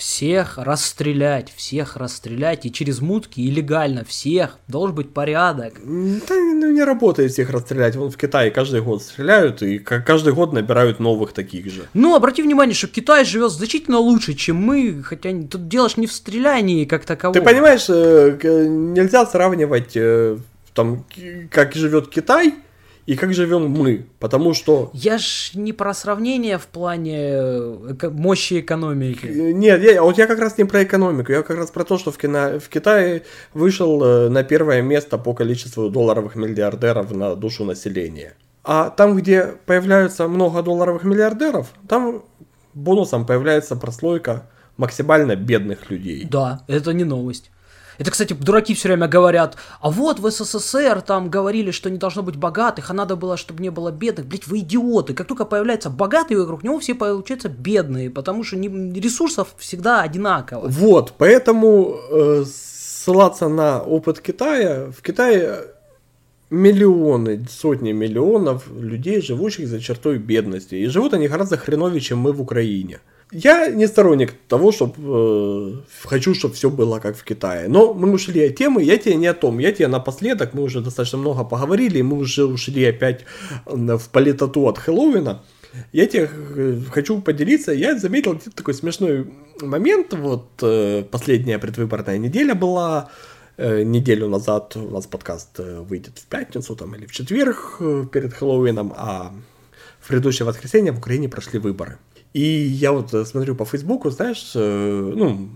всех 0.00 0.56
расстрелять, 0.56 1.52
всех 1.54 1.96
расстрелять, 1.96 2.64
и 2.64 2.72
через 2.72 3.00
мутки, 3.00 3.40
и 3.40 3.50
легально, 3.50 4.04
всех, 4.04 4.58
должен 4.66 4.96
быть 4.96 5.12
порядок. 5.12 5.74
Да 5.74 6.34
ну, 6.34 6.72
не 6.72 6.82
работает 6.82 7.32
всех 7.32 7.50
расстрелять, 7.50 7.96
вон 7.96 8.10
в 8.10 8.16
Китае 8.16 8.50
каждый 8.50 8.80
год 8.80 9.02
стреляют, 9.02 9.62
и 9.62 9.78
каждый 9.78 10.32
год 10.32 10.54
набирают 10.54 11.00
новых 11.00 11.32
таких 11.32 11.70
же. 11.70 11.82
Ну, 11.92 12.14
обрати 12.14 12.42
внимание, 12.42 12.74
что 12.74 12.88
Китай 12.88 13.24
живет 13.26 13.52
значительно 13.52 13.98
лучше, 13.98 14.32
чем 14.32 14.56
мы, 14.56 15.02
хотя 15.02 15.30
тут 15.50 15.68
дело 15.68 15.88
не 15.96 16.06
в 16.06 16.12
стрелянии 16.12 16.86
как 16.86 17.04
такового. 17.04 17.38
Ты 17.38 17.44
понимаешь, 17.44 17.86
э, 17.88 18.38
нельзя 18.68 19.26
сравнивать 19.26 19.92
э, 19.96 20.38
там, 20.74 21.04
как 21.50 21.74
живет 21.74 22.08
Китай, 22.08 22.54
и 23.10 23.16
как 23.16 23.34
живем 23.34 23.68
мы, 23.68 24.06
потому 24.20 24.54
что... 24.54 24.90
Я 24.92 25.18
ж 25.18 25.50
не 25.54 25.72
про 25.72 25.94
сравнение 25.94 26.58
в 26.58 26.66
плане 26.66 27.18
э, 27.18 28.10
мощи 28.10 28.60
экономики. 28.60 29.26
Э, 29.26 29.52
нет, 29.52 29.82
я, 29.82 30.02
вот 30.02 30.16
я 30.18 30.28
как 30.28 30.38
раз 30.38 30.58
не 30.58 30.64
про 30.64 30.84
экономику, 30.84 31.32
я 31.32 31.42
как 31.42 31.56
раз 31.56 31.70
про 31.70 31.84
то, 31.84 31.98
что 31.98 32.12
в, 32.12 32.18
кино, 32.18 32.60
в 32.60 32.68
Китае 32.68 33.24
вышел 33.52 34.00
э, 34.04 34.28
на 34.28 34.44
первое 34.44 34.82
место 34.82 35.18
по 35.18 35.34
количеству 35.34 35.90
долларовых 35.90 36.36
миллиардеров 36.36 37.10
на 37.10 37.34
душу 37.34 37.64
населения. 37.64 38.34
А 38.62 38.90
там, 38.90 39.16
где 39.16 39.54
появляются 39.66 40.28
много 40.28 40.62
долларовых 40.62 41.02
миллиардеров, 41.02 41.72
там 41.88 42.22
бонусом 42.74 43.26
появляется 43.26 43.74
прослойка 43.74 44.48
максимально 44.76 45.34
бедных 45.34 45.90
людей. 45.90 46.26
Да, 46.30 46.62
это 46.68 46.92
не 46.92 47.04
новость. 47.04 47.50
Это, 48.00 48.10
кстати, 48.10 48.32
дураки 48.32 48.72
все 48.72 48.88
время 48.88 49.08
говорят, 49.08 49.58
а 49.78 49.90
вот 49.90 50.20
в 50.20 50.30
СССР 50.30 51.02
там 51.02 51.28
говорили, 51.28 51.70
что 51.70 51.90
не 51.90 51.98
должно 51.98 52.22
быть 52.22 52.36
богатых, 52.36 52.90
а 52.90 52.94
надо 52.94 53.14
было, 53.14 53.36
чтобы 53.36 53.62
не 53.62 53.68
было 53.68 53.90
бедных. 53.90 54.24
Блять, 54.24 54.46
вы 54.46 54.60
идиоты. 54.60 55.12
Как 55.12 55.26
только 55.26 55.44
появляется 55.44 55.90
богатый 55.90 56.36
вокруг 56.36 56.64
него, 56.64 56.78
все 56.78 56.94
получаются 56.94 57.50
бедные, 57.50 58.08
потому 58.08 58.42
что 58.42 58.56
ресурсов 58.56 59.54
всегда 59.58 60.00
одинаково. 60.00 60.66
Вот, 60.66 61.12
поэтому 61.18 61.94
э, 62.10 62.44
ссылаться 62.46 63.48
на 63.48 63.82
опыт 63.82 64.20
Китая, 64.20 64.90
в 64.96 65.02
Китае 65.02 65.66
миллионы, 66.48 67.46
сотни 67.50 67.92
миллионов 67.92 68.66
людей, 68.74 69.20
живущих 69.20 69.68
за 69.68 69.78
чертой 69.78 70.16
бедности. 70.16 70.74
И 70.74 70.86
живут 70.86 71.12
они 71.12 71.28
гораздо 71.28 71.58
хреновее, 71.58 72.00
чем 72.00 72.20
мы 72.20 72.32
в 72.32 72.40
Украине. 72.40 73.00
Я 73.32 73.68
не 73.68 73.86
сторонник 73.86 74.34
того, 74.48 74.72
чтобы 74.72 74.94
э, 74.98 76.08
хочу, 76.08 76.34
чтобы 76.34 76.54
все 76.54 76.68
было 76.68 76.98
как 76.98 77.16
в 77.16 77.22
Китае. 77.22 77.68
Но 77.68 77.94
мы 77.94 78.10
ушли 78.10 78.48
от 78.48 78.56
темы, 78.56 78.82
я 78.82 78.96
тебе 78.98 79.14
не 79.14 79.28
о 79.28 79.34
том. 79.34 79.60
Я 79.60 79.70
тебе 79.70 79.86
напоследок, 79.86 80.52
мы 80.52 80.62
уже 80.62 80.80
достаточно 80.80 81.18
много 81.18 81.44
поговорили, 81.44 82.02
мы 82.02 82.18
уже 82.18 82.44
ушли 82.44 82.84
опять 82.84 83.24
в 83.66 84.08
политоту 84.10 84.66
от 84.66 84.78
Хэллоуина. 84.78 85.42
Я 85.92 86.06
тебе 86.06 86.28
э, 86.32 86.80
хочу 86.90 87.20
поделиться, 87.20 87.72
я 87.72 87.96
заметил 87.96 88.40
такой 88.54 88.74
смешной 88.74 89.32
момент, 89.60 90.12
вот 90.14 90.48
э, 90.62 91.04
последняя 91.08 91.58
предвыборная 91.58 92.18
неделя 92.18 92.54
была, 92.54 93.10
э, 93.56 93.84
неделю 93.84 94.28
назад 94.28 94.76
у 94.76 94.90
нас 94.90 95.06
подкаст 95.06 95.58
выйдет 95.58 96.18
в 96.18 96.26
пятницу 96.26 96.74
там, 96.74 96.94
или 96.96 97.06
в 97.06 97.12
четверг 97.12 97.78
перед 98.10 98.34
Хэллоуином, 98.34 98.92
а 98.96 99.32
в 100.00 100.08
предыдущее 100.08 100.46
воскресенье 100.46 100.92
в 100.92 100.98
Украине 100.98 101.28
прошли 101.28 101.60
выборы. 101.60 101.98
И 102.32 102.42
я 102.42 102.92
вот 102.92 103.12
э, 103.12 103.24
смотрю 103.24 103.54
по 103.54 103.64
Фейсбуку, 103.64 104.10
знаешь, 104.10 104.52
э, 104.54 105.12
ну, 105.16 105.48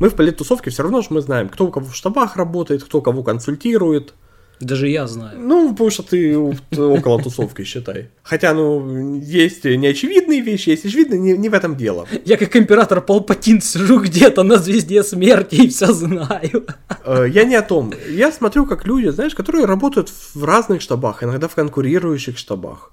мы 0.00 0.08
в 0.08 0.14
политтусовке 0.14 0.70
все 0.70 0.82
равно 0.82 1.02
же 1.02 1.08
мы 1.10 1.20
знаем, 1.20 1.48
кто 1.48 1.66
у 1.66 1.70
кого 1.70 1.86
в 1.86 1.94
штабах 1.94 2.36
работает, 2.36 2.82
кто 2.82 3.00
кого 3.00 3.22
консультирует. 3.22 4.14
Даже 4.58 4.88
я 4.88 5.06
знаю. 5.08 5.40
Ну, 5.40 5.72
потому 5.72 5.90
что 5.90 6.02
ты 6.04 6.38
около 6.38 7.20
тусовки, 7.20 7.64
считай. 7.64 8.10
Хотя, 8.22 8.54
ну, 8.54 9.18
есть 9.20 9.64
неочевидные 9.64 10.40
вещи, 10.40 10.70
есть 10.70 10.84
очевидные, 10.84 11.18
не, 11.18 11.32
не 11.36 11.48
в 11.48 11.54
этом 11.54 11.76
дело. 11.76 12.06
Я 12.24 12.36
как 12.36 12.54
император 12.56 13.00
Палпатин 13.00 13.60
сижу 13.60 14.00
где-то 14.00 14.44
на 14.44 14.56
звезде 14.56 15.02
смерти 15.02 15.56
и 15.56 15.68
все 15.68 15.92
знаю. 15.92 16.66
Э, 17.04 17.26
я 17.28 17.44
не 17.44 17.56
о 17.56 17.62
том. 17.62 17.92
Я 18.08 18.30
смотрю, 18.30 18.66
как 18.66 18.86
люди, 18.86 19.08
знаешь, 19.08 19.34
которые 19.34 19.66
работают 19.66 20.10
в 20.34 20.44
разных 20.44 20.80
штабах, 20.80 21.24
иногда 21.24 21.48
в 21.48 21.54
конкурирующих 21.54 22.38
штабах. 22.38 22.92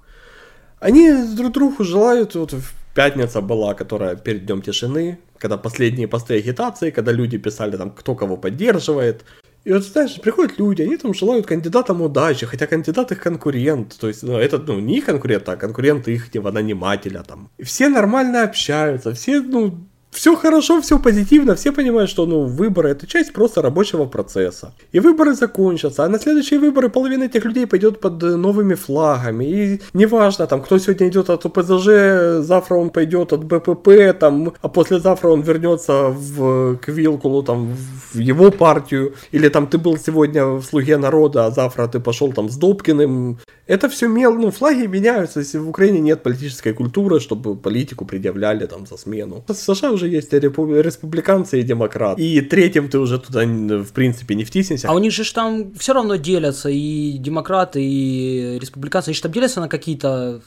Они 0.80 1.12
друг 1.36 1.52
другу 1.52 1.84
желают 1.84 2.34
вот 2.34 2.54
пятница 3.00 3.40
была, 3.40 3.72
которая 3.72 4.14
перед 4.14 4.44
Днем 4.44 4.60
тишины, 4.60 5.18
когда 5.38 5.56
последние 5.56 6.06
посты 6.06 6.34
агитации, 6.34 6.90
когда 6.90 7.12
люди 7.12 7.38
писали 7.38 7.78
там, 7.78 7.90
кто 7.90 8.14
кого 8.14 8.36
поддерживает. 8.36 9.24
И 9.64 9.72
вот, 9.72 9.84
знаешь, 9.84 10.20
приходят 10.20 10.58
люди, 10.58 10.82
они 10.82 10.98
там 10.98 11.14
желают 11.14 11.46
кандидатам 11.46 12.02
удачи, 12.02 12.44
хотя 12.44 12.66
кандидат 12.66 13.12
их 13.12 13.20
конкурент. 13.20 13.96
То 13.98 14.08
есть, 14.08 14.22
ну, 14.22 14.36
это, 14.36 14.58
ну, 14.58 14.80
не 14.80 14.98
их 14.98 15.06
конкурент, 15.06 15.48
а 15.48 15.56
конкурент 15.56 16.08
их 16.08 16.34
нанимателя 16.34 17.22
там. 17.22 17.48
Все 17.62 17.88
нормально 17.88 18.42
общаются, 18.42 19.14
все, 19.14 19.40
ну, 19.40 19.78
все 20.10 20.34
хорошо, 20.36 20.80
все 20.80 20.98
позитивно, 20.98 21.54
все 21.54 21.72
понимают, 21.72 22.10
что 22.10 22.26
ну, 22.26 22.44
выборы 22.44 22.90
это 22.90 23.06
часть 23.06 23.32
просто 23.32 23.62
рабочего 23.62 24.06
процесса. 24.06 24.72
И 24.92 25.00
выборы 25.00 25.34
закончатся, 25.34 26.04
а 26.04 26.08
на 26.08 26.18
следующие 26.18 26.58
выборы 26.58 26.88
половина 26.88 27.24
этих 27.24 27.44
людей 27.44 27.66
пойдет 27.66 28.00
под 28.00 28.20
новыми 28.22 28.74
флагами. 28.74 29.44
И 29.44 29.80
неважно, 29.94 30.46
там, 30.46 30.62
кто 30.62 30.78
сегодня 30.78 31.08
идет 31.08 31.30
от 31.30 31.46
ОПЗЖ, 31.46 32.44
завтра 32.44 32.74
он 32.74 32.90
пойдет 32.90 33.32
от 33.32 33.44
БПП, 33.44 34.18
там, 34.18 34.52
а 34.60 34.68
послезавтра 34.68 35.28
он 35.28 35.42
вернется 35.42 36.08
в, 36.08 36.76
к 36.76 36.88
Вилкулу, 36.88 37.42
там, 37.42 37.76
в 38.12 38.18
его 38.18 38.50
партию. 38.50 39.14
Или 39.30 39.48
там 39.48 39.66
ты 39.66 39.78
был 39.78 39.96
сегодня 39.96 40.44
в 40.44 40.62
«Слуге 40.62 40.96
народа», 40.96 41.46
а 41.46 41.50
завтра 41.50 41.86
ты 41.86 42.00
пошел 42.00 42.32
там 42.32 42.48
с 42.48 42.56
Добкиным. 42.56 43.38
Это 43.66 43.88
все 43.88 44.08
мел, 44.08 44.34
ну, 44.34 44.50
флаги 44.50 44.86
меняются, 44.86 45.40
если 45.40 45.58
в 45.58 45.68
Украине 45.68 46.00
нет 46.00 46.22
политической 46.22 46.72
культуры, 46.72 47.20
чтобы 47.20 47.54
политику 47.54 48.04
предъявляли 48.04 48.66
там 48.66 48.86
за 48.86 48.96
смену. 48.96 49.44
США 49.48 49.92
уже 49.92 49.99
есть 50.08 50.32
республиканцы 50.32 51.60
и 51.60 51.62
демократы. 51.62 52.22
И 52.22 52.40
третьим 52.40 52.88
ты 52.88 52.98
уже 52.98 53.18
туда, 53.18 53.44
в 53.44 53.92
принципе, 53.92 54.34
не 54.34 54.44
втиснешься. 54.44 54.88
А 54.88 54.94
у 54.94 54.98
них 54.98 55.12
же 55.12 55.30
там 55.32 55.72
все 55.74 55.92
равно 55.92 56.16
делятся 56.16 56.68
и 56.68 57.18
демократы, 57.18 57.82
и 57.82 58.58
республиканцы. 58.60 59.08
Они 59.08 59.14
же 59.14 59.22
там 59.22 59.32
делятся 59.32 59.60
на 59.60 59.68
какие-то 59.68 60.42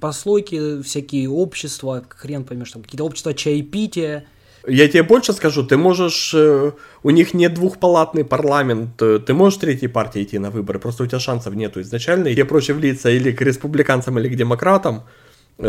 послойки, 0.00 0.82
всякие 0.82 1.28
общества, 1.28 2.04
хрен 2.08 2.44
поймешь, 2.44 2.72
там 2.72 2.82
какие-то 2.82 3.04
общества 3.04 3.34
чаепития. 3.34 4.26
Я 4.66 4.88
тебе 4.88 5.02
больше 5.02 5.32
скажу, 5.32 5.64
ты 5.64 5.76
можешь, 5.76 6.34
э, 6.34 6.72
у 7.02 7.10
них 7.10 7.32
не 7.32 7.48
двухпалатный 7.48 8.24
парламент, 8.24 9.00
э, 9.00 9.18
ты 9.18 9.32
можешь 9.32 9.58
третьей 9.58 9.88
партии 9.88 10.22
идти 10.22 10.38
на 10.38 10.50
выборы, 10.50 10.78
просто 10.78 11.04
у 11.04 11.06
тебя 11.06 11.18
шансов 11.18 11.54
нету 11.54 11.80
изначально, 11.80 12.28
и 12.28 12.34
тебе 12.34 12.44
проще 12.44 12.74
влиться 12.74 13.08
или 13.08 13.32
к 13.32 13.40
республиканцам, 13.40 14.18
или 14.18 14.28
к 14.28 14.36
демократам, 14.36 15.04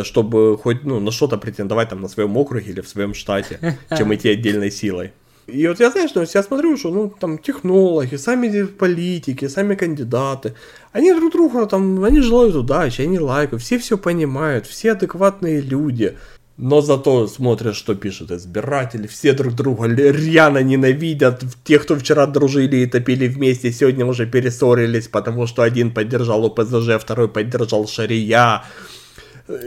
чтобы 0.04 0.58
хоть 0.58 0.84
ну, 0.84 1.00
на 1.00 1.12
что-то 1.12 1.38
претендовать 1.38 1.90
там 1.90 2.02
на 2.02 2.08
своем 2.08 2.36
округе 2.38 2.72
или 2.72 2.82
в 2.82 2.88
своем 2.88 3.14
штате, 3.14 3.78
чем 3.98 4.14
идти 4.14 4.30
отдельной 4.30 4.72
силой. 4.72 5.12
И 5.48 5.68
вот 5.68 5.80
я, 5.80 5.90
знаешь, 5.92 6.12
ну, 6.16 6.24
я 6.34 6.44
смотрю, 6.44 6.78
что 6.78 6.92
ну, 6.92 7.14
там 7.20 7.38
технологи, 7.38 8.16
сами 8.16 8.64
политики, 8.66 9.48
сами 9.48 9.76
кандидаты, 9.76 10.54
они 10.94 11.14
друг 11.14 11.32
друга 11.32 11.66
там, 11.66 12.04
они 12.04 12.22
желают 12.22 12.56
удачи, 12.56 13.02
они 13.02 13.20
лайкают, 13.20 13.64
все 13.64 13.78
все 13.78 13.98
понимают, 13.98 14.66
все 14.68 14.92
адекватные 14.92 15.62
люди. 15.62 16.16
Но 16.58 16.82
зато 16.82 17.28
смотришь, 17.28 17.76
что 17.76 17.96
пишут 17.96 18.32
избиратели, 18.32 19.08
все 19.08 19.34
друг 19.34 19.56
друга 19.56 19.88
рьяно 19.88 20.60
ненавидят. 20.62 21.44
Те, 21.64 21.80
кто 21.80 21.96
вчера 21.96 22.28
дружили 22.28 22.78
и 22.78 22.86
топили 22.86 23.28
вместе, 23.28 23.72
сегодня 23.72 24.06
уже 24.06 24.28
перессорились, 24.28 25.08
потому 25.08 25.48
что 25.48 25.64
один 25.64 25.92
поддержал 25.92 26.46
ОПЗЖ, 26.46 27.00
второй 27.00 27.30
поддержал 27.30 27.88
Шария. 27.88 28.64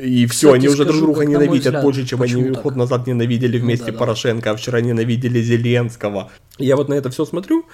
И 0.03 0.27
все, 0.27 0.49
Кстати, 0.49 0.55
они 0.55 0.69
уже 0.69 0.85
друг 0.85 1.01
друга 1.01 1.25
ненавидят 1.25 1.67
взгляд, 1.67 1.83
больше, 1.83 2.07
чем 2.07 2.23
они 2.23 2.53
так? 2.53 2.63
год 2.63 2.77
назад 2.77 3.07
ненавидели 3.07 3.59
ну 3.59 3.65
вместе 3.65 3.87
ну, 3.87 3.93
да, 3.93 3.99
Порошенко, 3.99 4.51
а 4.51 4.57
вчера 4.57 4.81
ненавидели 4.81 5.41
Зеленского. 5.41 6.31
Я 6.59 6.77
вот 6.77 6.89
на 6.89 6.95
это 6.95 7.11
все 7.11 7.25
смотрю 7.25 7.65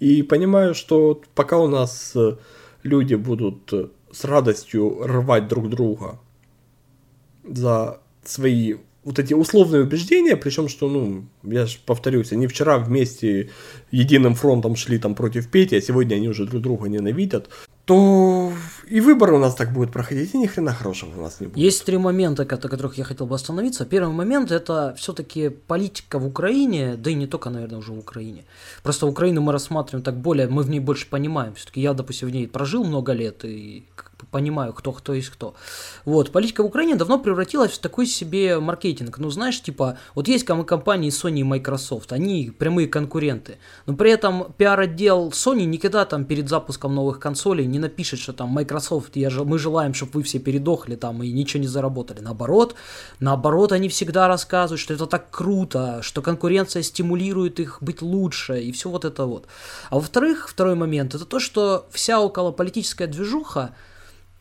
и 0.00 0.22
понимаю, 0.22 0.74
что 0.74 1.20
пока 1.34 1.58
у 1.58 1.68
нас 1.68 2.12
э, 2.14 2.36
люди 2.82 3.14
будут 3.14 3.72
э, 3.72 3.88
с 4.12 4.24
радостью 4.24 5.00
рвать 5.02 5.48
друг 5.48 5.68
друга 5.70 6.18
за 7.44 8.00
свои 8.24 8.74
вот 9.06 9.20
эти 9.20 9.34
условные 9.34 9.82
убеждения, 9.82 10.36
причем, 10.36 10.68
что, 10.68 10.88
ну, 10.88 11.26
я 11.44 11.66
же 11.66 11.78
повторюсь, 11.86 12.32
они 12.32 12.48
вчера 12.48 12.78
вместе 12.78 13.50
единым 13.92 14.34
фронтом 14.34 14.74
шли 14.74 14.98
там 14.98 15.14
против 15.14 15.48
Пети, 15.48 15.76
а 15.76 15.80
сегодня 15.80 16.16
они 16.16 16.28
уже 16.28 16.44
друг 16.44 16.60
друга 16.60 16.88
ненавидят, 16.88 17.48
то 17.84 18.52
и 18.86 19.00
выборы 19.00 19.34
у 19.34 19.38
нас 19.38 19.54
так 19.54 19.72
будут 19.72 19.92
проходить, 19.92 20.34
и 20.34 20.38
ни 20.38 20.46
хрена 20.46 20.72
хорошего 20.72 21.18
у 21.18 21.22
нас 21.22 21.40
не 21.40 21.46
будет. 21.46 21.56
Есть 21.56 21.84
три 21.84 21.98
момента, 21.98 22.42
о 22.42 22.46
которых 22.46 22.98
я 22.98 23.04
хотел 23.04 23.26
бы 23.26 23.34
остановиться. 23.34 23.84
Первый 23.84 24.12
момент– 24.12 24.50
это 24.52 24.94
все-таки 24.96 25.48
политика 25.48 26.18
в 26.18 26.26
Украине, 26.26 26.96
да 26.96 27.10
и 27.10 27.14
не 27.14 27.26
только, 27.26 27.50
наверное, 27.50 27.78
уже 27.78 27.92
в 27.92 27.98
Украине. 27.98 28.44
Просто 28.82 29.06
Украину 29.06 29.40
мы 29.40 29.52
рассматриваем 29.52 30.04
так 30.04 30.16
более, 30.16 30.48
мы 30.48 30.62
в 30.62 30.70
ней 30.70 30.80
больше 30.80 31.08
понимаем. 31.08 31.54
Все-таки 31.54 31.80
я, 31.80 31.94
допустим, 31.94 32.28
в 32.28 32.30
ней 32.30 32.46
прожил 32.46 32.84
много 32.84 33.12
лет, 33.12 33.44
и 33.44 33.84
понимаю, 34.30 34.72
кто 34.72 34.92
кто 34.92 35.14
есть 35.14 35.30
кто. 35.30 35.54
Вот, 36.04 36.32
политика 36.32 36.62
в 36.62 36.66
Украине 36.66 36.96
давно 36.96 37.18
превратилась 37.18 37.72
в 37.72 37.78
такой 37.78 38.06
себе 38.06 38.58
маркетинг. 38.58 39.18
Ну, 39.18 39.30
знаешь, 39.30 39.60
типа, 39.62 39.98
вот 40.14 40.28
есть 40.28 40.44
компании 40.44 41.10
Sony 41.10 41.40
и 41.40 41.44
Microsoft, 41.44 42.12
они 42.12 42.50
прямые 42.50 42.88
конкуренты, 42.88 43.58
но 43.86 43.94
при 43.94 44.10
этом 44.10 44.52
пиар-отдел 44.56 45.30
Sony 45.30 45.64
никогда 45.64 46.04
там 46.04 46.24
перед 46.24 46.48
запуском 46.48 46.94
новых 46.94 47.18
консолей 47.20 47.66
не 47.66 47.78
напишет, 47.78 48.20
что 48.20 48.32
там 48.32 48.48
Microsoft, 48.48 49.16
я, 49.16 49.30
мы 49.30 49.58
желаем, 49.58 49.94
чтобы 49.94 50.12
вы 50.14 50.22
все 50.22 50.38
передохли 50.38 50.96
там 50.96 51.22
и 51.22 51.32
ничего 51.32 51.60
не 51.60 51.68
заработали. 51.68 52.20
Наоборот, 52.20 52.74
наоборот, 53.20 53.72
они 53.72 53.88
всегда 53.88 54.28
рассказывают, 54.28 54.80
что 54.80 54.94
это 54.94 55.06
так 55.06 55.30
круто, 55.30 56.00
что 56.02 56.22
конкуренция 56.22 56.82
стимулирует 56.82 57.60
их 57.60 57.78
быть 57.80 58.02
лучше 58.02 58.60
и 58.60 58.72
все 58.72 58.90
вот 58.90 59.04
это 59.04 59.26
вот. 59.26 59.46
А 59.90 59.96
во-вторых, 59.96 60.48
второй 60.48 60.74
момент, 60.74 61.14
это 61.14 61.24
то, 61.24 61.40
что 61.40 61.86
вся 61.90 62.20
околополитическая 62.20 63.08
движуха, 63.08 63.74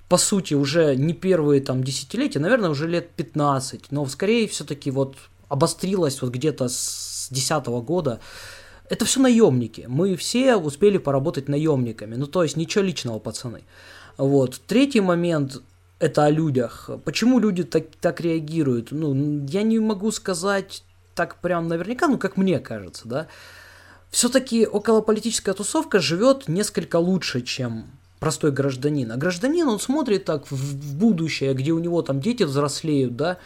по 0.07 0.17
сути, 0.17 0.53
уже 0.53 0.95
не 0.95 1.13
первые 1.13 1.61
там 1.61 1.83
десятилетия, 1.83 2.39
наверное, 2.39 2.69
уже 2.69 2.87
лет 2.87 3.09
15, 3.11 3.91
но 3.91 4.05
скорее 4.05 4.47
все-таки 4.47 4.91
вот 4.91 5.15
обострилась 5.49 6.21
вот 6.21 6.31
где-то 6.31 6.67
с 6.67 7.27
10 7.31 7.65
года. 7.83 8.19
Это 8.89 9.05
все 9.05 9.19
наемники. 9.19 9.85
Мы 9.87 10.15
все 10.15 10.55
успели 10.55 10.99
поработать 10.99 11.49
наемниками. 11.49 12.15
Ну, 12.15 12.27
то 12.27 12.43
есть 12.43 12.55
ничего 12.55 12.83
личного, 12.83 13.17
пацаны. 13.17 13.63
Вот. 14.17 14.61
Третий 14.67 15.01
момент 15.01 15.61
это 15.99 16.25
о 16.25 16.29
людях. 16.29 16.89
Почему 17.03 17.39
люди 17.39 17.63
так, 17.63 17.85
так 17.99 18.21
реагируют? 18.21 18.91
Ну, 18.91 19.45
я 19.47 19.63
не 19.63 19.79
могу 19.79 20.11
сказать 20.11 20.83
так 21.15 21.39
прям 21.41 21.67
наверняка, 21.67 22.07
ну, 22.07 22.17
как 22.17 22.37
мне 22.37 22.59
кажется, 22.59 23.07
да. 23.07 23.27
Все-таки 24.11 24.67
околополитическая 24.67 25.55
тусовка 25.55 25.99
живет 25.99 26.47
несколько 26.47 26.97
лучше, 26.97 27.41
чем 27.41 27.87
простой 28.19 28.51
гражданин. 28.51 29.11
А 29.11 29.17
гражданин, 29.17 29.67
он 29.67 29.79
смотрит 29.79 30.25
так 30.25 30.49
в 30.49 30.95
будущее, 30.95 31.53
где 31.53 31.71
у 31.71 31.79
него 31.79 32.01
там 32.01 32.19
дети 32.19 32.43
взрослеют, 32.43 33.15
да, 33.15 33.37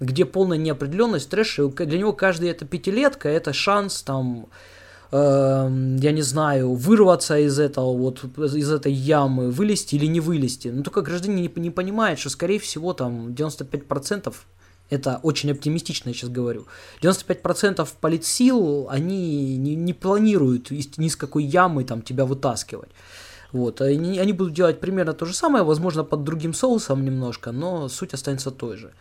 где 0.00 0.24
полная 0.24 0.58
неопределенность, 0.58 1.28
трэш, 1.30 1.58
и 1.58 1.68
для 1.68 1.98
него 1.98 2.12
каждая 2.12 2.50
эта 2.50 2.64
пятилетка 2.64 3.28
это 3.28 3.52
шанс 3.52 4.02
там, 4.02 4.46
э, 5.10 5.16
я 6.00 6.12
не 6.12 6.22
знаю, 6.22 6.74
вырваться 6.74 7.38
из 7.38 7.58
этого 7.58 7.96
вот, 7.96 8.24
из 8.38 8.70
этой 8.70 8.92
ямы, 8.92 9.50
вылезти 9.50 9.96
или 9.96 10.06
не 10.06 10.20
вылезти. 10.20 10.68
Но 10.68 10.82
только 10.82 11.02
гражданин 11.02 11.36
не, 11.36 11.52
не 11.56 11.70
понимает, 11.70 12.18
что 12.18 12.30
скорее 12.30 12.58
всего 12.58 12.92
там 12.92 13.28
95% 13.28 14.34
это 14.90 15.20
очень 15.22 15.50
оптимистично, 15.50 16.10
я 16.10 16.14
сейчас 16.14 16.30
говорю. 16.30 16.66
95% 17.02 17.86
политсил, 18.00 18.88
они 18.88 19.56
не, 19.58 19.74
не 19.74 19.92
планируют 19.92 20.70
из, 20.70 20.96
ни 20.96 21.08
с 21.08 21.16
какой 21.16 21.44
ямы 21.44 21.84
там 21.84 22.02
тебя 22.02 22.24
вытаскивать. 22.24 22.90
Вот, 23.52 23.80
они, 23.80 24.18
они 24.18 24.32
будут 24.32 24.52
делать 24.52 24.80
примерно 24.80 25.14
то 25.14 25.24
же 25.24 25.34
самое, 25.34 25.64
возможно, 25.64 26.04
под 26.04 26.24
другим 26.24 26.52
соусом 26.52 27.04
немножко, 27.04 27.50
но 27.52 27.88
суть 27.88 28.14
останется 28.14 28.50
той 28.50 28.76
же. 28.76 28.92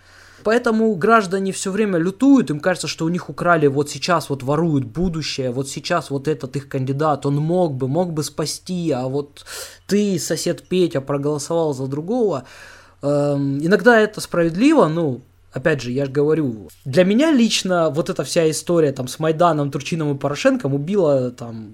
Поэтому 0.43 0.95
граждане 0.95 1.51
все 1.51 1.71
время 1.71 1.97
лютуют, 1.97 2.49
им 2.49 2.59
кажется, 2.59 2.87
что 2.87 3.05
у 3.05 3.09
них 3.09 3.29
украли, 3.29 3.67
вот 3.67 3.89
сейчас 3.89 4.29
вот 4.29 4.43
воруют 4.43 4.85
будущее, 4.85 5.51
вот 5.51 5.67
сейчас 5.67 6.09
вот 6.09 6.27
этот 6.27 6.55
их 6.55 6.69
кандидат, 6.69 7.25
он 7.25 7.35
мог 7.35 7.73
бы, 7.73 7.87
мог 7.87 8.13
бы 8.13 8.23
спасти, 8.23 8.91
а 8.91 9.07
вот 9.07 9.45
ты, 9.87 10.17
сосед 10.19 10.63
Петя, 10.67 11.01
проголосовал 11.01 11.73
за 11.73 11.87
другого. 11.87 12.45
Эм, 13.01 13.59
иногда 13.65 13.99
это 13.99 14.21
справедливо, 14.21 14.87
ну, 14.87 15.21
опять 15.51 15.81
же, 15.81 15.91
я 15.91 16.05
же 16.05 16.11
говорю, 16.11 16.69
для 16.85 17.03
меня 17.03 17.31
лично 17.31 17.89
вот 17.89 18.09
эта 18.09 18.23
вся 18.23 18.49
история 18.49 18.91
там 18.91 19.07
с 19.07 19.19
Майданом, 19.19 19.71
Турчином 19.71 20.15
и 20.15 20.17
Порошенком 20.17 20.73
убила 20.73 21.31
там 21.31 21.73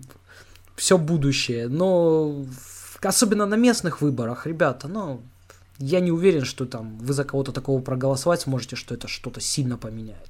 все 0.76 0.98
будущее. 0.98 1.68
Но 1.68 2.46
особенно 3.02 3.46
на 3.46 3.56
местных 3.56 4.02
выборах, 4.02 4.48
ребята, 4.48 4.88
ну, 4.88 5.22
я 5.80 6.00
не 6.00 6.12
уверен, 6.12 6.46
что 6.46 6.66
там 6.66 6.98
вы 6.98 7.14
за 7.14 7.24
кого-то 7.24 7.52
такого 7.52 7.82
проголосовать 7.82 8.42
сможете, 8.42 8.76
что 8.76 8.94
это 8.96 9.08
что-то 9.08 9.42
сильно 9.42 9.78
поменяет. 9.78 10.30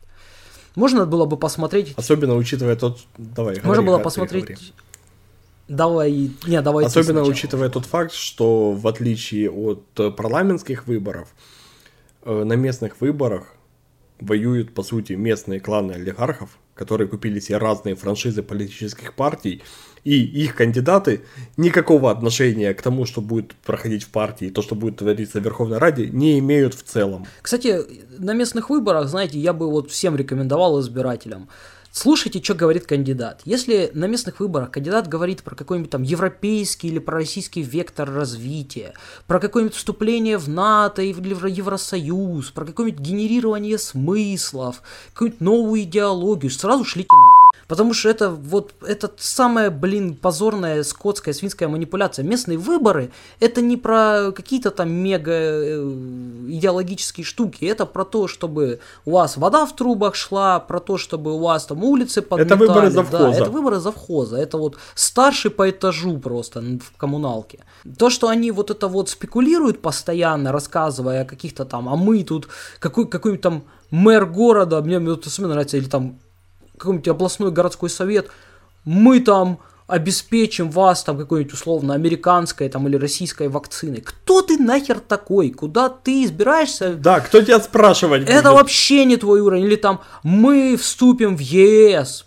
Можно 0.76 1.06
было 1.06 1.26
бы 1.26 1.38
посмотреть... 1.38 1.94
Особенно 1.96 2.36
учитывая 2.36 2.76
тот... 2.76 3.00
Давай, 3.18 3.56
Можно 3.56 3.84
говори, 3.84 3.88
было 3.88 4.00
посмотреть... 4.00 4.46
Говори. 4.46 4.74
Давай, 5.68 6.32
не, 6.46 6.62
давай. 6.62 6.86
Особенно 6.86 7.22
учитывая 7.24 7.70
тот 7.70 7.86
факт, 7.86 8.12
что 8.12 8.74
в 8.74 8.88
отличие 8.88 9.50
от 9.50 9.86
парламентских 9.94 10.88
выборов, 10.88 11.30
э, 12.24 12.44
на 12.44 12.54
местных 12.54 13.00
выборах 13.00 13.54
воюют, 14.20 14.74
по 14.74 14.84
сути, 14.84 15.14
местные 15.14 15.60
кланы 15.60 15.94
олигархов, 15.94 16.58
которые 16.74 17.08
купили 17.08 17.40
себе 17.40 17.58
разные 17.60 17.96
франшизы 17.96 18.44
политических 18.44 19.14
партий, 19.14 19.62
и 20.04 20.22
их 20.22 20.56
кандидаты 20.56 21.22
никакого 21.58 22.12
отношения 22.12 22.74
к 22.74 22.82
тому, 22.82 23.06
что 23.06 23.22
будет 23.22 23.54
проходить 23.56 24.04
в 24.04 24.10
партии, 24.10 24.50
то, 24.50 24.62
что 24.62 24.76
будет 24.76 24.98
твориться 24.98 25.40
в 25.40 25.44
Верховной 25.44 25.78
Раде, 25.78 26.08
не 26.08 26.40
имеют 26.40 26.74
в 26.74 26.84
целом. 26.84 27.26
Кстати, 27.42 27.82
на 28.18 28.34
местных 28.34 28.70
выборах, 28.70 29.08
знаете, 29.08 29.40
я 29.40 29.54
бы 29.54 29.70
вот 29.70 29.92
всем 29.92 30.16
рекомендовал 30.16 30.80
избирателям 30.82 31.50
Слушайте, 31.96 32.42
что 32.42 32.56
говорит 32.56 32.88
кандидат. 32.88 33.42
Если 33.46 33.92
на 33.94 34.06
местных 34.06 34.40
выборах 34.40 34.72
кандидат 34.72 35.08
говорит 35.08 35.44
про 35.44 35.54
какой-нибудь 35.54 35.92
там 35.92 36.02
европейский 36.02 36.88
или 36.88 36.98
про 36.98 37.18
российский 37.18 37.62
вектор 37.62 38.12
развития, 38.12 38.96
про 39.28 39.40
какое-нибудь 39.40 39.76
вступление 39.76 40.40
в 40.40 40.50
НАТО 40.50 41.04
и 41.04 41.14
в 41.14 41.24
Евросоюз, 41.24 42.50
про 42.50 42.66
какое-нибудь 42.66 43.00
генерирование 43.00 43.78
смыслов, 43.78 44.82
какую-нибудь 45.14 45.42
новую 45.42 45.84
идеологию, 45.84 46.50
сразу 46.50 46.84
шлите 46.84 47.10
нахуй. 47.12 47.33
Потому 47.68 47.94
что 47.94 48.10
это 48.10 48.30
вот, 48.30 48.74
это 48.86 49.12
самая, 49.18 49.70
блин, 49.70 50.16
позорная 50.16 50.84
скотская 50.84 51.34
свинская 51.34 51.70
манипуляция. 51.70 52.24
Местные 52.24 52.58
выборы 52.58 53.12
это 53.40 53.62
не 53.62 53.78
про 53.78 54.32
какие-то 54.36 54.70
там 54.72 54.92
мега 54.92 55.32
э, 55.32 55.82
идеологические 56.50 57.26
штуки, 57.26 57.66
это 57.66 57.86
про 57.86 58.06
то, 58.06 58.28
чтобы 58.28 58.80
у 59.06 59.12
вас 59.12 59.38
вода 59.38 59.66
в 59.66 59.76
трубах 59.76 60.16
шла, 60.16 60.60
про 60.60 60.80
то, 60.80 60.98
чтобы 60.98 61.34
у 61.34 61.40
вас 61.40 61.66
там 61.66 61.84
улицы 61.84 62.22
подметали. 62.22 62.64
Это 62.64 62.74
выборы 62.74 62.92
завхоза. 62.92 63.32
Да, 63.32 63.32
это 63.32 63.50
выборы 63.50 63.80
завхоза. 63.80 64.38
Это 64.38 64.58
вот 64.58 64.78
старший 64.96 65.52
по 65.52 65.70
этажу 65.70 66.18
просто 66.20 66.62
в 66.62 66.98
коммуналке. 66.98 67.66
То, 67.98 68.10
что 68.10 68.28
они 68.28 68.52
вот 68.52 68.72
это 68.72 68.88
вот 68.88 69.10
спекулируют 69.10 69.82
постоянно, 69.82 70.52
рассказывая 70.52 71.22
о 71.22 71.26
каких-то 71.26 71.66
там, 71.66 71.90
а 71.90 71.96
мы 71.96 72.24
тут, 72.24 72.48
какой, 72.80 73.08
какой-нибудь 73.08 73.42
там 73.42 73.64
мэр 73.90 74.26
города, 74.26 74.82
мне, 74.82 75.00
мне 75.00 75.12
вот 75.12 75.28
особенно 75.28 75.54
нравится, 75.54 75.78
или 75.78 75.86
там 75.86 76.20
какой-нибудь 76.84 77.08
областной 77.08 77.52
городской 77.52 77.90
совет, 77.90 78.28
мы 78.86 79.20
там 79.20 79.60
обеспечим 79.88 80.72
вас 80.72 81.04
там 81.04 81.18
какой-нибудь 81.18 81.54
условно 81.54 81.94
американской 81.94 82.70
там 82.70 82.88
или 82.88 82.96
российской 82.96 83.48
вакциной. 83.50 84.02
Кто 84.02 84.42
ты 84.42 84.58
нахер 84.58 85.00
такой? 85.00 85.52
Куда 85.52 85.90
ты 85.90 86.24
избираешься? 86.24 86.94
Да, 86.94 87.20
кто 87.20 87.42
тебя 87.42 87.60
спрашивать 87.60 88.24
Это 88.24 88.50
будет? 88.50 88.54
вообще 88.62 89.06
не 89.06 89.18
твой 89.18 89.42
уровень. 89.42 89.66
Или 89.66 89.76
там 89.76 90.02
мы 90.24 90.78
вступим 90.78 91.36
в 91.36 91.40
ЕС. 91.40 92.26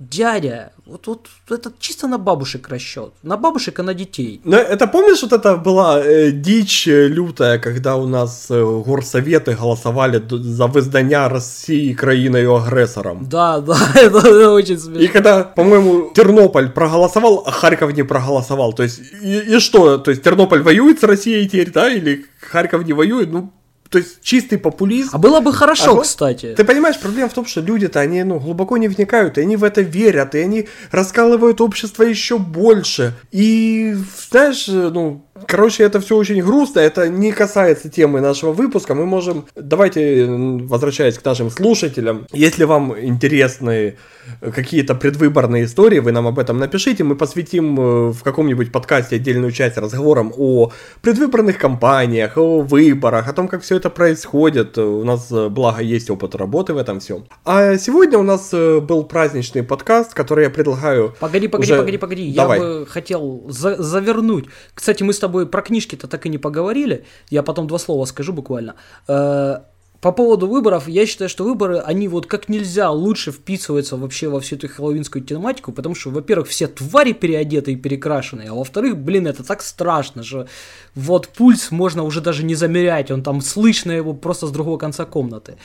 Дядя, 0.00 0.72
вот, 0.86 1.06
вот 1.06 1.28
это 1.50 1.70
чисто 1.78 2.08
на 2.08 2.18
бабушек 2.18 2.68
расчет. 2.68 3.12
На 3.22 3.36
бабушек 3.36 3.78
и 3.78 3.82
на 3.82 3.92
детей. 3.92 4.40
Но 4.44 4.56
это 4.56 4.86
помнишь, 4.86 5.22
вот 5.22 5.32
это 5.32 5.56
была 5.56 6.00
э, 6.00 6.30
дичь 6.30 6.88
э, 6.88 7.06
лютая, 7.08 7.58
когда 7.58 7.96
у 7.96 8.06
нас 8.06 8.46
э, 8.50 8.82
горсоветы 8.86 9.52
голосовали 9.52 10.22
за 10.30 10.66
выздання 10.66 11.28
России 11.28 11.94
країною 11.94 12.54
агрессором. 12.54 13.26
Да, 13.30 13.60
да, 13.66 13.76
это 13.94 14.52
очень 14.52 14.78
смешно. 14.78 15.02
И 15.02 15.08
когда, 15.08 15.44
по-моему, 15.44 16.10
Тернополь 16.14 16.70
проголосовал, 16.70 17.44
а 17.46 17.50
Харьков 17.50 17.92
не 17.92 18.02
проголосовал. 18.02 18.72
То 18.72 18.82
есть, 18.82 19.00
и, 19.22 19.56
и 19.56 19.60
что? 19.60 19.98
То 19.98 20.10
есть 20.10 20.22
Тернополь 20.22 20.62
воюет 20.62 21.00
с 21.00 21.02
Россией 21.02 21.46
теперь, 21.46 21.72
да? 21.72 21.92
Или 21.92 22.24
Харьков 22.50 22.86
не 22.86 22.94
воюет? 22.94 23.32
Ну, 23.32 23.52
то 23.90 23.98
есть 23.98 24.22
чистый 24.22 24.56
популизм. 24.56 25.10
А 25.12 25.18
было 25.18 25.40
бы 25.40 25.52
хорошо, 25.52 25.98
а 25.98 26.02
кстати. 26.02 26.54
Ты 26.56 26.64
понимаешь, 26.64 26.98
проблема 26.98 27.28
в 27.28 27.34
том, 27.34 27.44
что 27.44 27.60
люди-то, 27.60 27.98
они 27.98 28.22
ну, 28.22 28.38
глубоко 28.38 28.76
не 28.76 28.86
вникают, 28.86 29.36
и 29.36 29.40
они 29.40 29.56
в 29.56 29.64
это 29.64 29.80
верят, 29.80 30.36
и 30.36 30.38
они 30.38 30.68
раскалывают 30.92 31.60
общество 31.60 32.04
еще 32.04 32.38
больше. 32.38 33.14
И, 33.32 33.96
знаешь, 34.30 34.68
ну, 34.68 35.26
Короче, 35.50 35.82
это 35.82 35.98
все 36.00 36.16
очень 36.16 36.40
грустно, 36.42 36.78
это 36.78 37.08
не 37.08 37.32
касается 37.32 37.88
темы 37.88 38.20
нашего 38.20 38.52
выпуска. 38.52 38.94
Мы 38.94 39.04
можем, 39.04 39.46
давайте, 39.56 40.26
возвращаясь 40.26 41.18
к 41.18 41.24
нашим 41.24 41.50
слушателям, 41.50 42.26
если 42.32 42.62
вам 42.62 42.94
интересны 42.96 43.96
какие-то 44.40 44.94
предвыборные 44.94 45.64
истории, 45.64 45.98
вы 45.98 46.12
нам 46.12 46.26
об 46.26 46.38
этом 46.38 46.58
напишите, 46.58 47.04
мы 47.04 47.16
посвятим 47.16 47.78
э, 47.78 48.10
в 48.12 48.22
каком-нибудь 48.22 48.72
подкасте 48.72 49.16
отдельную 49.16 49.52
часть 49.52 49.76
разговорам 49.76 50.32
о 50.36 50.72
предвыборных 51.02 51.58
кампаниях, 51.58 52.36
о 52.36 52.60
выборах, 52.60 53.28
о 53.28 53.32
том, 53.32 53.48
как 53.48 53.62
все 53.62 53.76
это 53.76 53.90
происходит. 53.90 54.78
У 54.78 55.04
нас, 55.04 55.28
э, 55.30 55.48
благо, 55.48 55.82
есть 55.82 56.10
опыт 56.10 56.34
работы 56.34 56.74
в 56.74 56.78
этом 56.78 57.00
всем. 57.00 57.24
А 57.44 57.76
сегодня 57.76 58.18
у 58.18 58.22
нас 58.22 58.50
э, 58.52 58.80
был 58.80 59.04
праздничный 59.04 59.62
подкаст, 59.62 60.14
который 60.14 60.44
я 60.44 60.50
предлагаю... 60.50 61.14
Погоди, 61.20 61.48
погоди, 61.48 61.72
уже... 61.72 61.80
погоди, 61.80 61.98
погоди, 61.98 62.32
Давай. 62.34 62.58
я 62.58 62.64
бы 62.64 62.86
хотел 62.86 63.44
за 63.48 63.82
завернуть. 63.82 64.46
Кстати, 64.74 65.02
мы 65.02 65.12
с 65.12 65.18
тобой 65.18 65.39
тобой 65.40 65.50
про 65.50 65.62
книжки-то 65.62 66.06
так 66.06 66.26
и 66.26 66.28
не 66.28 66.38
поговорили. 66.38 67.04
Я 67.30 67.42
потом 67.42 67.66
два 67.66 67.78
слова 67.78 68.04
скажу 68.06 68.32
буквально. 68.32 68.74
Э, 69.08 69.60
по 70.00 70.12
поводу 70.12 70.46
выборов, 70.46 70.88
я 70.88 71.04
считаю, 71.04 71.28
что 71.28 71.44
выборы, 71.44 71.78
они 71.78 72.08
вот 72.08 72.26
как 72.26 72.48
нельзя 72.48 72.90
лучше 72.90 73.32
вписываются 73.32 73.96
вообще 73.96 74.28
во 74.28 74.40
всю 74.40 74.56
эту 74.56 74.66
хэллоуинскую 74.66 75.22
тематику, 75.22 75.72
потому 75.72 75.94
что, 75.94 76.10
во-первых, 76.10 76.48
все 76.48 76.68
твари 76.68 77.12
переодеты 77.12 77.72
и 77.72 77.76
перекрашены, 77.76 78.46
а 78.48 78.54
во-вторых, 78.54 78.96
блин, 78.96 79.26
это 79.26 79.44
так 79.44 79.62
страшно, 79.62 80.22
что 80.22 80.46
вот 80.94 81.28
пульс 81.28 81.70
можно 81.70 82.02
уже 82.04 82.22
даже 82.22 82.44
не 82.44 82.54
замерять, 82.54 83.10
он 83.10 83.22
там 83.22 83.42
слышно 83.42 83.92
его 83.92 84.14
просто 84.14 84.46
с 84.46 84.50
другого 84.50 84.78
конца 84.78 85.04
комнаты. 85.04 85.56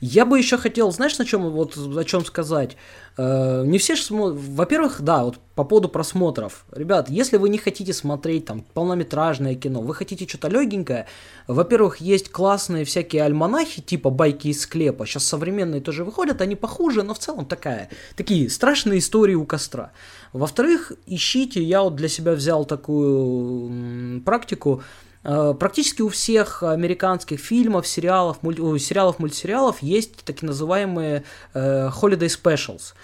Я 0.00 0.26
бы 0.26 0.38
еще 0.38 0.58
хотел, 0.58 0.90
знаешь, 0.90 1.18
на 1.18 1.24
чем 1.24 1.48
вот 1.50 1.76
о 1.76 2.04
чем 2.04 2.24
сказать? 2.24 2.76
Э, 3.16 3.62
не 3.64 3.78
все 3.78 3.94
же 3.94 4.02
смотрят. 4.02 4.40
Во-первых, 4.40 5.00
да, 5.00 5.24
вот 5.24 5.38
по 5.54 5.62
поводу 5.64 5.88
просмотров. 5.88 6.66
Ребят, 6.72 7.08
если 7.08 7.36
вы 7.36 7.48
не 7.48 7.58
хотите 7.58 7.92
смотреть 7.92 8.46
там 8.46 8.64
полнометражное 8.74 9.54
кино, 9.54 9.82
вы 9.82 9.94
хотите 9.94 10.26
что-то 10.26 10.48
легенькое, 10.48 11.06
во-первых, 11.46 11.98
есть 11.98 12.30
классные 12.30 12.84
всякие 12.84 13.22
альманахи, 13.22 13.80
типа 13.80 14.10
байки 14.10 14.48
из 14.48 14.62
склепа. 14.62 15.06
Сейчас 15.06 15.24
современные 15.24 15.80
тоже 15.80 16.04
выходят, 16.04 16.40
они 16.40 16.56
похуже, 16.56 17.04
но 17.04 17.14
в 17.14 17.18
целом 17.18 17.46
такая, 17.46 17.88
такие 18.16 18.50
страшные 18.50 18.98
истории 18.98 19.34
у 19.34 19.46
костра. 19.46 19.92
Во-вторых, 20.32 20.92
ищите, 21.06 21.62
я 21.62 21.82
вот 21.82 21.94
для 21.94 22.08
себя 22.08 22.32
взял 22.32 22.64
такую 22.64 24.22
практику, 24.22 24.82
практически 25.24 26.02
у 26.02 26.08
всех 26.08 26.62
американских 26.62 27.40
фильмов, 27.40 27.86
сериалов, 27.86 28.42
муль... 28.42 28.78
сериалов, 28.78 29.18
мультсериалов 29.18 29.82
есть 29.82 30.24
так 30.24 30.42
называемые 30.42 31.24
э, 31.54 31.88
holiday 31.88 32.28
specials. 32.28 32.94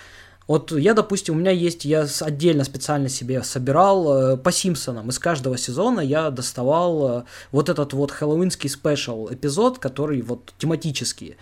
Вот 0.50 0.72
я, 0.72 0.94
допустим, 0.94 1.36
у 1.36 1.38
меня 1.38 1.52
есть, 1.52 1.84
я 1.84 2.08
отдельно 2.22 2.64
специально 2.64 3.08
себе 3.08 3.44
собирал 3.44 4.32
э, 4.32 4.36
по 4.36 4.50
Симпсонам. 4.50 5.08
Из 5.08 5.20
каждого 5.20 5.56
сезона 5.56 6.00
я 6.00 6.28
доставал 6.32 7.20
э, 7.20 7.22
вот 7.52 7.68
этот 7.68 7.92
вот 7.92 8.10
хэллоуинский 8.10 8.68
спешл 8.68 9.28
эпизод, 9.30 9.78
который 9.78 10.20
вот 10.22 10.52
тематический. 10.58 11.36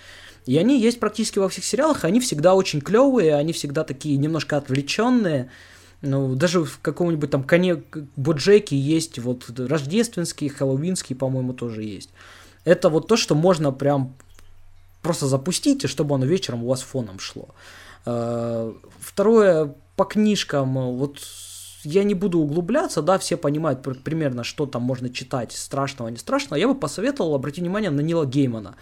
И 0.44 0.58
они 0.58 0.78
есть 0.78 1.00
практически 1.00 1.38
во 1.38 1.48
всех 1.48 1.64
сериалах, 1.64 2.04
они 2.04 2.20
всегда 2.20 2.54
очень 2.54 2.82
клевые, 2.82 3.34
они 3.34 3.54
всегда 3.54 3.82
такие 3.82 4.18
немножко 4.18 4.58
отвлеченные. 4.58 5.50
Ну, 6.00 6.34
даже 6.36 6.64
в 6.64 6.78
каком-нибудь 6.80 7.30
там 7.30 7.42
коне 7.42 7.82
Боджеке 8.16 8.76
есть 8.76 9.18
вот 9.18 9.50
рождественский, 9.58 10.48
хэллоуинский, 10.48 11.16
по-моему, 11.16 11.52
тоже 11.52 11.82
есть. 11.82 12.10
Это 12.64 12.88
вот 12.88 13.08
то, 13.08 13.16
что 13.16 13.34
можно 13.34 13.72
прям 13.72 14.14
просто 15.02 15.26
запустить, 15.26 15.84
и 15.84 15.88
чтобы 15.88 16.14
оно 16.14 16.26
вечером 16.26 16.64
у 16.64 16.68
вас 16.68 16.82
фоном 16.82 17.18
шло. 17.18 17.48
Э, 18.06 18.72
второе, 19.00 19.74
по 19.96 20.04
книжкам, 20.04 20.74
вот 20.96 21.18
я 21.84 22.04
не 22.04 22.14
буду 22.14 22.38
углубляться, 22.38 23.02
да, 23.02 23.18
все 23.18 23.36
понимают 23.36 23.82
примерно, 24.04 24.44
что 24.44 24.66
там 24.66 24.82
можно 24.82 25.08
читать, 25.08 25.52
страшного, 25.52 26.08
не 26.08 26.16
страшного. 26.16 26.58
Я 26.58 26.68
бы 26.68 26.74
посоветовал 26.74 27.34
обратить 27.34 27.60
внимание 27.60 27.90
на 27.90 28.00
Нила 28.00 28.24
Геймана. 28.24 28.76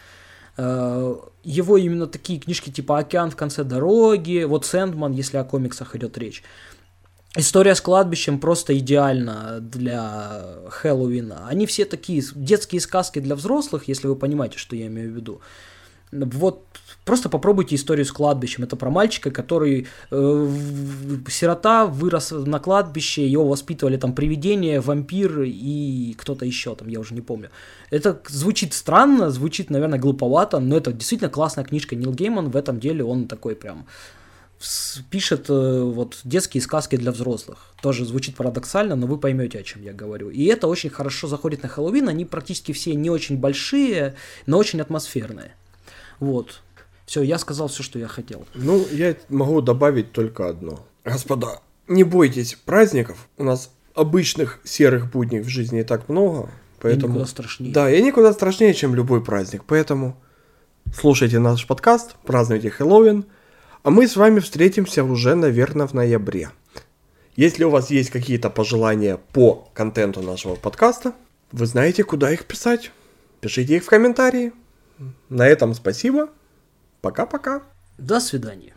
Э, 0.57 1.17
его 1.45 1.77
именно 1.77 2.07
такие 2.07 2.41
книжки 2.41 2.71
типа 2.71 2.99
«Океан 2.99 3.31
в 3.31 3.37
конце 3.37 3.65
дороги», 3.65 4.45
вот 4.45 4.67
«Сэндман», 4.67 5.13
если 5.13 5.37
о 5.37 5.45
комиксах 5.45 5.95
идет 5.97 6.19
речь. 6.19 6.43
История 7.37 7.75
с 7.75 7.83
кладбищем 7.83 8.39
просто 8.39 8.77
идеальна 8.79 9.59
для 9.61 10.43
Хэллоуина. 10.71 11.47
Они 11.49 11.67
все 11.67 11.85
такие 11.85 12.23
детские 12.35 12.81
сказки 12.81 13.19
для 13.19 13.35
взрослых, 13.35 13.89
если 13.89 14.09
вы 14.09 14.17
понимаете, 14.17 14.57
что 14.57 14.75
я 14.75 14.87
имею 14.87 15.13
в 15.13 15.15
виду. 15.15 15.41
Вот 16.13 16.65
просто 17.05 17.29
попробуйте 17.29 17.75
историю 17.75 18.07
с 18.07 18.13
кладбищем. 18.13 18.65
Это 18.65 18.77
про 18.77 18.89
мальчика, 18.89 19.31
который 19.31 19.87
э, 20.11 20.49
сирота 21.29 21.85
вырос 21.85 22.31
на 22.31 22.59
кладбище, 22.59 23.27
его 23.27 23.47
воспитывали 23.47 23.99
там 23.99 24.15
привидения, 24.15 24.81
вампир 24.81 25.43
и 25.43 26.15
кто-то 26.17 26.47
еще 26.47 26.75
там, 26.75 26.89
я 26.89 27.01
уже 27.01 27.13
не 27.13 27.21
помню. 27.21 27.51
Это 27.91 28.19
звучит 28.29 28.73
странно, 28.73 29.31
звучит, 29.31 29.69
наверное, 29.69 29.99
глуповато, 29.99 30.59
но 30.59 30.77
это 30.77 30.93
действительно 30.93 31.29
классная 31.29 31.65
книжка. 31.65 31.97
Нил 31.97 32.15
Гейман 32.15 32.51
в 32.51 32.57
этом 32.57 32.81
деле 32.81 33.05
он 33.05 33.27
такой 33.27 33.57
прям 33.57 33.87
пишет 35.11 35.47
э, 35.49 35.83
вот 35.83 36.19
детские 36.25 36.63
сказки 36.63 36.97
для 36.97 37.13
взрослых. 37.13 37.73
Тоже 37.83 38.05
звучит 38.05 38.37
парадоксально, 38.37 38.97
но 38.97 39.07
вы 39.07 39.19
поймете, 39.19 39.59
о 39.59 39.63
чем 39.63 39.83
я 39.83 39.93
говорю. 39.93 40.31
И 40.31 40.45
это 40.47 40.67
очень 40.67 40.91
хорошо 40.91 41.29
заходит 41.29 41.63
на 41.63 41.69
Хэллоуин. 41.69 42.09
Они 42.09 42.25
практически 42.25 42.73
все 42.73 42.95
не 42.95 43.11
очень 43.11 43.37
большие, 43.37 44.15
но 44.47 44.59
очень 44.59 44.81
атмосферные. 44.81 45.53
Вот. 46.21 46.61
Все, 47.05 47.23
я 47.23 47.39
сказал 47.39 47.69
все, 47.69 47.83
что 47.83 47.99
я 47.99 48.09
хотел. 48.09 48.47
Ну, 48.55 48.85
я 48.91 49.15
могу 49.29 49.61
добавить 49.61 50.13
только 50.13 50.49
одно. 50.49 50.85
Господа, 51.05 51.61
не 51.87 52.03
бойтесь 52.03 52.57
праздников. 52.65 53.29
У 53.37 53.45
нас 53.45 53.71
обычных 53.95 54.61
серых 54.65 55.11
будней 55.11 55.41
в 55.41 55.49
жизни 55.49 55.81
и 55.81 55.85
так 55.85 56.09
много. 56.09 56.51
Поэтому... 56.81 57.07
И 57.07 57.11
никуда 57.11 57.27
страшнее. 57.27 57.73
Да, 57.73 57.91
и 57.91 58.03
никуда 58.03 58.33
страшнее, 58.33 58.75
чем 58.75 58.95
любой 58.95 59.23
праздник. 59.23 59.65
Поэтому 59.67 60.17
слушайте 60.95 61.39
наш 61.39 61.67
подкаст, 61.67 62.17
празднуйте 62.25 62.71
Хэллоуин– 62.71 63.27
а 63.87 63.91
мы 63.91 64.09
с 64.09 64.17
вами 64.17 64.41
встретимся 64.41 65.05
уже, 65.05 65.37
наверное, 65.37 65.87
в 65.87 65.95
ноябре. 65.95 66.51
Если 67.37 67.63
у 67.63 67.71
вас 67.71 67.89
есть 67.93 68.11
какие-то 68.11 68.51
пожелания 68.51 69.21
по 69.33 69.71
контенту 69.75 70.23
нашего 70.23 70.57
подкаста, 70.57 71.13
вы 71.53 71.67
знаете, 71.67 72.03
куда 72.03 72.33
их 72.33 72.47
писать. 72.47 72.91
Пишите 73.41 73.77
их 73.77 73.85
в 73.85 73.89
комментарии. 73.89 74.53
На 75.29 75.47
этом 75.47 75.73
спасибо. 75.73 76.31
Пока-пока. 77.01 77.63
До 77.97 78.19
свидания. 78.19 78.75